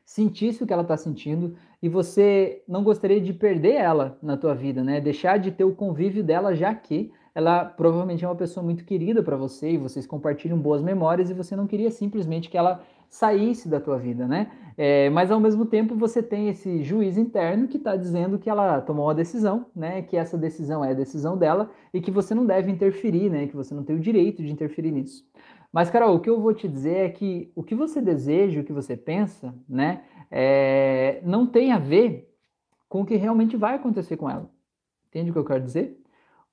sentisse 0.04 0.62
o 0.62 0.66
que 0.66 0.72
ela 0.72 0.82
está 0.82 0.96
sentindo 0.96 1.56
e 1.82 1.88
você 1.88 2.62
não 2.68 2.84
gostaria 2.84 3.20
de 3.20 3.32
perder 3.32 3.74
ela 3.74 4.18
na 4.22 4.36
tua 4.36 4.54
vida, 4.54 4.84
né? 4.84 5.00
Deixar 5.00 5.38
de 5.38 5.50
ter 5.50 5.64
o 5.64 5.74
convívio 5.74 6.22
dela, 6.22 6.54
já 6.54 6.74
que 6.74 7.12
ela 7.34 7.64
provavelmente 7.64 8.24
é 8.24 8.28
uma 8.28 8.36
pessoa 8.36 8.62
muito 8.62 8.84
querida 8.84 9.22
para 9.22 9.36
você 9.36 9.72
e 9.72 9.78
vocês 9.78 10.06
compartilham 10.06 10.58
boas 10.58 10.82
memórias 10.82 11.30
e 11.30 11.34
você 11.34 11.56
não 11.56 11.66
queria 11.66 11.90
simplesmente 11.90 12.50
que 12.50 12.58
ela 12.58 12.82
saísse 13.08 13.68
da 13.68 13.80
tua 13.80 13.98
vida, 13.98 14.26
né? 14.26 14.50
É, 14.76 15.10
mas 15.10 15.30
ao 15.30 15.40
mesmo 15.40 15.66
tempo 15.66 15.94
você 15.94 16.22
tem 16.22 16.48
esse 16.48 16.82
juiz 16.82 17.18
interno 17.18 17.68
que 17.68 17.76
está 17.76 17.96
dizendo 17.96 18.38
que 18.38 18.48
ela 18.48 18.80
tomou 18.80 19.06
uma 19.06 19.14
decisão, 19.14 19.66
né? 19.74 20.02
Que 20.02 20.16
essa 20.16 20.36
decisão 20.38 20.84
é 20.84 20.90
a 20.90 20.94
decisão 20.94 21.36
dela 21.36 21.70
e 21.92 22.00
que 22.00 22.10
você 22.10 22.34
não 22.34 22.46
deve 22.46 22.70
interferir, 22.70 23.30
né? 23.30 23.46
Que 23.46 23.56
você 23.56 23.74
não 23.74 23.84
tem 23.84 23.96
o 23.96 24.00
direito 24.00 24.42
de 24.42 24.50
interferir 24.50 24.90
nisso. 24.90 25.24
Mas, 25.72 25.90
Carol, 25.90 26.14
o 26.14 26.20
que 26.20 26.28
eu 26.28 26.40
vou 26.40 26.52
te 26.52 26.68
dizer 26.68 26.96
é 26.96 27.08
que 27.08 27.50
o 27.54 27.62
que 27.62 27.74
você 27.74 28.00
deseja, 28.00 28.60
o 28.60 28.64
que 28.64 28.72
você 28.72 28.96
pensa, 28.96 29.54
né? 29.68 30.04
É, 30.30 31.20
não 31.24 31.46
tem 31.46 31.72
a 31.72 31.78
ver 31.78 32.30
com 32.88 33.02
o 33.02 33.06
que 33.06 33.16
realmente 33.16 33.56
vai 33.56 33.74
acontecer 33.74 34.16
com 34.16 34.28
ela. 34.28 34.50
Entende 35.08 35.30
o 35.30 35.32
que 35.32 35.38
eu 35.38 35.44
quero 35.44 35.64
dizer? 35.64 36.02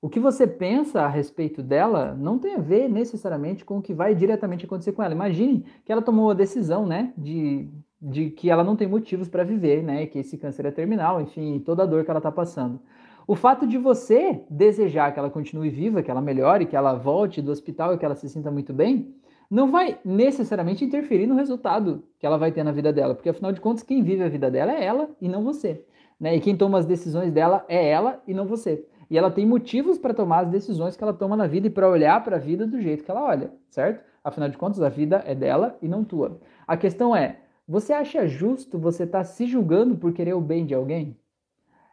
o 0.00 0.08
que 0.08 0.18
você 0.18 0.46
pensa 0.46 1.02
a 1.02 1.08
respeito 1.08 1.62
dela 1.62 2.14
não 2.18 2.38
tem 2.38 2.54
a 2.54 2.60
ver 2.60 2.88
necessariamente 2.88 3.64
com 3.64 3.78
o 3.78 3.82
que 3.82 3.92
vai 3.92 4.14
diretamente 4.14 4.64
acontecer 4.64 4.92
com 4.92 5.02
ela. 5.02 5.14
Imagine 5.14 5.64
que 5.84 5.92
ela 5.92 6.00
tomou 6.00 6.30
a 6.30 6.34
decisão, 6.34 6.86
né, 6.86 7.12
de, 7.16 7.68
de 8.00 8.30
que 8.30 8.50
ela 8.50 8.64
não 8.64 8.76
tem 8.76 8.88
motivos 8.88 9.28
para 9.28 9.44
viver, 9.44 9.82
né, 9.82 10.06
que 10.06 10.18
esse 10.18 10.38
câncer 10.38 10.66
é 10.66 10.70
terminal, 10.70 11.20
enfim, 11.20 11.58
toda 11.58 11.82
a 11.82 11.86
dor 11.86 12.04
que 12.04 12.10
ela 12.10 12.18
está 12.18 12.32
passando. 12.32 12.80
O 13.26 13.36
fato 13.36 13.66
de 13.66 13.78
você 13.78 14.42
desejar 14.48 15.12
que 15.12 15.18
ela 15.18 15.30
continue 15.30 15.68
viva, 15.68 16.02
que 16.02 16.10
ela 16.10 16.20
melhore, 16.20 16.66
que 16.66 16.74
ela 16.74 16.94
volte 16.94 17.42
do 17.42 17.52
hospital 17.52 17.94
e 17.94 17.98
que 17.98 18.04
ela 18.04 18.14
se 18.14 18.28
sinta 18.28 18.50
muito 18.50 18.72
bem, 18.72 19.14
não 19.50 19.70
vai 19.70 19.98
necessariamente 20.04 20.84
interferir 20.84 21.26
no 21.26 21.34
resultado 21.34 22.02
que 22.18 22.26
ela 22.26 22.38
vai 22.38 22.52
ter 22.52 22.64
na 22.64 22.72
vida 22.72 22.92
dela, 22.92 23.14
porque 23.14 23.28
afinal 23.28 23.52
de 23.52 23.60
contas, 23.60 23.82
quem 23.82 24.02
vive 24.02 24.22
a 24.22 24.28
vida 24.28 24.50
dela 24.50 24.72
é 24.72 24.84
ela 24.84 25.10
e 25.20 25.28
não 25.28 25.44
você. 25.44 25.84
Né? 26.18 26.36
E 26.36 26.40
quem 26.40 26.56
toma 26.56 26.78
as 26.78 26.86
decisões 26.86 27.32
dela 27.32 27.64
é 27.68 27.88
ela 27.88 28.22
e 28.26 28.34
não 28.34 28.46
você 28.46 28.84
e 29.10 29.18
ela 29.18 29.30
tem 29.30 29.44
motivos 29.44 29.98
para 29.98 30.14
tomar 30.14 30.44
as 30.44 30.48
decisões 30.48 30.96
que 30.96 31.02
ela 31.02 31.12
toma 31.12 31.36
na 31.36 31.46
vida 31.46 31.66
e 31.66 31.70
para 31.70 31.88
olhar 31.88 32.22
para 32.22 32.36
a 32.36 32.38
vida 32.38 32.64
do 32.64 32.80
jeito 32.80 33.02
que 33.02 33.10
ela 33.10 33.24
olha, 33.24 33.50
certo? 33.68 34.04
Afinal 34.22 34.48
de 34.48 34.56
contas, 34.56 34.80
a 34.80 34.88
vida 34.88 35.22
é 35.26 35.34
dela 35.34 35.76
e 35.82 35.88
não 35.88 36.04
tua. 36.04 36.38
A 36.66 36.76
questão 36.76 37.16
é: 37.16 37.40
você 37.70 37.92
acha 37.92 38.26
justo 38.26 38.80
você 38.80 39.04
estar 39.04 39.18
tá 39.18 39.24
se 39.24 39.46
julgando 39.46 39.96
por 39.96 40.12
querer 40.12 40.34
o 40.34 40.40
bem 40.40 40.66
de 40.66 40.74
alguém? 40.74 41.16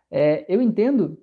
É, 0.09 0.43
eu 0.49 0.59
entendo 0.59 1.19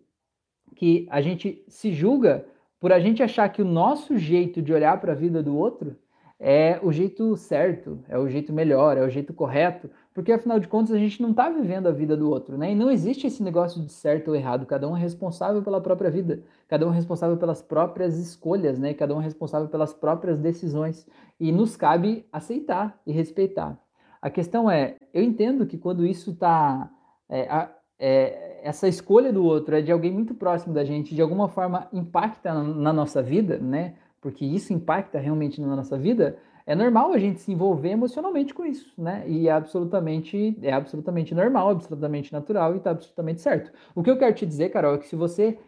que 0.76 1.08
a 1.10 1.20
gente 1.20 1.64
se 1.66 1.92
julga 1.92 2.46
por 2.78 2.92
a 2.92 3.00
gente 3.00 3.20
achar 3.20 3.48
que 3.48 3.60
o 3.60 3.64
nosso 3.64 4.16
jeito 4.16 4.62
de 4.62 4.72
olhar 4.72 5.00
para 5.00 5.10
a 5.10 5.16
vida 5.16 5.42
do 5.42 5.56
outro 5.56 5.96
é 6.38 6.78
o 6.84 6.92
jeito 6.92 7.36
certo, 7.36 7.98
é 8.08 8.16
o 8.16 8.28
jeito 8.28 8.52
melhor, 8.52 8.96
é 8.96 9.02
o 9.02 9.10
jeito 9.10 9.34
correto, 9.34 9.90
porque 10.12 10.30
afinal 10.30 10.60
de 10.60 10.68
contas 10.68 10.94
a 10.94 10.98
gente 10.98 11.20
não 11.20 11.32
está 11.32 11.50
vivendo 11.50 11.88
a 11.88 11.92
vida 11.92 12.16
do 12.16 12.30
outro, 12.30 12.56
né? 12.56 12.70
E 12.70 12.74
não 12.76 12.92
existe 12.92 13.26
esse 13.26 13.42
negócio 13.42 13.82
de 13.82 13.90
certo 13.90 14.28
ou 14.28 14.36
errado, 14.36 14.66
cada 14.66 14.88
um 14.88 14.96
é 14.96 15.00
responsável 15.00 15.62
pela 15.62 15.80
própria 15.80 16.12
vida, 16.12 16.44
cada 16.68 16.86
um 16.86 16.92
é 16.92 16.94
responsável 16.94 17.36
pelas 17.36 17.60
próprias 17.60 18.16
escolhas, 18.18 18.78
né? 18.78 18.94
Cada 18.94 19.16
um 19.16 19.20
é 19.20 19.24
responsável 19.24 19.66
pelas 19.68 19.92
próprias 19.92 20.38
decisões 20.38 21.04
e 21.40 21.50
nos 21.50 21.76
cabe 21.76 22.24
aceitar 22.30 23.00
e 23.04 23.10
respeitar. 23.10 23.83
A 24.24 24.30
questão 24.30 24.70
é, 24.70 24.96
eu 25.12 25.22
entendo 25.22 25.66
que 25.66 25.76
quando 25.76 26.06
isso 26.06 26.30
está 26.30 26.90
é, 27.28 27.68
é, 27.98 28.60
essa 28.62 28.88
escolha 28.88 29.30
do 29.30 29.44
outro 29.44 29.76
é 29.76 29.82
de 29.82 29.92
alguém 29.92 30.10
muito 30.10 30.34
próximo 30.34 30.72
da 30.72 30.82
gente, 30.82 31.14
de 31.14 31.20
alguma 31.20 31.46
forma 31.46 31.86
impacta 31.92 32.54
na, 32.54 32.62
na 32.62 32.90
nossa 32.90 33.22
vida, 33.22 33.58
né? 33.58 33.96
Porque 34.22 34.46
isso 34.46 34.72
impacta 34.72 35.18
realmente 35.18 35.60
na 35.60 35.76
nossa 35.76 35.98
vida 35.98 36.38
é 36.64 36.74
normal 36.74 37.12
a 37.12 37.18
gente 37.18 37.38
se 37.40 37.52
envolver 37.52 37.90
emocionalmente 37.90 38.54
com 38.54 38.64
isso, 38.64 38.90
né? 38.96 39.24
E 39.26 39.46
é 39.46 39.52
absolutamente, 39.52 40.58
é 40.62 40.72
absolutamente 40.72 41.34
normal, 41.34 41.68
absolutamente 41.68 42.32
natural 42.32 42.72
e 42.72 42.78
está 42.78 42.92
absolutamente 42.92 43.42
certo. 43.42 43.70
O 43.94 44.02
que 44.02 44.10
eu 44.10 44.16
quero 44.16 44.34
te 44.34 44.46
dizer, 44.46 44.70
Carol, 44.70 44.94
é 44.94 44.98
que 44.98 45.06
se 45.06 45.16
você 45.16 45.58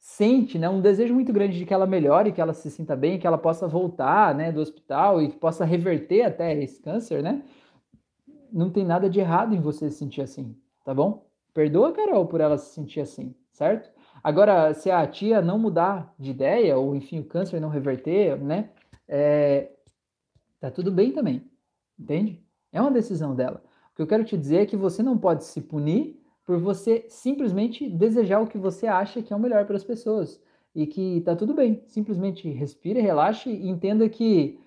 sente 0.00 0.58
né, 0.58 0.68
um 0.68 0.80
desejo 0.80 1.14
muito 1.14 1.32
grande 1.32 1.56
de 1.56 1.64
que 1.64 1.72
ela 1.72 1.86
melhore, 1.86 2.32
que 2.32 2.40
ela 2.40 2.54
se 2.54 2.72
sinta 2.72 2.96
bem, 2.96 3.20
que 3.20 3.26
ela 3.26 3.38
possa 3.38 3.68
voltar 3.68 4.34
né, 4.34 4.50
do 4.50 4.60
hospital 4.60 5.22
e 5.22 5.28
que 5.28 5.36
possa 5.36 5.64
reverter 5.64 6.22
até 6.22 6.60
esse 6.60 6.82
câncer, 6.82 7.22
né? 7.22 7.42
Não 8.52 8.70
tem 8.70 8.84
nada 8.84 9.08
de 9.08 9.20
errado 9.20 9.54
em 9.54 9.60
você 9.60 9.90
se 9.90 9.98
sentir 9.98 10.22
assim, 10.22 10.56
tá 10.84 10.94
bom? 10.94 11.26
Perdoa 11.52 11.90
a 11.90 11.92
Carol 11.92 12.26
por 12.26 12.40
ela 12.40 12.58
se 12.58 12.74
sentir 12.74 13.00
assim, 13.00 13.34
certo? 13.52 13.90
Agora, 14.22 14.74
se 14.74 14.90
a 14.90 15.06
tia 15.06 15.40
não 15.40 15.58
mudar 15.58 16.14
de 16.18 16.30
ideia, 16.30 16.76
ou 16.76 16.94
enfim, 16.94 17.20
o 17.20 17.24
câncer 17.24 17.60
não 17.60 17.68
reverter, 17.68 18.38
né? 18.38 18.70
É, 19.08 19.70
Tá 20.60 20.70
tudo 20.70 20.92
bem 20.92 21.10
também, 21.10 21.42
entende? 21.98 22.44
É 22.70 22.80
uma 22.80 22.90
decisão 22.90 23.34
dela. 23.34 23.62
O 23.92 23.96
que 23.96 24.02
eu 24.02 24.06
quero 24.06 24.24
te 24.24 24.36
dizer 24.36 24.58
é 24.58 24.66
que 24.66 24.76
você 24.76 25.02
não 25.02 25.16
pode 25.16 25.44
se 25.44 25.60
punir 25.62 26.20
por 26.44 26.58
você 26.58 27.06
simplesmente 27.08 27.88
desejar 27.88 28.40
o 28.40 28.46
que 28.46 28.58
você 28.58 28.86
acha 28.86 29.22
que 29.22 29.32
é 29.32 29.36
o 29.36 29.40
melhor 29.40 29.64
para 29.64 29.76
as 29.76 29.84
pessoas. 29.84 30.38
E 30.74 30.86
que 30.86 31.22
tá 31.22 31.34
tudo 31.34 31.54
bem. 31.54 31.82
Simplesmente 31.86 32.48
respire, 32.50 33.00
relaxe 33.00 33.50
e 33.50 33.68
entenda 33.68 34.06
que 34.08 34.60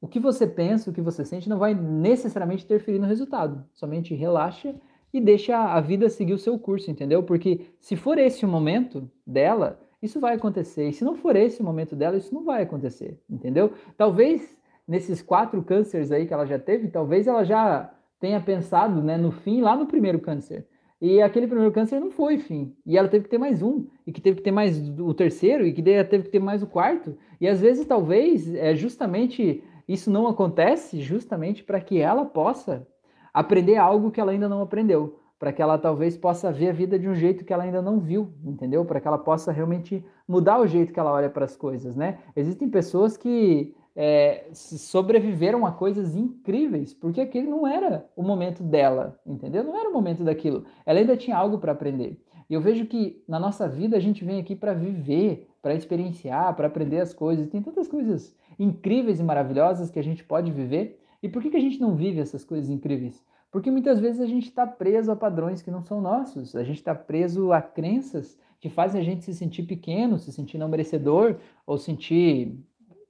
o 0.00 0.06
que 0.06 0.20
você 0.20 0.46
pensa, 0.46 0.90
o 0.90 0.92
que 0.92 1.00
você 1.00 1.24
sente, 1.24 1.48
não 1.48 1.58
vai 1.58 1.74
necessariamente 1.74 2.64
interferir 2.64 2.98
no 2.98 3.06
resultado. 3.06 3.64
Somente 3.74 4.14
relaxe 4.14 4.74
e 5.12 5.20
deixe 5.20 5.52
a 5.52 5.80
vida 5.80 6.08
seguir 6.08 6.34
o 6.34 6.38
seu 6.38 6.58
curso, 6.58 6.90
entendeu? 6.90 7.22
Porque 7.22 7.66
se 7.80 7.96
for 7.96 8.18
esse 8.18 8.44
o 8.44 8.48
momento 8.48 9.10
dela, 9.26 9.80
isso 10.02 10.20
vai 10.20 10.34
acontecer. 10.34 10.88
E 10.88 10.92
se 10.92 11.04
não 11.04 11.14
for 11.14 11.34
esse 11.34 11.60
o 11.60 11.64
momento 11.64 11.96
dela, 11.96 12.16
isso 12.16 12.34
não 12.34 12.44
vai 12.44 12.62
acontecer, 12.62 13.18
entendeu? 13.28 13.72
Talvez 13.96 14.56
nesses 14.86 15.20
quatro 15.20 15.62
cânceres 15.62 16.12
aí 16.12 16.26
que 16.26 16.32
ela 16.32 16.46
já 16.46 16.58
teve, 16.58 16.88
talvez 16.88 17.26
ela 17.26 17.44
já 17.44 17.92
tenha 18.20 18.40
pensado 18.40 19.02
né, 19.02 19.16
no 19.16 19.30
fim 19.30 19.60
lá 19.60 19.76
no 19.76 19.86
primeiro 19.86 20.18
câncer. 20.18 20.66
E 21.00 21.22
aquele 21.22 21.46
primeiro 21.46 21.72
câncer 21.72 22.00
não 22.00 22.10
foi 22.10 22.38
fim. 22.38 22.74
E 22.84 22.98
ela 22.98 23.06
teve 23.06 23.24
que 23.24 23.30
ter 23.30 23.38
mais 23.38 23.62
um, 23.62 23.86
e 24.06 24.12
que 24.12 24.20
teve 24.20 24.38
que 24.38 24.42
ter 24.42 24.50
mais 24.50 24.76
o 24.98 25.14
terceiro, 25.14 25.64
e 25.64 25.72
que 25.72 25.82
teve 25.82 26.24
que 26.24 26.30
ter 26.30 26.40
mais 26.40 26.60
o 26.62 26.66
quarto. 26.66 27.16
E 27.40 27.46
às 27.46 27.60
vezes, 27.60 27.86
talvez, 27.86 28.52
é 28.54 28.74
justamente 28.74 29.62
isso 29.88 30.10
não 30.10 30.26
acontece 30.26 31.00
justamente 31.00 31.64
para 31.64 31.80
que 31.80 31.98
ela 31.98 32.24
possa 32.24 32.86
aprender 33.32 33.76
algo 33.76 34.10
que 34.10 34.20
ela 34.20 34.32
ainda 34.32 34.48
não 34.48 34.60
aprendeu. 34.60 35.18
Para 35.38 35.52
que 35.52 35.62
ela 35.62 35.78
talvez 35.78 36.16
possa 36.16 36.50
ver 36.50 36.70
a 36.70 36.72
vida 36.72 36.98
de 36.98 37.08
um 37.08 37.14
jeito 37.14 37.44
que 37.44 37.52
ela 37.52 37.62
ainda 37.62 37.80
não 37.80 38.00
viu, 38.00 38.32
entendeu? 38.44 38.84
Para 38.84 39.00
que 39.00 39.06
ela 39.06 39.18
possa 39.18 39.52
realmente 39.52 40.04
mudar 40.26 40.58
o 40.58 40.66
jeito 40.66 40.92
que 40.92 40.98
ela 40.98 41.12
olha 41.12 41.30
para 41.30 41.44
as 41.44 41.56
coisas, 41.56 41.94
né? 41.94 42.18
Existem 42.34 42.68
pessoas 42.68 43.16
que 43.16 43.72
é, 43.94 44.48
sobreviveram 44.52 45.64
a 45.64 45.70
coisas 45.70 46.16
incríveis, 46.16 46.92
porque 46.92 47.20
aquele 47.20 47.46
não 47.46 47.66
era 47.66 48.08
o 48.16 48.22
momento 48.22 48.64
dela, 48.64 49.18
entendeu? 49.24 49.62
Não 49.62 49.78
era 49.78 49.88
o 49.88 49.92
momento 49.92 50.24
daquilo. 50.24 50.64
Ela 50.84 50.98
ainda 50.98 51.16
tinha 51.16 51.36
algo 51.36 51.58
para 51.58 51.70
aprender. 51.72 52.20
E 52.50 52.54
eu 52.54 52.60
vejo 52.60 52.86
que 52.86 53.22
na 53.28 53.38
nossa 53.38 53.68
vida 53.68 53.96
a 53.96 54.00
gente 54.00 54.24
vem 54.24 54.40
aqui 54.40 54.56
para 54.56 54.72
viver, 54.72 55.48
para 55.60 55.74
experienciar, 55.74 56.54
para 56.56 56.66
aprender 56.66 57.00
as 57.00 57.12
coisas. 57.12 57.48
Tem 57.48 57.62
tantas 57.62 57.86
coisas 57.86 58.34
incríveis 58.58 59.20
e 59.20 59.22
maravilhosas 59.22 59.90
que 59.90 59.98
a 59.98 60.02
gente 60.02 60.24
pode 60.24 60.50
viver. 60.50 61.00
E 61.22 61.28
por 61.28 61.42
que, 61.42 61.50
que 61.50 61.56
a 61.56 61.60
gente 61.60 61.80
não 61.80 61.94
vive 61.94 62.20
essas 62.20 62.44
coisas 62.44 62.68
incríveis? 62.68 63.24
Porque 63.50 63.70
muitas 63.70 63.98
vezes 63.98 64.20
a 64.20 64.26
gente 64.26 64.48
está 64.48 64.66
preso 64.66 65.10
a 65.10 65.16
padrões 65.16 65.62
que 65.62 65.70
não 65.70 65.82
são 65.82 66.00
nossos, 66.00 66.54
a 66.54 66.62
gente 66.62 66.76
está 66.76 66.94
preso 66.94 67.52
a 67.52 67.62
crenças 67.62 68.38
que 68.60 68.68
fazem 68.68 69.00
a 69.00 69.04
gente 69.04 69.24
se 69.24 69.34
sentir 69.34 69.62
pequeno, 69.62 70.18
se 70.18 70.32
sentir 70.32 70.58
não 70.58 70.68
merecedor, 70.68 71.36
ou 71.64 71.78
sentir 71.78 72.58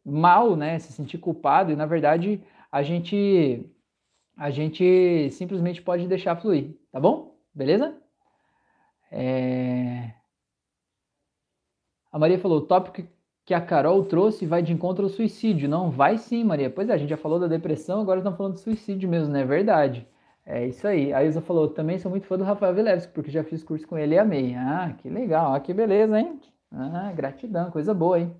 mal, 0.05 0.55
né? 0.57 0.79
Se 0.79 0.93
sentir 0.93 1.19
culpado, 1.19 1.73
e 1.73 1.77
na 1.77 1.87
verdade 1.87 2.41
a 2.71 2.83
gente 2.83 3.67
a 4.37 4.51
gente 4.51 5.31
simplesmente 5.33 5.83
pode 5.83 6.07
deixar 6.07 6.37
fluir, 6.37 6.79
tá 6.93 7.01
bom? 7.01 7.37
Beleza? 7.53 8.01
É... 9.11 10.13
A 12.13 12.19
Maria 12.19 12.39
falou: 12.39 12.59
o 12.59 12.67
tópico 12.67 13.03
que 13.49 13.55
a 13.55 13.63
Carol 13.63 14.05
trouxe 14.05 14.45
vai 14.45 14.63
de 14.63 14.75
encontro 14.75 15.05
ao 15.05 15.09
suicídio. 15.09 15.71
Não, 15.71 15.91
vai 15.91 16.19
sim, 16.19 16.45
Maria. 16.45 16.69
Pois 16.69 16.91
é, 16.91 16.93
a 16.93 16.99
gente 16.99 17.09
já 17.09 17.17
falou 17.17 17.41
da 17.41 17.47
depressão, 17.47 17.99
agora 17.99 18.19
estamos 18.19 18.37
falando 18.37 18.53
do 18.53 18.59
suicídio 18.59 19.09
mesmo, 19.09 19.33
não 19.33 19.41
é 19.41 19.45
verdade? 19.47 20.07
É 20.45 20.67
isso 20.67 20.87
aí. 20.87 21.15
A 21.15 21.25
Isa 21.25 21.41
falou: 21.41 21.67
também 21.69 21.99
sou 21.99 22.11
muito 22.11 22.27
fã 22.27 22.37
do 22.37 22.45
Rafael 22.45 22.75
Vilevski, 22.75 23.11
porque 23.15 23.31
já 23.31 23.43
fiz 23.43 23.65
curso 23.65 23.89
com 23.89 23.97
ele 23.97 24.17
e 24.17 24.19
amei. 24.19 24.55
Ah, 24.55 24.95
que 24.99 25.09
legal, 25.09 25.55
ah, 25.55 25.61
que 25.61 25.73
beleza, 25.73 26.21
hein? 26.21 26.39
Ah, 26.71 27.11
gratidão, 27.17 27.71
coisa 27.71 27.95
boa, 27.95 28.21
hein? 28.21 28.37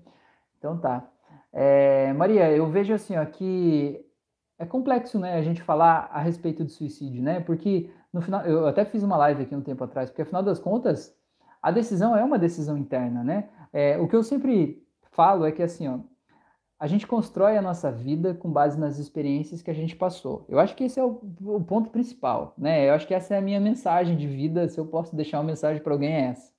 Então 0.59 0.77
tá. 0.77 1.09
É, 1.51 2.13
Maria, 2.13 2.51
eu 2.51 2.67
vejo 2.69 2.93
assim, 2.93 3.17
ó, 3.17 3.25
que 3.25 4.05
é 4.59 4.65
complexo, 4.67 5.17
né, 5.17 5.33
a 5.33 5.41
gente 5.41 5.63
falar 5.63 6.07
a 6.13 6.19
respeito 6.19 6.63
de 6.63 6.71
suicídio, 6.71 7.23
né? 7.23 7.39
Porque 7.39 7.89
no 8.13 8.21
final, 8.21 8.45
eu 8.45 8.67
até 8.67 8.85
fiz 8.85 9.01
uma 9.01 9.17
live 9.17 9.41
aqui 9.41 9.55
um 9.55 9.61
tempo 9.61 9.83
atrás, 9.83 10.11
porque 10.11 10.21
afinal 10.21 10.43
das 10.43 10.59
contas, 10.59 11.17
a 11.63 11.71
decisão 11.71 12.15
é 12.15 12.23
uma 12.23 12.37
decisão 12.37 12.77
interna, 12.77 13.23
né? 13.23 13.49
É, 13.73 13.97
o 13.97 14.07
que 14.07 14.15
eu 14.15 14.21
sempre 14.21 14.87
falo 15.11 15.45
é 15.45 15.51
que 15.51 15.63
assim, 15.63 15.87
ó, 15.87 15.99
a 16.79 16.87
gente 16.87 17.05
constrói 17.05 17.57
a 17.57 17.61
nossa 17.61 17.91
vida 17.91 18.33
com 18.33 18.49
base 18.49 18.79
nas 18.79 18.97
experiências 18.97 19.61
que 19.61 19.69
a 19.69 19.73
gente 19.73 19.95
passou. 19.95 20.45
Eu 20.47 20.59
acho 20.59 20.75
que 20.75 20.85
esse 20.85 20.99
é 20.99 21.03
o, 21.03 21.21
o 21.41 21.61
ponto 21.61 21.89
principal, 21.89 22.53
né? 22.57 22.87
Eu 22.89 22.93
acho 22.93 23.05
que 23.05 23.13
essa 23.13 23.35
é 23.35 23.37
a 23.37 23.41
minha 23.41 23.59
mensagem 23.59 24.15
de 24.15 24.25
vida. 24.25 24.67
Se 24.69 24.79
eu 24.79 24.85
posso 24.85 25.15
deixar 25.15 25.39
uma 25.39 25.47
mensagem 25.47 25.81
para 25.83 25.91
alguém 25.91 26.13
é 26.13 26.21
essa. 26.27 26.53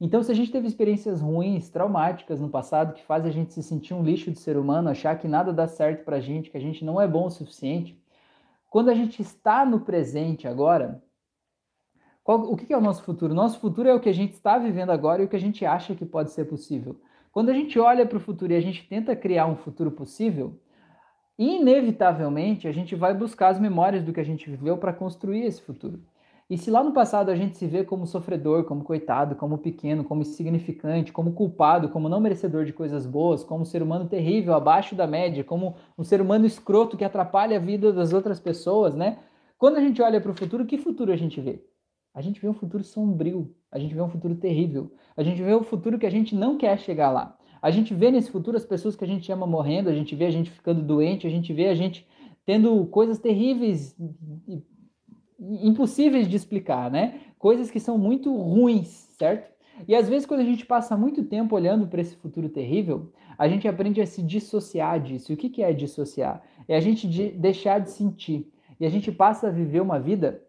Então, 0.00 0.22
se 0.22 0.30
a 0.30 0.34
gente 0.34 0.52
teve 0.52 0.66
experiências 0.66 1.20
ruins, 1.20 1.70
traumáticas 1.70 2.40
no 2.40 2.48
passado, 2.48 2.94
que 2.94 3.04
fazem 3.04 3.30
a 3.30 3.32
gente 3.32 3.52
se 3.52 3.62
sentir 3.62 3.94
um 3.94 4.02
lixo 4.02 4.30
de 4.30 4.38
ser 4.38 4.56
humano, 4.56 4.90
achar 4.90 5.18
que 5.18 5.26
nada 5.26 5.52
dá 5.52 5.66
certo 5.66 6.04
pra 6.04 6.20
gente, 6.20 6.50
que 6.50 6.56
a 6.56 6.60
gente 6.60 6.84
não 6.84 7.00
é 7.00 7.08
bom 7.08 7.26
o 7.26 7.30
suficiente, 7.30 8.00
quando 8.70 8.90
a 8.90 8.94
gente 8.94 9.22
está 9.22 9.64
no 9.64 9.80
presente 9.80 10.48
agora, 10.48 11.02
qual, 12.24 12.40
o 12.40 12.56
que 12.56 12.72
é 12.72 12.76
o 12.76 12.80
nosso 12.80 13.02
futuro? 13.02 13.34
Nosso 13.34 13.60
futuro 13.60 13.88
é 13.88 13.94
o 13.94 14.00
que 14.00 14.08
a 14.08 14.14
gente 14.14 14.32
está 14.32 14.58
vivendo 14.58 14.90
agora 14.90 15.22
e 15.22 15.26
o 15.26 15.28
que 15.28 15.36
a 15.36 15.40
gente 15.40 15.64
acha 15.64 15.94
que 15.94 16.04
pode 16.04 16.32
ser 16.32 16.46
possível. 16.46 17.00
Quando 17.34 17.48
a 17.48 17.52
gente 17.52 17.76
olha 17.80 18.06
para 18.06 18.16
o 18.16 18.20
futuro 18.20 18.52
e 18.52 18.56
a 18.56 18.60
gente 18.60 18.88
tenta 18.88 19.16
criar 19.16 19.46
um 19.46 19.56
futuro 19.56 19.90
possível, 19.90 20.56
inevitavelmente 21.36 22.68
a 22.68 22.72
gente 22.72 22.94
vai 22.94 23.12
buscar 23.12 23.48
as 23.48 23.58
memórias 23.58 24.04
do 24.04 24.12
que 24.12 24.20
a 24.20 24.24
gente 24.24 24.48
viveu 24.48 24.78
para 24.78 24.92
construir 24.92 25.42
esse 25.42 25.60
futuro. 25.60 26.00
E 26.48 26.56
se 26.56 26.70
lá 26.70 26.84
no 26.84 26.92
passado 26.92 27.32
a 27.32 27.34
gente 27.34 27.56
se 27.56 27.66
vê 27.66 27.82
como 27.82 28.06
sofredor, 28.06 28.62
como 28.62 28.84
coitado, 28.84 29.34
como 29.34 29.58
pequeno, 29.58 30.04
como 30.04 30.22
insignificante, 30.22 31.12
como 31.12 31.32
culpado, 31.32 31.88
como 31.88 32.08
não 32.08 32.20
merecedor 32.20 32.64
de 32.64 32.72
coisas 32.72 33.04
boas, 33.04 33.42
como 33.42 33.66
ser 33.66 33.82
humano 33.82 34.08
terrível, 34.08 34.54
abaixo 34.54 34.94
da 34.94 35.08
média, 35.08 35.42
como 35.42 35.74
um 35.98 36.04
ser 36.04 36.20
humano 36.20 36.46
escroto 36.46 36.96
que 36.96 37.04
atrapalha 37.04 37.56
a 37.56 37.60
vida 37.60 37.92
das 37.92 38.12
outras 38.12 38.38
pessoas, 38.38 38.94
né? 38.94 39.18
Quando 39.58 39.78
a 39.78 39.80
gente 39.80 40.00
olha 40.00 40.20
para 40.20 40.30
o 40.30 40.36
futuro, 40.36 40.66
que 40.66 40.78
futuro 40.78 41.10
a 41.10 41.16
gente 41.16 41.40
vê? 41.40 41.64
A 42.14 42.22
gente 42.22 42.40
vê 42.40 42.48
um 42.48 42.54
futuro 42.54 42.84
sombrio, 42.84 43.52
a 43.70 43.78
gente 43.78 43.94
vê 43.94 44.00
um 44.00 44.08
futuro 44.08 44.36
terrível, 44.36 44.92
a 45.16 45.22
gente 45.22 45.42
vê 45.42 45.54
um 45.54 45.64
futuro 45.64 45.98
que 45.98 46.06
a 46.06 46.10
gente 46.10 46.34
não 46.34 46.56
quer 46.56 46.78
chegar 46.78 47.10
lá. 47.10 47.36
A 47.60 47.70
gente 47.70 47.92
vê 47.92 48.10
nesse 48.10 48.30
futuro 48.30 48.56
as 48.56 48.64
pessoas 48.64 48.94
que 48.94 49.04
a 49.04 49.08
gente 49.08 49.30
ama 49.32 49.46
morrendo, 49.46 49.88
a 49.88 49.94
gente 49.94 50.14
vê 50.14 50.26
a 50.26 50.30
gente 50.30 50.50
ficando 50.50 50.80
doente, 50.80 51.26
a 51.26 51.30
gente 51.30 51.52
vê 51.52 51.68
a 51.68 51.74
gente 51.74 52.06
tendo 52.46 52.86
coisas 52.86 53.18
terríveis 53.18 53.96
impossíveis 55.40 56.28
de 56.28 56.36
explicar, 56.36 56.90
né? 56.90 57.20
Coisas 57.38 57.70
que 57.70 57.80
são 57.80 57.98
muito 57.98 58.34
ruins, 58.34 58.88
certo? 59.18 59.52
E 59.88 59.94
às 59.94 60.08
vezes, 60.08 60.26
quando 60.26 60.40
a 60.40 60.44
gente 60.44 60.64
passa 60.64 60.96
muito 60.96 61.24
tempo 61.24 61.56
olhando 61.56 61.88
para 61.88 62.00
esse 62.00 62.14
futuro 62.16 62.48
terrível, 62.48 63.12
a 63.36 63.48
gente 63.48 63.66
aprende 63.66 64.00
a 64.00 64.06
se 64.06 64.22
dissociar 64.22 65.00
disso. 65.00 65.32
E 65.32 65.34
o 65.34 65.36
que, 65.36 65.48
que 65.48 65.62
é 65.62 65.72
dissociar? 65.72 66.42
É 66.68 66.76
a 66.76 66.80
gente 66.80 67.08
de 67.08 67.30
deixar 67.30 67.80
de 67.80 67.90
sentir. 67.90 68.48
E 68.78 68.86
a 68.86 68.88
gente 68.88 69.10
passa 69.10 69.48
a 69.48 69.50
viver 69.50 69.80
uma 69.80 69.98
vida 69.98 70.40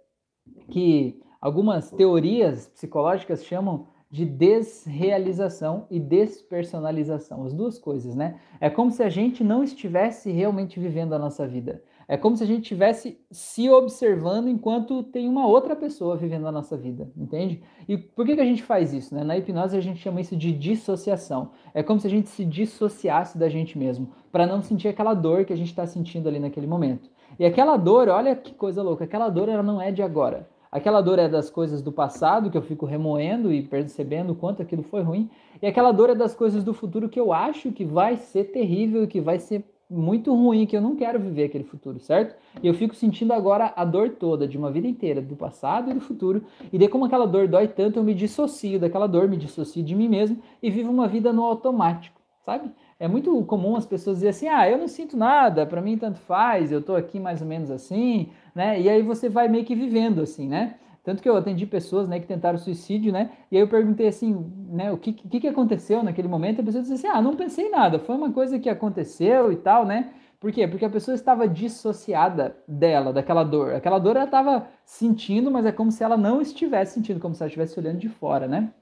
que 0.69 1.19
algumas 1.45 1.91
teorias 1.91 2.67
psicológicas 2.69 3.45
chamam 3.45 3.85
de 4.09 4.25
desrealização 4.25 5.85
e 5.91 5.99
despersonalização, 5.99 7.43
as 7.43 7.53
duas 7.53 7.77
coisas, 7.77 8.15
né? 8.15 8.39
É 8.59 8.67
como 8.67 8.89
se 8.89 9.03
a 9.03 9.09
gente 9.09 9.43
não 9.43 9.63
estivesse 9.63 10.31
realmente 10.31 10.79
vivendo 10.79 11.13
a 11.13 11.19
nossa 11.19 11.45
vida. 11.45 11.83
É 12.07 12.17
como 12.17 12.35
se 12.35 12.43
a 12.43 12.47
gente 12.47 12.63
estivesse 12.63 13.19
se 13.29 13.69
observando 13.69 14.47
enquanto 14.47 15.03
tem 15.03 15.29
uma 15.29 15.45
outra 15.45 15.75
pessoa 15.75 16.17
vivendo 16.17 16.47
a 16.47 16.51
nossa 16.51 16.75
vida, 16.75 17.11
entende? 17.15 17.61
E 17.87 17.95
por 17.95 18.25
que, 18.25 18.33
que 18.33 18.41
a 18.41 18.45
gente 18.45 18.63
faz 18.63 18.91
isso? 18.91 19.13
Né? 19.13 19.23
Na 19.23 19.37
hipnose 19.37 19.77
a 19.77 19.81
gente 19.81 19.99
chama 19.99 20.21
isso 20.21 20.35
de 20.35 20.51
dissociação. 20.51 21.51
É 21.75 21.83
como 21.83 21.99
se 21.99 22.07
a 22.07 22.09
gente 22.09 22.29
se 22.29 22.43
dissociasse 22.43 23.37
da 23.37 23.49
gente 23.49 23.77
mesmo, 23.77 24.09
para 24.31 24.47
não 24.47 24.63
sentir 24.63 24.87
aquela 24.87 25.13
dor 25.13 25.45
que 25.45 25.53
a 25.53 25.57
gente 25.57 25.69
está 25.69 25.85
sentindo 25.85 26.27
ali 26.27 26.39
naquele 26.39 26.65
momento. 26.65 27.07
E 27.37 27.45
aquela 27.45 27.77
dor, 27.77 28.09
olha 28.09 28.35
que 28.35 28.55
coisa 28.55 28.81
louca, 28.81 29.03
aquela 29.03 29.29
dor 29.29 29.47
ela 29.47 29.61
não 29.61 29.79
é 29.79 29.91
de 29.91 30.01
agora. 30.01 30.54
Aquela 30.75 30.99
dor 30.99 31.19
é 31.19 31.29
das 31.29 31.49
coisas 31.49 31.81
do 31.81 31.89
passado 31.89 32.49
que 32.49 32.57
eu 32.57 32.61
fico 32.61 32.85
remoendo 32.85 33.49
e 33.49 33.63
percebendo 33.63 34.33
o 34.33 34.35
quanto 34.35 34.61
aquilo 34.61 34.83
foi 34.83 35.01
ruim. 35.01 35.29
E 35.61 35.65
aquela 35.65 35.93
dor 35.93 36.09
é 36.09 36.15
das 36.15 36.35
coisas 36.35 36.65
do 36.65 36.73
futuro 36.73 37.07
que 37.07 37.17
eu 37.17 37.31
acho 37.31 37.71
que 37.71 37.85
vai 37.85 38.17
ser 38.17 38.51
terrível 38.51 39.07
que 39.07 39.21
vai 39.21 39.39
ser 39.39 39.63
muito 39.89 40.35
ruim 40.35 40.65
que 40.65 40.75
eu 40.75 40.81
não 40.81 40.97
quero 40.97 41.17
viver 41.17 41.45
aquele 41.45 41.63
futuro, 41.63 41.97
certo? 42.01 42.35
E 42.61 42.67
eu 42.67 42.73
fico 42.73 42.93
sentindo 42.93 43.31
agora 43.31 43.71
a 43.73 43.85
dor 43.85 44.09
toda 44.19 44.45
de 44.45 44.57
uma 44.57 44.69
vida 44.69 44.85
inteira, 44.85 45.21
do 45.21 45.37
passado 45.37 45.91
e 45.91 45.93
do 45.93 46.01
futuro. 46.01 46.43
E 46.73 46.77
daí, 46.77 46.89
como 46.89 47.05
aquela 47.05 47.25
dor 47.25 47.47
dói 47.47 47.69
tanto, 47.69 47.99
eu 47.99 48.03
me 48.03 48.13
dissocio 48.13 48.77
daquela 48.77 49.07
dor, 49.07 49.29
me 49.29 49.37
dissocio 49.37 49.81
de 49.81 49.95
mim 49.95 50.09
mesmo 50.09 50.41
e 50.61 50.69
vivo 50.69 50.91
uma 50.91 51.07
vida 51.07 51.31
no 51.31 51.45
automático, 51.45 52.19
sabe? 52.45 52.69
É 52.99 53.07
muito 53.07 53.43
comum 53.45 53.75
as 53.75 53.85
pessoas 53.85 54.17
dizerem 54.17 54.29
assim: 54.31 54.47
ah, 54.47 54.69
eu 54.69 54.77
não 54.77 54.87
sinto 54.87 55.17
nada, 55.17 55.65
para 55.65 55.81
mim 55.81 55.97
tanto 55.97 56.19
faz, 56.19 56.71
eu 56.71 56.81
tô 56.81 56.95
aqui 56.95 57.19
mais 57.19 57.41
ou 57.41 57.47
menos 57.47 57.69
assim, 57.69 58.29
né? 58.53 58.79
E 58.79 58.89
aí 58.89 59.01
você 59.01 59.27
vai 59.27 59.47
meio 59.47 59.65
que 59.65 59.75
vivendo 59.75 60.21
assim, 60.21 60.47
né? 60.47 60.75
Tanto 61.05 61.21
que 61.21 61.29
eu 61.29 61.37
atendi 61.37 61.67
pessoas 61.67 62.09
né, 62.09 62.19
que 62.19 62.25
tentaram 62.25 62.57
suicídio, 62.57 63.13
né? 63.13 63.29
E 63.51 63.55
aí 63.55 63.61
eu 63.61 63.67
perguntei 63.67 64.07
assim, 64.07 64.43
né, 64.69 64.91
o 64.91 64.97
que, 64.97 65.13
que, 65.13 65.47
aconteceu 65.47 66.01
naquele 66.01 66.27
momento? 66.27 66.61
A 66.61 66.63
pessoa 66.63 66.81
disse 66.81 66.95
assim, 66.95 67.07
ah, 67.07 67.21
não 67.21 67.35
pensei 67.35 67.69
nada, 67.69 67.99
foi 67.99 68.15
uma 68.15 68.31
coisa 68.31 68.57
que 68.57 68.67
aconteceu 68.67 69.51
e 69.51 69.55
tal, 69.55 69.85
né? 69.85 70.11
Por 70.39 70.51
quê? 70.51 70.67
Porque 70.67 70.83
a 70.83 70.89
pessoa 70.89 71.13
estava 71.13 71.47
dissociada 71.47 72.57
dela, 72.67 73.13
daquela 73.13 73.43
dor. 73.43 73.75
Aquela 73.75 73.99
dor 73.99 74.15
ela 74.15 74.25
estava 74.25 74.67
sentindo, 74.83 75.51
mas 75.51 75.65
é 75.67 75.71
como 75.71 75.91
se 75.91 76.03
ela 76.03 76.17
não 76.17 76.41
estivesse 76.41 76.95
sentindo, 76.95 77.19
como 77.19 77.35
se 77.35 77.43
ela 77.43 77.47
estivesse 77.49 77.79
olhando 77.79 77.99
de 77.99 78.09
fora, 78.09 78.47
né? 78.47 78.73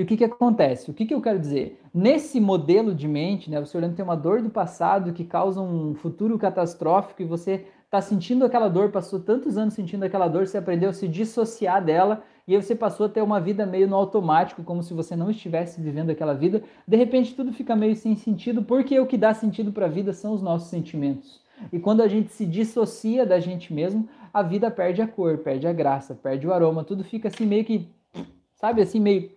E 0.00 0.02
o 0.02 0.06
que, 0.06 0.16
que 0.16 0.24
acontece? 0.24 0.90
O 0.90 0.94
que, 0.94 1.04
que 1.04 1.12
eu 1.12 1.20
quero 1.20 1.38
dizer? 1.38 1.78
Nesse 1.92 2.40
modelo 2.40 2.94
de 2.94 3.06
mente, 3.06 3.50
né, 3.50 3.60
você 3.60 3.76
olhando 3.76 3.94
tem 3.94 4.02
uma 4.02 4.16
dor 4.16 4.40
do 4.40 4.48
passado 4.48 5.12
que 5.12 5.26
causa 5.26 5.60
um 5.60 5.94
futuro 5.94 6.38
catastrófico 6.38 7.20
e 7.20 7.26
você 7.26 7.66
está 7.84 8.00
sentindo 8.00 8.42
aquela 8.42 8.68
dor, 8.68 8.90
passou 8.90 9.20
tantos 9.20 9.58
anos 9.58 9.74
sentindo 9.74 10.02
aquela 10.02 10.26
dor, 10.26 10.46
você 10.46 10.56
aprendeu 10.56 10.88
a 10.88 10.94
se 10.94 11.06
dissociar 11.06 11.84
dela 11.84 12.22
e 12.48 12.56
aí 12.56 12.62
você 12.62 12.74
passou 12.74 13.04
a 13.04 13.08
ter 13.10 13.20
uma 13.20 13.38
vida 13.42 13.66
meio 13.66 13.86
no 13.86 13.94
automático, 13.94 14.64
como 14.64 14.82
se 14.82 14.94
você 14.94 15.14
não 15.14 15.30
estivesse 15.30 15.82
vivendo 15.82 16.08
aquela 16.08 16.32
vida. 16.32 16.62
De 16.88 16.96
repente 16.96 17.34
tudo 17.34 17.52
fica 17.52 17.76
meio 17.76 17.94
sem 17.94 18.16
sentido, 18.16 18.62
porque 18.62 18.98
o 18.98 19.06
que 19.06 19.18
dá 19.18 19.34
sentido 19.34 19.70
para 19.70 19.84
a 19.84 19.90
vida 19.90 20.14
são 20.14 20.32
os 20.32 20.40
nossos 20.40 20.70
sentimentos. 20.70 21.42
E 21.70 21.78
quando 21.78 22.00
a 22.00 22.08
gente 22.08 22.32
se 22.32 22.46
dissocia 22.46 23.26
da 23.26 23.38
gente 23.38 23.70
mesmo, 23.70 24.08
a 24.32 24.42
vida 24.42 24.70
perde 24.70 25.02
a 25.02 25.06
cor, 25.06 25.36
perde 25.36 25.66
a 25.66 25.74
graça, 25.74 26.14
perde 26.14 26.46
o 26.46 26.54
aroma, 26.54 26.84
tudo 26.84 27.04
fica 27.04 27.28
assim 27.28 27.44
meio 27.44 27.66
que, 27.66 27.86
sabe, 28.54 28.80
assim 28.80 28.98
meio. 28.98 29.30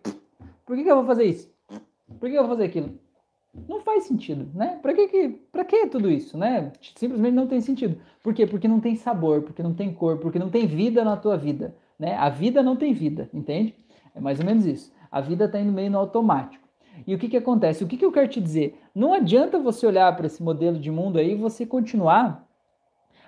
Por 0.65 0.75
que, 0.75 0.83
que 0.83 0.91
eu 0.91 0.95
vou 0.95 1.05
fazer 1.05 1.25
isso? 1.25 1.51
Por 2.19 2.29
que 2.29 2.35
eu 2.35 2.41
vou 2.41 2.49
fazer 2.49 2.65
aquilo? 2.65 2.97
não 3.67 3.81
faz 3.81 4.05
sentido, 4.05 4.49
né? 4.53 4.79
Para 4.81 4.93
que, 4.93 5.07
que, 5.07 5.29
pra 5.51 5.63
que 5.63 5.85
tudo 5.87 6.09
isso, 6.09 6.37
né? 6.37 6.71
Simplesmente 6.95 7.33
não 7.33 7.47
tem 7.47 7.61
sentido. 7.61 7.97
Por 8.21 8.33
quê? 8.33 8.47
Porque 8.47 8.67
não 8.67 8.79
tem 8.79 8.95
sabor, 8.95 9.43
porque 9.43 9.61
não 9.61 9.73
tem 9.73 9.93
cor, 9.93 10.17
porque 10.17 10.39
não 10.39 10.49
tem 10.49 10.65
vida 10.65 11.03
na 11.03 11.15
tua 11.15 11.37
vida, 11.37 11.75
né? 11.99 12.15
A 12.15 12.29
vida 12.29 12.63
não 12.63 12.75
tem 12.75 12.93
vida, 12.93 13.29
entende? 13.33 13.75
É 14.15 14.19
mais 14.19 14.39
ou 14.39 14.45
menos 14.45 14.65
isso. 14.65 14.91
A 15.11 15.21
vida 15.21 15.45
está 15.45 15.59
indo 15.59 15.71
meio 15.71 15.91
no 15.91 15.99
automático. 15.99 16.63
E 17.05 17.13
o 17.13 17.17
que, 17.17 17.29
que 17.29 17.37
acontece? 17.37 17.83
O 17.83 17.87
que, 17.87 17.97
que 17.97 18.05
eu 18.05 18.11
quero 18.11 18.27
te 18.27 18.41
dizer? 18.41 18.79
Não 18.93 19.13
adianta 19.13 19.59
você 19.59 19.85
olhar 19.85 20.15
para 20.15 20.25
esse 20.25 20.41
modelo 20.41 20.79
de 20.79 20.91
mundo 20.91 21.19
aí 21.19 21.33
e 21.33 21.35
você 21.35 21.65
continuar 21.65 22.47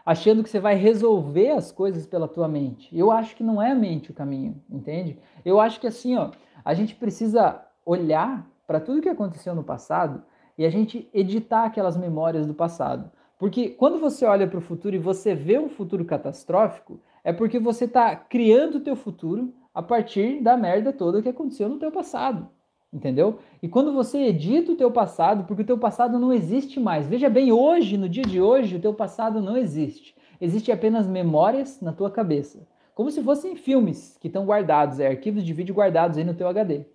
achando 0.06 0.44
que 0.44 0.50
você 0.50 0.60
vai 0.60 0.76
resolver 0.76 1.52
as 1.52 1.72
coisas 1.72 2.06
pela 2.06 2.28
tua 2.28 2.48
mente. 2.48 2.96
Eu 2.96 3.12
acho 3.12 3.36
que 3.36 3.44
não 3.44 3.60
é 3.60 3.72
a 3.72 3.76
mente 3.76 4.12
o 4.12 4.14
caminho, 4.14 4.62
entende? 4.70 5.18
Eu 5.44 5.60
acho 5.60 5.80
que 5.80 5.88
assim, 5.88 6.16
ó, 6.16 6.30
a 6.66 6.74
gente 6.74 6.96
precisa 6.96 7.64
olhar 7.86 8.50
para 8.66 8.80
tudo 8.80 9.02
que 9.02 9.08
aconteceu 9.08 9.54
no 9.54 9.64
passado 9.64 10.24
e 10.58 10.66
a 10.66 10.70
gente 10.70 11.08
editar 11.14 11.66
aquelas 11.66 11.96
memórias 11.96 12.48
do 12.48 12.54
passado. 12.56 13.12
Porque 13.38 13.70
quando 13.70 14.00
você 14.00 14.26
olha 14.26 14.48
para 14.48 14.58
o 14.58 14.62
futuro 14.62 14.96
e 14.96 15.00
você 15.00 15.36
vê 15.36 15.60
um 15.60 15.70
futuro 15.70 16.04
catastrófico, 16.04 17.00
é 17.24 17.32
porque 17.32 17.60
você 17.60 17.86
está 17.86 18.16
criando 18.16 18.76
o 18.76 18.80
teu 18.80 18.96
futuro 18.96 19.54
a 19.74 19.84
partir 19.84 20.42
da 20.42 20.58
merda 20.58 20.92
toda 20.92 21.22
que 21.22 21.30
aconteceu 21.30 21.70
no 21.70 21.78
teu 21.78 21.92
passado. 21.92 22.50
Entendeu? 22.92 23.40
E 23.62 23.68
quando 23.68 23.92
você 23.92 24.20
edita 24.20 24.72
o 24.72 24.76
teu 24.76 24.90
passado, 24.90 25.44
porque 25.44 25.64
o 25.64 25.66
teu 25.66 25.78
passado 25.78 26.18
não 26.18 26.32
existe 26.32 26.80
mais. 26.80 27.06
Veja 27.06 27.30
bem, 27.30 27.52
hoje, 27.52 27.98
no 27.98 28.08
dia 28.08 28.24
de 28.24 28.42
hoje, 28.42 28.78
o 28.78 28.80
teu 28.80 28.94
passado 28.94 29.42
não 29.42 29.58
existe. 29.58 30.16
Existem 30.40 30.74
apenas 30.74 31.06
memórias 31.06 31.82
na 31.82 31.92
tua 31.92 32.10
cabeça. 32.10 32.66
Como 32.96 33.12
se 33.12 33.22
fossem 33.22 33.58
filmes 33.58 34.18
que 34.22 34.28
estão 34.28 34.46
guardados, 34.46 35.02
é, 35.02 35.08
arquivos 35.08 35.44
de 35.44 35.54
vídeo 35.54 35.76
guardados 35.76 36.18
aí 36.18 36.24
no 36.24 36.34
teu 36.34 36.48
HD. 36.48 36.86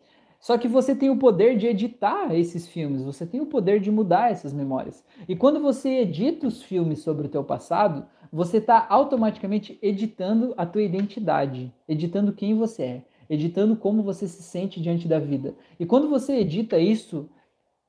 Só 0.40 0.56
que 0.56 0.66
você 0.66 0.94
tem 0.94 1.10
o 1.10 1.18
poder 1.18 1.58
de 1.58 1.66
editar 1.66 2.34
esses 2.34 2.66
filmes, 2.66 3.02
você 3.02 3.26
tem 3.26 3.42
o 3.42 3.46
poder 3.46 3.78
de 3.78 3.90
mudar 3.90 4.32
essas 4.32 4.54
memórias. 4.54 5.04
E 5.28 5.36
quando 5.36 5.60
você 5.60 5.98
edita 5.98 6.46
os 6.46 6.62
filmes 6.62 7.00
sobre 7.00 7.26
o 7.26 7.28
teu 7.28 7.44
passado, 7.44 8.06
você 8.32 8.56
está 8.56 8.86
automaticamente 8.88 9.78
editando 9.82 10.54
a 10.56 10.64
tua 10.64 10.82
identidade, 10.82 11.70
editando 11.86 12.32
quem 12.32 12.54
você 12.54 12.82
é, 12.82 13.02
editando 13.28 13.76
como 13.76 14.02
você 14.02 14.26
se 14.26 14.42
sente 14.42 14.80
diante 14.80 15.06
da 15.06 15.18
vida. 15.18 15.54
E 15.78 15.84
quando 15.84 16.08
você 16.08 16.36
edita 16.36 16.78
isso, 16.78 17.28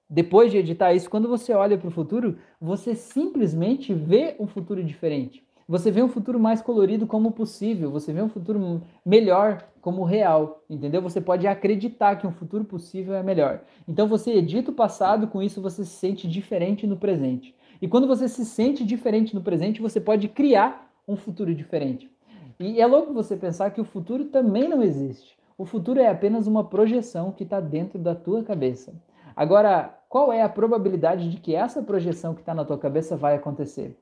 depois 0.10 0.52
de 0.52 0.58
editar 0.58 0.94
isso, 0.94 1.10
quando 1.10 1.30
você 1.30 1.54
olha 1.54 1.78
para 1.78 1.88
o 1.88 1.92
futuro, 1.92 2.38
você 2.60 2.94
simplesmente 2.94 3.94
vê 3.94 4.36
um 4.38 4.48
futuro 4.48 4.84
diferente. 4.84 5.42
Você 5.72 5.90
vê 5.90 6.04
um 6.04 6.10
futuro 6.10 6.38
mais 6.38 6.62
colorido 6.62 7.08
como 7.08 7.32
possível, 7.32 7.90
você 7.90 8.12
vê 8.12 8.22
um 8.22 8.28
futuro 8.28 8.82
melhor 9.06 9.70
como 9.80 10.04
real, 10.04 10.66
entendeu? 10.70 11.02
Você 11.02 11.22
pode 11.22 11.48
acreditar 11.48 12.18
que 12.18 12.28
um 12.28 12.32
futuro 12.34 12.66
possível 12.66 13.16
é 13.16 13.24
melhor. 13.24 13.62
Então 13.88 14.06
você 14.06 14.34
edita 14.34 14.70
o 14.70 14.74
passado, 14.74 15.28
com 15.28 15.42
isso 15.42 15.62
você 15.62 15.86
se 15.86 15.92
sente 15.92 16.28
diferente 16.28 16.86
no 16.86 16.98
presente. 16.98 17.56
E 17.82 17.88
quando 17.88 18.06
você 18.06 18.28
se 18.28 18.44
sente 18.44 18.84
diferente 18.84 19.34
no 19.34 19.40
presente, 19.40 19.82
você 19.82 20.02
pode 20.02 20.28
criar 20.28 20.92
um 21.08 21.16
futuro 21.16 21.56
diferente. 21.56 22.12
E 22.60 22.82
é 22.82 22.86
louco 22.86 23.14
você 23.14 23.38
pensar 23.38 23.72
que 23.72 23.80
o 23.80 23.86
futuro 23.86 24.26
também 24.26 24.68
não 24.68 24.84
existe. 24.84 25.38
O 25.58 25.64
futuro 25.64 26.02
é 26.02 26.10
apenas 26.10 26.48
uma 26.48 26.66
projeção 26.66 27.32
que 27.32 27.44
está 27.44 27.62
dentro 27.62 27.98
da 27.98 28.14
tua 28.14 28.44
cabeça. 28.44 28.94
Agora, 29.34 29.98
qual 30.10 30.34
é 30.34 30.42
a 30.42 30.50
probabilidade 30.50 31.32
de 31.32 31.38
que 31.38 31.56
essa 31.56 31.82
projeção 31.82 32.34
que 32.34 32.42
está 32.42 32.54
na 32.54 32.66
tua 32.66 32.78
cabeça 32.78 33.16
vai 33.16 33.36
acontecer? 33.38 33.98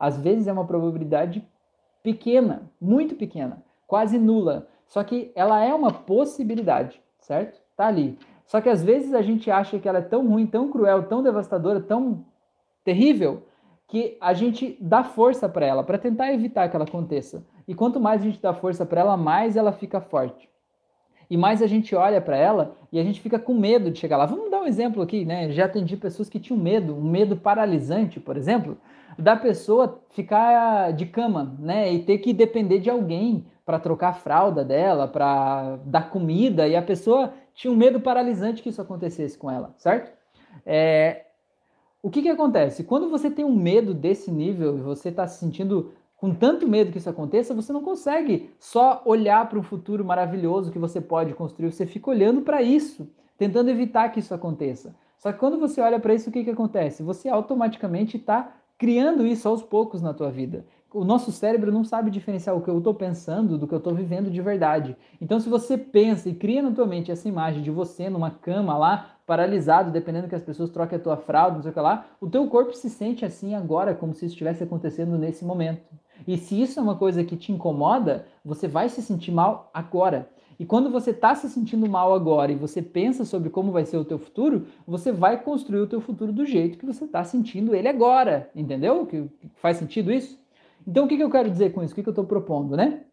Às 0.00 0.16
vezes 0.16 0.48
é 0.48 0.52
uma 0.52 0.66
probabilidade 0.66 1.46
pequena, 2.02 2.62
muito 2.80 3.14
pequena, 3.14 3.62
quase 3.86 4.18
nula. 4.18 4.66
Só 4.86 5.04
que 5.04 5.30
ela 5.34 5.62
é 5.62 5.74
uma 5.74 5.92
possibilidade, 5.92 7.00
certo? 7.18 7.60
Tá 7.76 7.86
ali. 7.86 8.18
Só 8.46 8.60
que 8.60 8.68
às 8.68 8.82
vezes 8.82 9.12
a 9.14 9.22
gente 9.22 9.50
acha 9.50 9.78
que 9.78 9.88
ela 9.88 9.98
é 9.98 10.02
tão 10.02 10.26
ruim, 10.26 10.46
tão 10.46 10.70
cruel, 10.70 11.06
tão 11.06 11.22
devastadora, 11.22 11.80
tão 11.80 12.24
terrível, 12.82 13.44
que 13.86 14.16
a 14.20 14.32
gente 14.32 14.78
dá 14.80 15.04
força 15.04 15.48
para 15.48 15.66
ela, 15.66 15.82
para 15.82 15.98
tentar 15.98 16.32
evitar 16.32 16.68
que 16.68 16.76
ela 16.76 16.84
aconteça. 16.84 17.44
E 17.66 17.74
quanto 17.74 18.00
mais 18.00 18.22
a 18.22 18.24
gente 18.24 18.40
dá 18.40 18.54
força 18.54 18.86
para 18.86 19.00
ela, 19.00 19.16
mais 19.16 19.56
ela 19.56 19.72
fica 19.72 20.00
forte. 20.00 20.48
E 21.30 21.36
mais 21.36 21.62
a 21.62 21.68
gente 21.68 21.94
olha 21.94 22.20
para 22.20 22.36
ela 22.36 22.74
e 22.90 22.98
a 22.98 23.04
gente 23.04 23.20
fica 23.20 23.38
com 23.38 23.54
medo 23.54 23.88
de 23.88 24.00
chegar 24.00 24.16
lá. 24.16 24.26
Vamos 24.26 24.50
dar 24.50 24.62
um 24.62 24.66
exemplo 24.66 25.00
aqui, 25.00 25.24
né? 25.24 25.52
Já 25.52 25.66
atendi 25.66 25.96
pessoas 25.96 26.28
que 26.28 26.40
tinham 26.40 26.58
medo, 26.58 26.92
um 26.96 27.08
medo 27.08 27.36
paralisante, 27.36 28.18
por 28.18 28.36
exemplo, 28.36 28.76
da 29.16 29.36
pessoa 29.36 30.02
ficar 30.10 30.92
de 30.92 31.06
cama, 31.06 31.56
né? 31.60 31.92
E 31.92 32.02
ter 32.02 32.18
que 32.18 32.32
depender 32.32 32.80
de 32.80 32.90
alguém 32.90 33.46
para 33.64 33.78
trocar 33.78 34.08
a 34.08 34.14
fralda 34.14 34.64
dela, 34.64 35.06
para 35.06 35.78
dar 35.84 36.10
comida, 36.10 36.66
e 36.66 36.74
a 36.74 36.82
pessoa 36.82 37.32
tinha 37.54 37.72
um 37.72 37.76
medo 37.76 38.00
paralisante 38.00 38.60
que 38.60 38.68
isso 38.68 38.82
acontecesse 38.82 39.38
com 39.38 39.48
ela, 39.48 39.72
certo? 39.76 40.10
É... 40.66 41.26
O 42.02 42.10
que, 42.10 42.22
que 42.22 42.28
acontece? 42.28 42.82
Quando 42.82 43.08
você 43.08 43.30
tem 43.30 43.44
um 43.44 43.54
medo 43.54 43.94
desse 43.94 44.32
nível 44.32 44.76
e 44.76 44.80
você 44.80 45.10
está 45.10 45.28
se 45.28 45.38
sentindo 45.38 45.92
com 46.20 46.34
tanto 46.34 46.68
medo 46.68 46.92
que 46.92 46.98
isso 46.98 47.08
aconteça, 47.08 47.54
você 47.54 47.72
não 47.72 47.82
consegue 47.82 48.50
só 48.58 49.00
olhar 49.06 49.48
para 49.48 49.58
um 49.58 49.62
futuro 49.62 50.04
maravilhoso 50.04 50.70
que 50.70 50.78
você 50.78 51.00
pode 51.00 51.32
construir, 51.32 51.72
você 51.72 51.86
fica 51.86 52.10
olhando 52.10 52.42
para 52.42 52.60
isso, 52.60 53.08
tentando 53.38 53.70
evitar 53.70 54.10
que 54.10 54.20
isso 54.20 54.34
aconteça. 54.34 54.94
Só 55.16 55.32
que 55.32 55.38
quando 55.38 55.58
você 55.58 55.80
olha 55.80 55.98
para 55.98 56.12
isso, 56.12 56.28
o 56.28 56.32
que, 56.32 56.44
que 56.44 56.50
acontece? 56.50 57.02
Você 57.02 57.30
automaticamente 57.30 58.18
está 58.18 58.52
criando 58.76 59.26
isso 59.26 59.48
aos 59.48 59.62
poucos 59.62 60.02
na 60.02 60.12
tua 60.12 60.30
vida. 60.30 60.66
O 60.92 61.04
nosso 61.04 61.32
cérebro 61.32 61.72
não 61.72 61.84
sabe 61.84 62.10
diferenciar 62.10 62.54
o 62.54 62.60
que 62.60 62.68
eu 62.68 62.78
estou 62.78 62.92
pensando 62.92 63.56
do 63.56 63.66
que 63.66 63.72
eu 63.72 63.78
estou 63.78 63.94
vivendo 63.94 64.30
de 64.30 64.42
verdade. 64.42 64.94
Então, 65.20 65.40
se 65.40 65.48
você 65.48 65.78
pensa 65.78 66.28
e 66.28 66.34
cria 66.34 66.62
na 66.62 66.72
tua 66.72 66.86
mente 66.86 67.10
essa 67.10 67.28
imagem 67.28 67.62
de 67.62 67.70
você 67.70 68.10
numa 68.10 68.30
cama 68.30 68.76
lá, 68.76 69.14
paralisado, 69.24 69.90
dependendo 69.90 70.28
que 70.28 70.34
as 70.34 70.42
pessoas 70.42 70.68
troquem 70.68 70.98
a 70.98 71.00
tua 71.00 71.16
fralda, 71.16 71.54
não 71.54 71.62
sei 71.62 71.70
o 71.70 71.74
que 71.74 71.80
lá, 71.80 72.06
o 72.20 72.28
teu 72.28 72.46
corpo 72.48 72.74
se 72.74 72.90
sente 72.90 73.24
assim 73.24 73.54
agora, 73.54 73.94
como 73.94 74.12
se 74.12 74.26
estivesse 74.26 74.64
acontecendo 74.64 75.16
nesse 75.16 75.44
momento. 75.44 75.80
E 76.26 76.36
se 76.36 76.60
isso 76.60 76.78
é 76.78 76.82
uma 76.82 76.96
coisa 76.96 77.24
que 77.24 77.36
te 77.36 77.52
incomoda, 77.52 78.26
você 78.44 78.68
vai 78.68 78.88
se 78.88 79.02
sentir 79.02 79.32
mal 79.32 79.70
agora. 79.72 80.28
E 80.60 80.66
quando 80.66 80.90
você 80.90 81.10
está 81.10 81.34
se 81.34 81.48
sentindo 81.48 81.88
mal 81.88 82.12
agora 82.12 82.52
e 82.52 82.54
você 82.54 82.82
pensa 82.82 83.24
sobre 83.24 83.48
como 83.48 83.72
vai 83.72 83.86
ser 83.86 83.96
o 83.96 84.04
teu 84.04 84.18
futuro, 84.18 84.66
você 84.86 85.10
vai 85.10 85.42
construir 85.42 85.80
o 85.80 85.86
teu 85.86 86.02
futuro 86.02 86.34
do 86.34 86.44
jeito 86.44 86.76
que 86.76 86.84
você 86.84 87.06
está 87.06 87.24
sentindo 87.24 87.74
ele 87.74 87.88
agora, 87.88 88.50
entendeu? 88.54 89.06
Que 89.06 89.26
faz 89.56 89.78
sentido 89.78 90.12
isso? 90.12 90.38
Então 90.86 91.06
o 91.06 91.08
que, 91.08 91.16
que 91.16 91.22
eu 91.22 91.30
quero 91.30 91.50
dizer 91.50 91.72
com 91.72 91.82
isso? 91.82 91.92
O 91.92 91.94
que, 91.94 92.02
que 92.02 92.08
eu 92.10 92.12
estou 92.12 92.26
propondo, 92.26 92.76
né? 92.76 93.04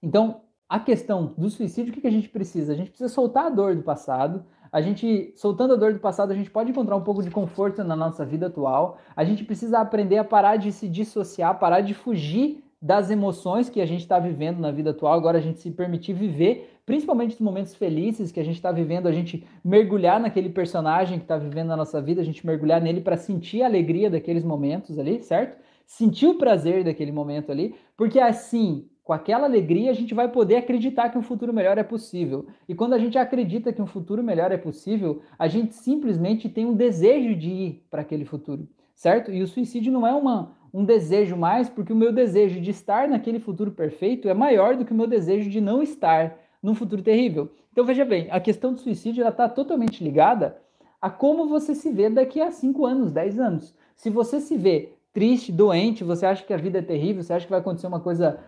Então 0.00 0.42
a 0.68 0.78
questão 0.78 1.34
do 1.36 1.50
suicídio, 1.50 1.90
o 1.90 1.94
que, 1.94 2.00
que 2.00 2.06
a 2.06 2.12
gente 2.12 2.28
precisa? 2.28 2.72
A 2.72 2.76
gente 2.76 2.90
precisa 2.90 3.12
soltar 3.12 3.46
a 3.46 3.50
dor 3.50 3.74
do 3.74 3.82
passado. 3.82 4.44
A 4.72 4.80
gente, 4.80 5.34
soltando 5.36 5.74
a 5.74 5.76
dor 5.76 5.92
do 5.92 6.00
passado, 6.00 6.32
a 6.32 6.34
gente 6.34 6.50
pode 6.50 6.70
encontrar 6.70 6.96
um 6.96 7.02
pouco 7.02 7.22
de 7.22 7.30
conforto 7.30 7.84
na 7.84 7.94
nossa 7.94 8.24
vida 8.24 8.46
atual. 8.46 8.96
A 9.14 9.22
gente 9.22 9.44
precisa 9.44 9.78
aprender 9.78 10.16
a 10.16 10.24
parar 10.24 10.56
de 10.56 10.72
se 10.72 10.88
dissociar, 10.88 11.58
parar 11.58 11.82
de 11.82 11.92
fugir 11.92 12.64
das 12.82 13.10
emoções 13.10 13.68
que 13.68 13.80
a 13.80 13.86
gente 13.86 14.00
está 14.00 14.18
vivendo 14.18 14.58
na 14.58 14.72
vida 14.72 14.90
atual, 14.90 15.12
agora 15.12 15.38
a 15.38 15.40
gente 15.40 15.60
se 15.60 15.70
permitir 15.70 16.14
viver, 16.14 16.80
principalmente 16.84 17.34
os 17.34 17.40
momentos 17.40 17.76
felizes 17.76 18.32
que 18.32 18.40
a 18.40 18.44
gente 18.44 18.56
está 18.56 18.72
vivendo, 18.72 19.06
a 19.06 19.12
gente 19.12 19.46
mergulhar 19.64 20.18
naquele 20.18 20.48
personagem 20.48 21.18
que 21.18 21.24
está 21.24 21.36
vivendo 21.36 21.68
na 21.68 21.76
nossa 21.76 22.02
vida, 22.02 22.20
a 22.20 22.24
gente 22.24 22.44
mergulhar 22.44 22.80
nele 22.80 23.00
para 23.00 23.16
sentir 23.16 23.62
a 23.62 23.66
alegria 23.66 24.10
daqueles 24.10 24.42
momentos 24.42 24.98
ali, 24.98 25.22
certo? 25.22 25.56
Sentir 25.86 26.26
o 26.26 26.38
prazer 26.38 26.82
daquele 26.82 27.12
momento 27.12 27.52
ali, 27.52 27.76
porque 27.96 28.18
assim, 28.18 28.88
com 29.04 29.12
aquela 29.12 29.46
alegria, 29.46 29.90
a 29.90 29.94
gente 29.94 30.14
vai 30.14 30.28
poder 30.28 30.56
acreditar 30.56 31.08
que 31.08 31.18
um 31.18 31.22
futuro 31.22 31.52
melhor 31.52 31.76
é 31.76 31.82
possível. 31.82 32.46
E 32.68 32.74
quando 32.74 32.92
a 32.92 32.98
gente 32.98 33.18
acredita 33.18 33.72
que 33.72 33.82
um 33.82 33.86
futuro 33.86 34.22
melhor 34.22 34.52
é 34.52 34.56
possível, 34.56 35.20
a 35.38 35.48
gente 35.48 35.74
simplesmente 35.74 36.48
tem 36.48 36.64
um 36.64 36.74
desejo 36.74 37.34
de 37.34 37.50
ir 37.50 37.86
para 37.90 38.02
aquele 38.02 38.24
futuro, 38.24 38.68
certo? 38.94 39.32
E 39.32 39.42
o 39.42 39.46
suicídio 39.46 39.92
não 39.92 40.06
é 40.06 40.12
uma 40.12 40.60
um 40.72 40.84
desejo 40.84 41.36
mais, 41.36 41.68
porque 41.68 41.92
o 41.92 41.96
meu 41.96 42.12
desejo 42.12 42.60
de 42.60 42.70
estar 42.70 43.06
naquele 43.06 43.38
futuro 43.38 43.70
perfeito 43.72 44.28
é 44.28 44.32
maior 44.32 44.74
do 44.74 44.84
que 44.84 44.92
o 44.92 44.96
meu 44.96 45.06
desejo 45.06 45.50
de 45.50 45.60
não 45.60 45.82
estar 45.82 46.38
num 46.62 46.74
futuro 46.74 47.02
terrível. 47.02 47.50
Então 47.72 47.84
veja 47.84 48.04
bem, 48.04 48.28
a 48.30 48.40
questão 48.40 48.72
do 48.72 48.80
suicídio 48.80 49.26
está 49.26 49.48
totalmente 49.48 50.02
ligada 50.02 50.56
a 51.00 51.10
como 51.10 51.48
você 51.48 51.74
se 51.74 51.90
vê 51.90 52.08
daqui 52.08 52.40
a 52.40 52.50
5 52.50 52.86
anos, 52.86 53.12
10 53.12 53.38
anos. 53.38 53.74
Se 53.94 54.08
você 54.08 54.40
se 54.40 54.56
vê 54.56 54.94
triste, 55.12 55.52
doente, 55.52 56.04
você 56.04 56.24
acha 56.24 56.44
que 56.44 56.54
a 56.54 56.56
vida 56.56 56.78
é 56.78 56.82
terrível, 56.82 57.22
você 57.22 57.34
acha 57.34 57.44
que 57.44 57.50
vai 57.50 57.60
acontecer 57.60 57.86
uma 57.86 58.00
coisa 58.00 58.38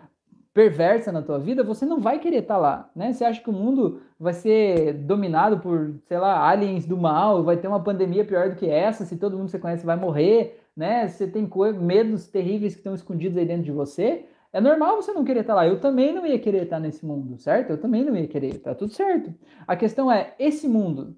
perversa 0.54 1.10
na 1.10 1.20
tua 1.20 1.38
vida, 1.38 1.64
você 1.64 1.84
não 1.84 2.00
vai 2.00 2.20
querer 2.20 2.38
estar 2.38 2.54
tá 2.54 2.60
lá, 2.60 2.90
né? 2.94 3.12
Você 3.12 3.24
acha 3.24 3.42
que 3.42 3.50
o 3.50 3.52
mundo 3.52 4.00
vai 4.18 4.32
ser 4.32 4.94
dominado 4.94 5.58
por, 5.58 5.96
sei 6.06 6.16
lá, 6.16 6.48
aliens 6.48 6.86
do 6.86 6.96
mal, 6.96 7.42
vai 7.42 7.56
ter 7.56 7.66
uma 7.66 7.82
pandemia 7.82 8.24
pior 8.24 8.50
do 8.50 8.56
que 8.56 8.66
essa, 8.66 9.04
se 9.04 9.16
todo 9.16 9.36
mundo 9.36 9.46
que 9.46 9.50
você 9.50 9.58
conhece 9.58 9.84
vai 9.84 9.96
morrer, 9.96 10.60
né? 10.76 11.08
Você 11.08 11.26
tem 11.26 11.50
medos 11.80 12.28
terríveis 12.28 12.74
que 12.74 12.80
estão 12.80 12.94
escondidos 12.94 13.36
aí 13.36 13.44
dentro 13.44 13.64
de 13.64 13.72
você. 13.72 14.26
É 14.52 14.60
normal 14.60 15.02
você 15.02 15.12
não 15.12 15.24
querer 15.24 15.40
estar 15.40 15.56
lá. 15.56 15.66
Eu 15.66 15.80
também 15.80 16.14
não 16.14 16.24
ia 16.24 16.38
querer 16.38 16.62
estar 16.62 16.78
nesse 16.78 17.04
mundo, 17.04 17.36
certo? 17.36 17.70
Eu 17.70 17.80
também 17.80 18.04
não 18.04 18.16
ia 18.16 18.28
querer. 18.28 18.60
Tá 18.60 18.72
tudo 18.76 18.92
certo. 18.92 19.34
A 19.66 19.74
questão 19.74 20.10
é: 20.10 20.34
esse 20.38 20.68
mundo 20.68 21.16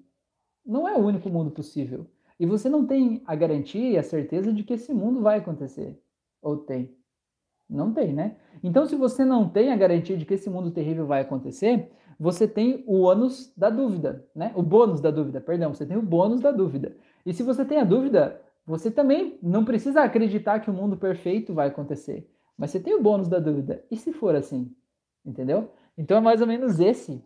não 0.65 0.87
é 0.89 0.95
o 0.95 1.05
único 1.05 1.29
mundo 1.29 1.51
possível. 1.51 2.07
E 2.39 2.45
você 2.47 2.69
não 2.69 2.87
tem 2.87 3.21
a 3.25 3.35
garantia 3.35 3.91
e 3.91 3.97
a 3.97 4.03
certeza 4.03 4.51
de 4.51 4.63
que 4.63 4.73
esse 4.73 4.91
mundo 4.93 5.21
vai 5.21 5.37
acontecer. 5.37 5.99
Ou 6.41 6.57
tem? 6.57 6.96
Não 7.69 7.93
tem, 7.93 8.13
né? 8.13 8.35
Então, 8.63 8.85
se 8.85 8.95
você 8.95 9.25
não 9.25 9.47
tem 9.47 9.71
a 9.71 9.75
garantia 9.75 10.17
de 10.17 10.25
que 10.25 10.33
esse 10.33 10.49
mundo 10.49 10.71
terrível 10.71 11.05
vai 11.05 11.21
acontecer, 11.21 11.89
você 12.19 12.47
tem 12.47 12.83
o 12.87 13.01
ônus 13.01 13.53
da 13.55 13.69
dúvida, 13.69 14.25
né? 14.33 14.51
O 14.55 14.63
bônus 14.63 15.01
da 15.01 15.11
dúvida, 15.11 15.39
perdão, 15.41 15.73
você 15.73 15.85
tem 15.85 15.97
o 15.97 16.01
bônus 16.01 16.41
da 16.41 16.51
dúvida. 16.51 16.95
E 17.25 17.33
se 17.33 17.43
você 17.43 17.63
tem 17.63 17.79
a 17.79 17.83
dúvida, 17.83 18.41
você 18.65 18.89
também 18.89 19.37
não 19.41 19.63
precisa 19.63 20.01
acreditar 20.01 20.59
que 20.59 20.69
o 20.69 20.73
mundo 20.73 20.97
perfeito 20.97 21.53
vai 21.53 21.67
acontecer, 21.67 22.29
mas 22.57 22.71
você 22.71 22.79
tem 22.79 22.95
o 22.95 23.01
bônus 23.01 23.27
da 23.27 23.39
dúvida. 23.39 23.83
E 23.91 23.95
se 23.95 24.11
for 24.11 24.35
assim? 24.35 24.73
Entendeu? 25.25 25.69
Então 25.97 26.17
é 26.17 26.21
mais 26.21 26.41
ou 26.41 26.47
menos 26.47 26.79
esse, 26.79 27.23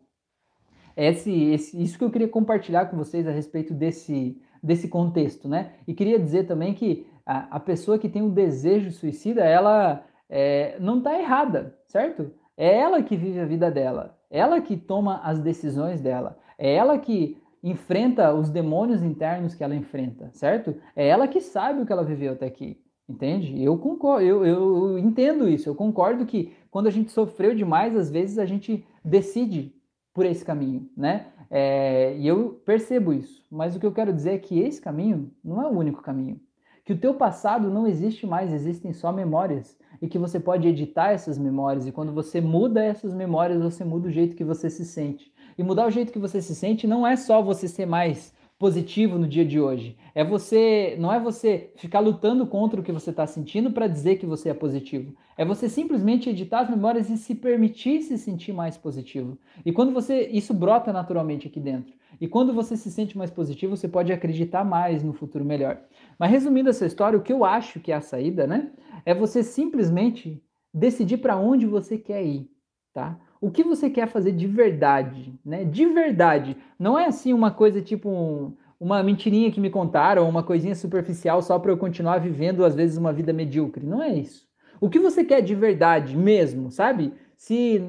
esse, 0.95 1.32
esse 1.32 1.82
isso 1.82 1.98
que 1.98 2.03
eu 2.03 2.11
queria 2.11 2.28
compartilhar 2.28 2.88
com 2.88 2.98
vocês 2.98 3.28
a 3.28 3.32
respeito 3.32 3.74
desse, 3.74 4.40
desse 4.61 4.88
contexto, 4.88 5.48
né? 5.48 5.74
E 5.88 5.94
queria 5.94 6.20
dizer 6.20 6.45
também 6.45 6.74
que 6.74 7.07
a, 7.26 7.56
a 7.56 7.60
pessoa 7.60 7.98
que 7.98 8.10
tem 8.10 8.22
um 8.22 8.30
desejo 8.30 8.91
suicida, 8.91 9.44
ela 9.44 10.03
é, 10.32 10.78
não 10.80 10.99
está 10.99 11.20
errada, 11.20 11.78
certo? 11.86 12.32
É 12.56 12.78
ela 12.78 13.03
que 13.03 13.18
vive 13.18 13.40
a 13.40 13.45
vida 13.45 13.70
dela, 13.70 14.18
ela 14.30 14.62
que 14.62 14.78
toma 14.78 15.20
as 15.24 15.40
decisões 15.40 15.99
dela, 15.99 16.40
é 16.58 16.74
ela 16.74 16.98
que 16.98 17.38
enfrenta 17.62 18.34
os 18.34 18.49
demônios 18.49 19.03
internos 19.03 19.53
que 19.53 19.64
ela 19.64 19.76
enfrenta, 19.76 20.30
certo? 20.32 20.74
É 20.95 21.06
ela 21.06 21.28
que 21.28 21.41
sabe 21.41 21.82
o 21.82 21.86
que 21.86 21.91
ela 21.91 22.03
viveu 22.03 22.32
até 22.32 22.45
aqui, 22.45 22.82
entende? 23.10 23.62
Eu 23.62 23.78
concordo, 23.78 24.26
eu, 24.26 24.45
eu, 24.45 24.98
entendo 24.98 25.49
isso, 25.49 25.68
eu 25.68 25.76
concordo 25.76 26.26
que 26.26 26.53
quando 26.72 26.88
a 26.88 26.91
gente 26.91 27.12
sofreu 27.12 27.53
demais, 27.53 27.95
às 27.95 28.10
vezes 28.10 28.40
a 28.40 28.45
gente 28.45 28.86
decide 29.03 29.76
por 30.14 30.26
esse 30.26 30.45
caminho, 30.45 30.90
né? 30.95 31.28
É, 31.49 32.16
e 32.18 32.26
eu 32.26 32.62
percebo 32.66 33.12
isso, 33.12 33.45
mas 33.52 33.76
o 33.76 33.80
que 33.80 33.86
eu 33.86 33.91
quero 33.91 34.14
dizer 34.14 34.32
é 34.32 34.38
que 34.38 34.60
esse 34.60 34.80
caminho 34.80 35.30
não 35.44 35.62
é 35.62 35.68
o 35.68 35.78
único 35.78 36.02
caminho. 36.02 36.40
Que 36.86 36.91
que 36.91 36.98
o 36.98 36.99
teu 36.99 37.14
passado 37.14 37.70
não 37.70 37.88
existe 37.88 38.28
mais, 38.28 38.52
existem 38.52 38.91
só 38.91 39.14
memórias 39.14 39.78
e 40.02 40.07
que 40.07 40.18
você 40.18 40.40
pode 40.40 40.68
editar 40.68 41.11
essas 41.11 41.38
memórias 41.38 41.86
e 41.86 41.91
quando 41.91 42.11
você 42.11 42.41
muda 42.41 42.84
essas 42.84 43.14
memórias, 43.14 43.61
você 43.61 43.84
muda 43.86 44.07
o 44.07 44.11
jeito 44.11 44.36
que 44.36 44.44
você 44.44 44.69
se 44.69 44.84
sente. 44.84 45.32
E 45.57 45.64
mudar 45.64 45.86
o 45.86 45.91
jeito 45.91 46.11
que 46.11 46.19
você 46.19 46.41
se 46.41 46.56
sente 46.56 46.88
não 46.88 47.06
é 47.06 47.15
só 47.15 47.41
você 47.41 47.68
ser 47.68 47.86
mais 47.86 48.34
positivo 48.61 49.18
no 49.18 49.28
dia 49.28 49.44
de 49.44 49.60
hoje. 49.60 49.98
É 50.14 50.23
você, 50.23 50.95
não 50.99 51.11
é 51.11 51.19
você 51.19 51.72
ficar 51.78 51.99
lutando 51.99 52.45
contra 52.45 52.80
o 52.80 52.84
que 52.84 52.91
você 52.91 53.10
está 53.10 53.26
sentindo 53.26 53.72
para 53.72 53.88
dizer 53.88 54.18
que 54.18 54.26
você 54.26 54.49
é 54.49 54.53
positivo. 54.53 55.15
É 55.36 55.44
você 55.44 55.68
simplesmente 55.68 56.30
editar 56.30 56.60
as 56.60 56.69
memórias 56.69 57.10
e 57.10 57.18
se 57.18 57.34
permitir 57.34 58.03
se 58.03 58.19
sentir 58.19 58.53
mais 58.53 58.78
positivo. 58.78 59.36
E 59.65 59.72
quando 59.72 59.91
você, 59.91 60.28
isso 60.28 60.53
brota 60.53 60.94
naturalmente 60.94 61.48
aqui 61.48 61.60
dentro. 61.60 61.94
E 62.19 62.28
quando 62.28 62.53
você 62.53 62.78
se 62.78 62.91
sente 62.91 63.18
mais 63.18 63.32
positivo, 63.32 63.76
você 63.76 63.88
pode 63.88 64.14
acreditar 64.14 64.64
mais 64.64 65.03
no 65.03 65.11
futuro 65.11 65.44
melhor. 65.44 65.82
Mas 66.22 66.31
resumindo 66.31 66.69
essa 66.69 66.85
história, 66.85 67.19
o 67.19 67.22
que 67.22 67.34
eu 67.34 67.43
acho 67.43 67.81
que 67.81 67.91
é 67.91 67.95
a 67.95 68.02
saída, 68.02 68.48
né? 68.48 68.72
É 69.03 69.14
você 69.14 69.43
simplesmente 69.43 70.41
decidir 70.73 71.18
para 71.18 71.35
onde 71.35 71.65
você 71.65 71.98
quer 71.98 72.23
ir, 72.23 72.49
tá? 72.93 73.19
o 73.41 73.49
que 73.49 73.64
você 73.64 73.89
quer 73.89 74.07
fazer 74.07 74.31
de 74.31 74.45
verdade, 74.45 75.34
né? 75.43 75.65
De 75.65 75.88
verdade. 75.88 76.56
Não 76.77 76.98
é 76.98 77.07
assim 77.07 77.34
uma 77.34 77.49
coisa 77.49 77.81
tipo 77.81 78.07
um, 78.07 78.56
uma 78.80 79.02
mentirinha 79.02 79.52
que 79.52 79.60
me 79.60 79.72
contaram, 79.72 80.30
uma 80.30 80.43
coisinha 80.43 80.76
superficial 80.76 81.41
só 81.41 81.57
para 81.57 81.72
eu 81.72 81.77
continuar 81.77 82.19
vivendo 82.19 82.64
às 82.64 82.76
vezes 82.76 82.98
uma 82.98 83.11
vida 83.11 83.34
medíocre. 83.34 83.84
Não 83.84 84.02
é 84.02 84.14
isso. 84.14 84.48
O 84.80 84.89
que 84.89 84.99
você 84.99 85.23
quer 85.23 85.41
de 85.41 85.56
verdade 85.56 86.15
mesmo, 86.15 86.69
sabe? 86.69 87.14
Se, 87.35 87.81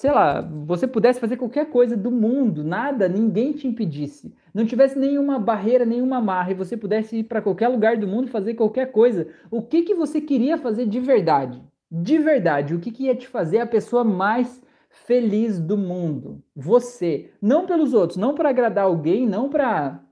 sei 0.00 0.10
lá, 0.10 0.40
você 0.40 0.86
pudesse 0.86 1.20
fazer 1.20 1.36
qualquer 1.36 1.66
coisa 1.68 1.94
do 1.94 2.10
mundo, 2.10 2.64
nada, 2.64 3.06
ninguém 3.06 3.52
te 3.52 3.68
impedisse, 3.68 4.34
não 4.54 4.64
tivesse 4.64 4.98
nenhuma 4.98 5.38
barreira, 5.38 5.84
nenhuma 5.84 6.16
amarra 6.16 6.52
e 6.52 6.54
você 6.54 6.74
pudesse 6.74 7.18
ir 7.18 7.24
para 7.24 7.42
qualquer 7.42 7.68
lugar 7.68 7.98
do 7.98 8.08
mundo 8.08 8.26
fazer 8.26 8.54
qualquer 8.54 8.92
coisa, 8.92 9.28
o 9.50 9.60
que 9.60 9.82
que 9.82 9.94
você 9.94 10.18
queria 10.18 10.56
fazer 10.56 10.86
de 10.86 10.98
verdade? 11.00 11.62
De 11.90 12.16
verdade, 12.16 12.74
o 12.74 12.80
que 12.80 12.90
que 12.90 13.04
ia 13.04 13.14
te 13.14 13.28
fazer 13.28 13.58
a 13.58 13.66
pessoa 13.66 14.02
mais 14.02 14.62
feliz 14.88 15.60
do 15.60 15.76
mundo. 15.76 16.42
Você. 16.56 17.30
Não 17.40 17.66
pelos 17.66 17.92
outros, 17.92 18.16
não 18.16 18.34
para 18.34 18.48
agradar 18.48 18.86
alguém, 18.86 19.26
não 19.26 19.50
para 19.50 20.02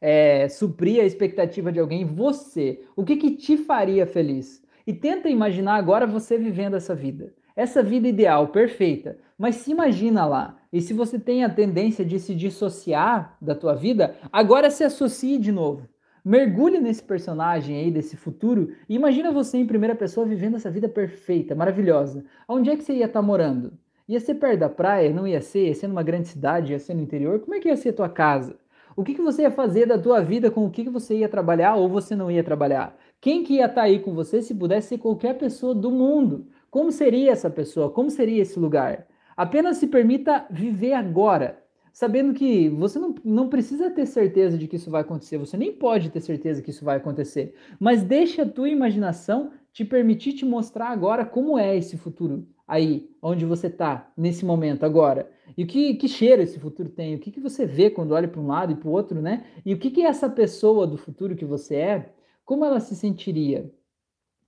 é, 0.00 0.48
suprir 0.48 1.00
a 1.00 1.04
expectativa 1.04 1.72
de 1.72 1.80
alguém. 1.80 2.04
Você. 2.04 2.84
O 2.94 3.04
que, 3.04 3.16
que 3.16 3.32
te 3.32 3.56
faria 3.56 4.06
feliz? 4.06 4.62
E 4.86 4.92
tenta 4.92 5.28
imaginar 5.28 5.74
agora 5.74 6.06
você 6.06 6.38
vivendo 6.38 6.76
essa 6.76 6.94
vida. 6.94 7.34
Essa 7.58 7.82
vida 7.82 8.06
ideal, 8.06 8.46
perfeita. 8.46 9.18
Mas 9.36 9.56
se 9.56 9.72
imagina 9.72 10.24
lá. 10.24 10.56
E 10.72 10.80
se 10.80 10.94
você 10.94 11.18
tem 11.18 11.42
a 11.42 11.50
tendência 11.50 12.04
de 12.04 12.20
se 12.20 12.32
dissociar 12.32 13.36
da 13.42 13.52
tua 13.52 13.74
vida, 13.74 14.14
agora 14.32 14.70
se 14.70 14.84
associe 14.84 15.36
de 15.38 15.50
novo. 15.50 15.88
Mergulhe 16.24 16.78
nesse 16.78 17.02
personagem 17.02 17.76
aí, 17.76 17.90
desse 17.90 18.16
futuro, 18.16 18.70
e 18.88 18.94
imagina 18.94 19.32
você 19.32 19.58
em 19.58 19.66
primeira 19.66 19.96
pessoa 19.96 20.24
vivendo 20.24 20.54
essa 20.54 20.70
vida 20.70 20.88
perfeita, 20.88 21.56
maravilhosa. 21.56 22.24
Onde 22.48 22.70
é 22.70 22.76
que 22.76 22.84
você 22.84 22.92
ia 22.92 23.06
estar 23.06 23.22
morando? 23.22 23.72
Ia 24.08 24.20
ser 24.20 24.36
perto 24.36 24.60
da 24.60 24.68
praia? 24.68 25.12
Não 25.12 25.26
ia 25.26 25.40
ser? 25.40 25.66
Ia 25.66 25.74
ser 25.74 25.88
numa 25.88 26.04
grande 26.04 26.28
cidade? 26.28 26.70
Ia 26.70 26.78
ser 26.78 26.94
no 26.94 27.02
interior? 27.02 27.40
Como 27.40 27.56
é 27.56 27.58
que 27.58 27.66
ia 27.66 27.76
ser 27.76 27.88
a 27.88 27.94
tua 27.94 28.08
casa? 28.08 28.54
O 28.94 29.02
que, 29.02 29.14
que 29.14 29.22
você 29.22 29.42
ia 29.42 29.50
fazer 29.50 29.86
da 29.86 29.98
tua 29.98 30.20
vida 30.20 30.48
com 30.48 30.64
o 30.64 30.70
que, 30.70 30.84
que 30.84 30.90
você 30.90 31.18
ia 31.18 31.28
trabalhar 31.28 31.74
ou 31.74 31.88
você 31.88 32.14
não 32.14 32.30
ia 32.30 32.44
trabalhar? 32.44 32.96
Quem 33.20 33.42
que 33.42 33.54
ia 33.54 33.66
estar 33.66 33.74
tá 33.74 33.82
aí 33.82 33.98
com 33.98 34.14
você 34.14 34.42
se 34.42 34.54
pudesse 34.54 34.88
ser 34.88 34.98
qualquer 34.98 35.34
pessoa 35.38 35.74
do 35.74 35.90
mundo? 35.90 36.46
Como 36.70 36.92
seria 36.92 37.32
essa 37.32 37.48
pessoa? 37.48 37.90
Como 37.90 38.10
seria 38.10 38.42
esse 38.42 38.58
lugar? 38.58 39.06
Apenas 39.36 39.78
se 39.78 39.86
permita 39.86 40.46
viver 40.50 40.92
agora, 40.92 41.62
sabendo 41.92 42.34
que 42.34 42.68
você 42.68 42.98
não, 42.98 43.14
não 43.24 43.48
precisa 43.48 43.90
ter 43.90 44.04
certeza 44.06 44.58
de 44.58 44.68
que 44.68 44.76
isso 44.76 44.90
vai 44.90 45.00
acontecer, 45.00 45.38
você 45.38 45.56
nem 45.56 45.72
pode 45.72 46.10
ter 46.10 46.20
certeza 46.20 46.60
que 46.60 46.70
isso 46.70 46.84
vai 46.84 46.96
acontecer, 46.96 47.54
mas 47.78 48.02
deixe 48.02 48.40
a 48.40 48.48
tua 48.48 48.68
imaginação 48.68 49.52
te 49.72 49.84
permitir 49.84 50.32
te 50.32 50.44
mostrar 50.44 50.88
agora 50.88 51.24
como 51.24 51.58
é 51.58 51.76
esse 51.76 51.96
futuro 51.96 52.46
aí, 52.66 53.08
onde 53.22 53.46
você 53.46 53.68
está, 53.68 54.12
nesse 54.14 54.44
momento, 54.44 54.84
agora. 54.84 55.30
E 55.56 55.64
que, 55.64 55.94
que 55.94 56.06
cheiro 56.06 56.42
esse 56.42 56.58
futuro 56.58 56.90
tem? 56.90 57.14
O 57.14 57.18
que, 57.18 57.30
que 57.30 57.40
você 57.40 57.64
vê 57.64 57.88
quando 57.88 58.12
olha 58.12 58.28
para 58.28 58.40
um 58.40 58.46
lado 58.46 58.72
e 58.72 58.76
para 58.76 58.88
o 58.88 58.92
outro, 58.92 59.22
né? 59.22 59.46
E 59.64 59.72
o 59.72 59.78
que, 59.78 59.90
que 59.90 60.02
essa 60.02 60.28
pessoa 60.28 60.86
do 60.86 60.98
futuro 60.98 61.34
que 61.34 61.46
você 61.46 61.76
é, 61.76 62.12
como 62.44 62.64
ela 62.64 62.78
se 62.78 62.94
sentiria 62.94 63.70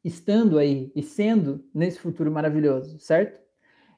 estando 0.05 0.59
aí 0.59 0.90
e 0.94 1.02
sendo 1.02 1.64
nesse 1.74 1.98
futuro 1.98 2.31
maravilhoso, 2.31 2.98
certo? 2.98 3.40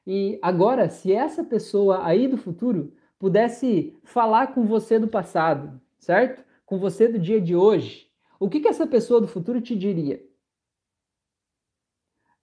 E 0.05 0.37
agora, 0.41 0.89
se 0.89 1.13
essa 1.13 1.43
pessoa 1.43 2.05
aí 2.05 2.27
do 2.27 2.37
futuro 2.37 2.93
pudesse 3.17 3.97
falar 4.03 4.47
com 4.47 4.65
você 4.65 4.99
do 4.99 5.07
passado, 5.07 5.79
certo? 5.97 6.43
Com 6.65 6.77
você 6.77 7.07
do 7.07 7.17
dia 7.17 7.39
de 7.39 7.55
hoje, 7.55 8.11
o 8.39 8.49
que, 8.49 8.59
que 8.59 8.67
essa 8.67 8.85
pessoa 8.85 9.21
do 9.21 9.27
futuro 9.27 9.61
te 9.61 9.75
diria? 9.75 10.21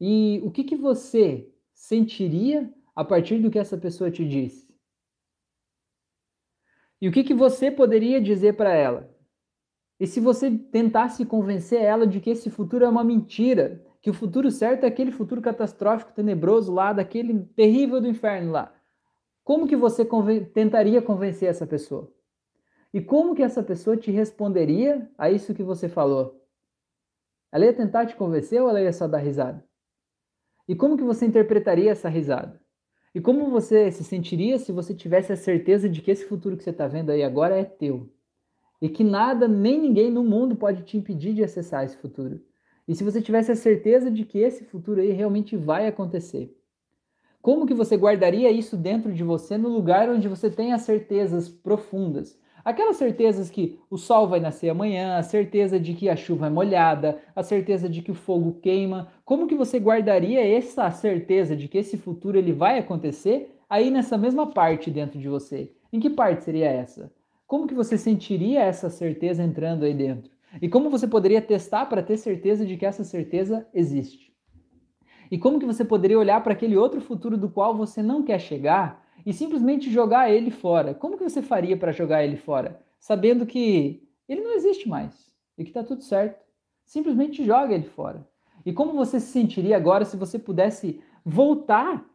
E 0.01 0.41
o 0.43 0.51
que, 0.51 0.65
que 0.65 0.77
você 0.77 1.53
sentiria 1.75 2.73
a 2.97 3.05
partir 3.05 3.39
do 3.39 3.51
que 3.51 3.59
essa 3.59 3.77
pessoa 3.77 4.11
te 4.11 4.27
disse? 4.27 4.71
E 7.01 7.09
o 7.09 7.13
que, 7.13 7.25
que 7.25 7.35
você 7.35 7.71
poderia 7.71 8.21
dizer 8.21 8.55
para 8.57 8.75
ela? 8.75 9.15
E 10.01 10.07
se 10.07 10.19
você 10.19 10.51
tentasse 10.51 11.27
convencer 11.27 11.83
ela 11.83 12.07
de 12.07 12.21
que 12.21 12.31
esse 12.31 12.49
futuro 12.49 12.87
é 12.87 12.89
uma 12.89 13.05
mentira, 13.05 13.85
que 14.01 14.09
o 14.09 14.15
futuro 14.15 14.51
certo 14.51 14.85
é 14.85 14.87
aquele 14.87 15.13
futuro 15.13 15.43
catastrófico, 15.43 16.15
tenebroso 16.15 16.73
lá, 16.73 16.95
daquele 16.95 17.45
terrível 17.55 18.01
do 18.01 18.09
inferno 18.09 18.51
lá, 18.51 18.75
como 19.45 19.69
que 19.69 19.77
você 19.77 20.03
conven 20.03 20.43
tentaria 20.47 21.03
convencer 21.03 21.51
essa 21.51 21.67
pessoa? 21.67 22.11
E 22.95 23.01
como 23.03 23.35
que 23.35 23.43
essa 23.43 23.63
pessoa 23.63 23.95
te 23.95 24.11
responderia 24.11 25.11
a 25.19 25.31
isso 25.31 25.55
que 25.55 25.63
você 25.63 25.87
falou? 25.87 26.43
Ela 27.53 27.67
ia 27.67 27.75
tentar 27.75 28.07
te 28.07 28.17
convencer 28.17 28.61
ou 28.63 28.71
ela 28.71 28.81
ia 28.81 28.93
só 28.93 29.07
dar 29.07 29.19
risada? 29.19 29.63
E 30.67 30.75
como 30.75 30.97
que 30.97 31.05
você 31.05 31.27
interpretaria 31.27 31.91
essa 31.91 32.09
risada? 32.09 32.59
E 33.15 33.21
como 33.21 33.51
você 33.51 33.91
se 33.91 34.05
sentiria 34.05 34.59
se 34.59 34.73
você 34.73 34.95
tivesse 34.95 35.31
a 35.33 35.37
certeza 35.37 35.91
de 35.91 36.01
que 36.01 36.11
esse 36.11 36.25
futuro 36.25 36.57
que 36.57 36.63
você 36.63 36.71
está 36.71 36.87
vendo 36.87 37.11
aí 37.11 37.23
agora 37.23 37.59
é 37.59 37.65
teu? 37.65 38.11
E 38.81 38.89
que 38.89 39.05
nada, 39.05 39.47
nem 39.47 39.79
ninguém 39.81 40.11
no 40.11 40.25
mundo 40.25 40.57
pode 40.57 40.83
te 40.83 40.97
impedir 40.97 41.35
de 41.35 41.45
acessar 41.45 41.85
esse 41.85 41.97
futuro. 41.97 42.41
E 42.89 42.95
se 42.95 43.05
você 43.05 43.21
tivesse 43.21 43.53
a 43.53 43.57
certeza 43.57 44.11
de 44.11 44.25
que 44.25 44.39
esse 44.39 44.65
futuro 44.65 45.01
aí 45.01 45.13
realmente 45.13 45.57
vai 45.57 45.87
acontecer? 45.87 46.57
Como 47.43 47.67
que 47.67 47.73
você 47.73 47.97
guardaria 47.97 48.51
isso 48.51 48.77
dentro 48.77 49.13
de 49.13 49.23
você 49.23 49.57
no 49.57 49.69
lugar 49.69 50.09
onde 50.11 50.29
você 50.29 50.51
tem 50.51 50.73
as 50.73 50.83
certezas 50.83 51.49
profundas? 51.49 52.39
Aquelas 52.63 52.97
certezas 52.97 53.49
que 53.49 53.79
o 53.89 53.97
sol 53.97 54.29
vai 54.29 54.41
nascer 54.41 54.69
amanhã, 54.69 55.17
a 55.17 55.23
certeza 55.23 55.81
de 55.81 55.95
que 55.95 56.09
a 56.09 56.17
chuva 56.17 56.49
é 56.49 56.51
molhada, 56.51 57.19
a 57.35 57.43
certeza 57.43 57.89
de 57.89 58.03
que 58.03 58.11
o 58.11 58.15
fogo 58.15 58.61
queima. 58.61 59.09
Como 59.25 59.47
que 59.47 59.55
você 59.55 59.79
guardaria 59.79 60.47
essa 60.47 60.91
certeza 60.91 61.57
de 61.57 61.69
que 61.69 61.79
esse 61.79 61.97
futuro 61.97 62.37
ele 62.37 62.53
vai 62.53 62.79
acontecer 62.79 63.59
aí 63.69 63.91
nessa 63.91 64.19
mesma 64.19 64.47
parte 64.51 64.91
dentro 64.91 65.19
de 65.19 65.29
você? 65.29 65.73
Em 65.91 65.99
que 65.99 66.11
parte 66.11 66.45
seria 66.45 66.69
essa? 66.69 67.11
Como 67.51 67.67
que 67.67 67.75
você 67.75 67.99
sentiria 67.99 68.61
essa 68.61 68.89
certeza 68.89 69.43
entrando 69.43 69.85
aí 69.85 69.93
dentro? 69.93 70.31
E 70.63 70.69
como 70.69 70.89
você 70.89 71.09
poderia 71.09 71.43
testar 71.43 71.87
para 71.87 72.01
ter 72.01 72.17
certeza 72.17 72.65
de 72.65 72.77
que 72.77 72.87
essa 72.87 73.03
certeza 73.03 73.67
existe? 73.75 74.33
E 75.29 75.37
como 75.37 75.59
que 75.59 75.67
você 75.67 75.85
poderia 75.85 76.17
olhar 76.17 76.41
para 76.45 76.53
aquele 76.53 76.77
outro 76.77 77.01
futuro 77.01 77.37
do 77.37 77.51
qual 77.51 77.77
você 77.77 78.05
não 78.05 78.23
quer 78.23 78.39
chegar 78.39 79.05
e 79.27 79.33
simplesmente 79.33 79.91
jogar 79.91 80.31
ele 80.31 80.53
fora. 80.53 80.95
Como 80.95 81.19
que 81.19 81.25
você 81.25 81.43
faria 81.43 81.77
para 81.77 81.91
jogar 81.91 82.23
ele 82.23 82.37
fora? 82.37 82.81
Sabendo 83.01 83.45
que 83.45 84.09
ele 84.29 84.43
não 84.43 84.53
existe 84.53 84.89
mais 84.89 85.35
e 85.59 85.65
que 85.65 85.71
está 85.71 85.83
tudo 85.83 86.05
certo. 86.05 86.47
Simplesmente 86.87 87.45
joga 87.45 87.75
ele 87.75 87.89
fora. 87.89 88.25
E 88.65 88.73
como 88.73 88.93
você 88.93 89.19
se 89.19 89.33
sentiria 89.33 89.77
agora 89.77 90.05
se 90.05 90.17
você 90.17 90.39
pudesse 90.39 91.03
voltar 91.25 92.09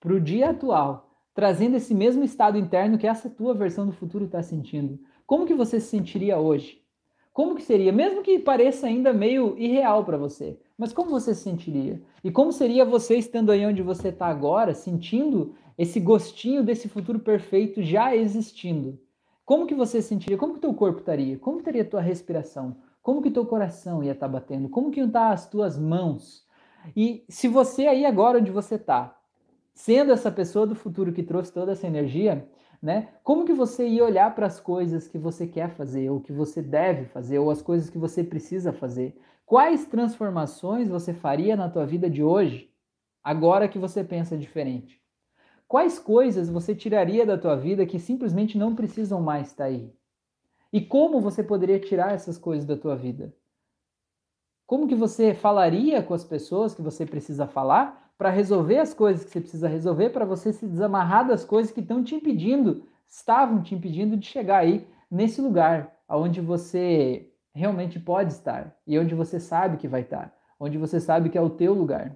para 0.00 0.12
o 0.12 0.20
dia 0.20 0.50
atual, 0.50 1.09
trazendo 1.40 1.74
esse 1.74 1.94
mesmo 1.94 2.22
estado 2.22 2.58
interno 2.58 2.98
que 2.98 3.06
essa 3.06 3.30
tua 3.30 3.54
versão 3.54 3.86
do 3.86 3.92
futuro 3.92 4.26
está 4.26 4.42
sentindo? 4.42 4.98
Como 5.26 5.46
que 5.46 5.54
você 5.54 5.80
se 5.80 5.86
sentiria 5.86 6.38
hoje? 6.38 6.82
Como 7.32 7.54
que 7.54 7.62
seria, 7.62 7.90
mesmo 7.90 8.22
que 8.22 8.38
pareça 8.38 8.86
ainda 8.86 9.10
meio 9.10 9.56
irreal 9.56 10.04
para 10.04 10.18
você, 10.18 10.58
mas 10.76 10.92
como 10.92 11.08
você 11.08 11.34
se 11.34 11.40
sentiria? 11.40 12.02
E 12.22 12.30
como 12.30 12.52
seria 12.52 12.84
você 12.84 13.16
estando 13.16 13.50
aí 13.50 13.64
onde 13.64 13.80
você 13.80 14.08
está 14.08 14.26
agora, 14.26 14.74
sentindo 14.74 15.54
esse 15.78 15.98
gostinho 15.98 16.62
desse 16.62 16.90
futuro 16.90 17.18
perfeito 17.18 17.82
já 17.82 18.14
existindo. 18.14 19.00
Como 19.42 19.66
que 19.66 19.74
você 19.74 20.02
sentiria? 20.02 20.36
Como 20.36 20.52
que 20.52 20.60
teu 20.60 20.74
corpo 20.74 20.98
estaria? 20.98 21.38
Como 21.38 21.60
estaria 21.60 21.80
a 21.80 21.88
tua 21.88 22.02
respiração? 22.02 22.76
Como 23.00 23.22
que 23.22 23.30
teu 23.30 23.46
coração 23.46 24.04
ia 24.04 24.12
estar 24.12 24.26
tá 24.26 24.32
batendo? 24.32 24.68
Como 24.68 24.90
que 24.90 25.00
iam 25.00 25.06
estar 25.06 25.28
tá 25.28 25.32
as 25.32 25.48
tuas 25.48 25.78
mãos? 25.78 26.46
E 26.94 27.24
se 27.30 27.48
você 27.48 27.86
aí 27.86 28.04
agora 28.04 28.38
onde 28.38 28.50
você 28.50 28.74
está, 28.74 29.16
sendo 29.74 30.12
essa 30.12 30.30
pessoa 30.30 30.66
do 30.66 30.74
futuro 30.74 31.12
que 31.12 31.22
trouxe 31.22 31.52
toda 31.52 31.72
essa 31.72 31.86
energia, 31.86 32.48
né? 32.82 33.08
Como 33.22 33.44
que 33.44 33.52
você 33.52 33.86
ia 33.86 34.04
olhar 34.04 34.34
para 34.34 34.46
as 34.46 34.58
coisas 34.58 35.06
que 35.06 35.18
você 35.18 35.46
quer 35.46 35.70
fazer, 35.70 36.10
ou 36.10 36.20
que 36.20 36.32
você 36.32 36.62
deve 36.62 37.04
fazer, 37.06 37.38
ou 37.38 37.50
as 37.50 37.60
coisas 37.60 37.90
que 37.90 37.98
você 37.98 38.24
precisa 38.24 38.72
fazer? 38.72 39.18
Quais 39.44 39.84
transformações 39.86 40.88
você 40.88 41.12
faria 41.12 41.56
na 41.56 41.68
tua 41.68 41.84
vida 41.84 42.08
de 42.08 42.22
hoje, 42.22 42.72
agora 43.22 43.68
que 43.68 43.78
você 43.78 44.02
pensa 44.02 44.36
diferente? 44.36 45.00
Quais 45.68 45.98
coisas 45.98 46.48
você 46.48 46.74
tiraria 46.74 47.24
da 47.24 47.38
tua 47.38 47.54
vida 47.56 47.86
que 47.86 47.98
simplesmente 47.98 48.58
não 48.58 48.74
precisam 48.74 49.20
mais 49.20 49.48
estar 49.48 49.64
aí? 49.64 49.92
E 50.72 50.80
como 50.80 51.20
você 51.20 51.42
poderia 51.42 51.78
tirar 51.78 52.12
essas 52.12 52.38
coisas 52.38 52.64
da 52.64 52.76
tua 52.76 52.96
vida? 52.96 53.34
Como 54.66 54.86
que 54.86 54.94
você 54.94 55.34
falaria 55.34 56.02
com 56.02 56.14
as 56.14 56.24
pessoas 56.24 56.74
que 56.74 56.82
você 56.82 57.04
precisa 57.04 57.46
falar 57.46 58.09
para 58.20 58.28
resolver 58.28 58.76
as 58.76 58.92
coisas 58.92 59.24
que 59.24 59.30
você 59.30 59.40
precisa 59.40 59.66
resolver, 59.66 60.10
para 60.10 60.26
você 60.26 60.52
se 60.52 60.66
desamarrar 60.66 61.26
das 61.26 61.42
coisas 61.42 61.72
que 61.72 61.80
estão 61.80 62.04
te 62.04 62.14
impedindo, 62.14 62.84
estavam 63.08 63.62
te 63.62 63.74
impedindo 63.74 64.14
de 64.14 64.26
chegar 64.26 64.58
aí 64.58 64.86
nesse 65.10 65.40
lugar 65.40 65.96
onde 66.06 66.38
você 66.38 67.32
realmente 67.54 67.98
pode 67.98 68.34
estar 68.34 68.76
e 68.86 68.98
onde 68.98 69.14
você 69.14 69.40
sabe 69.40 69.78
que 69.78 69.88
vai 69.88 70.02
estar, 70.02 70.34
onde 70.60 70.76
você 70.76 71.00
sabe 71.00 71.30
que 71.30 71.38
é 71.38 71.40
o 71.40 71.48
teu 71.48 71.72
lugar. 71.72 72.14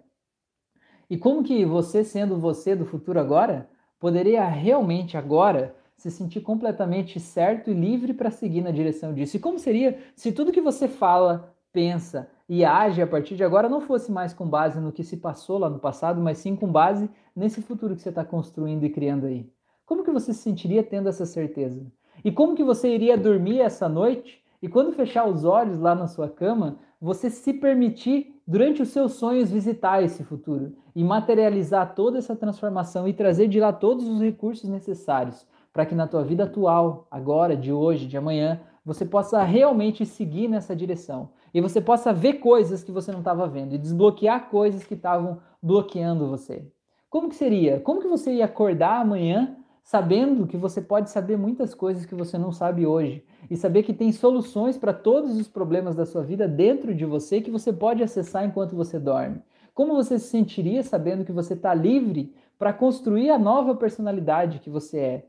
E 1.09 1.16
como 1.16 1.43
que 1.43 1.64
você, 1.64 2.05
sendo 2.05 2.36
você 2.36 2.76
do 2.76 2.85
futuro 2.85 3.18
agora, 3.18 3.66
poderia 3.98 4.44
realmente 4.47 5.16
agora 5.16 5.74
se 5.97 6.10
sentir 6.10 6.43
completamente 6.43 7.18
certo 7.18 7.70
e 7.70 7.74
livre 7.74 8.12
para 8.12 8.31
seguir 8.31 8.60
na 8.60 8.70
direção 8.70 9.14
disso? 9.14 9.39
E 9.39 9.40
como 9.40 9.59
seria 9.59 9.98
se 10.14 10.32
tudo 10.32 10.52
que 10.52 10.60
você 10.60 10.86
fala, 10.86 11.53
pensa 11.75 12.31
e 12.49 12.65
age 12.65 13.03
a 13.03 13.07
partir 13.07 13.35
de 13.35 13.43
agora 13.43 13.69
não 13.69 13.81
fosse 13.81 14.13
mais 14.13 14.33
com 14.33 14.47
base 14.47 14.81
no 14.81 14.93
que 14.93 15.03
se 15.03 15.17
passou 15.17 15.59
lá 15.59 15.69
no 15.69 15.81
passado, 15.81 16.21
mas 16.21 16.39
sim 16.39 16.55
com 16.55 16.71
base 16.71 17.11
nesse 17.35 17.61
futuro 17.61 17.97
que 17.97 18.01
você 18.01 18.11
está 18.11 18.25
construindo 18.25 18.85
e 18.85 18.91
criando 18.91 19.27
aí? 19.27 19.51
Como 19.85 20.05
que 20.05 20.11
você 20.11 20.33
se 20.33 20.41
sentiria 20.41 20.83
tendo 20.83 21.09
essa 21.09 21.27
certeza? 21.27 21.85
E 22.25 22.31
como 22.31 22.55
que 22.55 22.63
você 22.63 22.95
iria 22.95 23.19
dormir 23.19 23.61
essa 23.61 23.89
noite? 23.89 24.43
E 24.63 24.69
quando 24.69 24.93
fechar 24.93 25.27
os 25.27 25.45
olhos 25.45 25.79
lá 25.79 25.95
na 25.95 26.07
sua 26.07 26.29
cama, 26.29 26.79
você 27.01 27.29
se 27.29 27.53
permitir 27.53 28.41
durante 28.47 28.81
os 28.81 28.91
seus 28.91 29.15
sonhos 29.15 29.51
visitar 29.51 30.03
esse 30.03 30.23
futuro 30.23 30.77
e 30.95 31.03
materializar 31.03 31.95
toda 31.95 32.19
essa 32.19 32.37
transformação 32.37 33.09
e 33.09 33.13
trazer 33.13 33.49
de 33.49 33.59
lá 33.59 33.73
todos 33.73 34.09
os 34.09 34.21
recursos 34.21 34.71
necessários 34.71 35.47
para 35.73 35.85
que 35.85 35.95
na 35.95 36.07
tua 36.07 36.23
vida 36.23 36.45
atual, 36.45 37.09
agora, 37.11 37.57
de 37.57 37.73
hoje, 37.73 38.07
de 38.07 38.17
amanhã, 38.17 38.61
você 38.85 39.05
possa 39.05 39.43
realmente 39.43 40.07
seguir 40.07 40.47
nessa 40.47 40.77
direção 40.77 41.31
e 41.55 41.60
você 41.60 41.81
possa 41.81 42.12
ver 42.12 42.35
coisas 42.35 42.82
que 42.82 42.90
você 42.90 43.12
não 43.12 43.20
estava 43.20 43.47
vendo 43.47 43.74
e 43.74 43.78
desbloquear 43.78 44.51
coisas 44.51 44.85
que 44.85 44.94
estavam 44.94 45.39
bloqueando 45.62 46.28
você. 46.28 46.66
Como 47.09 47.28
que 47.28 47.36
seria? 47.36 47.78
Como 47.78 48.01
que 48.01 48.09
você 48.09 48.32
ia 48.32 48.44
acordar 48.44 49.01
amanhã 49.01 49.56
sabendo 49.85 50.48
que 50.48 50.56
você 50.56 50.81
pode 50.81 51.10
saber 51.10 51.36
muitas 51.36 51.72
coisas 51.72 52.05
que 52.05 52.14
você 52.14 52.36
não 52.36 52.51
sabe 52.51 52.85
hoje 52.85 53.24
e 53.48 53.56
saber 53.56 53.85
que 53.85 53.93
tem 53.93 54.10
soluções 54.10 54.76
para 54.76 54.93
todos 54.93 55.39
os 55.39 55.47
problemas 55.47 55.94
da 55.94 56.05
sua 56.05 56.22
vida 56.22 56.48
dentro 56.48 56.93
de 56.93 57.05
você 57.05 57.40
que 57.40 57.51
você 57.51 57.72
pode 57.72 58.02
acessar 58.02 58.44
enquanto 58.44 58.74
você 58.74 58.98
dorme. 58.98 59.40
Como 59.72 59.94
você 59.94 60.18
se 60.18 60.28
sentiria 60.28 60.82
sabendo 60.82 61.24
que 61.24 61.32
você 61.32 61.55
está 61.55 61.72
livre 61.72 62.35
para 62.59 62.72
construir 62.72 63.31
a 63.31 63.39
nova 63.39 63.74
personalidade 63.74 64.59
que 64.59 64.70
você 64.70 64.98
é? 64.98 65.26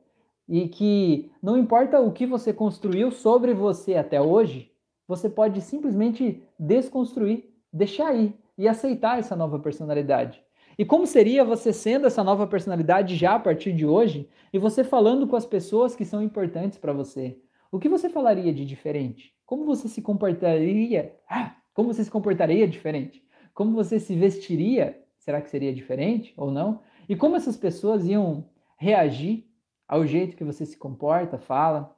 E 0.48 0.70
que 0.70 1.32
não 1.42 1.58
importa 1.58 2.00
o 2.00 2.12
que 2.12 2.26
você 2.26 2.54
construiu 2.54 3.12
sobre 3.12 3.54
você 3.54 3.96
até 3.96 4.22
hoje, 4.22 4.72
você 5.08 5.30
pode 5.30 5.62
simplesmente 5.62 6.44
desconstruir, 6.58 7.54
deixar 7.72 8.16
ir 8.16 8.34
e 8.58 8.68
aceitar 8.68 9.20
essa 9.20 9.36
nova 9.36 9.60
personalidade. 9.60 10.44
E 10.78 10.84
como 10.84 11.08
seria 11.08 11.44
você 11.44 11.72
sendo 11.72 12.08
essa 12.08 12.24
nova 12.24 12.46
personalidade 12.46 13.16
já 13.16 13.36
a 13.36 13.40
partir 13.40 13.74
de 13.74 13.86
hoje 13.86 14.30
e 14.52 14.60
você 14.60 14.84
falando 14.84 15.28
com 15.28 15.36
as 15.36 15.46
pessoas 15.46 15.96
que 15.96 16.04
são 16.04 16.22
importantes 16.22 16.78
para 16.78 16.92
você? 16.92 17.40
O 17.72 17.80
que 17.80 17.88
você 17.88 18.10
falaria 18.10 18.54
de 18.54 18.66
diferente? 18.66 19.34
Como 19.46 19.66
você 19.66 19.88
se 19.88 20.02
comportaria? 20.02 21.16
Ah, 21.30 21.56
como 21.74 21.94
você 21.94 22.04
se 22.04 22.12
comportaria 22.12 22.68
diferente? 22.68 23.24
Como 23.54 23.72
você 23.74 24.00
se 24.00 24.16
vestiria? 24.16 25.02
Será 25.18 25.42
que 25.42 25.50
seria 25.50 25.74
diferente 25.74 26.34
ou 26.36 26.52
não? 26.52 26.82
E 27.08 27.16
como 27.16 27.36
essas 27.36 27.56
pessoas 27.56 28.06
iam 28.06 28.50
reagir 28.78 29.48
ao 29.88 30.06
jeito 30.06 30.36
que 30.36 30.44
você 30.44 30.66
se 30.66 30.78
comporta, 30.78 31.38
fala? 31.38 31.96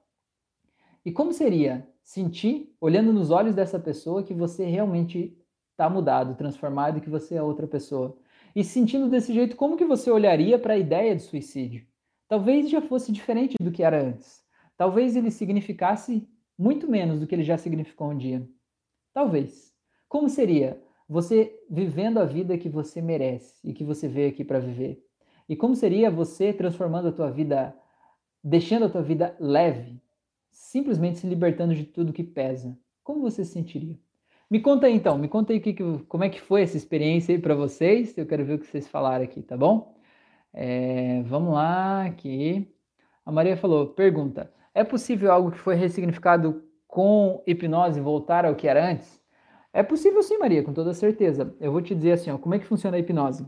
E 1.03 1.11
como 1.11 1.33
seria 1.33 1.87
sentir, 2.07 2.73
olhando 2.79 3.11
nos 3.11 3.31
olhos 3.31 3.53
dessa 3.53 3.77
pessoa, 3.77 4.23
que 4.23 4.33
você 4.33 4.63
realmente 4.63 5.37
está 5.71 5.89
mudado, 5.89 6.37
transformado 6.37 7.01
que 7.01 7.09
você 7.09 7.35
é 7.35 7.43
outra 7.43 7.67
pessoa? 7.67 8.17
E 8.55 8.63
sentindo 8.63 9.09
desse 9.09 9.33
jeito, 9.33 9.57
como 9.57 9.75
que 9.75 9.83
você 9.83 10.09
olharia 10.09 10.57
para 10.57 10.75
a 10.75 10.77
ideia 10.77 11.13
de 11.13 11.21
suicídio? 11.21 11.85
Talvez 12.25 12.69
já 12.69 12.81
fosse 12.81 13.11
diferente 13.11 13.55
do 13.59 13.73
que 13.73 13.83
era 13.83 14.01
antes. 14.01 14.41
Talvez 14.77 15.17
ele 15.17 15.29
significasse 15.29 16.25
muito 16.57 16.89
menos 16.89 17.19
do 17.19 17.27
que 17.27 17.35
ele 17.35 17.43
já 17.43 17.57
significou 17.57 18.09
um 18.09 18.17
dia. 18.17 18.47
Talvez. 19.13 19.73
Como 20.07 20.29
seria 20.29 20.81
você 21.09 21.59
vivendo 21.69 22.19
a 22.19 22.25
vida 22.25 22.57
que 22.57 22.69
você 22.69 23.01
merece 23.01 23.59
e 23.65 23.73
que 23.73 23.83
você 23.83 24.07
veio 24.07 24.29
aqui 24.29 24.45
para 24.45 24.59
viver? 24.59 25.05
E 25.49 25.57
como 25.57 25.75
seria 25.75 26.09
você 26.09 26.53
transformando 26.53 27.09
a 27.09 27.11
tua 27.11 27.29
vida, 27.29 27.77
deixando 28.41 28.85
a 28.85 28.89
tua 28.89 29.01
vida 29.01 29.35
leve, 29.41 30.01
simplesmente 30.57 31.19
se 31.19 31.27
libertando 31.27 31.75
de 31.75 31.85
tudo 31.85 32.11
que 32.11 32.23
pesa? 32.23 32.77
Como 33.03 33.21
você 33.21 33.45
se 33.45 33.51
sentiria? 33.51 33.97
Me 34.49 34.59
conta 34.59 34.87
aí 34.87 34.93
então, 34.93 35.17
me 35.17 35.27
conta 35.27 35.53
aí 35.53 35.59
que, 35.59 35.75
como 36.07 36.23
é 36.23 36.29
que 36.29 36.41
foi 36.41 36.63
essa 36.63 36.75
experiência 36.75 37.35
aí 37.35 37.41
para 37.41 37.53
vocês. 37.55 38.17
Eu 38.17 38.25
quero 38.25 38.43
ver 38.45 38.55
o 38.55 38.59
que 38.59 38.65
vocês 38.67 38.87
falaram 38.87 39.23
aqui, 39.23 39.41
tá 39.41 39.55
bom? 39.55 39.95
É, 40.53 41.21
vamos 41.23 41.53
lá, 41.53 42.05
aqui. 42.05 42.73
A 43.25 43.31
Maria 43.31 43.55
falou: 43.55 43.87
pergunta: 43.87 44.51
é 44.73 44.83
possível 44.83 45.31
algo 45.31 45.51
que 45.51 45.59
foi 45.59 45.75
ressignificado 45.75 46.63
com 46.87 47.43
hipnose 47.45 48.01
voltar 48.01 48.45
ao 48.45 48.55
que 48.55 48.67
era 48.67 48.89
antes? 48.91 49.21
É 49.71 49.83
possível 49.83 50.23
sim, 50.23 50.37
Maria, 50.39 50.63
com 50.63 50.73
toda 50.73 50.93
certeza. 50.93 51.55
Eu 51.59 51.71
vou 51.71 51.81
te 51.81 51.93
dizer 51.93 52.13
assim: 52.13 52.31
ó, 52.31 52.37
como 52.37 52.55
é 52.55 52.59
que 52.59 52.65
funciona 52.65 52.97
a 52.97 52.99
hipnose? 52.99 53.47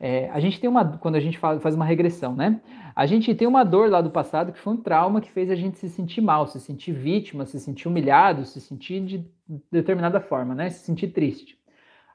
É, 0.00 0.30
a 0.30 0.38
gente 0.38 0.60
tem 0.60 0.70
uma, 0.70 0.96
quando 0.98 1.16
a 1.16 1.20
gente 1.20 1.38
faz 1.38 1.74
uma 1.74 1.84
regressão, 1.84 2.34
né? 2.34 2.60
A 2.94 3.04
gente 3.04 3.34
tem 3.34 3.48
uma 3.48 3.64
dor 3.64 3.90
lá 3.90 4.00
do 4.00 4.10
passado 4.10 4.52
que 4.52 4.58
foi 4.58 4.74
um 4.74 4.76
trauma 4.76 5.20
que 5.20 5.30
fez 5.30 5.50
a 5.50 5.56
gente 5.56 5.76
se 5.76 5.88
sentir 5.88 6.20
mal, 6.20 6.46
se 6.46 6.60
sentir 6.60 6.92
vítima, 6.92 7.44
se 7.44 7.58
sentir 7.58 7.88
humilhado, 7.88 8.44
se 8.44 8.60
sentir 8.60 9.00
de 9.04 9.26
determinada 9.70 10.20
forma, 10.20 10.54
né? 10.54 10.70
Se 10.70 10.84
sentir 10.84 11.08
triste. 11.08 11.58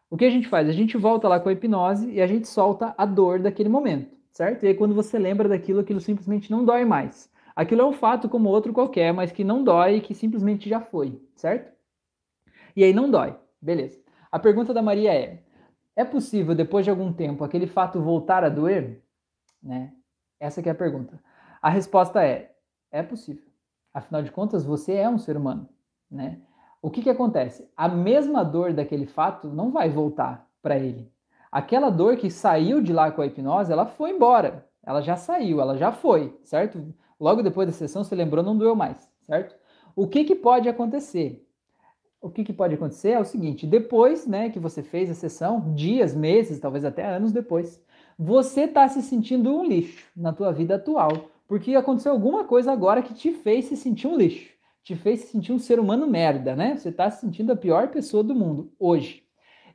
O 0.10 0.16
que 0.16 0.26
a 0.26 0.30
gente 0.30 0.48
faz? 0.48 0.70
A 0.70 0.72
gente 0.72 0.96
volta 0.96 1.28
lá 1.28 1.40
com 1.40 1.50
a 1.50 1.52
hipnose 1.52 2.10
e 2.12 2.22
a 2.22 2.28
gente 2.28 2.48
solta 2.48 2.94
a 2.98 3.06
dor 3.06 3.40
daquele 3.40 3.68
momento, 3.68 4.16
certo? 4.32 4.64
E 4.64 4.68
aí 4.68 4.76
quando 4.76 4.96
você 4.96 5.18
lembra 5.18 5.50
daquilo, 5.50 5.80
aquilo 5.80 6.00
simplesmente 6.00 6.52
não 6.52 6.64
dói 6.64 6.86
mais. 6.86 7.30
Aquilo 7.56 7.82
é 7.82 7.86
um 7.86 7.94
fato 7.94 8.30
como 8.30 8.50
outro 8.50 8.72
qualquer, 8.74 9.14
mas 9.14 9.32
que 9.32 9.44
não 9.44 9.64
dói 9.64 9.98
e 9.98 10.02
que 10.02 10.14
simplesmente 10.14 10.70
já 10.70 10.80
foi, 10.80 11.22
certo? 11.36 11.72
E 12.76 12.84
aí 12.84 12.94
não 12.94 13.10
dói, 13.10 13.36
beleza. 13.62 14.00
A 14.32 14.40
pergunta 14.40 14.74
da 14.74 14.82
Maria 14.82 15.14
é: 15.14 15.44
é 15.96 16.04
possível, 16.04 16.56
depois 16.56 16.86
de 16.86 16.92
algum 16.92 17.12
tempo, 17.14 17.44
aquele 17.44 17.68
fato 17.68 18.02
voltar 18.02 18.44
a 18.44 18.50
doer? 18.50 19.02
Né? 19.62 19.94
Essa 20.40 20.62
é 20.62 20.70
a 20.70 20.76
pergunta. 20.76 21.20
A 21.62 21.70
resposta 21.70 22.24
é: 22.24 22.56
é 22.92 23.04
possível. 23.04 23.44
Afinal 23.94 24.24
de 24.24 24.32
contas, 24.32 24.66
você 24.66 24.94
é 24.94 25.08
um 25.08 25.20
ser 25.20 25.38
humano. 25.38 25.70
Né? 26.10 26.40
O 26.82 26.90
que, 26.90 27.02
que 27.02 27.10
acontece? 27.10 27.70
A 27.78 27.88
mesma 27.88 28.44
dor 28.44 28.74
daquele 28.74 29.06
fato 29.06 29.48
não 29.48 29.72
vai 29.72 29.90
voltar 29.90 30.48
para 30.62 30.78
ele. 30.78 31.12
Aquela 31.52 31.90
dor 31.90 32.18
que 32.18 32.32
saiu 32.32 32.82
de 32.82 32.92
lá 32.92 33.12
com 33.12 33.22
a 33.22 33.26
hipnose, 33.28 33.72
ela 33.72 33.86
foi 33.86 34.12
embora. 34.12 34.68
Ela 34.84 35.02
já 35.02 35.16
saiu, 35.16 35.62
ela 35.62 35.78
já 35.78 35.92
foi, 35.92 36.38
certo? 36.44 36.94
Logo 37.20 37.42
depois 37.42 37.68
da 37.68 37.74
sessão, 37.74 38.04
você 38.04 38.16
lembrou, 38.16 38.44
não 38.44 38.58
doeu 38.58 38.76
mais, 38.76 39.10
certo? 39.22 39.56
O 39.96 40.08
que, 40.08 40.24
que 40.24 40.36
pode 40.36 40.68
acontecer? 40.68 41.48
O 42.24 42.30
que, 42.30 42.46
que, 42.46 42.54
pode 42.54 42.74
acontecer 42.74 43.10
é 43.10 43.20
o 43.20 43.26
seguinte: 43.26 43.68
depois 43.68 44.26
né, 44.26 44.50
que 44.50 44.58
você 44.58 44.82
fez 44.82 45.12
a 45.12 45.14
sessão, 45.14 45.74
dias, 45.76 46.16
meses, 46.16 46.60
talvez 46.60 46.86
até 46.86 47.06
anos 47.06 47.34
depois, 47.34 47.84
você 48.18 48.62
está 48.62 48.88
se 48.88 49.02
sentindo 49.02 49.54
um 49.54 49.66
lixo 49.66 50.08
na 50.16 50.32
tua 50.32 50.52
vida 50.52 50.76
atual, 50.76 51.12
porque 51.48 51.76
aconteceu 51.76 52.14
alguma 52.14 52.46
coisa 52.46 52.72
agora 52.72 53.02
que 53.02 53.14
te 53.14 53.34
fez 53.34 53.66
se 53.66 53.76
sentir 53.76 54.08
um 54.08 54.16
lixo, 54.16 54.54
te 54.84 54.96
fez 54.96 55.20
se 55.20 55.28
sentir 55.28 55.52
um 55.52 55.60
ser 55.60 55.80
humano 55.80 56.08
merda, 56.08 56.56
né? 56.56 56.78
Você 56.78 56.90
está 56.90 57.12
se 57.12 57.20
sentindo 57.20 57.52
a 57.52 57.58
pior 57.58 57.90
pessoa 57.90 58.24
do 58.24 58.34
mundo 58.34 58.72
hoje. 58.80 59.24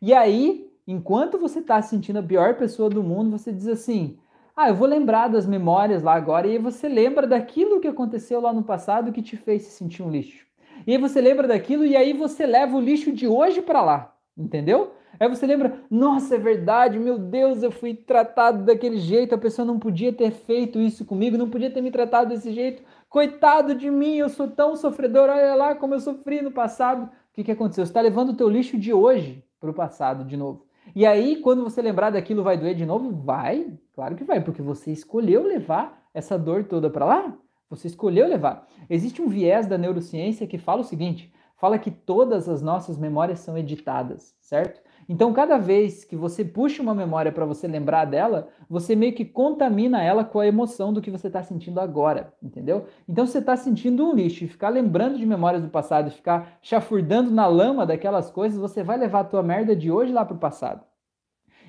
E 0.01 0.15
aí, 0.15 0.73
enquanto 0.87 1.39
você 1.39 1.59
está 1.59 1.83
se 1.83 1.91
sentindo 1.91 2.19
a 2.19 2.23
pior 2.23 2.57
pessoa 2.57 2.89
do 2.89 3.03
mundo, 3.03 3.31
você 3.31 3.53
diz 3.53 3.69
assim: 3.69 4.19
ah, 4.57 4.71
eu 4.71 4.75
vou 4.75 4.89
lembrar 4.89 5.29
das 5.29 5.47
memórias 5.47 6.03
lá 6.03 6.15
agora, 6.15 6.47
e 6.47 6.53
aí 6.53 6.59
você 6.59 6.89
lembra 6.89 7.27
daquilo 7.27 7.79
que 7.79 7.89
aconteceu 7.89 8.41
lá 8.41 8.55
no 8.55 8.65
passado 8.65 9.13
que 9.13 9.23
te 9.23 9.37
fez 9.37 9.65
se 9.65 9.73
sentir 9.73 10.03
um 10.03 10.11
lixo. 10.11 10.48
E 10.89 10.93
aí 10.93 10.97
você 10.97 11.21
lembra 11.21 11.47
daquilo 11.47 11.85
e 11.85 11.95
aí 11.95 12.15
você 12.15 12.47
leva 12.47 12.75
o 12.75 12.81
lixo 12.81 13.13
de 13.13 13.29
hoje 13.29 13.61
para 13.61 13.83
lá, 13.83 14.17
entendeu? 14.35 14.95
Aí 15.21 15.29
você 15.29 15.47
lembra, 15.47 15.83
nossa, 15.91 16.37
é 16.37 16.39
verdade, 16.39 16.99
meu 16.99 17.19
Deus, 17.19 17.63
eu 17.63 17.71
fui 17.71 17.93
tratado 17.93 18.65
daquele 18.65 18.97
jeito, 18.97 19.35
a 19.35 19.39
pessoa 19.39 19.67
não 19.67 19.79
podia 19.79 20.15
ter 20.15 20.31
feito 20.31 20.81
isso 20.81 21.05
comigo, 21.05 21.37
não 21.37 21.51
podia 21.51 21.71
ter 21.71 21.83
me 21.83 21.91
tratado 21.91 22.31
desse 22.31 22.55
jeito. 22.55 22.83
Coitado 23.07 23.75
de 23.75 23.91
mim, 23.91 24.17
eu 24.17 24.31
sou 24.31 24.49
tão 24.49 24.75
sofredor, 24.77 25.29
olha 25.29 25.55
lá 25.55 25.75
como 25.75 25.95
eu 25.95 26.01
sofri 26.01 26.41
no 26.41 26.51
passado. 26.51 27.05
O 27.05 27.11
que, 27.35 27.45
que 27.45 27.53
aconteceu? 27.53 27.85
Você 27.85 27.91
está 27.91 28.01
levando 28.01 28.31
o 28.31 28.37
teu 28.37 28.49
lixo 28.49 28.79
de 28.79 28.91
hoje 28.91 29.45
para 29.61 29.69
o 29.69 29.75
passado 29.75 30.25
de 30.25 30.39
novo. 30.39 30.65
E 30.97 31.05
aí, 31.05 31.37
quando 31.43 31.65
você 31.65 31.83
lembrar 31.83 32.09
daquilo, 32.09 32.43
vai 32.43 32.57
doer 32.57 32.75
de 32.75 32.87
novo? 32.87 33.11
Vai, 33.11 33.75
claro 33.93 34.17
que 34.17 34.25
vai, 34.25 34.41
porque 34.43 34.63
você 34.63 34.91
escolheu 34.91 35.43
levar 35.47 36.03
essa 36.15 36.39
dor 36.39 36.65
toda 36.65 36.89
para 36.89 37.05
lá. 37.05 37.39
Você 37.71 37.87
escolheu 37.87 38.27
levar. 38.27 38.67
Existe 38.89 39.21
um 39.21 39.29
viés 39.29 39.67
da 39.67 39.77
neurociência 39.77 40.47
que 40.47 40.59
fala 40.59 40.81
o 40.81 40.85
seguinte: 40.85 41.33
fala 41.57 41.79
que 41.79 41.91
todas 41.91 42.49
as 42.49 42.63
nossas 42.63 42.97
memórias 42.97 43.41
são 43.41 43.59
editadas, 43.59 44.35
certo? 44.41 44.81
Então, 45.09 45.33
cada 45.33 45.57
vez 45.57 46.05
que 46.05 46.15
você 46.15 46.45
puxa 46.45 46.83
uma 46.83 46.95
memória 46.95 47.33
para 47.33 47.47
você 47.47 47.67
lembrar 47.67 48.05
dela, 48.05 48.49
você 48.69 48.95
meio 48.95 49.15
que 49.15 49.25
contamina 49.25 50.03
ela 50.03 50.23
com 50.23 50.39
a 50.39 50.47
emoção 50.47 50.93
do 50.93 51.01
que 51.01 51.11
você 51.11 51.29
está 51.29 51.43
sentindo 51.43 51.81
agora, 51.81 52.35
entendeu? 52.43 52.87
Então, 53.09 53.27
você 53.27 53.39
está 53.39 53.57
sentindo 53.57 54.05
um 54.05 54.15
lixo 54.15 54.45
e 54.45 54.49
ficar 54.49 54.69
lembrando 54.69 55.17
de 55.17 55.25
memórias 55.25 55.63
do 55.63 55.71
passado, 55.71 56.11
ficar 56.11 56.59
chafurdando 56.61 57.31
na 57.31 57.47
lama 57.47 57.87
daquelas 57.87 58.31
coisas, 58.31 58.59
você 58.59 58.83
vai 58.83 58.99
levar 58.99 59.21
a 59.21 59.25
tua 59.25 59.43
merda 59.43 59.75
de 59.75 59.91
hoje 59.91 60.13
lá 60.13 60.27
para 60.27 60.37
o 60.37 60.41
passado. 60.41 60.85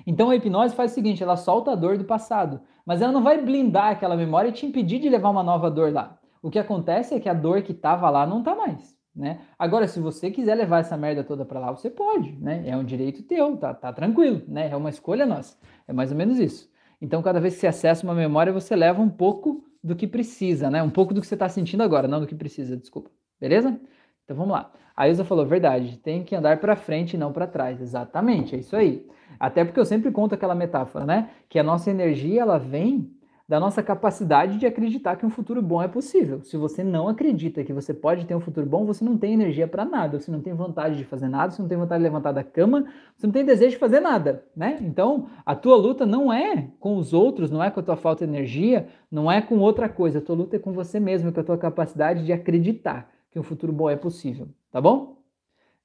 Então, 0.06 0.30
a 0.30 0.36
hipnose 0.36 0.74
faz 0.74 0.92
o 0.92 0.94
seguinte: 0.94 1.22
ela 1.22 1.36
solta 1.36 1.72
a 1.72 1.74
dor 1.74 1.96
do 1.96 2.04
passado, 2.04 2.60
mas 2.90 3.00
ela 3.00 3.12
não 3.12 3.22
vai 3.22 3.40
blindar 3.40 3.92
aquela 3.92 4.16
memória 4.16 4.48
e 4.48 4.52
te 4.52 4.66
impedir 4.66 4.98
de 4.98 5.08
levar 5.08 5.30
uma 5.30 5.44
nova 5.44 5.70
dor 5.70 5.92
lá. 5.92 6.18
O 6.42 6.50
que 6.50 6.58
acontece 6.58 7.14
é 7.14 7.20
que 7.20 7.28
a 7.28 7.34
dor 7.34 7.62
que 7.62 7.70
estava 7.70 8.10
lá 8.10 8.26
não 8.26 8.40
está 8.40 8.56
mais 8.56 8.98
né? 9.14 9.40
Agora, 9.58 9.86
se 9.86 10.00
você 10.00 10.30
quiser 10.30 10.54
levar 10.54 10.80
essa 10.80 10.96
merda 10.96 11.22
toda 11.22 11.44
para 11.44 11.60
lá, 11.60 11.70
você 11.70 11.90
pode, 11.90 12.32
né? 12.40 12.62
É 12.66 12.76
um 12.76 12.84
direito 12.84 13.22
teu, 13.22 13.56
tá, 13.56 13.74
tá 13.74 13.92
tranquilo, 13.92 14.42
né? 14.48 14.70
É 14.70 14.76
uma 14.76 14.88
escolha 14.90 15.26
nossa. 15.26 15.56
É 15.86 15.92
mais 15.92 16.10
ou 16.10 16.16
menos 16.16 16.38
isso. 16.38 16.70
Então, 17.00 17.22
cada 17.22 17.40
vez 17.40 17.54
que 17.54 17.60
você 17.60 17.66
acessa 17.66 18.04
uma 18.04 18.14
memória, 18.14 18.52
você 18.52 18.74
leva 18.76 19.00
um 19.00 19.08
pouco 19.08 19.64
do 19.82 19.96
que 19.96 20.06
precisa, 20.06 20.70
né? 20.70 20.82
Um 20.82 20.90
pouco 20.90 21.12
do 21.12 21.20
que 21.20 21.26
você 21.26 21.34
está 21.34 21.48
sentindo 21.48 21.82
agora, 21.82 22.06
não 22.08 22.20
do 22.20 22.26
que 22.26 22.34
precisa, 22.34 22.76
desculpa. 22.76 23.10
Beleza? 23.40 23.80
Então 24.24 24.36
vamos 24.36 24.52
lá. 24.52 24.72
A 25.00 25.08
Ilza 25.08 25.24
falou, 25.24 25.46
verdade, 25.46 25.96
tem 25.96 26.22
que 26.22 26.36
andar 26.36 26.60
para 26.60 26.76
frente 26.76 27.14
e 27.14 27.18
não 27.18 27.32
para 27.32 27.46
trás. 27.46 27.80
Exatamente, 27.80 28.54
é 28.54 28.58
isso 28.58 28.76
aí. 28.76 29.06
Até 29.38 29.64
porque 29.64 29.80
eu 29.80 29.84
sempre 29.86 30.10
conto 30.10 30.34
aquela 30.34 30.54
metáfora, 30.54 31.06
né? 31.06 31.30
Que 31.48 31.58
a 31.58 31.62
nossa 31.62 31.90
energia, 31.90 32.42
ela 32.42 32.58
vem 32.58 33.10
da 33.48 33.58
nossa 33.58 33.82
capacidade 33.82 34.58
de 34.58 34.66
acreditar 34.66 35.16
que 35.16 35.24
um 35.24 35.30
futuro 35.30 35.62
bom 35.62 35.80
é 35.80 35.88
possível. 35.88 36.42
Se 36.42 36.54
você 36.58 36.84
não 36.84 37.08
acredita 37.08 37.64
que 37.64 37.72
você 37.72 37.94
pode 37.94 38.26
ter 38.26 38.34
um 38.34 38.40
futuro 38.40 38.66
bom, 38.66 38.84
você 38.84 39.02
não 39.02 39.16
tem 39.16 39.32
energia 39.32 39.66
para 39.66 39.86
nada, 39.86 40.20
você 40.20 40.30
não 40.30 40.42
tem 40.42 40.52
vontade 40.52 40.98
de 40.98 41.04
fazer 41.04 41.28
nada, 41.28 41.50
você 41.50 41.62
não 41.62 41.68
tem 41.68 41.78
vontade 41.78 42.00
de 42.00 42.04
levantar 42.04 42.32
da 42.32 42.44
cama, 42.44 42.84
você 43.16 43.26
não 43.26 43.32
tem 43.32 43.42
desejo 43.42 43.70
de 43.70 43.78
fazer 43.78 44.00
nada, 44.00 44.44
né? 44.54 44.76
Então, 44.82 45.28
a 45.46 45.54
tua 45.54 45.76
luta 45.76 46.04
não 46.04 46.30
é 46.30 46.68
com 46.78 46.98
os 46.98 47.14
outros, 47.14 47.50
não 47.50 47.64
é 47.64 47.70
com 47.70 47.80
a 47.80 47.82
tua 47.82 47.96
falta 47.96 48.26
de 48.26 48.30
energia, 48.30 48.86
não 49.10 49.32
é 49.32 49.40
com 49.40 49.60
outra 49.60 49.88
coisa, 49.88 50.18
a 50.18 50.22
tua 50.22 50.36
luta 50.36 50.56
é 50.56 50.58
com 50.58 50.74
você 50.74 51.00
mesmo, 51.00 51.32
com 51.32 51.40
a 51.40 51.44
tua 51.44 51.56
capacidade 51.56 52.22
de 52.26 52.34
acreditar 52.34 53.10
que 53.30 53.38
um 53.38 53.42
futuro 53.42 53.72
bom 53.72 53.88
é 53.88 53.96
possível, 53.96 54.48
tá 54.70 54.80
bom? 54.80 55.16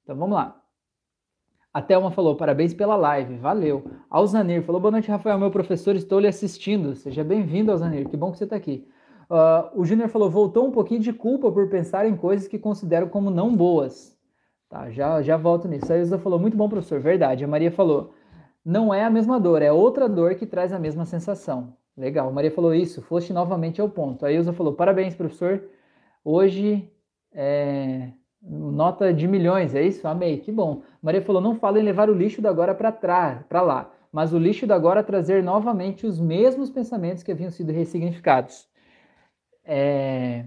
Então, 0.02 0.16
vamos 0.16 0.34
lá. 0.34 0.62
A 1.72 1.82
Thelma 1.82 2.10
falou, 2.10 2.36
parabéns 2.36 2.72
pela 2.72 2.96
live, 2.96 3.36
valeu. 3.36 3.84
Alzanir 4.08 4.62
falou, 4.62 4.80
boa 4.80 4.92
noite, 4.92 5.10
Rafael, 5.10 5.38
meu 5.38 5.50
professor, 5.50 5.94
estou 5.94 6.18
lhe 6.18 6.26
assistindo. 6.26 6.96
Seja 6.96 7.22
bem-vindo, 7.22 7.70
Alzanir, 7.70 8.08
que 8.08 8.16
bom 8.16 8.32
que 8.32 8.38
você 8.38 8.44
está 8.44 8.56
aqui. 8.56 8.88
Uh, 9.28 9.80
o 9.80 9.84
Júnior 9.84 10.08
falou, 10.08 10.30
voltou 10.30 10.66
um 10.66 10.70
pouquinho 10.70 11.00
de 11.00 11.12
culpa 11.12 11.52
por 11.52 11.68
pensar 11.68 12.06
em 12.06 12.16
coisas 12.16 12.48
que 12.48 12.58
considero 12.58 13.08
como 13.08 13.30
não 13.30 13.54
boas. 13.54 14.16
Tá, 14.68 14.90
já, 14.90 15.20
já 15.20 15.36
volto 15.36 15.68
nisso. 15.68 15.92
A 15.92 15.98
Ilza 15.98 16.18
falou, 16.18 16.38
muito 16.38 16.56
bom, 16.56 16.68
professor, 16.68 16.98
verdade. 16.98 17.44
A 17.44 17.48
Maria 17.48 17.70
falou, 17.70 18.14
não 18.64 18.94
é 18.94 19.04
a 19.04 19.10
mesma 19.10 19.38
dor, 19.38 19.60
é 19.60 19.70
outra 19.70 20.08
dor 20.08 20.34
que 20.36 20.46
traz 20.46 20.72
a 20.72 20.78
mesma 20.78 21.04
sensação. 21.04 21.76
Legal, 21.96 22.28
a 22.28 22.32
Maria 22.32 22.50
falou 22.50 22.74
isso, 22.74 23.02
foste 23.02 23.32
novamente 23.32 23.80
ao 23.80 23.88
ponto. 23.88 24.24
A 24.24 24.32
Ilza 24.32 24.52
falou, 24.52 24.72
parabéns, 24.74 25.14
professor, 25.14 25.62
hoje 26.24 26.90
é, 27.32 28.12
Nota 28.48 29.12
de 29.12 29.26
milhões, 29.26 29.74
é 29.74 29.82
isso? 29.82 30.06
Amei, 30.06 30.38
que 30.38 30.52
bom. 30.52 30.82
Maria 31.02 31.20
falou: 31.20 31.42
não 31.42 31.56
fala 31.56 31.80
em 31.80 31.82
levar 31.82 32.08
o 32.08 32.14
lixo 32.14 32.40
da 32.40 32.48
agora 32.48 32.74
para 32.74 32.92
trás, 32.92 33.42
para 33.48 33.60
lá, 33.60 33.90
mas 34.12 34.32
o 34.32 34.38
lixo 34.38 34.66
da 34.68 34.76
agora 34.76 35.02
trazer 35.02 35.42
novamente 35.42 36.06
os 36.06 36.20
mesmos 36.20 36.70
pensamentos 36.70 37.24
que 37.24 37.32
haviam 37.32 37.50
sido 37.50 37.72
ressignificados. 37.72 38.68
É... 39.64 40.46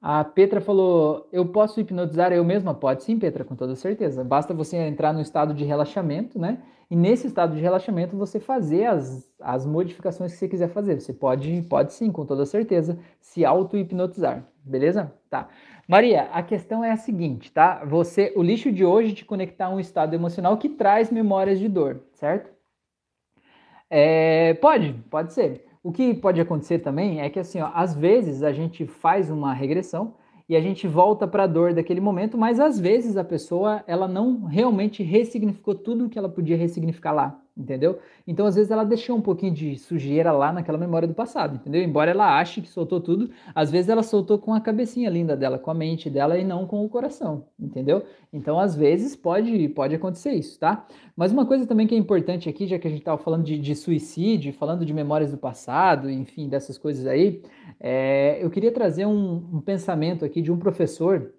A 0.00 0.24
Petra 0.24 0.60
falou: 0.60 1.28
eu 1.32 1.46
posso 1.46 1.80
hipnotizar 1.80 2.32
eu 2.32 2.44
mesma? 2.44 2.74
Pode 2.74 3.04
sim, 3.04 3.18
Petra, 3.18 3.44
com 3.44 3.54
toda 3.54 3.76
certeza. 3.76 4.24
Basta 4.24 4.54
você 4.54 4.76
entrar 4.78 5.12
no 5.12 5.20
estado 5.20 5.52
de 5.54 5.64
relaxamento, 5.64 6.38
né? 6.38 6.62
E 6.90 6.96
nesse 6.96 7.26
estado 7.26 7.54
de 7.54 7.60
relaxamento 7.60 8.16
você 8.16 8.40
fazer 8.40 8.86
as, 8.86 9.30
as 9.40 9.64
modificações 9.64 10.32
que 10.32 10.38
você 10.38 10.48
quiser 10.48 10.68
fazer. 10.68 11.00
Você 11.00 11.12
pode, 11.12 11.62
pode 11.62 11.92
sim, 11.92 12.10
com 12.10 12.26
toda 12.26 12.44
certeza, 12.44 12.98
se 13.20 13.44
auto-hipnotizar. 13.44 14.44
Beleza? 14.64 15.12
Tá. 15.30 15.48
Maria, 15.86 16.24
a 16.32 16.42
questão 16.42 16.84
é 16.84 16.92
a 16.92 16.96
seguinte, 16.96 17.50
tá? 17.50 17.84
Você, 17.84 18.32
o 18.36 18.42
lixo 18.42 18.70
de 18.70 18.84
hoje 18.84 19.14
te 19.14 19.24
conectar 19.24 19.66
a 19.66 19.70
um 19.70 19.80
estado 19.80 20.14
emocional 20.14 20.56
que 20.56 20.68
traz 20.68 21.10
memórias 21.10 21.58
de 21.58 21.68
dor, 21.68 22.00
certo? 22.14 22.50
É, 23.90 24.54
pode, 24.54 24.94
pode 25.10 25.32
ser. 25.32 25.66
O 25.82 25.92
que 25.92 26.14
pode 26.14 26.40
acontecer 26.40 26.78
também 26.78 27.20
é 27.20 27.28
que 27.28 27.40
assim, 27.40 27.60
ó, 27.60 27.70
às 27.74 27.94
vezes 27.94 28.42
a 28.42 28.52
gente 28.52 28.86
faz 28.86 29.28
uma 29.28 29.52
regressão 29.52 30.14
e 30.48 30.54
a 30.54 30.60
gente 30.60 30.86
volta 30.86 31.26
para 31.26 31.44
a 31.44 31.48
dor 31.48 31.74
daquele 31.74 32.00
momento, 32.00 32.38
mas 32.38 32.60
às 32.60 32.78
vezes 32.78 33.16
a 33.16 33.24
pessoa 33.24 33.82
ela 33.86 34.06
não 34.06 34.44
realmente 34.44 35.02
ressignificou 35.02 35.74
tudo 35.74 36.06
o 36.06 36.08
que 36.08 36.18
ela 36.18 36.28
podia 36.28 36.56
ressignificar 36.56 37.12
lá 37.12 37.41
entendeu? 37.56 37.98
Então, 38.26 38.46
às 38.46 38.54
vezes, 38.54 38.70
ela 38.70 38.84
deixou 38.84 39.16
um 39.16 39.20
pouquinho 39.20 39.52
de 39.52 39.76
sujeira 39.78 40.32
lá 40.32 40.52
naquela 40.52 40.78
memória 40.78 41.06
do 41.06 41.14
passado, 41.14 41.56
entendeu? 41.56 41.82
Embora 41.82 42.10
ela 42.10 42.38
ache 42.38 42.60
que 42.60 42.68
soltou 42.68 43.00
tudo, 43.00 43.30
às 43.54 43.70
vezes 43.70 43.88
ela 43.88 44.02
soltou 44.02 44.38
com 44.38 44.54
a 44.54 44.60
cabecinha 44.60 45.10
linda 45.10 45.36
dela, 45.36 45.58
com 45.58 45.70
a 45.70 45.74
mente 45.74 46.08
dela 46.08 46.38
e 46.38 46.44
não 46.44 46.66
com 46.66 46.84
o 46.84 46.88
coração, 46.88 47.46
entendeu? 47.58 48.02
Então, 48.32 48.58
às 48.58 48.74
vezes, 48.74 49.14
pode, 49.14 49.68
pode 49.70 49.94
acontecer 49.94 50.32
isso, 50.32 50.58
tá? 50.58 50.86
Mas 51.14 51.32
uma 51.32 51.44
coisa 51.44 51.66
também 51.66 51.86
que 51.86 51.94
é 51.94 51.98
importante 51.98 52.48
aqui, 52.48 52.66
já 52.66 52.78
que 52.78 52.86
a 52.86 52.90
gente 52.90 53.00
estava 53.00 53.18
falando 53.18 53.44
de, 53.44 53.58
de, 53.58 53.74
suicídio, 53.74 54.52
falando 54.52 54.84
de 54.84 54.94
memórias 54.94 55.30
do 55.30 55.36
passado, 55.36 56.10
enfim, 56.10 56.48
dessas 56.48 56.78
coisas 56.78 57.06
aí, 57.06 57.42
é, 57.78 58.38
eu 58.42 58.50
queria 58.50 58.72
trazer 58.72 59.06
um, 59.06 59.34
um 59.52 59.60
pensamento 59.60 60.24
aqui 60.24 60.40
de 60.40 60.50
um 60.50 60.58
professor 60.58 61.32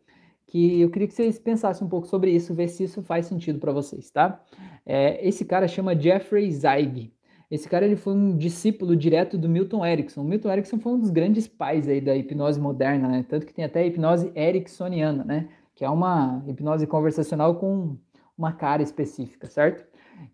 que 0.53 0.79
eu 0.81 0.91
queria 0.91 1.07
que 1.07 1.15
vocês 1.15 1.39
pensassem 1.39 1.83
um 1.83 1.89
pouco 1.89 2.05
sobre 2.05 2.29
isso, 2.29 2.53
ver 2.53 2.67
se 2.67 2.83
isso 2.83 3.01
faz 3.01 3.25
sentido 3.25 3.57
para 3.57 3.71
vocês, 3.71 4.11
tá? 4.11 4.39
É, 4.85 5.27
esse 5.27 5.43
cara 5.43 5.67
chama 5.67 5.99
Jeffrey 5.99 6.51
Zeig. 6.51 7.11
Esse 7.49 7.67
cara 7.67 7.85
ele 7.85 7.95
foi 7.95 8.13
um 8.13 8.37
discípulo 8.37 8.95
direto 8.95 9.35
do 9.35 9.49
Milton 9.49 9.83
Erickson. 9.83 10.21
O 10.21 10.23
Milton 10.23 10.51
Erickson 10.51 10.77
foi 10.77 10.93
um 10.93 10.99
dos 10.99 11.09
grandes 11.09 11.47
pais 11.47 11.89
aí 11.89 11.99
da 11.99 12.15
hipnose 12.15 12.61
moderna, 12.61 13.07
né? 13.07 13.25
Tanto 13.27 13.47
que 13.47 13.53
tem 13.53 13.65
até 13.65 13.79
a 13.79 13.87
hipnose 13.87 14.31
ericksoniana, 14.35 15.23
né? 15.23 15.49
Que 15.73 15.83
é 15.83 15.89
uma 15.89 16.43
hipnose 16.47 16.85
conversacional 16.85 17.55
com 17.55 17.97
uma 18.37 18.53
cara 18.53 18.83
específica, 18.83 19.47
certo? 19.47 19.83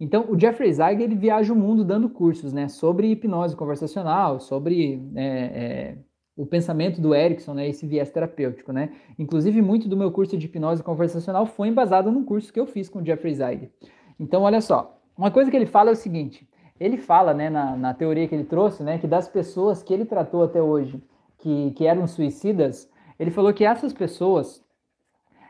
Então, 0.01 0.25
o 0.29 0.37
Jeffrey 0.37 0.73
Zeig 0.73 1.01
ele 1.01 1.15
viaja 1.15 1.53
o 1.53 1.55
mundo 1.55 1.85
dando 1.85 2.09
cursos, 2.09 2.51
né? 2.51 2.67
Sobre 2.67 3.09
hipnose 3.09 3.55
conversacional, 3.55 4.41
sobre 4.41 5.01
é, 5.15 5.23
é, 5.23 5.97
o 6.39 6.45
pensamento 6.45 7.01
do 7.01 7.13
Erickson, 7.13 7.53
né, 7.53 7.67
esse 7.67 7.85
viés 7.85 8.09
terapêutico, 8.09 8.71
né? 8.71 8.93
Inclusive, 9.19 9.61
muito 9.61 9.89
do 9.89 9.97
meu 9.97 10.09
curso 10.09 10.37
de 10.37 10.45
hipnose 10.45 10.81
conversacional 10.81 11.45
foi 11.45 11.67
embasado 11.67 12.09
num 12.09 12.23
curso 12.23 12.53
que 12.53 12.57
eu 12.57 12.65
fiz 12.65 12.87
com 12.87 12.99
o 12.99 13.05
Jeffrey 13.05 13.35
Zeig. 13.35 13.69
Então, 14.17 14.43
olha 14.43 14.61
só, 14.61 14.97
uma 15.17 15.29
coisa 15.31 15.51
que 15.51 15.57
ele 15.57 15.65
fala 15.65 15.89
é 15.89 15.91
o 15.93 15.97
seguinte, 15.97 16.47
ele 16.79 16.95
fala, 16.95 17.33
né, 17.33 17.49
na, 17.49 17.75
na 17.75 17.93
teoria 17.93 18.25
que 18.25 18.33
ele 18.33 18.45
trouxe, 18.45 18.83
né, 18.83 18.97
que 18.97 19.05
das 19.05 19.27
pessoas 19.27 19.83
que 19.83 19.93
ele 19.93 20.05
tratou 20.05 20.41
até 20.41 20.61
hoje, 20.61 21.03
que, 21.39 21.71
que 21.71 21.85
eram 21.85 22.07
suicidas, 22.07 22.89
ele 23.19 23.31
falou 23.31 23.53
que 23.53 23.65
essas 23.65 23.91
pessoas, 23.91 24.63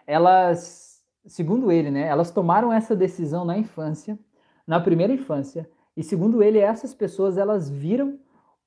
elas, 0.07 1.03
segundo 1.27 1.71
ele, 1.71 1.91
né, 1.91 2.07
elas 2.07 2.31
tomaram 2.31 2.73
essa 2.73 2.95
decisão 2.95 3.45
na 3.45 3.59
infância, 3.59 4.17
na 4.65 4.79
primeira 4.79 5.13
infância, 5.13 5.69
e 5.95 6.01
segundo 6.01 6.41
ele, 6.41 6.57
essas 6.57 6.95
pessoas, 6.95 7.37
elas 7.37 7.69
viram 7.69 8.17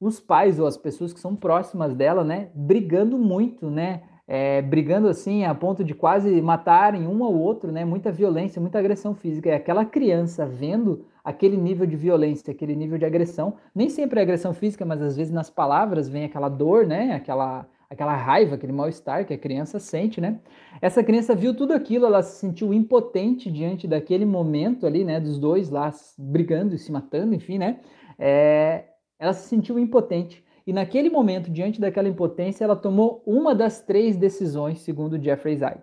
os 0.02 0.18
pais 0.18 0.58
ou 0.58 0.66
as 0.66 0.76
pessoas 0.76 1.12
que 1.12 1.20
são 1.20 1.36
próximas 1.36 1.94
dela, 1.94 2.24
né, 2.24 2.48
brigando 2.54 3.16
muito, 3.16 3.70
né, 3.70 4.02
é, 4.26 4.60
brigando 4.60 5.06
assim 5.08 5.44
a 5.44 5.54
ponto 5.54 5.84
de 5.84 5.94
quase 5.94 6.42
matarem 6.42 7.06
um 7.06 7.22
ao 7.22 7.32
outro, 7.32 7.70
né, 7.70 7.84
muita 7.84 8.10
violência, 8.10 8.60
muita 8.60 8.78
agressão 8.80 9.14
física. 9.14 9.48
E 9.48 9.52
aquela 9.52 9.84
criança 9.84 10.44
vendo 10.44 11.04
aquele 11.24 11.56
nível 11.56 11.86
de 11.86 11.94
violência, 11.94 12.50
aquele 12.50 12.74
nível 12.74 12.98
de 12.98 13.04
agressão, 13.04 13.54
nem 13.72 13.88
sempre 13.88 14.18
é 14.18 14.22
agressão 14.22 14.52
física, 14.52 14.84
mas 14.84 15.00
às 15.00 15.16
vezes 15.16 15.32
nas 15.32 15.48
palavras 15.48 16.08
vem 16.08 16.24
aquela 16.24 16.48
dor, 16.48 16.84
né, 16.84 17.12
aquela 17.14 17.66
aquela 17.88 18.16
raiva, 18.16 18.54
aquele 18.54 18.72
mal-estar 18.72 19.26
que 19.26 19.34
a 19.34 19.38
criança 19.38 19.78
sente, 19.78 20.18
né? 20.18 20.40
Essa 20.80 21.04
criança 21.04 21.34
viu 21.34 21.54
tudo 21.54 21.74
aquilo, 21.74 22.06
ela 22.06 22.22
se 22.22 22.40
sentiu 22.40 22.72
impotente 22.72 23.52
diante 23.52 23.86
daquele 23.86 24.24
momento 24.24 24.86
ali, 24.86 25.04
né, 25.04 25.20
dos 25.20 25.38
dois 25.38 25.68
lá 25.68 25.92
brigando 26.16 26.74
e 26.74 26.78
se 26.78 26.90
matando, 26.90 27.34
enfim, 27.34 27.58
né? 27.58 27.80
É, 28.18 28.84
ela 29.22 29.32
se 29.32 29.48
sentiu 29.48 29.78
impotente 29.78 30.44
e 30.66 30.72
naquele 30.72 31.10
momento, 31.10 31.50
diante 31.50 31.80
daquela 31.80 32.08
impotência, 32.08 32.64
ela 32.64 32.76
tomou 32.76 33.22
uma 33.26 33.54
das 33.54 33.80
três 33.82 34.16
decisões, 34.16 34.80
segundo 34.80 35.22
Jeffrey 35.22 35.56
Zeig. 35.56 35.80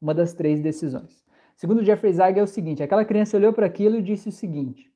Uma 0.00 0.14
das 0.14 0.34
três 0.34 0.60
decisões. 0.60 1.24
Segundo 1.56 1.84
Jeffrey 1.84 2.12
Zeig 2.12 2.38
é 2.38 2.42
o 2.42 2.46
seguinte: 2.46 2.82
aquela 2.82 3.04
criança 3.04 3.36
olhou 3.36 3.52
para 3.52 3.66
aquilo 3.66 3.96
e 3.96 4.02
disse 4.02 4.28
o 4.28 4.32
seguinte: 4.32 4.92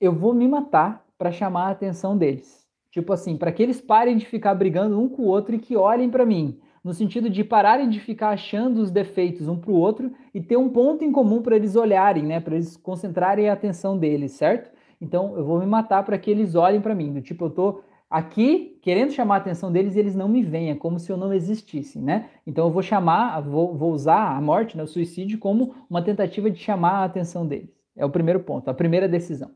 Eu 0.00 0.12
vou 0.12 0.32
me 0.32 0.48
matar 0.48 1.04
para 1.18 1.32
chamar 1.32 1.66
a 1.66 1.70
atenção 1.72 2.16
deles. 2.16 2.66
Tipo 2.90 3.12
assim, 3.12 3.36
para 3.36 3.52
que 3.52 3.62
eles 3.62 3.80
parem 3.80 4.16
de 4.16 4.24
ficar 4.24 4.54
brigando 4.54 4.98
um 4.98 5.08
com 5.08 5.22
o 5.22 5.26
outro 5.26 5.54
e 5.54 5.58
que 5.58 5.76
olhem 5.76 6.08
para 6.08 6.24
mim, 6.24 6.58
no 6.82 6.94
sentido 6.94 7.28
de 7.28 7.44
pararem 7.44 7.90
de 7.90 8.00
ficar 8.00 8.30
achando 8.30 8.78
os 8.78 8.90
defeitos 8.90 9.48
um 9.48 9.58
para 9.58 9.70
o 9.70 9.74
outro 9.74 10.12
e 10.32 10.40
ter 10.40 10.56
um 10.56 10.70
ponto 10.70 11.04
em 11.04 11.12
comum 11.12 11.42
para 11.42 11.56
eles 11.56 11.76
olharem, 11.76 12.24
né, 12.24 12.40
para 12.40 12.54
eles 12.54 12.76
concentrarem 12.76 13.50
a 13.50 13.52
atenção 13.52 13.98
deles, 13.98 14.32
certo? 14.32 14.75
Então 15.00 15.36
eu 15.36 15.44
vou 15.44 15.58
me 15.60 15.66
matar 15.66 16.02
para 16.04 16.18
que 16.18 16.30
eles 16.30 16.54
olhem 16.54 16.80
para 16.80 16.94
mim. 16.94 17.12
Do 17.12 17.20
tipo, 17.20 17.46
eu 17.46 17.50
tô 17.50 17.80
aqui, 18.08 18.78
querendo 18.82 19.12
chamar 19.12 19.36
a 19.36 19.38
atenção 19.38 19.70
deles, 19.70 19.96
eles 19.96 20.14
não 20.14 20.28
me 20.28 20.42
veem, 20.42 20.70
é 20.70 20.74
como 20.74 20.98
se 20.98 21.10
eu 21.10 21.16
não 21.16 21.32
existisse, 21.32 21.98
né? 21.98 22.30
Então 22.46 22.66
eu 22.66 22.70
vou 22.70 22.82
chamar, 22.82 23.40
vou, 23.40 23.76
vou 23.76 23.92
usar 23.92 24.36
a 24.36 24.40
morte, 24.40 24.76
né, 24.76 24.82
o 24.82 24.86
suicídio, 24.86 25.38
como 25.38 25.74
uma 25.90 26.02
tentativa 26.02 26.50
de 26.50 26.58
chamar 26.58 27.00
a 27.00 27.04
atenção 27.04 27.46
deles. 27.46 27.70
É 27.96 28.04
o 28.04 28.10
primeiro 28.10 28.40
ponto, 28.40 28.68
a 28.68 28.74
primeira 28.74 29.08
decisão. 29.08 29.50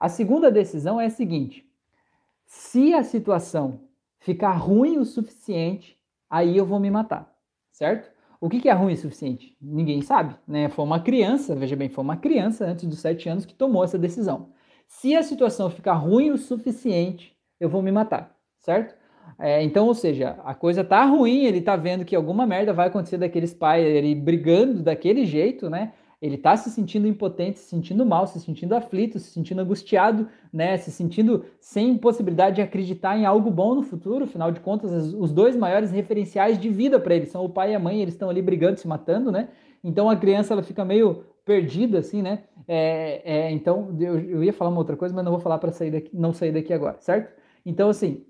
A 0.00 0.08
segunda 0.08 0.50
decisão 0.50 1.00
é 1.00 1.06
a 1.06 1.10
seguinte: 1.10 1.64
se 2.44 2.92
a 2.92 3.02
situação 3.04 3.80
ficar 4.18 4.52
ruim 4.52 4.98
o 4.98 5.04
suficiente, 5.04 5.98
aí 6.28 6.56
eu 6.56 6.66
vou 6.66 6.80
me 6.80 6.90
matar, 6.90 7.32
certo? 7.70 8.10
O 8.40 8.48
que, 8.48 8.58
que 8.58 8.68
é 8.68 8.72
ruim 8.72 8.94
o 8.94 8.96
suficiente? 8.96 9.56
Ninguém 9.60 10.02
sabe, 10.02 10.34
né? 10.48 10.68
Foi 10.68 10.84
uma 10.84 10.98
criança, 10.98 11.54
veja 11.54 11.76
bem, 11.76 11.88
foi 11.88 12.02
uma 12.02 12.16
criança 12.16 12.64
antes 12.64 12.84
dos 12.88 12.98
sete 12.98 13.28
anos 13.28 13.46
que 13.46 13.54
tomou 13.54 13.84
essa 13.84 13.96
decisão. 13.96 14.48
Se 14.94 15.16
a 15.16 15.22
situação 15.22 15.70
ficar 15.70 15.94
ruim 15.94 16.30
o 16.30 16.38
suficiente, 16.38 17.34
eu 17.58 17.68
vou 17.68 17.82
me 17.82 17.90
matar, 17.90 18.36
certo? 18.60 18.94
É, 19.38 19.62
então, 19.62 19.86
ou 19.86 19.94
seja, 19.94 20.38
a 20.44 20.54
coisa 20.54 20.84
tá 20.84 21.04
ruim, 21.06 21.44
ele 21.44 21.60
tá 21.62 21.74
vendo 21.74 22.04
que 22.04 22.14
alguma 22.14 22.46
merda 22.46 22.72
vai 22.74 22.88
acontecer 22.88 23.16
daqueles 23.16 23.54
pais, 23.54 23.84
ele 23.84 24.14
brigando 24.14 24.82
daquele 24.82 25.24
jeito, 25.24 25.68
né? 25.70 25.92
Ele 26.20 26.36
tá 26.36 26.56
se 26.56 26.70
sentindo 26.70 27.08
impotente, 27.08 27.58
se 27.58 27.70
sentindo 27.70 28.04
mal, 28.04 28.26
se 28.26 28.38
sentindo 28.38 28.74
aflito, 28.74 29.18
se 29.18 29.30
sentindo 29.30 29.62
angustiado, 29.62 30.28
né? 30.52 30.76
Se 30.76 30.92
sentindo 30.92 31.46
sem 31.58 31.96
possibilidade 31.96 32.56
de 32.56 32.62
acreditar 32.62 33.16
em 33.16 33.24
algo 33.24 33.50
bom 33.50 33.74
no 33.74 33.82
futuro. 33.82 34.26
Afinal 34.26 34.52
de 34.52 34.60
contas, 34.60 35.12
os 35.14 35.32
dois 35.32 35.56
maiores 35.56 35.90
referenciais 35.90 36.58
de 36.60 36.68
vida 36.68 37.00
para 37.00 37.14
ele 37.14 37.26
são 37.26 37.44
o 37.44 37.48
pai 37.48 37.72
e 37.72 37.74
a 37.74 37.80
mãe, 37.80 38.00
eles 38.00 38.14
estão 38.14 38.28
ali 38.28 38.42
brigando, 38.42 38.78
se 38.78 38.86
matando, 38.86 39.32
né? 39.32 39.48
Então 39.82 40.08
a 40.08 40.16
criança 40.16 40.52
ela 40.52 40.62
fica 40.62 40.84
meio 40.84 41.24
perdida, 41.44 41.98
assim, 41.98 42.22
né? 42.22 42.44
É, 42.66 43.22
é, 43.24 43.50
então 43.50 43.96
eu, 44.00 44.18
eu, 44.18 44.44
ia 44.44 44.52
falar 44.52 44.70
uma 44.70 44.78
outra 44.78 44.96
coisa, 44.96 45.14
mas 45.14 45.24
não 45.24 45.32
vou 45.32 45.40
falar 45.40 45.58
para 45.58 45.72
sair 45.72 45.90
daqui, 45.90 46.10
não 46.14 46.32
sair 46.32 46.52
daqui 46.52 46.72
agora, 46.72 47.00
certo? 47.00 47.32
Então, 47.64 47.88
assim, 47.88 48.24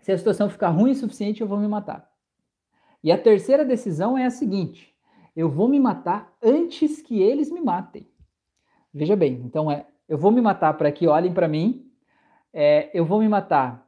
se 0.00 0.12
a 0.12 0.18
situação 0.18 0.48
ficar 0.48 0.70
ruim 0.70 0.92
o 0.92 0.94
suficiente, 0.94 1.40
eu 1.40 1.46
vou 1.46 1.58
me 1.58 1.68
matar. 1.68 2.10
E 3.02 3.12
a 3.12 3.18
terceira 3.18 3.64
decisão 3.64 4.16
é 4.16 4.24
a 4.24 4.30
seguinte: 4.30 4.94
eu 5.36 5.48
vou 5.48 5.68
me 5.68 5.78
matar 5.78 6.34
antes 6.42 7.02
que 7.02 7.22
eles 7.22 7.50
me 7.50 7.60
matem. 7.60 8.08
Veja 8.92 9.14
bem, 9.14 9.42
então 9.44 9.70
é, 9.70 9.86
eu 10.08 10.18
vou 10.18 10.30
me 10.30 10.40
matar 10.40 10.74
para 10.74 10.90
que 10.90 11.06
olhem 11.06 11.32
para 11.32 11.46
mim, 11.46 11.90
é, 12.52 12.90
eu 12.94 13.04
vou 13.04 13.20
me 13.20 13.28
matar. 13.28 13.87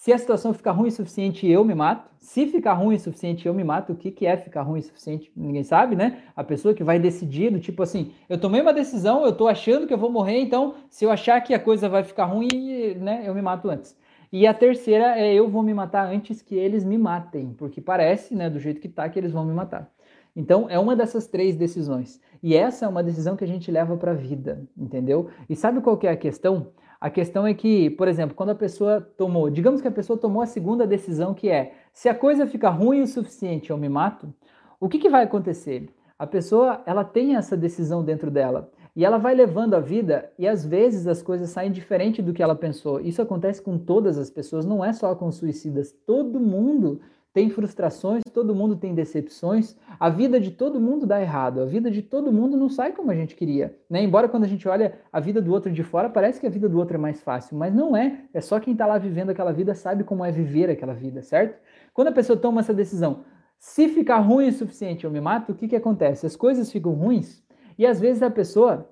Se 0.00 0.14
a 0.14 0.16
situação 0.16 0.54
ficar 0.54 0.70
ruim 0.70 0.88
o 0.88 0.90
suficiente, 0.90 1.46
eu 1.46 1.62
me 1.62 1.74
mato. 1.74 2.08
Se 2.18 2.46
ficar 2.46 2.72
ruim 2.72 2.94
o 2.96 2.98
suficiente, 2.98 3.44
eu 3.44 3.52
me 3.52 3.62
mato. 3.62 3.92
O 3.92 3.94
que, 3.94 4.10
que 4.10 4.24
é 4.24 4.34
ficar 4.34 4.62
ruim 4.62 4.80
o 4.80 4.82
suficiente? 4.82 5.30
Ninguém 5.36 5.62
sabe, 5.62 5.94
né? 5.94 6.22
A 6.34 6.42
pessoa 6.42 6.72
que 6.72 6.82
vai 6.82 6.98
decidir, 6.98 7.52
do 7.52 7.60
tipo 7.60 7.82
assim, 7.82 8.12
eu 8.26 8.40
tomei 8.40 8.62
uma 8.62 8.72
decisão, 8.72 9.26
eu 9.26 9.36
tô 9.36 9.46
achando 9.46 9.86
que 9.86 9.92
eu 9.92 9.98
vou 9.98 10.10
morrer, 10.10 10.40
então 10.40 10.74
se 10.88 11.04
eu 11.04 11.10
achar 11.10 11.38
que 11.42 11.52
a 11.52 11.60
coisa 11.60 11.86
vai 11.86 12.02
ficar 12.02 12.24
ruim, 12.24 12.94
né, 12.94 13.24
eu 13.26 13.34
me 13.34 13.42
mato 13.42 13.68
antes. 13.68 13.94
E 14.32 14.46
a 14.46 14.54
terceira 14.54 15.18
é 15.18 15.34
eu 15.34 15.50
vou 15.50 15.62
me 15.62 15.74
matar 15.74 16.06
antes 16.06 16.40
que 16.40 16.54
eles 16.54 16.82
me 16.82 16.96
matem, 16.96 17.52
porque 17.58 17.78
parece, 17.78 18.34
né, 18.34 18.48
do 18.48 18.58
jeito 18.58 18.80
que 18.80 18.88
tá, 18.88 19.06
que 19.06 19.18
eles 19.18 19.32
vão 19.32 19.44
me 19.44 19.52
matar. 19.52 19.92
Então, 20.34 20.66
é 20.70 20.78
uma 20.78 20.96
dessas 20.96 21.26
três 21.26 21.56
decisões. 21.56 22.18
E 22.42 22.54
essa 22.54 22.86
é 22.86 22.88
uma 22.88 23.02
decisão 23.02 23.36
que 23.36 23.44
a 23.44 23.46
gente 23.46 23.70
leva 23.70 23.96
para 23.98 24.12
a 24.12 24.14
vida, 24.14 24.66
entendeu? 24.78 25.28
E 25.46 25.54
sabe 25.54 25.82
qual 25.82 25.98
que 25.98 26.06
é 26.06 26.10
a 26.10 26.16
questão? 26.16 26.68
A 27.00 27.08
questão 27.08 27.46
é 27.46 27.54
que, 27.54 27.88
por 27.90 28.08
exemplo, 28.08 28.36
quando 28.36 28.50
a 28.50 28.54
pessoa 28.54 29.00
tomou, 29.00 29.48
digamos 29.48 29.80
que 29.80 29.88
a 29.88 29.92
pessoa 29.92 30.18
tomou 30.18 30.42
a 30.42 30.46
segunda 30.46 30.86
decisão, 30.86 31.32
que 31.32 31.48
é: 31.48 31.72
se 31.94 32.08
a 32.08 32.14
coisa 32.14 32.46
fica 32.46 32.68
ruim 32.68 33.00
o 33.00 33.06
suficiente, 33.06 33.70
eu 33.70 33.78
me 33.78 33.88
mato. 33.88 34.32
O 34.78 34.88
que, 34.88 34.98
que 34.98 35.08
vai 35.08 35.24
acontecer? 35.24 35.88
A 36.18 36.26
pessoa, 36.26 36.82
ela 36.84 37.02
tem 37.02 37.36
essa 37.36 37.56
decisão 37.56 38.04
dentro 38.04 38.30
dela. 38.30 38.70
E 38.94 39.04
ela 39.04 39.16
vai 39.16 39.34
levando 39.34 39.74
a 39.74 39.80
vida 39.80 40.30
e 40.38 40.46
às 40.46 40.66
vezes 40.66 41.06
as 41.06 41.22
coisas 41.22 41.48
saem 41.48 41.70
diferente 41.70 42.20
do 42.20 42.34
que 42.34 42.42
ela 42.42 42.56
pensou. 42.56 43.00
Isso 43.00 43.22
acontece 43.22 43.62
com 43.62 43.78
todas 43.78 44.18
as 44.18 44.28
pessoas, 44.28 44.66
não 44.66 44.84
é 44.84 44.92
só 44.92 45.14
com 45.14 45.30
suicidas. 45.30 45.94
Todo 46.04 46.40
mundo 46.40 47.00
tem 47.32 47.48
frustrações, 47.48 48.22
todo 48.32 48.54
mundo 48.54 48.74
tem 48.74 48.92
decepções. 48.92 49.76
A 50.00 50.08
vida 50.08 50.40
de 50.40 50.50
todo 50.50 50.80
mundo 50.80 51.06
dá 51.06 51.20
errado. 51.20 51.60
A 51.60 51.64
vida 51.64 51.90
de 51.90 52.02
todo 52.02 52.32
mundo 52.32 52.56
não 52.56 52.68
sai 52.68 52.92
como 52.92 53.10
a 53.10 53.14
gente 53.14 53.36
queria. 53.36 53.78
Né? 53.88 54.02
Embora 54.02 54.28
quando 54.28 54.44
a 54.44 54.48
gente 54.48 54.68
olha 54.68 54.98
a 55.12 55.20
vida 55.20 55.40
do 55.40 55.52
outro 55.52 55.70
de 55.70 55.84
fora, 55.84 56.10
parece 56.10 56.40
que 56.40 56.46
a 56.46 56.50
vida 56.50 56.68
do 56.68 56.76
outro 56.76 56.96
é 56.96 56.98
mais 56.98 57.22
fácil. 57.22 57.56
Mas 57.56 57.72
não 57.72 57.96
é. 57.96 58.24
É 58.34 58.40
só 58.40 58.58
quem 58.58 58.72
está 58.72 58.84
lá 58.84 58.98
vivendo 58.98 59.30
aquela 59.30 59.52
vida 59.52 59.74
sabe 59.74 60.02
como 60.02 60.24
é 60.24 60.32
viver 60.32 60.68
aquela 60.70 60.92
vida, 60.92 61.22
certo? 61.22 61.56
Quando 61.94 62.08
a 62.08 62.12
pessoa 62.12 62.36
toma 62.36 62.60
essa 62.60 62.74
decisão, 62.74 63.24
se 63.58 63.88
ficar 63.88 64.18
ruim 64.18 64.48
o 64.48 64.52
suficiente 64.52 65.04
eu 65.04 65.10
me 65.10 65.20
mato, 65.20 65.52
o 65.52 65.54
que, 65.54 65.68
que 65.68 65.76
acontece? 65.76 66.26
As 66.26 66.34
coisas 66.34 66.72
ficam 66.72 66.92
ruins 66.92 67.44
e 67.78 67.86
às 67.86 68.00
vezes 68.00 68.22
a 68.22 68.30
pessoa, 68.30 68.90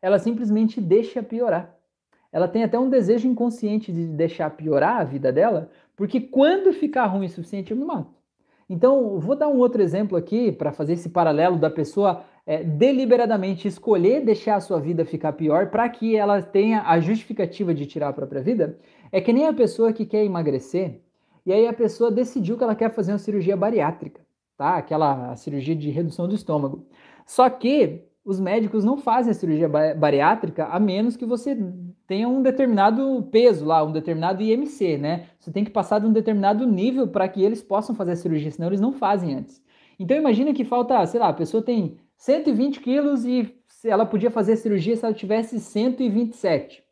ela 0.00 0.18
simplesmente 0.18 0.80
deixa 0.80 1.22
piorar. 1.22 1.75
Ela 2.36 2.46
tem 2.46 2.62
até 2.62 2.78
um 2.78 2.90
desejo 2.90 3.26
inconsciente 3.26 3.90
de 3.90 4.06
deixar 4.08 4.50
piorar 4.50 5.00
a 5.00 5.04
vida 5.04 5.32
dela, 5.32 5.70
porque 5.96 6.20
quando 6.20 6.70
ficar 6.70 7.06
ruim 7.06 7.24
o 7.24 7.30
suficiente, 7.30 7.70
eu 7.70 7.78
me 7.78 7.84
mato. 7.86 8.12
Então, 8.68 9.18
vou 9.18 9.34
dar 9.34 9.48
um 9.48 9.56
outro 9.56 9.80
exemplo 9.80 10.18
aqui 10.18 10.52
para 10.52 10.70
fazer 10.70 10.92
esse 10.92 11.08
paralelo 11.08 11.56
da 11.56 11.70
pessoa 11.70 12.24
é, 12.44 12.62
deliberadamente 12.62 13.66
escolher 13.66 14.22
deixar 14.22 14.56
a 14.56 14.60
sua 14.60 14.78
vida 14.78 15.02
ficar 15.06 15.32
pior 15.32 15.70
para 15.70 15.88
que 15.88 16.14
ela 16.14 16.42
tenha 16.42 16.82
a 16.82 17.00
justificativa 17.00 17.72
de 17.72 17.86
tirar 17.86 18.08
a 18.08 18.12
própria 18.12 18.42
vida. 18.42 18.78
É 19.10 19.18
que 19.18 19.32
nem 19.32 19.46
a 19.46 19.54
pessoa 19.54 19.90
que 19.90 20.04
quer 20.04 20.22
emagrecer 20.22 21.00
e 21.46 21.54
aí 21.54 21.66
a 21.66 21.72
pessoa 21.72 22.10
decidiu 22.10 22.58
que 22.58 22.64
ela 22.64 22.74
quer 22.74 22.92
fazer 22.92 23.12
uma 23.12 23.18
cirurgia 23.18 23.56
bariátrica, 23.56 24.20
tá? 24.58 24.76
Aquela 24.76 25.34
cirurgia 25.36 25.74
de 25.74 25.88
redução 25.88 26.28
do 26.28 26.34
estômago. 26.34 26.86
Só 27.24 27.48
que 27.48 28.04
os 28.26 28.40
médicos 28.40 28.84
não 28.84 28.98
fazem 28.98 29.30
a 29.30 29.34
cirurgia 29.34 29.68
bariátrica 29.68 30.64
a 30.66 30.80
menos 30.80 31.16
que 31.16 31.24
você 31.24 31.56
tenha 32.08 32.28
um 32.28 32.42
determinado 32.42 33.22
peso 33.30 33.64
lá, 33.64 33.84
um 33.84 33.92
determinado 33.92 34.42
IMC, 34.42 34.98
né? 34.98 35.28
Você 35.38 35.52
tem 35.52 35.64
que 35.64 35.70
passar 35.70 36.00
de 36.00 36.06
um 36.06 36.12
determinado 36.12 36.66
nível 36.66 37.06
para 37.06 37.28
que 37.28 37.40
eles 37.40 37.62
possam 37.62 37.94
fazer 37.94 38.12
a 38.12 38.16
cirurgia, 38.16 38.50
senão 38.50 38.66
eles 38.66 38.80
não 38.80 38.92
fazem 38.92 39.32
antes. 39.32 39.62
Então 39.96 40.16
imagina 40.16 40.52
que 40.52 40.64
falta, 40.64 41.06
sei 41.06 41.20
lá, 41.20 41.28
a 41.28 41.32
pessoa 41.32 41.62
tem 41.62 41.98
120 42.16 42.80
quilos 42.80 43.24
e 43.24 43.54
ela 43.84 44.04
podia 44.04 44.30
fazer 44.30 44.54
a 44.54 44.56
cirurgia 44.56 44.96
se 44.96 45.04
ela 45.04 45.14
tivesse 45.14 45.60
127. 45.60 46.82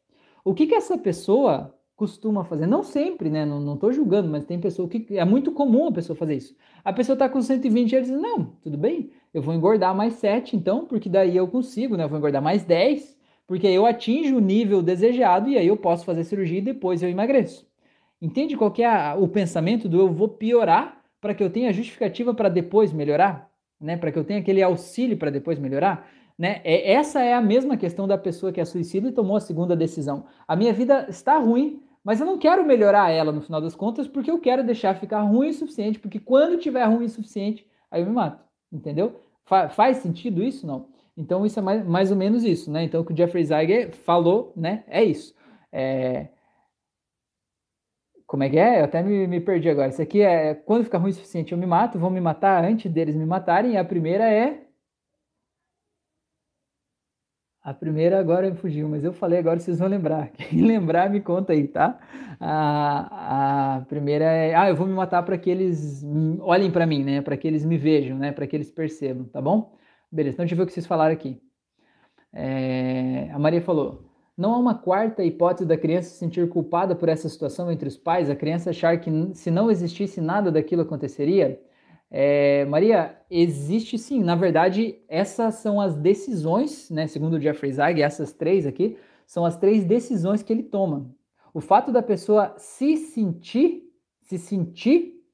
O 0.45 0.55
que 0.55 0.69
que 0.69 0.75
essa 0.77 0.97
pessoa 0.97 1.75
costuma 1.97 2.45
fazer. 2.45 2.67
Não 2.67 2.83
sempre, 2.83 3.31
né? 3.31 3.45
Não 3.45 3.75
estou 3.75 3.93
julgando, 3.93 4.29
mas 4.29 4.45
tem 4.45 4.59
pessoa 4.59 4.89
que 4.89 5.17
é 5.17 5.25
muito 5.25 5.53
comum 5.53 5.89
a 5.89 5.93
pessoa 5.93 6.17
fazer 6.17 6.35
isso. 6.35 6.57
A 6.85 6.93
pessoa 6.93 7.15
está 7.15 7.29
com 7.29 7.41
120 7.41 7.93
e 7.93 7.97
ela 7.97 8.05
diz: 8.05 8.13
Não, 8.13 8.47
tudo 8.63 8.77
bem, 8.77 9.11
eu 9.35 9.43
vou 9.43 9.53
engordar 9.53 9.95
mais 9.95 10.15
7, 10.15 10.57
então, 10.57 10.87
porque 10.87 11.09
daí 11.09 11.37
eu 11.37 11.49
consigo, 11.49 11.97
né? 11.97 12.05
Eu 12.05 12.09
vou 12.09 12.17
engordar 12.17 12.41
mais 12.41 12.65
10, 12.65 13.19
porque 13.47 13.67
aí 13.67 13.75
eu 13.75 13.85
atinjo 13.85 14.37
o 14.37 14.41
nível 14.41 14.81
desejado 14.81 15.49
e 15.51 15.59
aí 15.59 15.67
eu 15.67 15.77
posso 15.77 16.05
fazer 16.05 16.25
cirurgia 16.25 16.59
e 16.59 16.63
depois 16.63 17.03
eu 17.03 17.11
emagreço. 17.11 17.67
Entende 18.23 18.57
qual 18.57 18.71
que 18.71 18.83
é 18.83 19.15
o 19.15 19.29
pensamento 19.29 19.89
do 19.89 19.99
eu 19.99 20.13
vou 20.13 20.29
piorar 20.29 21.03
para 21.21 21.35
que 21.35 21.43
eu 21.43 21.51
tenha 21.51 21.73
justificativa 21.73 22.33
para 22.33 22.49
depois 22.49 22.93
melhorar? 22.93 23.51
Né? 23.81 23.97
Para 23.97 24.13
que 24.13 24.19
eu 24.19 24.25
tenha 24.25 24.41
aquele 24.41 24.63
auxílio 24.63 25.17
para 25.17 25.31
depois 25.31 25.59
melhorar? 25.59 26.09
Né? 26.39 26.61
É, 26.65 26.93
essa 26.93 27.21
é 27.21 27.35
a 27.35 27.41
mesma 27.41 27.77
questão 27.77 28.07
da 28.07 28.17
pessoa 28.17 28.53
que 28.53 28.61
é 28.61 28.65
suicida 28.65 29.09
e 29.09 29.13
tomou 29.13 29.37
a 29.37 29.41
segunda 29.41 29.77
decisão. 29.77 30.27
A 30.49 30.57
minha 30.57 30.73
vida 30.73 31.07
está 31.09 31.37
ruim, 31.39 31.83
mas 32.03 32.21
eu 32.21 32.27
não 32.27 32.39
quero 32.39 32.65
melhorar 32.65 33.11
ela 33.11 33.33
no 33.33 33.43
final 33.43 33.61
das 33.61 33.75
contas 33.75 34.07
porque 34.07 34.31
eu 34.31 34.39
quero 34.39 34.65
deixar 34.65 34.95
ficar 34.95 35.21
ruim 35.23 35.49
o 35.49 35.55
suficiente, 35.55 35.99
porque 35.99 36.21
quando 36.21 36.57
tiver 36.57 36.85
ruim 36.85 37.07
o 37.07 37.11
suficiente, 37.11 37.67
aí 37.91 38.01
eu 38.01 38.07
me 38.07 38.13
mato, 38.13 38.43
entendeu? 38.73 39.21
Fa 39.45 39.69
faz 39.69 39.99
sentido 39.99 40.43
isso? 40.43 40.67
Não. 40.67 40.89
Então 41.17 41.47
isso 41.47 41.59
é 41.59 41.63
mais, 41.63 41.87
mais 41.87 42.11
ou 42.11 42.17
menos 42.17 42.45
isso, 42.45 42.71
né? 42.71 42.85
Então 42.85 43.01
o 43.03 43.05
que 43.05 43.13
o 43.13 43.17
Jeffrey 43.17 43.45
Zeiger 43.45 43.95
falou, 43.95 44.53
né? 44.57 44.85
É 44.89 45.03
isso. 45.05 45.35
É... 45.73 46.29
Como 48.27 48.43
é 48.43 48.51
que 48.51 48.59
é? 48.59 48.81
Eu 48.81 48.85
até 48.85 49.03
me, 49.03 49.27
me 49.27 49.41
perdi 49.41 49.69
agora. 49.69 49.89
Isso 49.89 50.03
aqui 50.03 50.21
é 50.23 50.55
quando 50.55 50.85
ficar 50.85 50.99
ruim 50.99 51.11
o 51.11 51.15
suficiente, 51.15 51.53
eu 51.53 51.59
me 51.59 51.67
mato, 51.67 51.99
vão 51.99 52.11
me 52.11 52.21
matar 52.21 52.65
antes 52.65 52.91
deles 52.91 53.15
me 53.15 53.27
matarem. 53.27 53.73
E 53.73 53.77
a 53.77 53.85
primeira 53.85 54.31
é 54.31 54.64
a 57.65 57.73
primeira 57.73 58.21
agora 58.21 58.55
fugiu, 58.55 58.87
mas 58.91 59.05
eu 59.05 59.13
falei 59.15 59.39
agora, 59.39 59.59
vocês 59.59 59.79
vão 59.79 59.89
lembrar. 59.89 60.29
Quem 60.37 60.61
lembrar, 60.67 61.09
me 61.09 61.21
conta 61.21 61.55
aí, 61.55 61.67
tá? 61.67 61.99
A, 62.39 63.77
a 63.79 63.81
primeira 63.87 64.27
é, 64.27 64.55
ah, 64.55 64.69
eu 64.69 64.77
vou 64.77 64.87
me 64.87 64.93
matar 64.93 65.23
para 65.23 65.39
que 65.39 65.49
eles 65.49 66.05
olhem 66.41 66.71
para 66.71 66.87
mim, 66.87 67.03
né? 67.03 67.23
Para 67.23 67.39
que 67.39 67.49
eles 67.49 67.65
me 67.65 67.79
vejam, 67.79 68.19
né? 68.19 68.33
Para 68.33 68.47
que 68.47 68.55
eles 68.55 68.71
percebam, 68.71 69.25
tá 69.25 69.41
bom? 69.41 69.75
Beleza, 70.13 70.35
então 70.35 70.45
deixa 70.45 70.55
eu 70.55 70.59
ver 70.59 70.65
o 70.65 70.67
que 70.67 70.75
vocês 70.75 70.87
falaram 70.87 71.15
aqui. 71.15 71.41
É, 72.35 73.31
a 73.33 73.39
Maria 73.39 73.63
falou, 73.63 74.11
não 74.37 74.53
há 74.53 74.59
uma 74.59 74.75
quarta 74.75 75.25
hipótese 75.25 75.67
da 75.67 75.79
criança 75.79 76.11
se 76.11 76.19
sentir 76.19 76.47
culpada 76.51 76.95
por 76.95 77.09
essa 77.09 77.31
situação 77.31 77.73
entre 77.73 77.89
os 77.89 77.97
pais, 77.97 78.29
a 78.29 78.37
criança 78.37 78.71
achar 78.71 79.01
que 79.01 79.11
se 79.35 79.51
não 79.51 79.71
existisse 79.71 80.21
nada 80.21 80.53
daquilo 80.53 80.83
aconteceria? 80.83 81.59
É, 82.17 82.65
Maria, 82.67 83.19
existe 83.29 83.99
sim. 83.99 84.23
Na 84.23 84.37
verdade, 84.37 85.01
essas 85.09 85.57
são 85.57 85.81
as 85.81 85.97
decisões, 85.97 86.89
né? 86.89 87.09
Segundo 87.09 87.35
o 87.35 87.41
Jeffrey 87.41 87.73
Zeig, 87.73 88.01
essas 88.01 88.33
três 88.33 88.69
aqui 88.69 88.97
são 89.27 89.45
as 89.45 89.57
três 89.57 89.83
decisões 89.83 90.41
que 90.41 90.53
ele 90.53 90.63
toma. 90.63 91.11
O 91.53 91.61
fato 91.61 91.91
da 91.91 92.01
pessoa 92.01 92.55
se 92.57 92.97
sentir, 92.97 93.83
se 94.23 94.39
sentir 94.39 95.25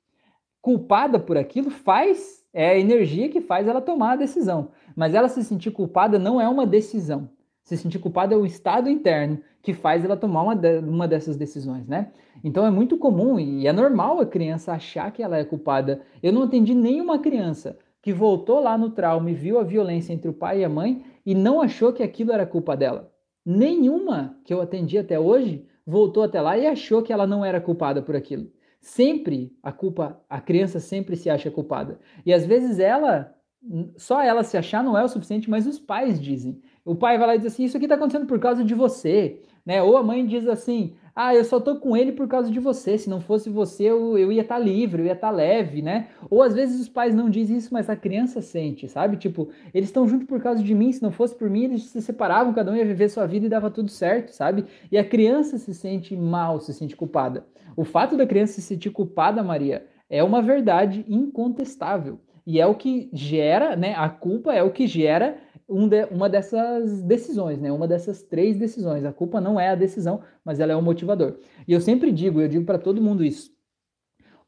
culpada 0.62 1.20
por 1.20 1.36
aquilo 1.36 1.68
faz 1.68 2.42
é 2.50 2.70
a 2.70 2.78
energia 2.78 3.28
que 3.28 3.42
faz 3.42 3.68
ela 3.68 3.82
tomar 3.82 4.12
a 4.12 4.16
decisão. 4.16 4.70
Mas 4.96 5.12
ela 5.14 5.28
se 5.28 5.44
sentir 5.44 5.72
culpada 5.72 6.18
não 6.18 6.40
é 6.40 6.48
uma 6.48 6.66
decisão. 6.66 7.28
Se 7.70 7.76
sentir 7.76 8.00
culpada 8.00 8.34
é 8.34 8.36
o 8.36 8.44
estado 8.44 8.90
interno 8.90 9.38
que 9.62 9.72
faz 9.72 10.04
ela 10.04 10.16
tomar 10.16 10.42
uma, 10.42 10.56
de, 10.56 10.80
uma 10.80 11.06
dessas 11.06 11.36
decisões, 11.36 11.86
né? 11.86 12.10
Então 12.42 12.66
é 12.66 12.70
muito 12.70 12.98
comum 12.98 13.38
e 13.38 13.64
é 13.64 13.72
normal 13.72 14.18
a 14.18 14.26
criança 14.26 14.72
achar 14.72 15.12
que 15.12 15.22
ela 15.22 15.38
é 15.38 15.44
culpada. 15.44 16.00
Eu 16.20 16.32
não 16.32 16.42
atendi 16.42 16.74
nenhuma 16.74 17.20
criança 17.20 17.78
que 18.02 18.12
voltou 18.12 18.58
lá 18.58 18.76
no 18.76 18.90
trauma 18.90 19.30
e 19.30 19.34
viu 19.34 19.56
a 19.56 19.62
violência 19.62 20.12
entre 20.12 20.28
o 20.28 20.32
pai 20.32 20.62
e 20.62 20.64
a 20.64 20.68
mãe 20.68 21.04
e 21.24 21.32
não 21.32 21.62
achou 21.62 21.92
que 21.92 22.02
aquilo 22.02 22.32
era 22.32 22.44
culpa 22.44 22.76
dela. 22.76 23.08
Nenhuma 23.46 24.36
que 24.44 24.52
eu 24.52 24.60
atendi 24.60 24.98
até 24.98 25.20
hoje 25.20 25.64
voltou 25.86 26.24
até 26.24 26.40
lá 26.40 26.58
e 26.58 26.66
achou 26.66 27.04
que 27.04 27.12
ela 27.12 27.24
não 27.24 27.44
era 27.44 27.60
culpada 27.60 28.02
por 28.02 28.16
aquilo. 28.16 28.50
Sempre 28.80 29.56
a 29.62 29.70
culpa, 29.70 30.20
a 30.28 30.40
criança 30.40 30.80
sempre 30.80 31.14
se 31.14 31.30
acha 31.30 31.52
culpada. 31.52 32.00
E 32.26 32.32
às 32.32 32.44
vezes 32.44 32.80
ela, 32.80 33.32
só 33.96 34.20
ela 34.20 34.42
se 34.42 34.56
achar 34.56 34.82
não 34.82 34.98
é 34.98 35.04
o 35.04 35.08
suficiente, 35.08 35.48
mas 35.48 35.68
os 35.68 35.78
pais 35.78 36.20
dizem. 36.20 36.60
O 36.84 36.94
pai 36.94 37.18
vai 37.18 37.26
lá 37.26 37.34
e 37.34 37.38
diz 37.38 37.52
assim: 37.52 37.64
Isso 37.64 37.76
aqui 37.76 37.86
está 37.86 37.94
acontecendo 37.94 38.26
por 38.26 38.38
causa 38.38 38.64
de 38.64 38.74
você. 38.74 39.40
Né? 39.64 39.82
Ou 39.82 39.96
a 39.96 40.02
mãe 40.02 40.26
diz 40.26 40.46
assim: 40.48 40.94
ah, 41.14 41.34
eu 41.34 41.44
só 41.44 41.60
tô 41.60 41.76
com 41.76 41.96
ele 41.96 42.12
por 42.12 42.26
causa 42.28 42.50
de 42.50 42.58
você. 42.58 42.96
Se 42.96 43.10
não 43.10 43.20
fosse 43.20 43.50
você, 43.50 43.84
eu, 43.84 44.16
eu 44.16 44.32
ia 44.32 44.42
estar 44.42 44.54
tá 44.56 44.60
livre, 44.60 45.02
eu 45.02 45.06
ia 45.06 45.12
estar 45.12 45.28
tá 45.28 45.34
leve, 45.34 45.82
né? 45.82 46.08
Ou 46.30 46.42
às 46.42 46.54
vezes 46.54 46.80
os 46.80 46.88
pais 46.88 47.14
não 47.14 47.28
dizem 47.28 47.56
isso, 47.56 47.72
mas 47.72 47.90
a 47.90 47.96
criança 47.96 48.40
sente, 48.40 48.88
sabe? 48.88 49.16
Tipo, 49.16 49.48
eles 49.74 49.88
estão 49.88 50.08
junto 50.08 50.26
por 50.26 50.40
causa 50.40 50.62
de 50.62 50.74
mim. 50.74 50.90
Se 50.92 51.02
não 51.02 51.10
fosse 51.10 51.34
por 51.34 51.50
mim, 51.50 51.64
eles 51.64 51.84
se 51.84 52.00
separavam, 52.00 52.54
cada 52.54 52.70
um 52.70 52.76
ia 52.76 52.84
viver 52.84 53.08
sua 53.08 53.26
vida 53.26 53.46
e 53.46 53.50
dava 53.50 53.70
tudo 53.70 53.90
certo, 53.90 54.30
sabe? 54.30 54.64
E 54.90 54.96
a 54.96 55.04
criança 55.04 55.58
se 55.58 55.74
sente 55.74 56.16
mal, 56.16 56.60
se 56.60 56.72
sente 56.72 56.96
culpada. 56.96 57.44
O 57.76 57.84
fato 57.84 58.16
da 58.16 58.26
criança 58.26 58.54
se 58.54 58.62
sentir 58.62 58.90
culpada, 58.90 59.42
Maria, 59.42 59.84
é 60.08 60.22
uma 60.24 60.40
verdade 60.40 61.04
incontestável. 61.08 62.18
E 62.46 62.58
é 62.58 62.66
o 62.66 62.74
que 62.74 63.10
gera, 63.12 63.76
né? 63.76 63.94
A 63.96 64.08
culpa 64.08 64.54
é 64.54 64.62
o 64.62 64.70
que 64.70 64.86
gera 64.86 65.36
um 65.70 65.88
de, 65.88 66.04
uma 66.06 66.28
dessas 66.28 67.00
decisões, 67.02 67.60
né? 67.60 67.70
Uma 67.70 67.86
dessas 67.86 68.22
três 68.22 68.58
decisões. 68.58 69.04
A 69.04 69.12
culpa 69.12 69.40
não 69.40 69.58
é 69.58 69.68
a 69.68 69.74
decisão, 69.74 70.20
mas 70.44 70.60
ela 70.60 70.72
é 70.72 70.76
o 70.76 70.82
motivador. 70.82 71.38
E 71.66 71.72
eu 71.72 71.80
sempre 71.80 72.10
digo, 72.10 72.40
eu 72.40 72.48
digo 72.48 72.64
para 72.64 72.78
todo 72.78 73.00
mundo 73.00 73.24
isso. 73.24 73.50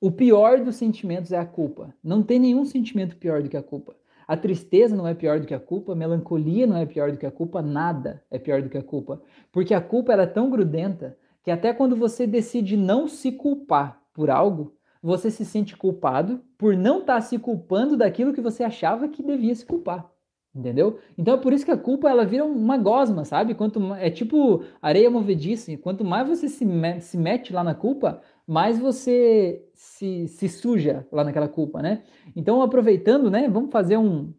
O 0.01 0.11
pior 0.11 0.61
dos 0.61 0.77
sentimentos 0.77 1.33
é 1.33 1.39
a 1.39 1.47
culpa. 1.47 1.95
Não 2.03 2.23
tem 2.23 2.39
nenhum 2.39 2.65
sentimento 2.65 3.17
pior 3.17 3.43
do 3.43 3.49
que 3.49 3.57
a 3.57 3.63
culpa. 3.63 3.95
A 4.27 4.37
tristeza 4.37 4.97
não 4.97 5.07
é 5.07 5.15
pior 5.15 5.39
do 5.39 5.47
que 5.47 5.55
a 5.55 5.61
culpa, 5.61 5.93
a 5.93 5.97
melancolia 5.97 6.67
não 6.67 6.77
é 6.77 6.87
pior 6.87 7.13
do 7.13 7.19
que 7.19 7.27
a 7.27 7.31
culpa, 7.31 7.63
nada 7.63 8.23
é 8.31 8.39
pior 8.39 8.63
do 8.63 8.69
que 8.69 8.79
a 8.79 8.83
culpa. 8.83 9.23
Porque 9.53 9.75
a 9.75 9.81
culpa 9.81 10.13
é 10.13 10.27
tão 10.27 10.51
grudenta 10.51 11.17
que 11.43 11.51
até 11.51 11.73
quando 11.73 11.95
você 11.95 12.27
decide 12.27 12.77
não 12.77 13.07
se 13.07 13.33
culpar 13.33 14.01
por 14.13 14.31
algo, 14.31 14.75
você 15.03 15.31
se 15.31 15.45
sente 15.45 15.77
culpado 15.77 16.41
por 16.57 16.77
não 16.77 17.01
estar 17.01 17.17
tá 17.17 17.21
se 17.21 17.39
culpando 17.39 17.97
daquilo 17.97 18.33
que 18.33 18.41
você 18.41 18.63
achava 18.63 19.09
que 19.09 19.23
devia 19.23 19.55
se 19.55 19.67
culpar. 19.67 20.09
Entendeu? 20.55 20.99
Então 21.17 21.35
é 21.35 21.39
por 21.39 21.53
isso 21.53 21.65
que 21.65 21.71
a 21.71 21.79
culpa 21.79 22.11
ela 22.11 22.27
vira 22.27 22.45
uma 22.45 22.77
gosma, 22.77 23.25
sabe? 23.25 23.55
Quanto 23.55 23.95
é 23.95 24.11
tipo 24.11 24.63
areia 24.83 25.11
movediça. 25.11 25.75
Quanto 25.79 26.05
mais 26.05 26.29
você 26.29 26.47
se, 26.47 26.65
me, 26.67 27.01
se 27.01 27.17
mete 27.17 27.55
lá 27.55 27.65
na 27.65 27.75
culpa, 27.75 28.21
mais 28.47 28.79
você 28.79 29.65
se, 29.73 30.29
se 30.29 30.49
suja 30.49 31.07
lá 31.11 31.25
naquela 31.25 31.49
culpa, 31.49 31.81
né? 31.81 32.03
Então, 32.37 32.61
aproveitando, 32.61 33.31
né? 33.31 33.49
Vamos 33.49 33.71
fazer 33.73 33.97
um, 33.97 34.31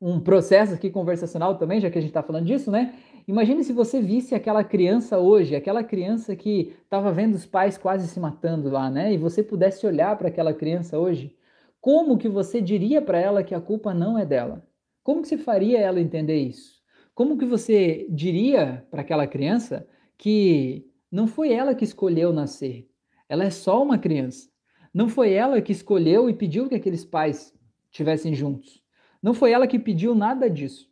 um 0.00 0.18
processo 0.18 0.74
aqui 0.74 0.90
conversacional 0.90 1.56
também, 1.56 1.80
já 1.80 1.88
que 1.88 1.98
a 1.98 2.00
gente 2.00 2.10
está 2.10 2.22
falando 2.22 2.46
disso, 2.46 2.68
né? 2.68 2.92
Imagine 3.28 3.62
se 3.62 3.72
você 3.72 4.00
visse 4.00 4.34
aquela 4.34 4.64
criança 4.64 5.18
hoje, 5.20 5.54
aquela 5.54 5.84
criança 5.84 6.34
que 6.34 6.74
estava 6.82 7.12
vendo 7.12 7.36
os 7.36 7.46
pais 7.46 7.78
quase 7.78 8.08
se 8.08 8.18
matando 8.18 8.68
lá, 8.68 8.90
né? 8.90 9.12
E 9.12 9.18
você 9.18 9.40
pudesse 9.40 9.86
olhar 9.86 10.18
para 10.18 10.26
aquela 10.26 10.52
criança 10.52 10.98
hoje, 10.98 11.36
como 11.80 12.18
que 12.18 12.28
você 12.28 12.60
diria 12.60 13.00
para 13.00 13.20
ela 13.20 13.44
que 13.44 13.54
a 13.54 13.60
culpa 13.60 13.94
não 13.94 14.18
é 14.18 14.26
dela? 14.26 14.66
Como 15.02 15.22
que 15.22 15.28
você 15.28 15.36
faria 15.36 15.80
ela 15.80 16.00
entender 16.00 16.38
isso? 16.38 16.80
Como 17.12 17.36
que 17.36 17.44
você 17.44 18.06
diria 18.08 18.86
para 18.88 19.02
aquela 19.02 19.26
criança 19.26 19.86
que 20.16 20.86
não 21.10 21.26
foi 21.26 21.52
ela 21.52 21.74
que 21.74 21.84
escolheu 21.84 22.32
nascer? 22.32 22.88
Ela 23.28 23.44
é 23.44 23.50
só 23.50 23.82
uma 23.82 23.98
criança. 23.98 24.48
Não 24.94 25.08
foi 25.08 25.32
ela 25.32 25.60
que 25.60 25.72
escolheu 25.72 26.30
e 26.30 26.34
pediu 26.34 26.68
que 26.68 26.76
aqueles 26.76 27.04
pais 27.04 27.52
estivessem 27.90 28.32
juntos. 28.32 28.80
Não 29.20 29.34
foi 29.34 29.50
ela 29.50 29.66
que 29.66 29.78
pediu 29.78 30.14
nada 30.14 30.48
disso. 30.48 30.88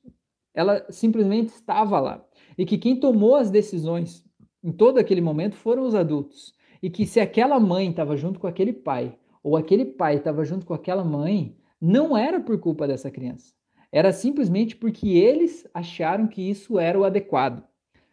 Ela 0.52 0.84
simplesmente 0.90 1.50
estava 1.50 2.00
lá. 2.00 2.26
E 2.58 2.66
que 2.66 2.78
quem 2.78 2.98
tomou 2.98 3.36
as 3.36 3.48
decisões 3.48 4.24
em 4.62 4.72
todo 4.72 4.98
aquele 4.98 5.20
momento 5.20 5.54
foram 5.54 5.84
os 5.84 5.94
adultos. 5.94 6.52
E 6.82 6.90
que 6.90 7.06
se 7.06 7.20
aquela 7.20 7.60
mãe 7.60 7.90
estava 7.90 8.16
junto 8.16 8.40
com 8.40 8.48
aquele 8.48 8.72
pai, 8.72 9.16
ou 9.40 9.56
aquele 9.56 9.84
pai 9.84 10.16
estava 10.16 10.44
junto 10.44 10.66
com 10.66 10.74
aquela 10.74 11.04
mãe, 11.04 11.56
não 11.80 12.16
era 12.16 12.40
por 12.40 12.58
culpa 12.58 12.88
dessa 12.88 13.08
criança 13.08 13.59
era 13.92 14.12
simplesmente 14.12 14.76
porque 14.76 15.08
eles 15.08 15.66
acharam 15.74 16.26
que 16.26 16.48
isso 16.48 16.78
era 16.78 16.98
o 16.98 17.04
adequado, 17.04 17.64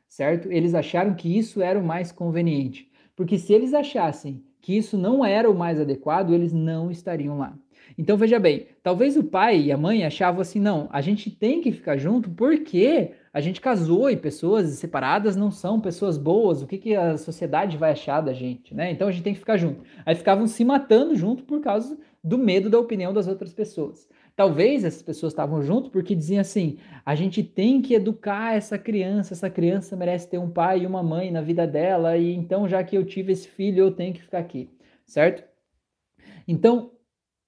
certo? 0.07 0.51
Eles 0.51 0.73
acharam 0.73 1.13
que 1.13 1.37
isso 1.37 1.61
era 1.61 1.77
o 1.77 1.83
mais 1.83 2.11
conveniente. 2.11 2.89
Porque 3.15 3.37
se 3.37 3.53
eles 3.53 3.73
achassem 3.73 4.43
que 4.61 4.77
isso 4.77 4.97
não 4.97 5.23
era 5.23 5.49
o 5.49 5.57
mais 5.57 5.79
adequado, 5.79 6.33
eles 6.33 6.51
não 6.53 6.91
estariam 6.91 7.37
lá. 7.37 7.57
Então 7.97 8.17
veja 8.17 8.37
bem, 8.37 8.67
talvez 8.83 9.15
o 9.15 9.23
pai 9.23 9.61
e 9.61 9.71
a 9.71 9.77
mãe 9.77 10.03
achavam 10.03 10.41
assim, 10.41 10.59
não, 10.59 10.87
a 10.91 10.99
gente 10.99 11.31
tem 11.31 11.61
que 11.61 11.71
ficar 11.71 11.97
junto 11.97 12.29
porque 12.29 13.11
a 13.31 13.39
gente 13.39 13.61
casou 13.61 14.09
e 14.09 14.17
pessoas 14.17 14.67
separadas 14.71 15.35
não 15.35 15.51
são 15.51 15.79
pessoas 15.79 16.17
boas, 16.17 16.61
o 16.61 16.67
que, 16.67 16.77
que 16.77 16.95
a 16.95 17.17
sociedade 17.17 17.77
vai 17.77 17.91
achar 17.91 18.21
da 18.21 18.33
gente, 18.33 18.73
né? 18.73 18.91
Então 18.91 19.07
a 19.07 19.11
gente 19.11 19.23
tem 19.23 19.33
que 19.33 19.39
ficar 19.39 19.57
junto. 19.57 19.83
Aí 20.05 20.15
ficavam 20.15 20.47
se 20.47 20.65
matando 20.65 21.15
junto 21.15 21.43
por 21.43 21.61
causa 21.61 21.97
do 22.23 22.37
medo 22.37 22.69
da 22.69 22.79
opinião 22.79 23.13
das 23.13 23.27
outras 23.27 23.53
pessoas. 23.53 24.07
Talvez 24.37 24.83
essas 24.83 25.01
pessoas 25.01 25.33
estavam 25.33 25.63
junto 25.63 25.89
porque 25.89 26.13
diziam 26.13 26.41
assim: 26.41 26.77
a 27.03 27.15
gente 27.15 27.41
tem 27.41 27.81
que 27.81 27.95
educar 27.95 28.55
essa 28.55 28.77
criança, 28.77 29.33
essa 29.33 29.49
criança 29.49 29.95
merece 29.95 30.29
ter 30.29 30.37
um 30.37 30.51
pai 30.51 30.83
e 30.83 30.85
uma 30.85 31.01
mãe 31.01 31.31
na 31.31 31.41
vida 31.41 31.65
dela, 31.65 32.15
e 32.15 32.35
então, 32.35 32.69
já 32.69 32.83
que 32.83 32.95
eu 32.95 33.03
tive 33.03 33.31
esse 33.31 33.47
filho, 33.47 33.85
eu 33.85 33.91
tenho 33.91 34.13
que 34.13 34.21
ficar 34.21 34.37
aqui, 34.37 34.69
certo? 35.07 35.43
Então, 36.47 36.91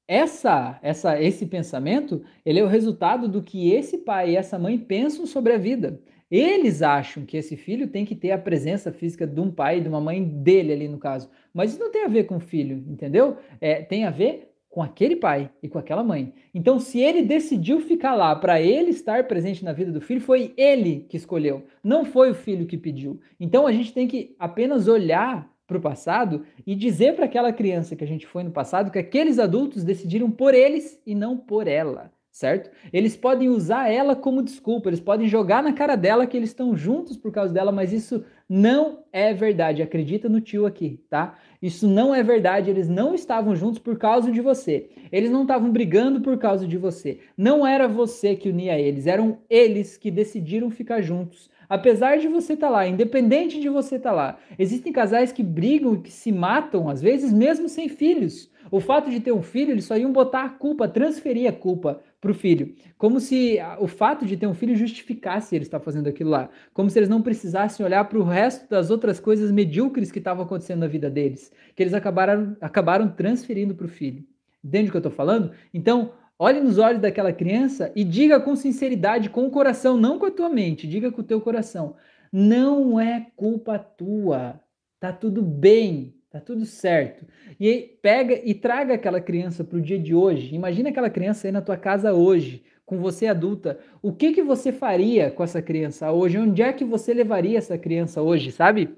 essa, 0.08 0.80
essa, 0.82 1.22
esse 1.22 1.46
pensamento, 1.46 2.24
ele 2.44 2.60
é 2.60 2.64
o 2.64 2.68
resultado 2.68 3.28
do 3.28 3.44
que 3.44 3.72
esse 3.72 4.00
pai 4.00 4.32
e 4.32 4.36
essa 4.36 4.58
mãe 4.58 4.76
pensam 4.76 5.28
sobre 5.28 5.54
a 5.54 5.60
vida. 5.60 6.02
Eles 6.32 6.82
acham 6.82 7.24
que 7.24 7.38
esse 7.38 7.56
filho 7.56 7.88
tem 7.88 8.04
que 8.04 8.16
ter 8.16 8.32
a 8.32 8.38
presença 8.38 8.92
física 8.92 9.28
de 9.28 9.40
um 9.40 9.52
pai 9.52 9.78
e 9.78 9.82
de 9.82 9.90
uma 9.90 10.02
mãe 10.02 10.24
dele 10.24 10.74
ali 10.74 10.88
no 10.88 10.98
caso. 10.98 11.30
Mas 11.54 11.72
isso 11.72 11.80
não 11.80 11.92
tem 11.92 12.06
a 12.06 12.08
ver 12.08 12.24
com 12.24 12.38
o 12.38 12.40
filho, 12.40 12.84
entendeu? 12.88 13.38
É, 13.62 13.84
tem 13.84 14.06
a 14.06 14.10
ver 14.10 14.50
com 14.70 14.84
aquele 14.84 15.16
pai 15.16 15.50
e 15.64 15.68
com 15.68 15.80
aquela 15.80 16.04
mãe. 16.04 16.34
Então, 16.54 16.80
se 16.80 17.00
ele 17.00 17.24
decidiu 17.24 17.82
ficar 17.82 18.16
lá 18.16 18.36
para 18.36 18.62
ele 18.62 18.92
estar 18.92 19.28
presente 19.28 19.66
na 19.66 19.74
vida 19.74 19.92
do 19.92 20.00
filho, 20.00 20.22
foi 20.22 20.54
ele 20.56 21.06
que 21.10 21.18
escolheu, 21.18 21.64
não 21.84 22.06
foi 22.06 22.30
o 22.30 22.36
filho 22.36 22.68
que 22.68 22.78
pediu. 22.78 23.20
Então, 23.40 23.66
a 23.66 23.72
gente 23.72 23.94
tem 23.94 24.08
que 24.08 24.36
apenas 24.38 24.88
olhar 24.88 25.52
para 25.66 25.78
o 25.78 25.82
passado 25.82 26.46
e 26.66 26.76
dizer 26.76 27.16
para 27.16 27.26
aquela 27.26 27.54
criança 27.54 27.96
que 27.96 28.04
a 28.04 28.08
gente 28.08 28.26
foi 28.26 28.44
no 28.44 28.52
passado 28.52 28.92
que 28.92 28.98
aqueles 28.98 29.38
adultos 29.38 29.84
decidiram 29.84 30.32
por 30.32 30.54
eles 30.54 31.00
e 31.06 31.14
não 31.14 31.38
por 31.38 31.68
ela 31.68 32.12
certo? 32.40 32.72
Eles 32.94 33.18
podem 33.18 33.50
usar 33.50 33.90
ela 33.90 34.16
como 34.16 34.42
desculpa, 34.42 34.90
eles 34.90 35.02
podem 35.02 35.28
jogar 35.28 35.62
na 35.62 35.74
cara 35.74 35.98
dela 35.98 36.26
que 36.26 36.38
eles 36.38 36.52
estão 36.52 36.76
juntos 36.76 37.18
por 37.18 37.34
causa 37.34 37.54
dela, 37.54 37.70
mas 37.70 37.92
isso 37.92 38.24
não 38.48 39.04
é 39.12 39.34
verdade. 39.34 39.82
Acredita 39.82 40.30
no 40.30 40.40
tio 40.40 40.66
aqui, 40.66 41.04
tá? 41.10 41.38
Isso 41.62 41.88
não 41.88 42.16
é 42.16 42.24
verdade. 42.24 42.70
Eles 42.70 42.88
não 42.88 43.14
estavam 43.14 43.56
juntos 43.56 43.80
por 43.80 43.98
causa 43.98 44.32
de 44.32 44.42
você. 44.42 44.90
Eles 45.12 45.30
não 45.30 45.42
estavam 45.42 45.72
brigando 45.72 46.22
por 46.22 46.38
causa 46.38 46.68
de 46.68 46.78
você. 46.78 47.20
Não 47.38 47.66
era 47.66 47.88
você 47.88 48.36
que 48.36 48.50
unia 48.50 48.80
eles, 48.80 49.08
eram 49.08 49.40
eles 49.50 49.98
que 49.98 50.10
decidiram 50.10 50.70
ficar 50.70 51.02
juntos. 51.02 51.50
Apesar 51.68 52.18
de 52.18 52.28
você 52.28 52.54
estar 52.54 52.68
tá 52.68 52.74
lá, 52.74 52.88
independente 52.88 53.60
de 53.60 53.70
você 53.70 53.98
estar 53.98 54.10
tá 54.10 54.16
lá, 54.16 54.40
existem 54.58 54.92
casais 54.92 55.32
que 55.32 55.44
brigam 55.44 55.94
e 55.94 56.02
que 56.02 56.12
se 56.12 56.32
matam, 56.32 56.90
às 56.90 57.00
vezes, 57.00 57.32
mesmo 57.32 57.70
sem 57.70 57.88
filhos. 57.88 58.50
O 58.72 58.80
fato 58.80 59.10
de 59.10 59.20
ter 59.20 59.32
um 59.32 59.42
filho, 59.42 59.72
eles 59.72 59.86
só 59.86 59.98
iam 59.98 60.12
botar 60.12 60.44
a 60.44 60.50
culpa, 60.50 60.88
transferir 60.88 61.50
a 61.50 61.54
culpa 61.54 62.02
para 62.22 62.32
o 62.32 62.34
filho. 62.34 62.76
Como 62.98 63.20
se 63.20 63.58
o 63.80 63.88
fato 63.88 64.26
de 64.26 64.36
ter 64.36 64.48
um 64.48 64.54
filho 64.54 64.76
justificasse 64.76 65.56
ele 65.56 65.64
estar 65.64 65.80
fazendo 65.80 66.08
aquilo 66.08 66.30
lá. 66.30 66.50
Como 66.74 66.90
se 66.90 67.00
eles 67.00 67.10
não 67.10 67.22
precisassem 67.22 67.86
olhar 67.86 68.04
para 68.06 68.20
o 68.20 68.24
resto 68.24 68.70
das 68.70 68.90
outras 68.90 69.20
coisas 69.20 69.52
medíocres 69.52 70.12
que 70.12 70.20
estavam 70.20 70.44
acontecendo 70.44 70.82
na 70.82 70.88
vida 70.88 71.10
deles, 71.10 71.52
que 71.76 71.82
eles 71.82 71.94
acabaram, 71.94 72.56
acabaram 72.60 73.10
transferindo 73.10 73.74
para 73.74 73.86
o 73.86 73.90
filho. 73.90 74.24
Entende 74.64 74.90
o 74.90 74.92
que 74.92 74.98
eu 74.98 75.00
estou 75.00 75.12
falando? 75.12 75.52
Então, 75.74 76.12
olhe 76.38 76.60
nos 76.60 76.78
olhos 76.78 77.02
daquela 77.02 77.32
criança 77.32 77.92
e 77.96 78.04
diga 78.04 78.40
com 78.40 78.56
sinceridade, 78.56 79.30
com 79.30 79.46
o 79.46 79.52
coração, 79.52 79.98
não 79.98 80.20
com 80.20 80.26
a 80.26 80.32
tua 80.32 80.50
mente, 80.50 80.88
diga 80.88 81.12
com 81.12 81.22
o 81.22 81.24
teu 81.24 81.40
coração. 81.40 81.96
Não 82.32 83.00
é 83.00 83.28
culpa 83.36 83.80
tua. 83.80 84.60
Tá 85.00 85.14
tudo 85.14 85.42
bem. 85.42 86.19
Tá 86.30 86.40
tudo 86.40 86.66
certo. 86.66 87.26
E 87.60 87.98
pega 88.02 88.36
e 88.44 88.54
traga 88.54 88.94
aquela 88.94 89.20
criança 89.20 89.64
para 89.64 89.78
o 89.78 89.82
dia 89.82 89.98
de 89.98 90.14
hoje. 90.14 90.54
Imagina 90.54 90.90
aquela 90.90 91.10
criança 91.10 91.48
aí 91.48 91.52
na 91.52 91.62
tua 91.62 91.76
casa 91.76 92.14
hoje, 92.14 92.64
com 92.86 93.00
você 93.00 93.26
adulta. 93.26 93.80
O 94.02 94.14
que 94.14 94.32
que 94.34 94.44
você 94.44 94.72
faria 94.72 95.32
com 95.32 95.44
essa 95.44 95.62
criança 95.62 96.12
hoje? 96.12 96.38
Onde 96.38 96.62
é 96.62 96.72
que 96.72 96.86
você 96.86 97.14
levaria 97.14 97.58
essa 97.58 97.78
criança 97.80 98.22
hoje, 98.22 98.52
sabe? 98.52 98.96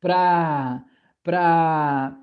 Para 0.00 0.84
para 1.22 2.16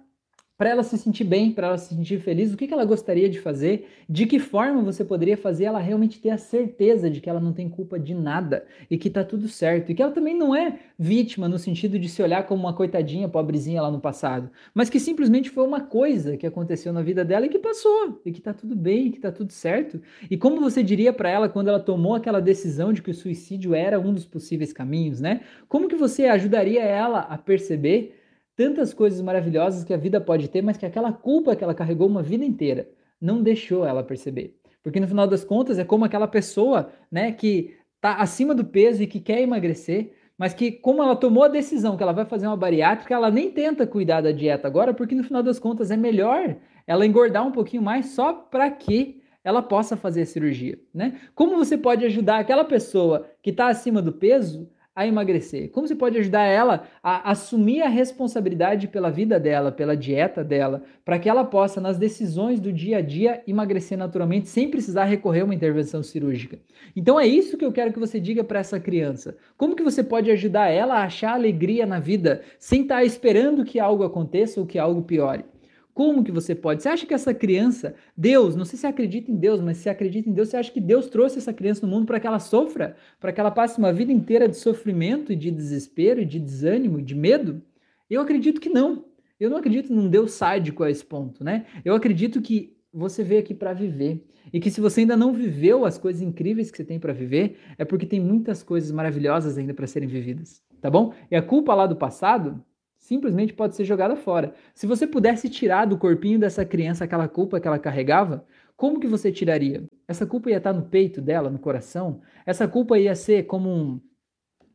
para 0.58 0.70
ela 0.70 0.84
se 0.84 0.98
sentir 0.98 1.24
bem, 1.24 1.52
para 1.52 1.68
ela 1.68 1.78
se 1.78 1.96
sentir 1.96 2.20
feliz, 2.20 2.54
o 2.54 2.58
que, 2.58 2.68
que 2.68 2.74
ela 2.74 2.86
gostaria 2.86 3.28
de 3.28 3.40
fazer, 3.40 3.88
de 4.08 4.26
que 4.26 4.38
forma 4.38 4.84
você 4.84 5.04
poderia 5.04 5.36
fazer 5.36 5.66
ela 5.66 5.80
realmente 5.80 6.20
ter 6.20 6.30
a 6.30 6.38
certeza 6.38 7.10
de 7.10 7.20
que 7.20 7.30
ela 7.30 7.40
não 7.40 7.52
tem 7.52 7.68
culpa 7.68 8.00
de 8.00 8.14
nada 8.14 8.66
e 8.90 8.98
que 8.98 9.10
tá 9.10 9.24
tudo 9.24 9.48
certo, 9.48 9.92
e 9.92 9.96
que 9.96 10.02
ela 10.02 10.12
também 10.12 10.38
não 10.38 10.56
é 10.56 10.80
vítima 10.98 11.50
no 11.50 11.58
sentido 11.58 11.98
de 11.98 12.08
se 12.08 12.22
olhar 12.22 12.46
como 12.46 12.62
uma 12.62 12.74
coitadinha, 12.74 13.28
pobrezinha 13.28 13.82
lá 13.82 13.90
no 13.90 14.00
passado, 14.00 14.50
mas 14.74 14.90
que 14.90 15.00
simplesmente 15.00 15.50
foi 15.50 15.66
uma 15.66 15.82
coisa 15.82 16.38
que 16.38 16.46
aconteceu 16.46 16.94
na 16.94 17.02
vida 17.02 17.26
dela 17.26 17.48
e 17.48 17.50
que 17.50 17.60
passou, 17.60 18.22
e 18.24 18.32
que 18.32 18.42
tá 18.42 18.54
tudo 18.54 18.76
bem, 18.76 19.10
que 19.10 19.20
tá 19.20 19.32
tudo 19.32 19.52
certo. 19.52 20.00
E 20.30 20.38
como 20.38 20.62
você 20.62 20.84
diria 20.84 21.12
para 21.12 21.30
ela 21.30 21.50
quando 21.50 21.68
ela 21.68 21.80
tomou 21.80 22.14
aquela 22.14 22.40
decisão 22.40 22.94
de 22.94 23.02
que 23.02 23.10
o 23.10 23.14
suicídio 23.14 23.74
era 23.74 24.00
um 24.00 24.14
dos 24.14 24.26
possíveis 24.26 24.72
caminhos, 24.72 25.20
né? 25.20 25.42
Como 25.68 25.88
que 25.88 25.96
você 25.96 26.26
ajudaria 26.26 26.84
ela 26.84 27.22
a 27.22 27.38
perceber 27.38 28.23
tantas 28.56 28.94
coisas 28.94 29.22
maravilhosas 29.22 29.84
que 29.84 29.94
a 29.94 29.98
vida 29.98 30.22
pode 30.22 30.48
ter, 30.48 30.62
mas 30.62 30.78
que 30.78 30.86
aquela 30.86 31.12
culpa 31.12 31.56
que 31.56 31.64
ela 31.64 31.74
carregou 31.74 32.08
uma 32.08 32.24
vida 32.24 32.46
inteira 32.46 32.88
não 33.20 33.42
deixou 33.42 33.86
ela 33.86 34.04
perceber. 34.04 34.56
Porque 34.84 35.00
no 35.00 35.08
final 35.08 35.26
das 35.26 35.44
contas 35.44 35.80
é 35.80 35.86
como 35.86 36.06
aquela 36.06 36.28
pessoa, 36.28 36.92
né, 37.12 37.32
que 37.32 37.76
está 37.96 38.16
acima 38.16 38.54
do 38.54 38.66
peso 38.66 39.02
e 39.02 39.08
que 39.08 39.20
quer 39.20 39.40
emagrecer, 39.42 40.14
mas 40.38 40.54
que 40.54 40.72
como 40.72 41.02
ela 41.02 41.16
tomou 41.16 41.44
a 41.44 41.48
decisão 41.48 41.96
que 41.96 42.04
ela 42.04 42.12
vai 42.12 42.26
fazer 42.26 42.48
uma 42.48 42.58
bariátrica, 42.58 43.14
ela 43.14 43.32
nem 43.32 43.50
tenta 43.50 43.88
cuidar 43.88 44.22
da 44.22 44.32
dieta 44.32 44.68
agora, 44.68 44.94
porque 44.94 45.16
no 45.16 45.24
final 45.24 45.42
das 45.42 45.58
contas 45.58 45.90
é 45.90 45.96
melhor 45.96 46.58
ela 46.86 47.06
engordar 47.06 47.48
um 47.48 47.52
pouquinho 47.52 47.82
mais 47.82 48.08
só 48.08 48.34
para 48.34 48.70
que 48.70 49.22
ela 49.44 49.62
possa 49.62 49.96
fazer 49.96 50.22
a 50.22 50.26
cirurgia, 50.26 50.80
né? 50.94 51.20
Como 51.36 51.58
você 51.58 51.78
pode 51.78 52.06
ajudar 52.06 52.40
aquela 52.40 52.64
pessoa 52.64 53.30
que 53.42 53.50
está 53.50 53.68
acima 53.68 54.02
do 54.02 54.12
peso 54.12 54.70
a 54.96 55.08
emagrecer? 55.08 55.70
Como 55.72 55.88
você 55.88 55.96
pode 55.96 56.18
ajudar 56.18 56.44
ela 56.44 56.88
a 57.02 57.32
assumir 57.32 57.82
a 57.82 57.90
responsabilidade 57.90 58.88
pela 58.88 59.10
vida 59.10 59.40
dela, 59.40 59.72
pela 59.72 59.98
dieta 59.98 60.44
dela, 60.44 60.84
para 61.04 61.18
que 61.18 61.28
ela 61.28 61.44
possa, 61.44 61.82
nas 61.82 61.98
decisões 61.98 62.60
do 62.60 62.72
dia 62.72 62.98
a 62.98 63.02
dia, 63.02 63.42
emagrecer 63.48 63.98
naturalmente 63.98 64.50
sem 64.50 64.70
precisar 64.70 65.06
recorrer 65.06 65.42
a 65.42 65.46
uma 65.46 65.56
intervenção 65.56 66.04
cirúrgica? 66.04 66.60
Então 66.96 67.20
é 67.20 67.26
isso 67.26 67.58
que 67.58 67.66
eu 67.66 67.72
quero 67.72 67.94
que 67.94 68.00
você 68.00 68.20
diga 68.20 68.44
para 68.44 68.60
essa 68.60 68.80
criança. 68.80 69.36
Como 69.58 69.76
que 69.76 69.84
você 69.84 70.04
pode 70.04 70.30
ajudar 70.32 70.70
ela 70.70 70.96
a 70.96 71.04
achar 71.04 71.34
alegria 71.34 71.86
na 71.86 72.00
vida 72.00 72.42
sem 72.60 72.82
estar 72.84 72.96
tá 72.96 73.04
esperando 73.04 73.66
que 73.66 73.80
algo 73.80 74.04
aconteça 74.04 74.60
ou 74.60 74.66
que 74.66 74.78
algo 74.78 75.02
piore? 75.02 75.46
Como 75.94 76.24
que 76.24 76.32
você 76.32 76.56
pode? 76.56 76.82
Você 76.82 76.90
acha 76.90 77.06
que 77.06 77.14
essa 77.14 77.34
criança, 77.34 77.94
Deus, 78.18 78.56
não 78.56 78.66
sei 78.66 78.80
se 78.80 78.88
acredita 78.88 79.32
em 79.32 79.36
Deus, 79.36 79.62
mas 79.62 79.78
se 79.78 79.90
acredita 79.90 80.28
em 80.28 80.34
Deus, 80.34 80.50
você 80.50 80.58
acha 80.58 80.72
que 80.72 80.82
Deus 80.82 81.08
trouxe 81.08 81.38
essa 81.38 81.54
criança 81.54 81.86
no 81.86 81.92
mundo 81.92 82.08
para 82.08 82.20
que 82.20 82.26
ela 82.26 82.40
sofra? 82.40 82.96
Para 83.20 83.32
que 83.32 83.40
ela 83.40 83.52
passe 83.52 83.78
uma 83.78 83.94
vida 83.94 84.12
inteira 84.12 84.48
de 84.48 84.58
sofrimento 84.58 85.32
e 85.32 85.36
de 85.36 85.52
desespero 85.52 86.20
e 86.22 86.26
de 86.26 86.40
desânimo 86.40 87.00
e 87.00 87.04
de 87.04 87.14
medo? 87.14 87.62
Eu 88.10 88.22
acredito 88.22 88.60
que 88.60 88.70
não. 88.70 89.06
Eu 89.40 89.50
não 89.50 89.58
acredito 89.58 89.94
num 89.94 90.10
Deus 90.10 90.32
sádico 90.32 90.84
a 90.84 90.90
esse 90.90 91.06
ponto, 91.06 91.44
né? 91.44 91.66
Eu 91.86 91.94
acredito 91.94 92.42
que 92.42 92.76
você 92.92 93.24
veio 93.24 93.42
aqui 93.42 93.54
para 93.54 93.74
viver. 93.74 94.26
E 94.52 94.60
que 94.60 94.70
se 94.70 94.82
você 94.82 95.02
ainda 95.02 95.16
não 95.16 95.34
viveu 95.34 95.86
as 95.86 95.98
coisas 95.98 96.22
incríveis 96.22 96.70
que 96.70 96.78
você 96.78 96.84
tem 96.84 97.00
para 97.00 97.14
viver, 97.14 97.58
é 97.78 97.86
porque 97.86 98.06
tem 98.06 98.20
muitas 98.20 98.62
coisas 98.62 98.92
maravilhosas 98.92 99.58
ainda 99.58 99.74
para 99.74 99.88
serem 99.88 100.08
vividas, 100.08 100.62
tá 100.82 100.90
bom? 100.90 101.14
E 101.32 101.36
a 101.36 101.42
culpa 101.42 101.74
lá 101.74 101.88
do 101.88 101.96
passado, 101.96 102.64
simplesmente 103.04 103.54
pode 103.54 103.76
ser 103.76 103.84
jogada 103.84 104.16
fora. 104.16 104.56
Se 104.74 104.88
você 104.88 105.06
pudesse 105.06 105.50
tirar 105.50 105.86
do 105.86 105.98
corpinho 105.98 106.40
dessa 106.40 106.64
criança 106.64 107.04
aquela 107.04 107.28
culpa 107.28 107.60
que 107.60 107.68
ela 107.68 107.78
carregava, 107.78 108.46
como 108.78 108.98
que 108.98 109.08
você 109.08 109.30
tiraria? 109.30 109.84
Essa 110.08 110.26
culpa 110.26 110.50
ia 110.50 110.58
estar 110.58 110.72
no 110.72 110.84
peito 110.84 111.22
dela, 111.22 111.50
no 111.50 111.60
coração? 111.60 112.22
Essa 112.46 112.66
culpa 112.66 112.98
ia 112.98 113.14
ser 113.14 113.44
como 113.44 113.70
um, 113.70 114.02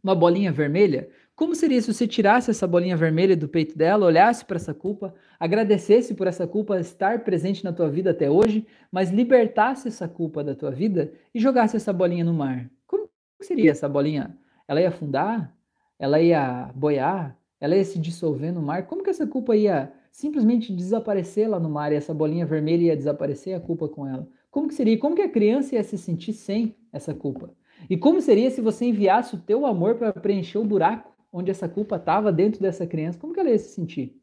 uma 0.02 0.14
bolinha 0.14 0.52
vermelha? 0.52 1.08
Como 1.34 1.54
seria 1.54 1.80
se 1.80 1.90
você 1.90 2.06
tirasse 2.06 2.50
essa 2.50 2.66
bolinha 2.66 2.98
vermelha 2.98 3.34
do 3.34 3.48
peito 3.48 3.78
dela, 3.78 4.04
olhasse 4.04 4.44
para 4.44 4.56
essa 4.56 4.74
culpa, 4.74 5.14
agradecesse 5.40 6.14
por 6.14 6.26
essa 6.26 6.46
culpa 6.46 6.78
estar 6.78 7.24
presente 7.24 7.64
na 7.64 7.72
tua 7.72 7.88
vida 7.88 8.10
até 8.10 8.30
hoje, 8.30 8.66
mas 8.92 9.10
libertasse 9.10 9.88
essa 9.88 10.06
culpa 10.06 10.44
da 10.44 10.54
tua 10.54 10.70
vida 10.70 11.14
e 11.34 11.40
jogasse 11.40 11.76
essa 11.76 11.94
bolinha 11.94 12.24
no 12.24 12.34
mar? 12.34 12.70
Como 12.86 13.08
seria 13.40 13.70
essa 13.70 13.88
bolinha? 13.88 14.36
Ela 14.66 14.82
ia 14.82 14.88
afundar? 14.88 15.56
Ela 15.98 16.20
ia 16.20 16.70
boiar? 16.74 17.38
Ela 17.60 17.76
ia 17.76 17.84
se 17.84 17.98
dissolver 17.98 18.52
no 18.52 18.62
mar, 18.62 18.86
como 18.86 19.02
que 19.02 19.10
essa 19.10 19.26
culpa 19.26 19.56
ia 19.56 19.92
simplesmente 20.10 20.72
desaparecer 20.72 21.48
lá 21.48 21.58
no 21.58 21.68
mar 21.68 21.92
e 21.92 21.96
essa 21.96 22.14
bolinha 22.14 22.46
vermelha 22.46 22.86
ia 22.86 22.96
desaparecer 22.96 23.54
a 23.54 23.60
culpa 23.60 23.88
com 23.88 24.06
ela? 24.06 24.28
Como 24.50 24.68
que 24.68 24.74
seria? 24.74 24.98
Como 24.98 25.14
que 25.14 25.22
a 25.22 25.28
criança 25.28 25.74
ia 25.74 25.84
se 25.84 25.98
sentir 25.98 26.32
sem 26.32 26.76
essa 26.92 27.14
culpa? 27.14 27.54
E 27.88 27.96
como 27.96 28.20
seria 28.20 28.50
se 28.50 28.60
você 28.60 28.86
enviasse 28.86 29.34
o 29.34 29.40
teu 29.40 29.66
amor 29.66 29.96
para 29.96 30.12
preencher 30.12 30.58
o 30.58 30.64
buraco 30.64 31.12
onde 31.32 31.50
essa 31.50 31.68
culpa 31.68 31.96
estava 31.96 32.32
dentro 32.32 32.60
dessa 32.60 32.86
criança? 32.86 33.18
Como 33.18 33.32
que 33.32 33.40
ela 33.40 33.50
ia 33.50 33.58
se 33.58 33.74
sentir? 33.74 34.20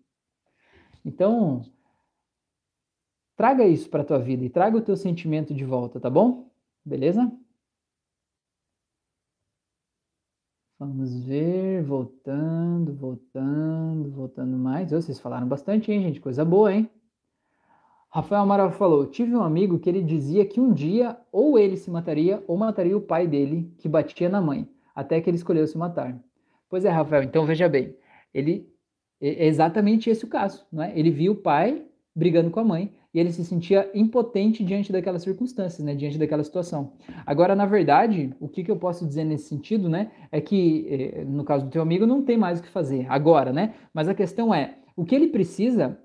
Então, 1.04 1.62
traga 3.36 3.66
isso 3.66 3.90
para 3.90 4.04
tua 4.04 4.20
vida 4.20 4.44
e 4.44 4.50
traga 4.50 4.78
o 4.78 4.82
teu 4.82 4.96
sentimento 4.96 5.54
de 5.54 5.64
volta, 5.64 6.00
tá 6.00 6.10
bom? 6.10 6.50
Beleza? 6.84 7.32
Vamos 10.78 11.24
ver, 11.24 11.84
voltando, 11.84 12.94
voltando, 12.94 14.12
voltando 14.12 14.58
mais. 14.58 14.92
Vocês 14.92 15.18
falaram 15.18 15.48
bastante, 15.48 15.90
hein, 15.90 16.02
gente? 16.02 16.20
Coisa 16.20 16.44
boa, 16.44 16.74
hein? 16.74 16.90
Rafael 18.10 18.42
Amaral 18.42 18.72
falou: 18.72 19.06
Tive 19.06 19.34
um 19.34 19.42
amigo 19.42 19.80
que 19.80 19.88
ele 19.90 20.04
dizia 20.04 20.46
que 20.46 20.60
um 20.60 20.74
dia 20.74 21.18
ou 21.32 21.58
ele 21.58 21.78
se 21.78 21.90
mataria 21.90 22.44
ou 22.46 22.58
mataria 22.58 22.98
o 22.98 23.02
pai 23.02 23.26
dele, 23.26 23.74
que 23.78 23.88
batia 23.88 24.28
na 24.28 24.42
mãe, 24.42 24.68
até 24.94 25.22
que 25.22 25.30
ele 25.30 25.38
escolheu 25.38 25.66
se 25.66 25.78
matar. 25.78 26.22
Pois 26.70 26.84
é, 26.84 26.90
Rafael, 26.90 27.24
então 27.24 27.46
veja 27.46 27.70
bem, 27.70 27.96
ele 28.34 28.70
é 29.22 29.48
exatamente 29.48 30.10
esse 30.10 30.26
o 30.26 30.30
caso, 30.30 30.68
não 30.70 30.84
é? 30.84 30.98
Ele 31.00 31.10
viu 31.10 31.32
o 31.32 31.38
pai 31.38 31.86
brigando 32.14 32.52
com 32.52 32.60
a 32.60 32.66
mãe 32.66 32.94
e 33.16 33.20
ele 33.20 33.32
se 33.32 33.46
sentia 33.46 33.90
impotente 33.94 34.62
diante 34.62 34.92
daquelas 34.92 35.24
circunstâncias, 35.24 35.82
né, 35.86 35.96
diante 35.96 36.18
daquela 36.18 36.44
situação. 36.44 36.92
Agora, 37.26 37.56
na 37.56 37.66
verdade, 37.66 38.36
o 38.42 38.50
que, 38.50 38.62
que 38.62 38.70
eu 38.70 38.76
posso 38.76 39.08
dizer 39.08 39.24
nesse 39.24 39.48
sentido, 39.48 39.88
né, 39.88 40.12
é 40.30 40.42
que 40.42 40.86
eh, 40.90 41.24
no 41.24 41.46
caso 41.46 41.64
do 41.64 41.72
teu 41.72 41.82
amigo 41.82 42.06
não 42.06 42.22
tem 42.24 42.36
mais 42.36 42.60
o 42.60 42.62
que 42.64 42.68
fazer 42.68 43.06
agora, 43.08 43.54
né? 43.54 43.76
Mas 43.94 44.10
a 44.10 44.14
questão 44.14 44.54
é, 44.54 44.80
o 44.98 45.06
que 45.06 45.16
ele 45.16 45.28
precisa 45.28 45.98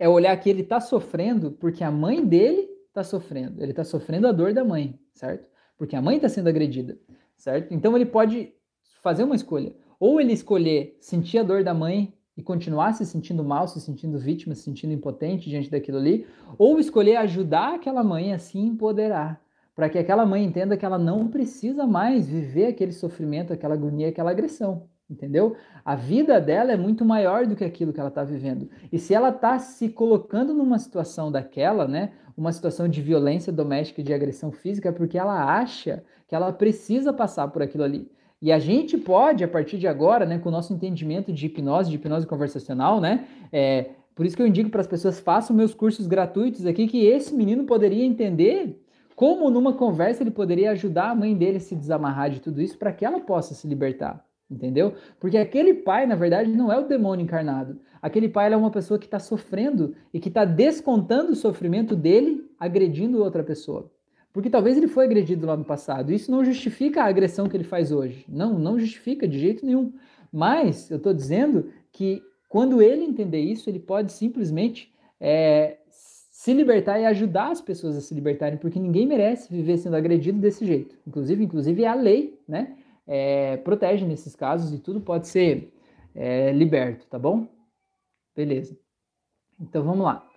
é 0.00 0.08
olhar 0.08 0.36
que 0.36 0.50
ele 0.50 0.62
está 0.62 0.80
sofrendo 0.80 1.52
porque 1.52 1.84
a 1.84 1.92
mãe 1.92 2.26
dele 2.26 2.68
está 2.88 3.04
sofrendo. 3.04 3.62
Ele 3.62 3.70
está 3.70 3.84
sofrendo 3.84 4.26
a 4.26 4.32
dor 4.32 4.52
da 4.52 4.64
mãe, 4.64 4.98
certo? 5.14 5.48
Porque 5.78 5.94
a 5.94 6.02
mãe 6.02 6.16
está 6.16 6.28
sendo 6.28 6.48
agredida, 6.48 6.98
certo? 7.36 7.72
Então 7.72 7.94
ele 7.94 8.06
pode 8.06 8.52
fazer 9.00 9.22
uma 9.22 9.36
escolha. 9.36 9.76
Ou 10.00 10.20
ele 10.20 10.32
escolher 10.32 10.96
sentir 11.00 11.38
a 11.38 11.44
dor 11.44 11.62
da 11.62 11.72
mãe 11.72 12.12
e 12.36 12.42
continuar 12.42 12.94
se 12.94 13.04
sentindo 13.04 13.44
mal, 13.44 13.68
se 13.68 13.80
sentindo 13.80 14.18
vítima, 14.18 14.54
se 14.54 14.62
sentindo 14.62 14.92
impotente 14.92 15.50
diante 15.50 15.70
daquilo 15.70 15.98
ali, 15.98 16.26
ou 16.56 16.78
escolher 16.78 17.16
ajudar 17.16 17.74
aquela 17.74 18.02
mãe 18.02 18.32
a 18.32 18.38
se 18.38 18.58
empoderar, 18.58 19.40
para 19.74 19.88
que 19.88 19.98
aquela 19.98 20.24
mãe 20.24 20.44
entenda 20.44 20.76
que 20.76 20.84
ela 20.84 20.98
não 20.98 21.28
precisa 21.28 21.86
mais 21.86 22.28
viver 22.28 22.66
aquele 22.66 22.92
sofrimento, 22.92 23.52
aquela 23.52 23.74
agonia, 23.74 24.08
aquela 24.08 24.30
agressão, 24.30 24.88
entendeu? 25.08 25.56
A 25.84 25.94
vida 25.94 26.40
dela 26.40 26.72
é 26.72 26.76
muito 26.76 27.04
maior 27.04 27.46
do 27.46 27.54
que 27.54 27.64
aquilo 27.64 27.92
que 27.92 28.00
ela 28.00 28.08
está 28.08 28.24
vivendo. 28.24 28.68
E 28.90 28.98
se 28.98 29.14
ela 29.14 29.28
está 29.28 29.58
se 29.58 29.88
colocando 29.88 30.54
numa 30.54 30.78
situação 30.78 31.30
daquela, 31.30 31.86
né, 31.86 32.12
uma 32.36 32.52
situação 32.52 32.88
de 32.88 33.02
violência 33.02 33.52
doméstica 33.52 34.02
de 34.02 34.12
agressão 34.12 34.50
física, 34.50 34.88
é 34.88 34.92
porque 34.92 35.18
ela 35.18 35.54
acha 35.58 36.02
que 36.26 36.34
ela 36.34 36.52
precisa 36.52 37.12
passar 37.12 37.48
por 37.48 37.62
aquilo 37.62 37.84
ali. 37.84 38.10
E 38.42 38.50
a 38.50 38.58
gente 38.58 38.98
pode, 38.98 39.44
a 39.44 39.48
partir 39.48 39.78
de 39.78 39.86
agora, 39.86 40.26
né, 40.26 40.36
com 40.36 40.48
o 40.48 40.52
nosso 40.52 40.74
entendimento 40.74 41.32
de 41.32 41.46
hipnose, 41.46 41.88
de 41.88 41.94
hipnose 41.94 42.26
conversacional, 42.26 43.00
né, 43.00 43.24
é, 43.52 43.90
por 44.16 44.26
isso 44.26 44.36
que 44.36 44.42
eu 44.42 44.46
indico 44.48 44.68
para 44.68 44.80
as 44.80 44.86
pessoas, 44.88 45.20
façam 45.20 45.54
meus 45.54 45.72
cursos 45.72 46.08
gratuitos 46.08 46.66
aqui, 46.66 46.88
que 46.88 47.06
esse 47.06 47.32
menino 47.32 47.62
poderia 47.62 48.04
entender 48.04 48.82
como 49.14 49.48
numa 49.48 49.74
conversa 49.74 50.24
ele 50.24 50.32
poderia 50.32 50.72
ajudar 50.72 51.10
a 51.10 51.14
mãe 51.14 51.36
dele 51.36 51.58
a 51.58 51.60
se 51.60 51.76
desamarrar 51.76 52.30
de 52.30 52.40
tudo 52.40 52.60
isso 52.60 52.76
para 52.76 52.92
que 52.92 53.04
ela 53.04 53.20
possa 53.20 53.54
se 53.54 53.68
libertar, 53.68 54.24
entendeu? 54.50 54.94
Porque 55.20 55.38
aquele 55.38 55.72
pai, 55.74 56.04
na 56.04 56.16
verdade, 56.16 56.50
não 56.50 56.72
é 56.72 56.78
o 56.78 56.88
demônio 56.88 57.22
encarnado. 57.22 57.78
Aquele 58.02 58.28
pai 58.28 58.52
é 58.52 58.56
uma 58.56 58.72
pessoa 58.72 58.98
que 58.98 59.06
está 59.06 59.20
sofrendo 59.20 59.94
e 60.12 60.18
que 60.18 60.28
está 60.28 60.44
descontando 60.44 61.30
o 61.30 61.36
sofrimento 61.36 61.94
dele 61.94 62.44
agredindo 62.58 63.22
outra 63.22 63.44
pessoa. 63.44 63.88
Porque 64.32 64.48
talvez 64.48 64.76
ele 64.76 64.88
foi 64.88 65.04
agredido 65.04 65.46
lá 65.46 65.56
no 65.56 65.64
passado. 65.64 66.12
Isso 66.12 66.30
não 66.30 66.44
justifica 66.44 67.02
a 67.02 67.06
agressão 67.06 67.48
que 67.48 67.56
ele 67.56 67.64
faz 67.64 67.92
hoje. 67.92 68.24
Não, 68.28 68.58
não 68.58 68.78
justifica 68.78 69.28
de 69.28 69.38
jeito 69.38 69.64
nenhum. 69.64 69.92
Mas 70.32 70.90
eu 70.90 70.96
estou 70.96 71.12
dizendo 71.12 71.70
que 71.92 72.22
quando 72.48 72.80
ele 72.80 73.04
entender 73.04 73.40
isso, 73.40 73.68
ele 73.68 73.78
pode 73.78 74.12
simplesmente 74.12 74.92
é, 75.20 75.78
se 75.88 76.52
libertar 76.52 76.98
e 76.98 77.06
ajudar 77.06 77.50
as 77.50 77.60
pessoas 77.60 77.96
a 77.96 78.00
se 78.00 78.14
libertarem, 78.14 78.58
porque 78.58 78.80
ninguém 78.80 79.06
merece 79.06 79.52
viver 79.52 79.76
sendo 79.76 79.96
agredido 79.96 80.38
desse 80.38 80.64
jeito. 80.64 80.96
Inclusive, 81.06 81.44
inclusive 81.44 81.84
a 81.84 81.94
lei, 81.94 82.38
né, 82.48 82.76
é, 83.06 83.58
protege 83.58 84.04
nesses 84.06 84.34
casos 84.34 84.72
e 84.72 84.78
tudo 84.78 85.00
pode 85.00 85.28
ser 85.28 85.72
é, 86.14 86.52
liberto, 86.52 87.06
tá 87.06 87.18
bom? 87.18 87.46
Beleza. 88.34 88.76
Então 89.60 89.84
vamos 89.84 90.04
lá. 90.04 90.28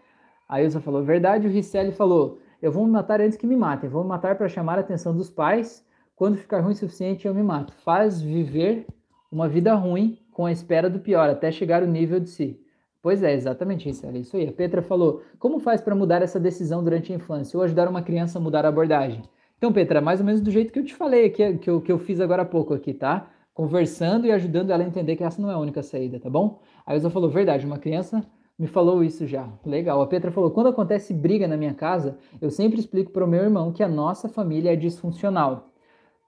A 0.47 0.61
Ilza 0.61 0.79
falou 0.79 1.03
verdade, 1.03 1.47
o 1.47 1.51
Ricelli 1.51 1.91
falou 1.91 2.39
eu 2.61 2.71
vou 2.71 2.85
me 2.85 2.91
matar 2.91 3.21
antes 3.21 3.37
que 3.37 3.47
me 3.47 3.55
matem. 3.55 3.89
Vou 3.89 4.03
me 4.03 4.09
matar 4.09 4.35
para 4.35 4.47
chamar 4.47 4.77
a 4.77 4.81
atenção 4.81 5.15
dos 5.15 5.29
pais. 5.29 5.85
Quando 6.15 6.37
ficar 6.37 6.61
ruim 6.61 6.73
o 6.73 6.75
suficiente, 6.75 7.27
eu 7.27 7.33
me 7.33 7.43
mato. 7.43 7.73
Faz 7.73 8.21
viver 8.21 8.87
uma 9.31 9.49
vida 9.49 9.73
ruim 9.75 10.19
com 10.31 10.45
a 10.45 10.51
espera 10.51 10.89
do 10.89 10.99
pior, 10.99 11.29
até 11.29 11.51
chegar 11.51 11.81
ao 11.81 11.87
nível 11.87 12.19
de 12.19 12.29
si. 12.29 12.59
Pois 13.01 13.21
é, 13.21 13.33
exatamente 13.33 13.87
isso, 13.87 14.05
é 14.05 14.17
isso 14.17 14.35
aí. 14.35 14.47
A 14.47 14.51
Petra 14.51 14.81
falou: 14.81 15.21
como 15.37 15.59
faz 15.59 15.79
para 15.79 15.93
mudar 15.93 16.21
essa 16.21 16.39
decisão 16.39 16.83
durante 16.83 17.13
a 17.13 17.15
infância 17.15 17.55
ou 17.57 17.63
ajudar 17.63 17.87
uma 17.87 18.01
criança 18.01 18.39
a 18.39 18.41
mudar 18.41 18.65
a 18.65 18.69
abordagem? 18.69 19.21
Então, 19.57 19.71
Petra, 19.71 20.01
mais 20.01 20.19
ou 20.19 20.25
menos 20.25 20.41
do 20.41 20.49
jeito 20.49 20.73
que 20.73 20.79
eu 20.79 20.83
te 20.83 20.95
falei 20.95 21.25
aqui, 21.27 21.57
que 21.59 21.69
eu, 21.69 21.81
que 21.81 21.91
eu 21.91 21.99
fiz 21.99 22.19
agora 22.19 22.41
há 22.41 22.45
pouco 22.45 22.73
aqui, 22.73 22.93
tá? 22.93 23.27
Conversando 23.53 24.25
e 24.25 24.31
ajudando 24.31 24.71
ela 24.71 24.83
a 24.83 24.87
entender 24.87 25.15
que 25.15 25.23
essa 25.23 25.41
não 25.41 25.51
é 25.51 25.53
a 25.53 25.57
única 25.59 25.83
saída, 25.83 26.19
tá 26.19 26.29
bom? 26.29 26.59
A 26.85 26.95
Elza 26.95 27.09
falou: 27.09 27.29
verdade, 27.29 27.65
uma 27.65 27.77
criança 27.77 28.25
me 28.57 28.67
falou 28.67 29.03
isso 29.03 29.27
já. 29.27 29.49
Legal. 29.65 30.01
A 30.01 30.07
Petra 30.07 30.31
falou: 30.31 30.51
quando 30.51 30.67
acontece 30.67 31.13
briga 31.13 31.47
na 31.47 31.57
minha 31.57 31.73
casa, 31.73 32.17
eu 32.41 32.49
sempre 32.49 32.79
explico 32.79 33.11
para 33.11 33.25
o 33.25 33.27
meu 33.27 33.43
irmão 33.43 33.71
que 33.71 33.83
a 33.83 33.87
nossa 33.87 34.29
família 34.29 34.73
é 34.73 34.75
disfuncional. 34.75 35.69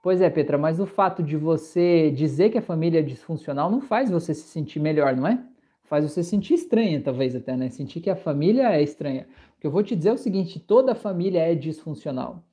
Pois 0.03 0.21
é, 0.21 0.29
Petra, 0.29 0.57
mas 0.57 0.79
o 0.79 0.85
fato 0.85 1.23
de 1.23 1.35
você 1.35 2.11
dizer 2.11 2.49
que 2.49 2.57
a 2.57 2.61
família 2.61 2.99
é 2.99 3.03
disfuncional 3.03 3.69
não 3.69 3.81
faz 3.81 4.09
você 4.09 4.33
se 4.33 4.47
sentir 4.47 4.79
melhor, 4.79 5.15
não 5.15 5.27
é? 5.27 5.43
faz 5.87 6.03
você 6.03 6.23
sentir 6.23 6.53
estranha, 6.53 7.01
talvez 7.01 7.35
até, 7.35 7.55
né? 7.57 7.69
Sentir 7.69 8.01
que 8.01 8.09
a 8.09 8.15
família 8.15 8.71
é 8.71 8.83
estranha. 8.83 9.25
O 9.57 9.61
que 9.61 9.67
eu 9.67 9.71
vou 9.71 9.81
te 9.83 9.95
dizer 9.95 10.09
é 10.09 10.13
o 10.13 10.17
seguinte: 10.17 10.59
toda 10.59 10.93
família 10.93 11.39
é 11.39 11.55
disfuncional. 11.55 12.43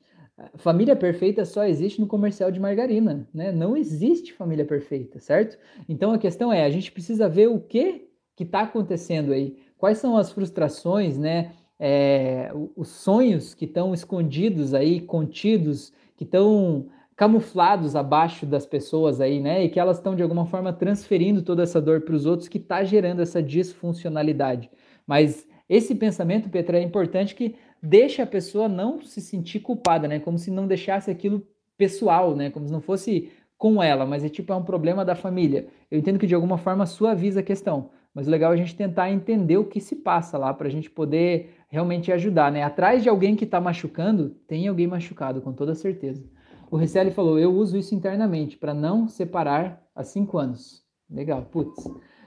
Família 0.57 0.97
perfeita 0.97 1.45
só 1.45 1.65
existe 1.65 2.01
no 2.01 2.09
comercial 2.09 2.51
de 2.51 2.59
margarina, 2.59 3.29
né? 3.33 3.53
Não 3.53 3.77
existe 3.77 4.33
família 4.33 4.65
perfeita, 4.65 5.21
certo? 5.21 5.57
Então 5.89 6.13
a 6.13 6.19
questão 6.19 6.53
é, 6.53 6.65
a 6.65 6.71
gente 6.71 6.91
precisa 6.91 7.29
ver 7.29 7.49
o 7.49 7.61
que 7.61 8.09
que 8.37 8.43
está 8.43 8.63
acontecendo 8.63 9.33
aí, 9.33 9.57
quais 9.79 9.99
são 9.99 10.17
as 10.17 10.31
frustrações, 10.31 11.19
né? 11.19 11.53
É, 11.79 12.51
os 12.77 12.89
sonhos 12.89 13.53
que 13.53 13.65
estão 13.65 13.93
escondidos 13.93 14.75
aí, 14.75 15.01
contidos, 15.01 15.93
que 16.17 16.25
estão 16.25 16.87
camuflados 17.17 17.95
abaixo 17.95 18.47
das 18.47 18.67
pessoas 18.67 19.21
aí, 19.21 19.41
né? 19.41 19.65
E 19.65 19.69
que 19.69 19.79
elas 19.79 19.99
estão 19.99 20.17
de 20.17 20.23
alguma 20.23 20.47
forma 20.47 20.73
transferindo 20.73 21.43
toda 21.43 21.63
essa 21.63 21.81
dor 21.81 22.03
para 22.03 22.15
os 22.15 22.27
outros, 22.27 22.49
que 22.49 22.59
está 22.59 22.83
gerando 22.85 23.23
essa 23.23 23.43
disfuncionalidade. 23.43 24.71
Mas 25.07 25.47
esse 25.69 25.95
pensamento, 25.95 26.49
Petra, 26.49 26.79
é 26.79 26.83
importante 26.83 27.35
que 27.35 27.55
deixe 27.83 28.21
a 28.21 28.27
pessoa 28.27 28.69
não 28.69 29.01
se 29.03 29.21
sentir 29.21 29.61
culpada, 29.61 30.09
né? 30.09 30.19
Como 30.19 30.39
se 30.39 30.51
não 30.51 30.67
deixasse 30.67 31.11
aquilo 31.11 31.47
pessoal, 31.77 32.35
né? 32.35 32.51
Como 32.51 32.67
se 32.67 32.73
não 32.73 32.81
fosse 32.81 33.31
com 33.57 33.83
ela, 33.83 34.05
mas 34.05 34.25
é 34.25 34.29
tipo 34.29 34.53
é 34.53 34.57
um 34.57 34.65
problema 34.65 35.05
da 35.05 35.15
família. 35.15 35.69
Eu 35.91 35.99
entendo 35.99 36.19
que 36.19 36.27
de 36.27 36.35
alguma 36.35 36.59
forma 36.59 36.87
suaviza 36.87 37.41
a 37.41 37.43
questão, 37.43 37.91
mas 38.15 38.29
o 38.29 38.31
legal 38.31 38.53
é 38.53 38.55
a 38.55 38.57
gente 38.57 38.77
tentar 38.77 39.11
entender 39.11 39.57
o 39.57 39.65
que 39.65 39.81
se 39.81 39.97
passa 39.97 40.39
lá 40.39 40.55
para 40.55 40.69
a 40.69 40.71
gente 40.71 40.89
poder 40.89 41.57
realmente 41.69 42.13
ajudar, 42.13 42.53
né? 42.53 42.63
Atrás 42.63 43.03
de 43.03 43.09
alguém 43.09 43.35
que 43.35 43.45
está 43.45 43.61
machucando, 43.61 44.31
tem 44.47 44.69
alguém 44.69 44.87
machucado, 44.87 45.41
com 45.41 45.53
toda 45.53 45.75
certeza. 45.75 46.25
O 46.71 46.77
Ricelli 46.77 47.11
falou: 47.11 47.39
Eu 47.39 47.53
uso 47.53 47.77
isso 47.77 47.95
internamente 47.95 48.57
para 48.57 48.73
não 48.73 49.09
separar 49.09 49.83
há 49.95 50.05
cinco 50.05 50.39
anos. 50.39 50.85
Legal, 51.11 51.43
putz. 51.43 51.85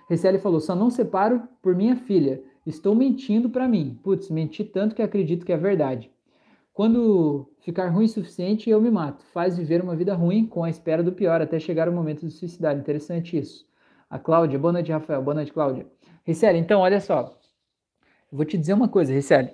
Ricelli 0.09 0.39
falou: 0.39 0.59
Só 0.59 0.76
não 0.76 0.89
separo 0.89 1.43
por 1.61 1.73
minha 1.73 1.95
filha. 1.95 2.43
Estou 2.65 2.93
mentindo 2.93 3.49
para 3.49 3.68
mim. 3.68 3.97
Putz, 4.03 4.30
menti 4.30 4.65
tanto 4.65 4.93
que 4.93 5.01
acredito 5.01 5.45
que 5.45 5.53
é 5.53 5.57
verdade. 5.57 6.11
Quando 6.73 7.49
ficar 7.61 7.88
ruim 7.89 8.05
o 8.05 8.09
suficiente, 8.09 8.69
eu 8.69 8.81
me 8.81 8.91
mato. 8.91 9.26
Faz 9.34 9.57
viver 9.57 9.81
uma 9.81 9.95
vida 9.95 10.14
ruim 10.14 10.45
com 10.45 10.64
a 10.64 10.69
espera 10.69 11.01
do 11.01 11.14
pior 11.14 11.41
até 11.41 11.59
chegar 11.59 11.89
o 11.89 11.93
momento 11.93 12.26
de 12.26 12.31
suicidar. 12.31 12.77
Interessante 12.77 13.38
isso. 13.38 13.65
A 14.10 14.18
Cláudia, 14.18 14.58
boa 14.58 14.74
noite, 14.74 14.92
Rafael. 14.92 15.22
Boa 15.22 15.36
noite, 15.36 15.52
Cláudia. 15.52 15.86
Ricelli, 16.24 16.60
então, 16.60 16.82
olha 16.82 17.00
só. 17.00 17.38
Vou 18.32 18.46
te 18.46 18.58
dizer 18.58 18.74
uma 18.74 18.88
coisa, 18.88 19.14
Ricelli. 19.14 19.52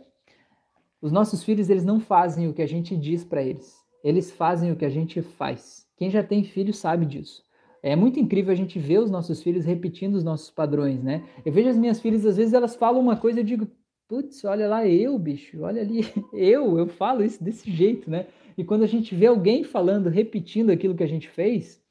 Os 1.01 1.11
nossos 1.11 1.43
filhos, 1.43 1.69
eles 1.69 1.83
não 1.83 1.99
fazem 1.99 2.47
o 2.47 2.53
que 2.53 2.61
a 2.61 2.67
gente 2.67 2.95
diz 2.95 3.23
para 3.23 3.41
eles 3.43 3.83
eles 4.03 4.31
fazem 4.31 4.71
o 4.71 4.75
que 4.75 4.85
a 4.85 4.89
gente 4.89 5.21
faz. 5.21 5.87
Quem 5.95 6.11
já 6.11 6.21
tem 6.21 6.43
filho 6.43 6.73
sabe 6.73 7.05
disso. 7.05 7.41
É 7.81 7.95
muito 7.95 8.19
incrível 8.19 8.51
a 8.51 8.55
gente 8.55 8.77
ver 8.77 8.99
os 8.99 9.09
nossos 9.09 9.41
filhos 9.41 9.65
repetindo 9.65 10.15
os 10.15 10.23
nossos 10.23 10.49
padrões, 10.49 11.01
né? 11.01 11.23
Eu 11.45 11.51
vejo 11.51 11.69
as 11.69 11.77
minhas 11.77 11.99
filhas, 11.99 12.25
às 12.25 12.37
vezes 12.37 12.53
elas 12.53 12.75
falam 12.75 13.01
uma 13.01 13.15
coisa 13.15 13.39
e 13.39 13.41
eu 13.41 13.45
digo, 13.45 13.67
putz, 14.07 14.43
olha 14.43 14.67
lá 14.67 14.85
eu, 14.85 15.17
bicho, 15.17 15.61
olha 15.61 15.81
ali, 15.81 16.01
eu, 16.33 16.77
eu 16.77 16.87
falo 16.87 17.23
isso 17.23 17.43
desse 17.43 17.69
jeito, 17.71 18.09
né? 18.09 18.27
E 18.57 18.63
quando 18.63 18.83
a 18.83 18.87
gente 18.87 19.15
vê 19.15 19.25
alguém 19.25 19.63
falando, 19.63 20.09
repetindo 20.09 20.69
aquilo 20.69 20.95
que 20.95 21.03
a 21.03 21.07
gente 21.07 21.29
fez, 21.29 21.81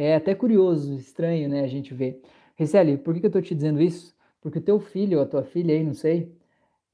é 0.00 0.14
até 0.14 0.32
curioso, 0.32 0.94
estranho, 0.94 1.48
né? 1.48 1.62
A 1.62 1.66
gente 1.66 1.92
vê. 1.92 2.20
Ricelli, 2.54 2.96
por 2.96 3.18
que, 3.18 3.26
eu 3.26 3.30
tô 3.30 3.42
te 3.42 3.52
dizendo 3.52 3.82
isso? 3.82 4.14
Porque 4.40 4.58
o 4.58 4.62
teu 4.62 4.78
filho 4.78 5.18
ou 5.18 5.24
a 5.24 5.26
tua 5.26 5.42
filha 5.42 5.74
aí, 5.74 5.82
não 5.82 5.92
sei, 5.92 6.32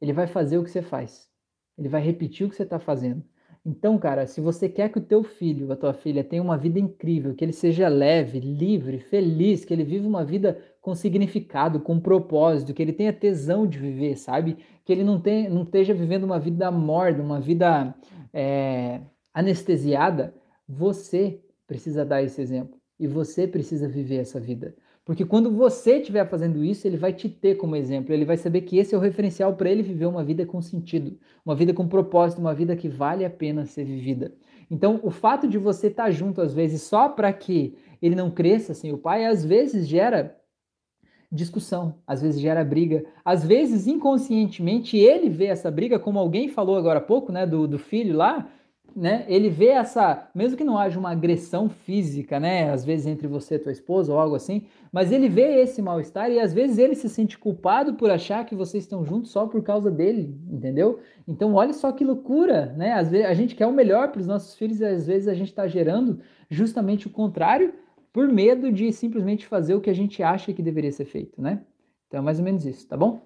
ele 0.01 0.13
vai 0.13 0.27
fazer 0.27 0.57
o 0.57 0.65
que 0.65 0.71
você 0.71 0.81
faz. 0.81 1.29
Ele 1.77 1.87
vai 1.89 2.01
repetir 2.01 2.47
o 2.47 2.51
que 2.51 2.57
você 2.57 2.63
está 2.63 2.79
fazendo. 2.79 3.23
Então, 3.63 3.99
cara, 3.99 4.27
se 4.27 4.41
você 4.41 4.71
quer 4.71 4.91
que 4.91 4.99
o 4.99 5.03
teu 5.03 5.23
filho, 5.23 5.71
a 5.71 5.77
tua 5.77 5.93
filha, 5.93 6.25
tenha 6.25 6.43
uma 6.43 6.57
vida 6.57 6.79
incrível, 6.79 7.35
que 7.35 7.45
ele 7.45 7.53
seja 7.53 7.89
leve, 7.89 8.41
livre, 8.41 8.99
feliz, 8.99 9.67
que 9.67 9.75
ele 9.75 9.85
viva 9.85 10.09
uma 10.09 10.25
vida 10.25 10.59
com 10.81 10.95
significado, 10.95 11.81
com 11.81 12.01
propósito, 12.01 12.73
que 12.73 12.83
ele 12.83 12.93
tenha 12.93 13.13
tesão 13.13 13.67
de 13.67 13.79
viver, 13.79 14.17
sabe? 14.17 14.57
Que 14.83 14.93
ele 14.93 15.05
não, 15.05 15.21
tenha, 15.21 15.51
não 15.51 15.63
esteja 15.63 15.93
vivendo 15.93 16.25
uma 16.25 16.41
vida 16.41 16.71
morda, 16.71 17.23
uma 17.23 17.41
vida 17.41 17.95
é, 18.33 19.01
anestesiada, 19.35 20.35
você 20.67 21.39
precisa 21.67 22.03
dar 22.03 22.23
esse 22.23 22.41
exemplo. 22.41 22.74
E 22.99 23.07
você 23.07 23.47
precisa 23.47 23.89
viver 23.89 24.17
essa 24.17 24.39
vida. 24.39 24.75
Porque 25.05 25.25
quando 25.25 25.51
você 25.51 25.99
estiver 25.99 26.27
fazendo 26.29 26.65
isso, 26.65 26.87
ele 26.87 26.97
vai 26.97 27.13
te 27.13 27.29
ter 27.29 27.57
como 27.57 27.77
exemplo, 27.77 28.15
ele 28.15 28.25
vai 28.25 28.39
saber 28.39 28.63
que 28.63 28.79
esse 28.79 28.95
é 28.95 28.99
o 28.99 29.01
referencial 29.01 29.55
para 29.55 29.71
ele 29.71 29.83
viver 29.83 30.07
uma 30.07 30.25
vida 30.25 30.47
com 30.47 30.63
sentido, 30.63 31.19
uma 31.45 31.55
vida 31.55 31.75
com 31.75 31.87
propósito, 31.87 32.41
uma 32.41 32.55
vida 32.55 32.75
que 32.75 32.89
vale 32.89 33.25
a 33.25 33.31
pena 33.31 33.67
ser 33.67 33.85
vivida. 33.85 34.33
Então, 34.71 34.99
o 35.03 35.11
fato 35.11 35.47
de 35.47 35.59
você 35.59 35.89
estar 35.89 36.05
tá 36.05 36.11
junto 36.11 36.41
às 36.41 36.55
vezes 36.55 36.83
só 36.83 37.09
para 37.11 37.31
que 37.35 37.77
ele 38.01 38.15
não 38.15 38.31
cresça 38.31 38.73
sem 38.73 38.93
o 38.93 38.99
pai, 38.99 39.27
às 39.27 39.45
vezes 39.45 39.87
gera 39.87 40.41
discussão, 41.31 41.97
às 42.07 42.23
vezes 42.23 42.41
gera 42.41 42.65
briga, 42.65 43.05
às 43.25 43.45
vezes 43.45 43.87
inconscientemente 43.87 44.97
ele 44.97 45.29
vê 45.29 45.47
essa 45.47 45.71
briga, 45.71 45.99
como 45.99 46.19
alguém 46.19 46.49
falou 46.49 46.77
agora 46.77 47.01
há 47.01 47.03
pouco, 47.03 47.33
né, 47.33 47.45
do, 47.45 47.67
do 47.67 47.79
filho 47.79 48.17
lá, 48.17 48.49
né, 48.97 49.25
ele 49.29 49.49
vê 49.49 49.69
essa, 49.69 50.29
mesmo 50.35 50.57
que 50.57 50.65
não 50.65 50.79
haja 50.79 50.99
uma 50.99 51.11
agressão 51.11 51.69
física, 51.69 52.39
né, 52.39 52.71
às 52.71 52.85
vezes 52.85 53.07
entre 53.07 53.27
você 53.27 53.57
e 53.57 53.59
tua 53.59 53.73
esposa 53.73 54.13
ou 54.13 54.19
algo 54.19 54.37
assim, 54.37 54.67
mas 54.93 55.11
ele 55.11 55.29
vê 55.29 55.61
esse 55.61 55.83
mal-estar 55.83 56.31
e 56.31 56.39
às 56.39 56.53
vezes 56.53 56.79
ele 56.79 56.95
se 56.95 57.09
sente 57.09 57.37
culpado 57.37 57.95
por 57.95 58.11
achar 58.11 58.45
que 58.47 58.55
vocês 58.55 58.85
estão 58.85 59.05
juntos 59.05 59.31
só 59.31 59.47
por 59.47 59.63
causa 59.63 59.91
dele, 59.91 60.39
entendeu? 60.51 61.01
Então 61.27 61.55
olha 61.55 61.73
só 61.73 61.91
que 61.91 62.05
loucura, 62.05 62.73
né? 62.77 62.93
Às 62.93 63.11
vezes 63.11 63.27
a 63.27 63.35
gente 63.35 63.57
quer 63.57 63.67
o 63.67 63.73
melhor 63.73 64.13
para 64.13 64.21
os 64.21 64.27
nossos 64.27 64.55
filhos 64.55 64.81
e 64.81 64.85
às 64.85 65.07
vezes 65.07 65.27
a 65.27 65.35
gente 65.35 65.49
está 65.49 65.67
gerando 65.67 66.21
justamente 66.49 67.07
o 67.07 67.11
contrário 67.11 67.75
por 68.13 68.29
medo 68.29 68.71
de 68.71 68.93
simplesmente 68.93 69.47
fazer 69.47 69.75
o 69.75 69.81
que 69.81 69.91
a 69.91 69.95
gente 69.95 70.23
acha 70.23 70.53
que 70.53 70.63
deveria 70.63 70.93
ser 70.93 71.05
feito, 71.05 71.43
né? 71.43 71.63
Então 72.07 72.21
é 72.21 72.23
mais 72.23 72.39
ou 72.39 72.45
menos 72.45 72.65
isso, 72.65 72.87
tá 72.87 72.97
bom? 72.97 73.21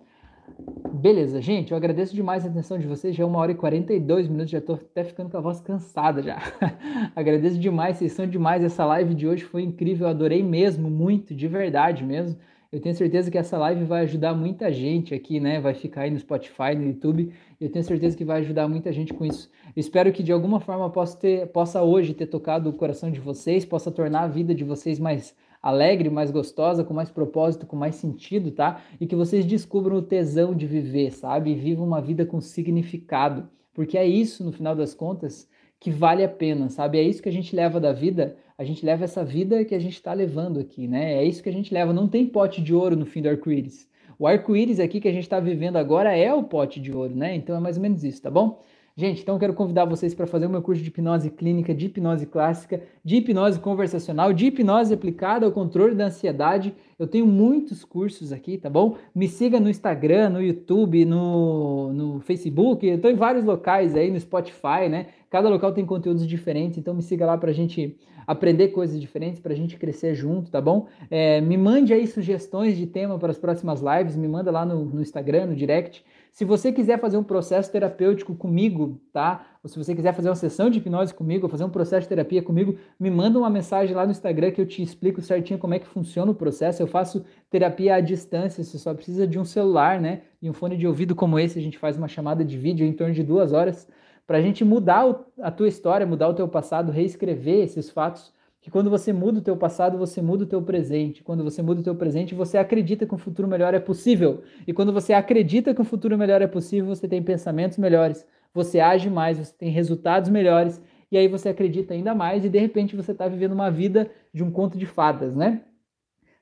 Beleza, 0.92 1.40
gente, 1.40 1.70
eu 1.70 1.76
agradeço 1.76 2.14
demais 2.14 2.44
a 2.44 2.48
atenção 2.48 2.78
de 2.78 2.86
vocês. 2.86 3.14
Já 3.14 3.22
é 3.22 3.26
uma 3.26 3.38
hora 3.38 3.52
e 3.52 3.54
42 3.54 4.26
minutos, 4.26 4.50
já 4.50 4.60
tô 4.60 4.74
até 4.74 5.04
ficando 5.04 5.30
com 5.30 5.36
a 5.36 5.40
voz 5.40 5.60
cansada 5.60 6.22
já. 6.22 6.38
agradeço 7.14 7.58
demais, 7.58 7.98
vocês 7.98 8.12
são 8.12 8.26
demais. 8.26 8.64
Essa 8.64 8.84
live 8.84 9.14
de 9.14 9.28
hoje 9.28 9.44
foi 9.44 9.62
incrível, 9.62 10.06
eu 10.06 10.10
adorei 10.10 10.42
mesmo, 10.42 10.90
muito, 10.90 11.34
de 11.34 11.46
verdade 11.46 12.04
mesmo. 12.04 12.38
Eu 12.70 12.80
tenho 12.80 12.94
certeza 12.94 13.30
que 13.30 13.38
essa 13.38 13.56
live 13.56 13.84
vai 13.84 14.02
ajudar 14.02 14.34
muita 14.34 14.70
gente 14.70 15.14
aqui, 15.14 15.40
né? 15.40 15.58
Vai 15.58 15.72
ficar 15.72 16.02
aí 16.02 16.10
no 16.10 16.18
Spotify, 16.18 16.74
no 16.76 16.84
YouTube. 16.84 17.32
Eu 17.58 17.70
tenho 17.70 17.84
certeza 17.84 18.16
que 18.16 18.24
vai 18.24 18.40
ajudar 18.40 18.68
muita 18.68 18.92
gente 18.92 19.14
com 19.14 19.24
isso. 19.24 19.50
espero 19.74 20.12
que 20.12 20.22
de 20.22 20.32
alguma 20.32 20.60
forma 20.60 20.90
possa, 20.90 21.16
ter, 21.16 21.46
possa 21.46 21.82
hoje 21.82 22.12
ter 22.12 22.26
tocado 22.26 22.68
o 22.68 22.72
coração 22.74 23.10
de 23.10 23.20
vocês, 23.20 23.64
possa 23.64 23.90
tornar 23.90 24.22
a 24.22 24.28
vida 24.28 24.54
de 24.54 24.64
vocês 24.64 24.98
mais 24.98 25.34
alegre, 25.62 26.08
mais 26.08 26.30
gostosa, 26.30 26.84
com 26.84 26.94
mais 26.94 27.10
propósito, 27.10 27.66
com 27.66 27.76
mais 27.76 27.96
sentido, 27.96 28.50
tá? 28.50 28.80
E 29.00 29.06
que 29.06 29.16
vocês 29.16 29.44
descubram 29.44 29.96
o 29.96 30.02
tesão 30.02 30.54
de 30.54 30.66
viver, 30.66 31.12
sabe? 31.12 31.50
E 31.50 31.54
vivam 31.54 31.86
uma 31.86 32.00
vida 32.00 32.24
com 32.24 32.40
significado, 32.40 33.48
porque 33.74 33.98
é 33.98 34.06
isso, 34.06 34.44
no 34.44 34.52
final 34.52 34.74
das 34.74 34.94
contas, 34.94 35.48
que 35.80 35.90
vale 35.90 36.24
a 36.24 36.28
pena, 36.28 36.68
sabe? 36.68 36.98
É 36.98 37.02
isso 37.02 37.22
que 37.22 37.28
a 37.28 37.32
gente 37.32 37.54
leva 37.54 37.78
da 37.78 37.92
vida, 37.92 38.36
a 38.56 38.64
gente 38.64 38.84
leva 38.84 39.04
essa 39.04 39.24
vida 39.24 39.64
que 39.64 39.74
a 39.74 39.78
gente 39.78 39.94
está 39.94 40.12
levando 40.12 40.58
aqui, 40.58 40.88
né? 40.88 41.14
É 41.14 41.24
isso 41.24 41.42
que 41.42 41.48
a 41.48 41.52
gente 41.52 41.72
leva, 41.72 41.92
não 41.92 42.08
tem 42.08 42.26
pote 42.26 42.60
de 42.60 42.74
ouro 42.74 42.96
no 42.96 43.06
fim 43.06 43.22
do 43.22 43.28
arco-íris. 43.28 43.88
O 44.18 44.26
arco-íris 44.26 44.80
aqui 44.80 45.00
que 45.00 45.06
a 45.06 45.12
gente 45.12 45.22
está 45.22 45.38
vivendo 45.38 45.76
agora 45.76 46.16
é 46.16 46.34
o 46.34 46.42
pote 46.42 46.80
de 46.80 46.92
ouro, 46.92 47.14
né? 47.14 47.36
Então 47.36 47.56
é 47.56 47.60
mais 47.60 47.76
ou 47.76 47.82
menos 47.82 48.02
isso, 48.02 48.20
tá 48.20 48.30
bom? 48.30 48.60
Gente, 49.00 49.22
então 49.22 49.38
quero 49.38 49.54
convidar 49.54 49.84
vocês 49.84 50.12
para 50.12 50.26
fazer 50.26 50.46
o 50.46 50.50
meu 50.50 50.60
curso 50.60 50.82
de 50.82 50.88
hipnose 50.88 51.30
clínica, 51.30 51.72
de 51.72 51.86
hipnose 51.86 52.26
clássica, 52.26 52.82
de 53.04 53.14
hipnose 53.14 53.60
conversacional, 53.60 54.32
de 54.32 54.46
hipnose 54.46 54.92
aplicada 54.92 55.46
ao 55.46 55.52
controle 55.52 55.94
da 55.94 56.06
ansiedade. 56.06 56.74
Eu 56.98 57.06
tenho 57.06 57.24
muitos 57.24 57.84
cursos 57.84 58.32
aqui, 58.32 58.58
tá 58.58 58.68
bom? 58.68 58.96
Me 59.14 59.28
siga 59.28 59.60
no 59.60 59.70
Instagram, 59.70 60.30
no 60.30 60.42
YouTube, 60.42 61.04
no, 61.04 61.92
no 61.92 62.20
Facebook. 62.22 62.84
Eu 62.84 62.96
estou 62.96 63.08
em 63.08 63.14
vários 63.14 63.44
locais 63.44 63.94
aí, 63.94 64.10
no 64.10 64.18
Spotify, 64.18 64.88
né? 64.90 65.06
Cada 65.30 65.48
local 65.48 65.70
tem 65.70 65.86
conteúdos 65.86 66.26
diferentes, 66.26 66.76
então 66.76 66.92
me 66.92 67.02
siga 67.02 67.24
lá 67.24 67.38
para 67.38 67.50
a 67.50 67.54
gente 67.54 67.96
aprender 68.26 68.68
coisas 68.68 69.00
diferentes, 69.00 69.38
para 69.38 69.52
a 69.52 69.56
gente 69.56 69.76
crescer 69.76 70.16
junto, 70.16 70.50
tá 70.50 70.60
bom? 70.60 70.88
É, 71.08 71.40
me 71.40 71.56
mande 71.56 71.94
aí 71.94 72.04
sugestões 72.04 72.76
de 72.76 72.84
tema 72.84 73.16
para 73.16 73.30
as 73.30 73.38
próximas 73.38 73.80
lives, 73.80 74.16
me 74.16 74.26
manda 74.26 74.50
lá 74.50 74.66
no, 74.66 74.84
no 74.84 75.00
Instagram, 75.00 75.46
no 75.46 75.54
direct. 75.54 76.04
Se 76.32 76.44
você 76.44 76.72
quiser 76.72 77.00
fazer 77.00 77.16
um 77.16 77.22
processo 77.22 77.70
terapêutico 77.70 78.34
comigo, 78.34 79.00
tá? 79.12 79.46
ou 79.62 79.68
se 79.68 79.76
você 79.76 79.94
quiser 79.94 80.14
fazer 80.14 80.28
uma 80.28 80.34
sessão 80.34 80.70
de 80.70 80.78
hipnose 80.78 81.12
comigo, 81.12 81.46
ou 81.46 81.50
fazer 81.50 81.64
um 81.64 81.70
processo 81.70 82.02
de 82.02 82.08
terapia 82.08 82.42
comigo, 82.42 82.76
me 82.98 83.10
manda 83.10 83.38
uma 83.38 83.50
mensagem 83.50 83.94
lá 83.94 84.04
no 84.04 84.12
Instagram 84.12 84.50
que 84.50 84.60
eu 84.60 84.66
te 84.66 84.82
explico 84.82 85.20
certinho 85.20 85.58
como 85.58 85.74
é 85.74 85.78
que 85.78 85.86
funciona 85.86 86.30
o 86.30 86.34
processo. 86.34 86.82
Eu 86.82 86.86
faço 86.86 87.24
terapia 87.50 87.96
à 87.96 88.00
distância, 88.00 88.62
você 88.62 88.78
só 88.78 88.94
precisa 88.94 89.26
de 89.26 89.38
um 89.38 89.44
celular, 89.44 90.00
né? 90.00 90.22
E 90.40 90.48
um 90.48 90.52
fone 90.52 90.76
de 90.76 90.86
ouvido 90.86 91.14
como 91.14 91.38
esse, 91.38 91.58
a 91.58 91.62
gente 91.62 91.78
faz 91.78 91.96
uma 91.96 92.08
chamada 92.08 92.44
de 92.44 92.56
vídeo 92.56 92.86
em 92.86 92.92
torno 92.92 93.14
de 93.14 93.22
duas 93.22 93.52
horas 93.52 93.88
para 94.26 94.38
a 94.38 94.42
gente 94.42 94.62
mudar 94.62 95.24
a 95.40 95.50
tua 95.50 95.68
história, 95.68 96.06
mudar 96.06 96.28
o 96.28 96.34
teu 96.34 96.46
passado, 96.46 96.92
reescrever 96.92 97.64
esses 97.64 97.88
fatos 97.90 98.32
que 98.60 98.70
quando 98.70 98.90
você 98.90 99.12
muda 99.12 99.38
o 99.38 99.42
teu 99.42 99.56
passado, 99.56 99.96
você 99.96 100.20
muda 100.20 100.44
o 100.44 100.46
teu 100.46 100.60
presente. 100.60 101.22
Quando 101.22 101.44
você 101.44 101.62
muda 101.62 101.80
o 101.80 101.84
teu 101.84 101.94
presente, 101.94 102.34
você 102.34 102.58
acredita 102.58 103.06
que 103.06 103.14
um 103.14 103.18
futuro 103.18 103.46
melhor 103.46 103.72
é 103.72 103.80
possível. 103.80 104.42
E 104.66 104.72
quando 104.72 104.92
você 104.92 105.12
acredita 105.12 105.74
que 105.74 105.80
um 105.80 105.84
futuro 105.84 106.18
melhor 106.18 106.42
é 106.42 106.46
possível, 106.46 106.94
você 106.94 107.06
tem 107.06 107.22
pensamentos 107.22 107.78
melhores, 107.78 108.26
você 108.52 108.80
age 108.80 109.08
mais, 109.08 109.38
você 109.38 109.54
tem 109.56 109.70
resultados 109.70 110.28
melhores, 110.28 110.80
e 111.10 111.16
aí 111.16 111.28
você 111.28 111.48
acredita 111.48 111.94
ainda 111.94 112.14
mais 112.14 112.44
e 112.44 112.48
de 112.48 112.58
repente 112.58 112.96
você 112.96 113.12
está 113.12 113.26
vivendo 113.28 113.52
uma 113.52 113.70
vida 113.70 114.10
de 114.32 114.42
um 114.42 114.50
conto 114.50 114.76
de 114.76 114.86
fadas, 114.86 115.34
né? 115.34 115.62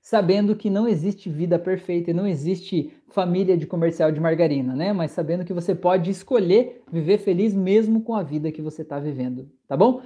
Sabendo 0.01 0.55
que 0.55 0.71
não 0.71 0.87
existe 0.87 1.29
vida 1.29 1.59
perfeita 1.59 2.11
e 2.11 2.15
não 2.15 2.27
existe 2.27 2.93
família 3.09 3.57
de 3.57 3.67
comercial 3.67 4.13
de 4.13 4.21
margarina, 4.21 4.75
né? 4.75 4.93
Mas 4.93 5.11
sabendo 5.13 5.45
que 5.45 5.53
você 5.53 5.75
pode 5.75 6.11
escolher 6.11 6.83
viver 6.91 7.19
feliz 7.19 7.55
mesmo 7.55 8.01
com 8.03 8.15
a 8.15 8.23
vida 8.23 8.53
que 8.53 8.63
você 8.63 8.83
está 8.83 8.99
vivendo, 8.99 9.51
tá 9.67 9.77
bom? 9.77 10.01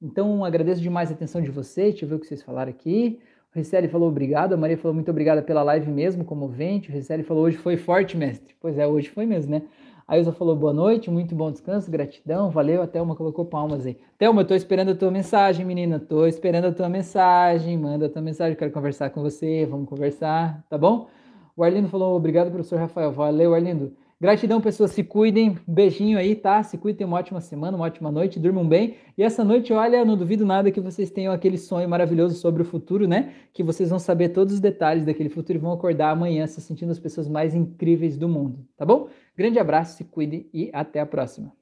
Então, 0.00 0.44
agradeço 0.44 0.80
demais 0.80 1.10
a 1.10 1.14
atenção 1.14 1.40
de 1.40 1.50
vocês, 1.50 1.90
deixa 1.90 2.04
eu 2.04 2.08
ver 2.08 2.14
o 2.16 2.18
que 2.18 2.26
vocês 2.26 2.42
falaram 2.42 2.70
aqui. 2.70 3.18
O 3.54 3.58
Ricelli 3.58 3.88
falou 3.88 4.08
obrigado, 4.08 4.52
a 4.52 4.56
Maria 4.56 4.76
falou 4.76 4.94
muito 4.94 5.10
obrigada 5.10 5.42
pela 5.42 5.62
live 5.62 5.90
mesmo, 5.90 6.24
comovente. 6.24 6.90
O 6.90 6.92
Ricelli 6.92 7.22
falou 7.22 7.44
hoje 7.44 7.56
foi 7.56 7.76
forte, 7.76 8.16
mestre. 8.16 8.54
Pois 8.60 8.76
é, 8.76 8.86
hoje 8.86 9.08
foi 9.08 9.24
mesmo, 9.24 9.52
né? 9.52 9.62
A 10.06 10.16
Ilza 10.16 10.30
falou 10.30 10.54
boa 10.54 10.72
noite, 10.72 11.10
muito 11.10 11.34
bom 11.34 11.50
descanso, 11.50 11.90
gratidão, 11.90 12.48
valeu. 12.48 12.80
A 12.80 12.86
Thelma 12.86 13.16
colocou 13.16 13.44
palmas 13.44 13.84
aí. 13.84 13.98
Thelma, 14.16 14.42
eu 14.42 14.46
tô 14.46 14.54
esperando 14.54 14.90
a 14.90 14.94
tua 14.94 15.10
mensagem, 15.10 15.66
menina. 15.66 15.98
Tô 15.98 16.26
esperando 16.26 16.66
a 16.66 16.72
tua 16.72 16.88
mensagem. 16.88 17.76
Manda 17.76 18.06
a 18.06 18.08
tua 18.08 18.22
mensagem, 18.22 18.56
quero 18.56 18.70
conversar 18.70 19.10
com 19.10 19.20
você. 19.20 19.66
Vamos 19.66 19.88
conversar, 19.88 20.64
tá 20.68 20.78
bom? 20.78 21.08
O 21.56 21.64
Arlindo 21.64 21.88
falou 21.88 22.14
obrigado, 22.14 22.52
professor 22.52 22.78
Rafael. 22.78 23.10
Valeu, 23.10 23.52
Arlindo. 23.52 23.96
Gratidão, 24.18 24.62
pessoas, 24.62 24.92
se 24.92 25.04
cuidem. 25.04 25.58
Beijinho 25.68 26.18
aí, 26.18 26.34
tá? 26.34 26.62
Se 26.62 26.78
cuidem, 26.78 27.06
uma 27.06 27.18
ótima 27.18 27.38
semana, 27.38 27.76
uma 27.76 27.84
ótima 27.84 28.10
noite, 28.10 28.40
durmam 28.40 28.66
bem. 28.66 28.96
E 29.16 29.22
essa 29.22 29.44
noite, 29.44 29.74
olha, 29.74 30.06
não 30.06 30.16
duvido 30.16 30.46
nada 30.46 30.70
que 30.70 30.80
vocês 30.80 31.10
tenham 31.10 31.34
aquele 31.34 31.58
sonho 31.58 31.86
maravilhoso 31.86 32.34
sobre 32.36 32.62
o 32.62 32.64
futuro, 32.64 33.06
né? 33.06 33.34
Que 33.52 33.62
vocês 33.62 33.90
vão 33.90 33.98
saber 33.98 34.30
todos 34.30 34.54
os 34.54 34.60
detalhes 34.60 35.04
daquele 35.04 35.28
futuro 35.28 35.58
e 35.58 35.60
vão 35.60 35.72
acordar 35.72 36.10
amanhã 36.10 36.46
se 36.46 36.62
sentindo 36.62 36.92
as 36.92 36.98
pessoas 36.98 37.28
mais 37.28 37.54
incríveis 37.54 38.16
do 38.16 38.26
mundo, 38.26 38.66
tá 38.74 38.86
bom? 38.86 39.08
Grande 39.36 39.58
abraço, 39.58 39.98
se 39.98 40.04
cuidem 40.04 40.48
e 40.52 40.70
até 40.72 40.98
a 40.98 41.06
próxima. 41.06 41.52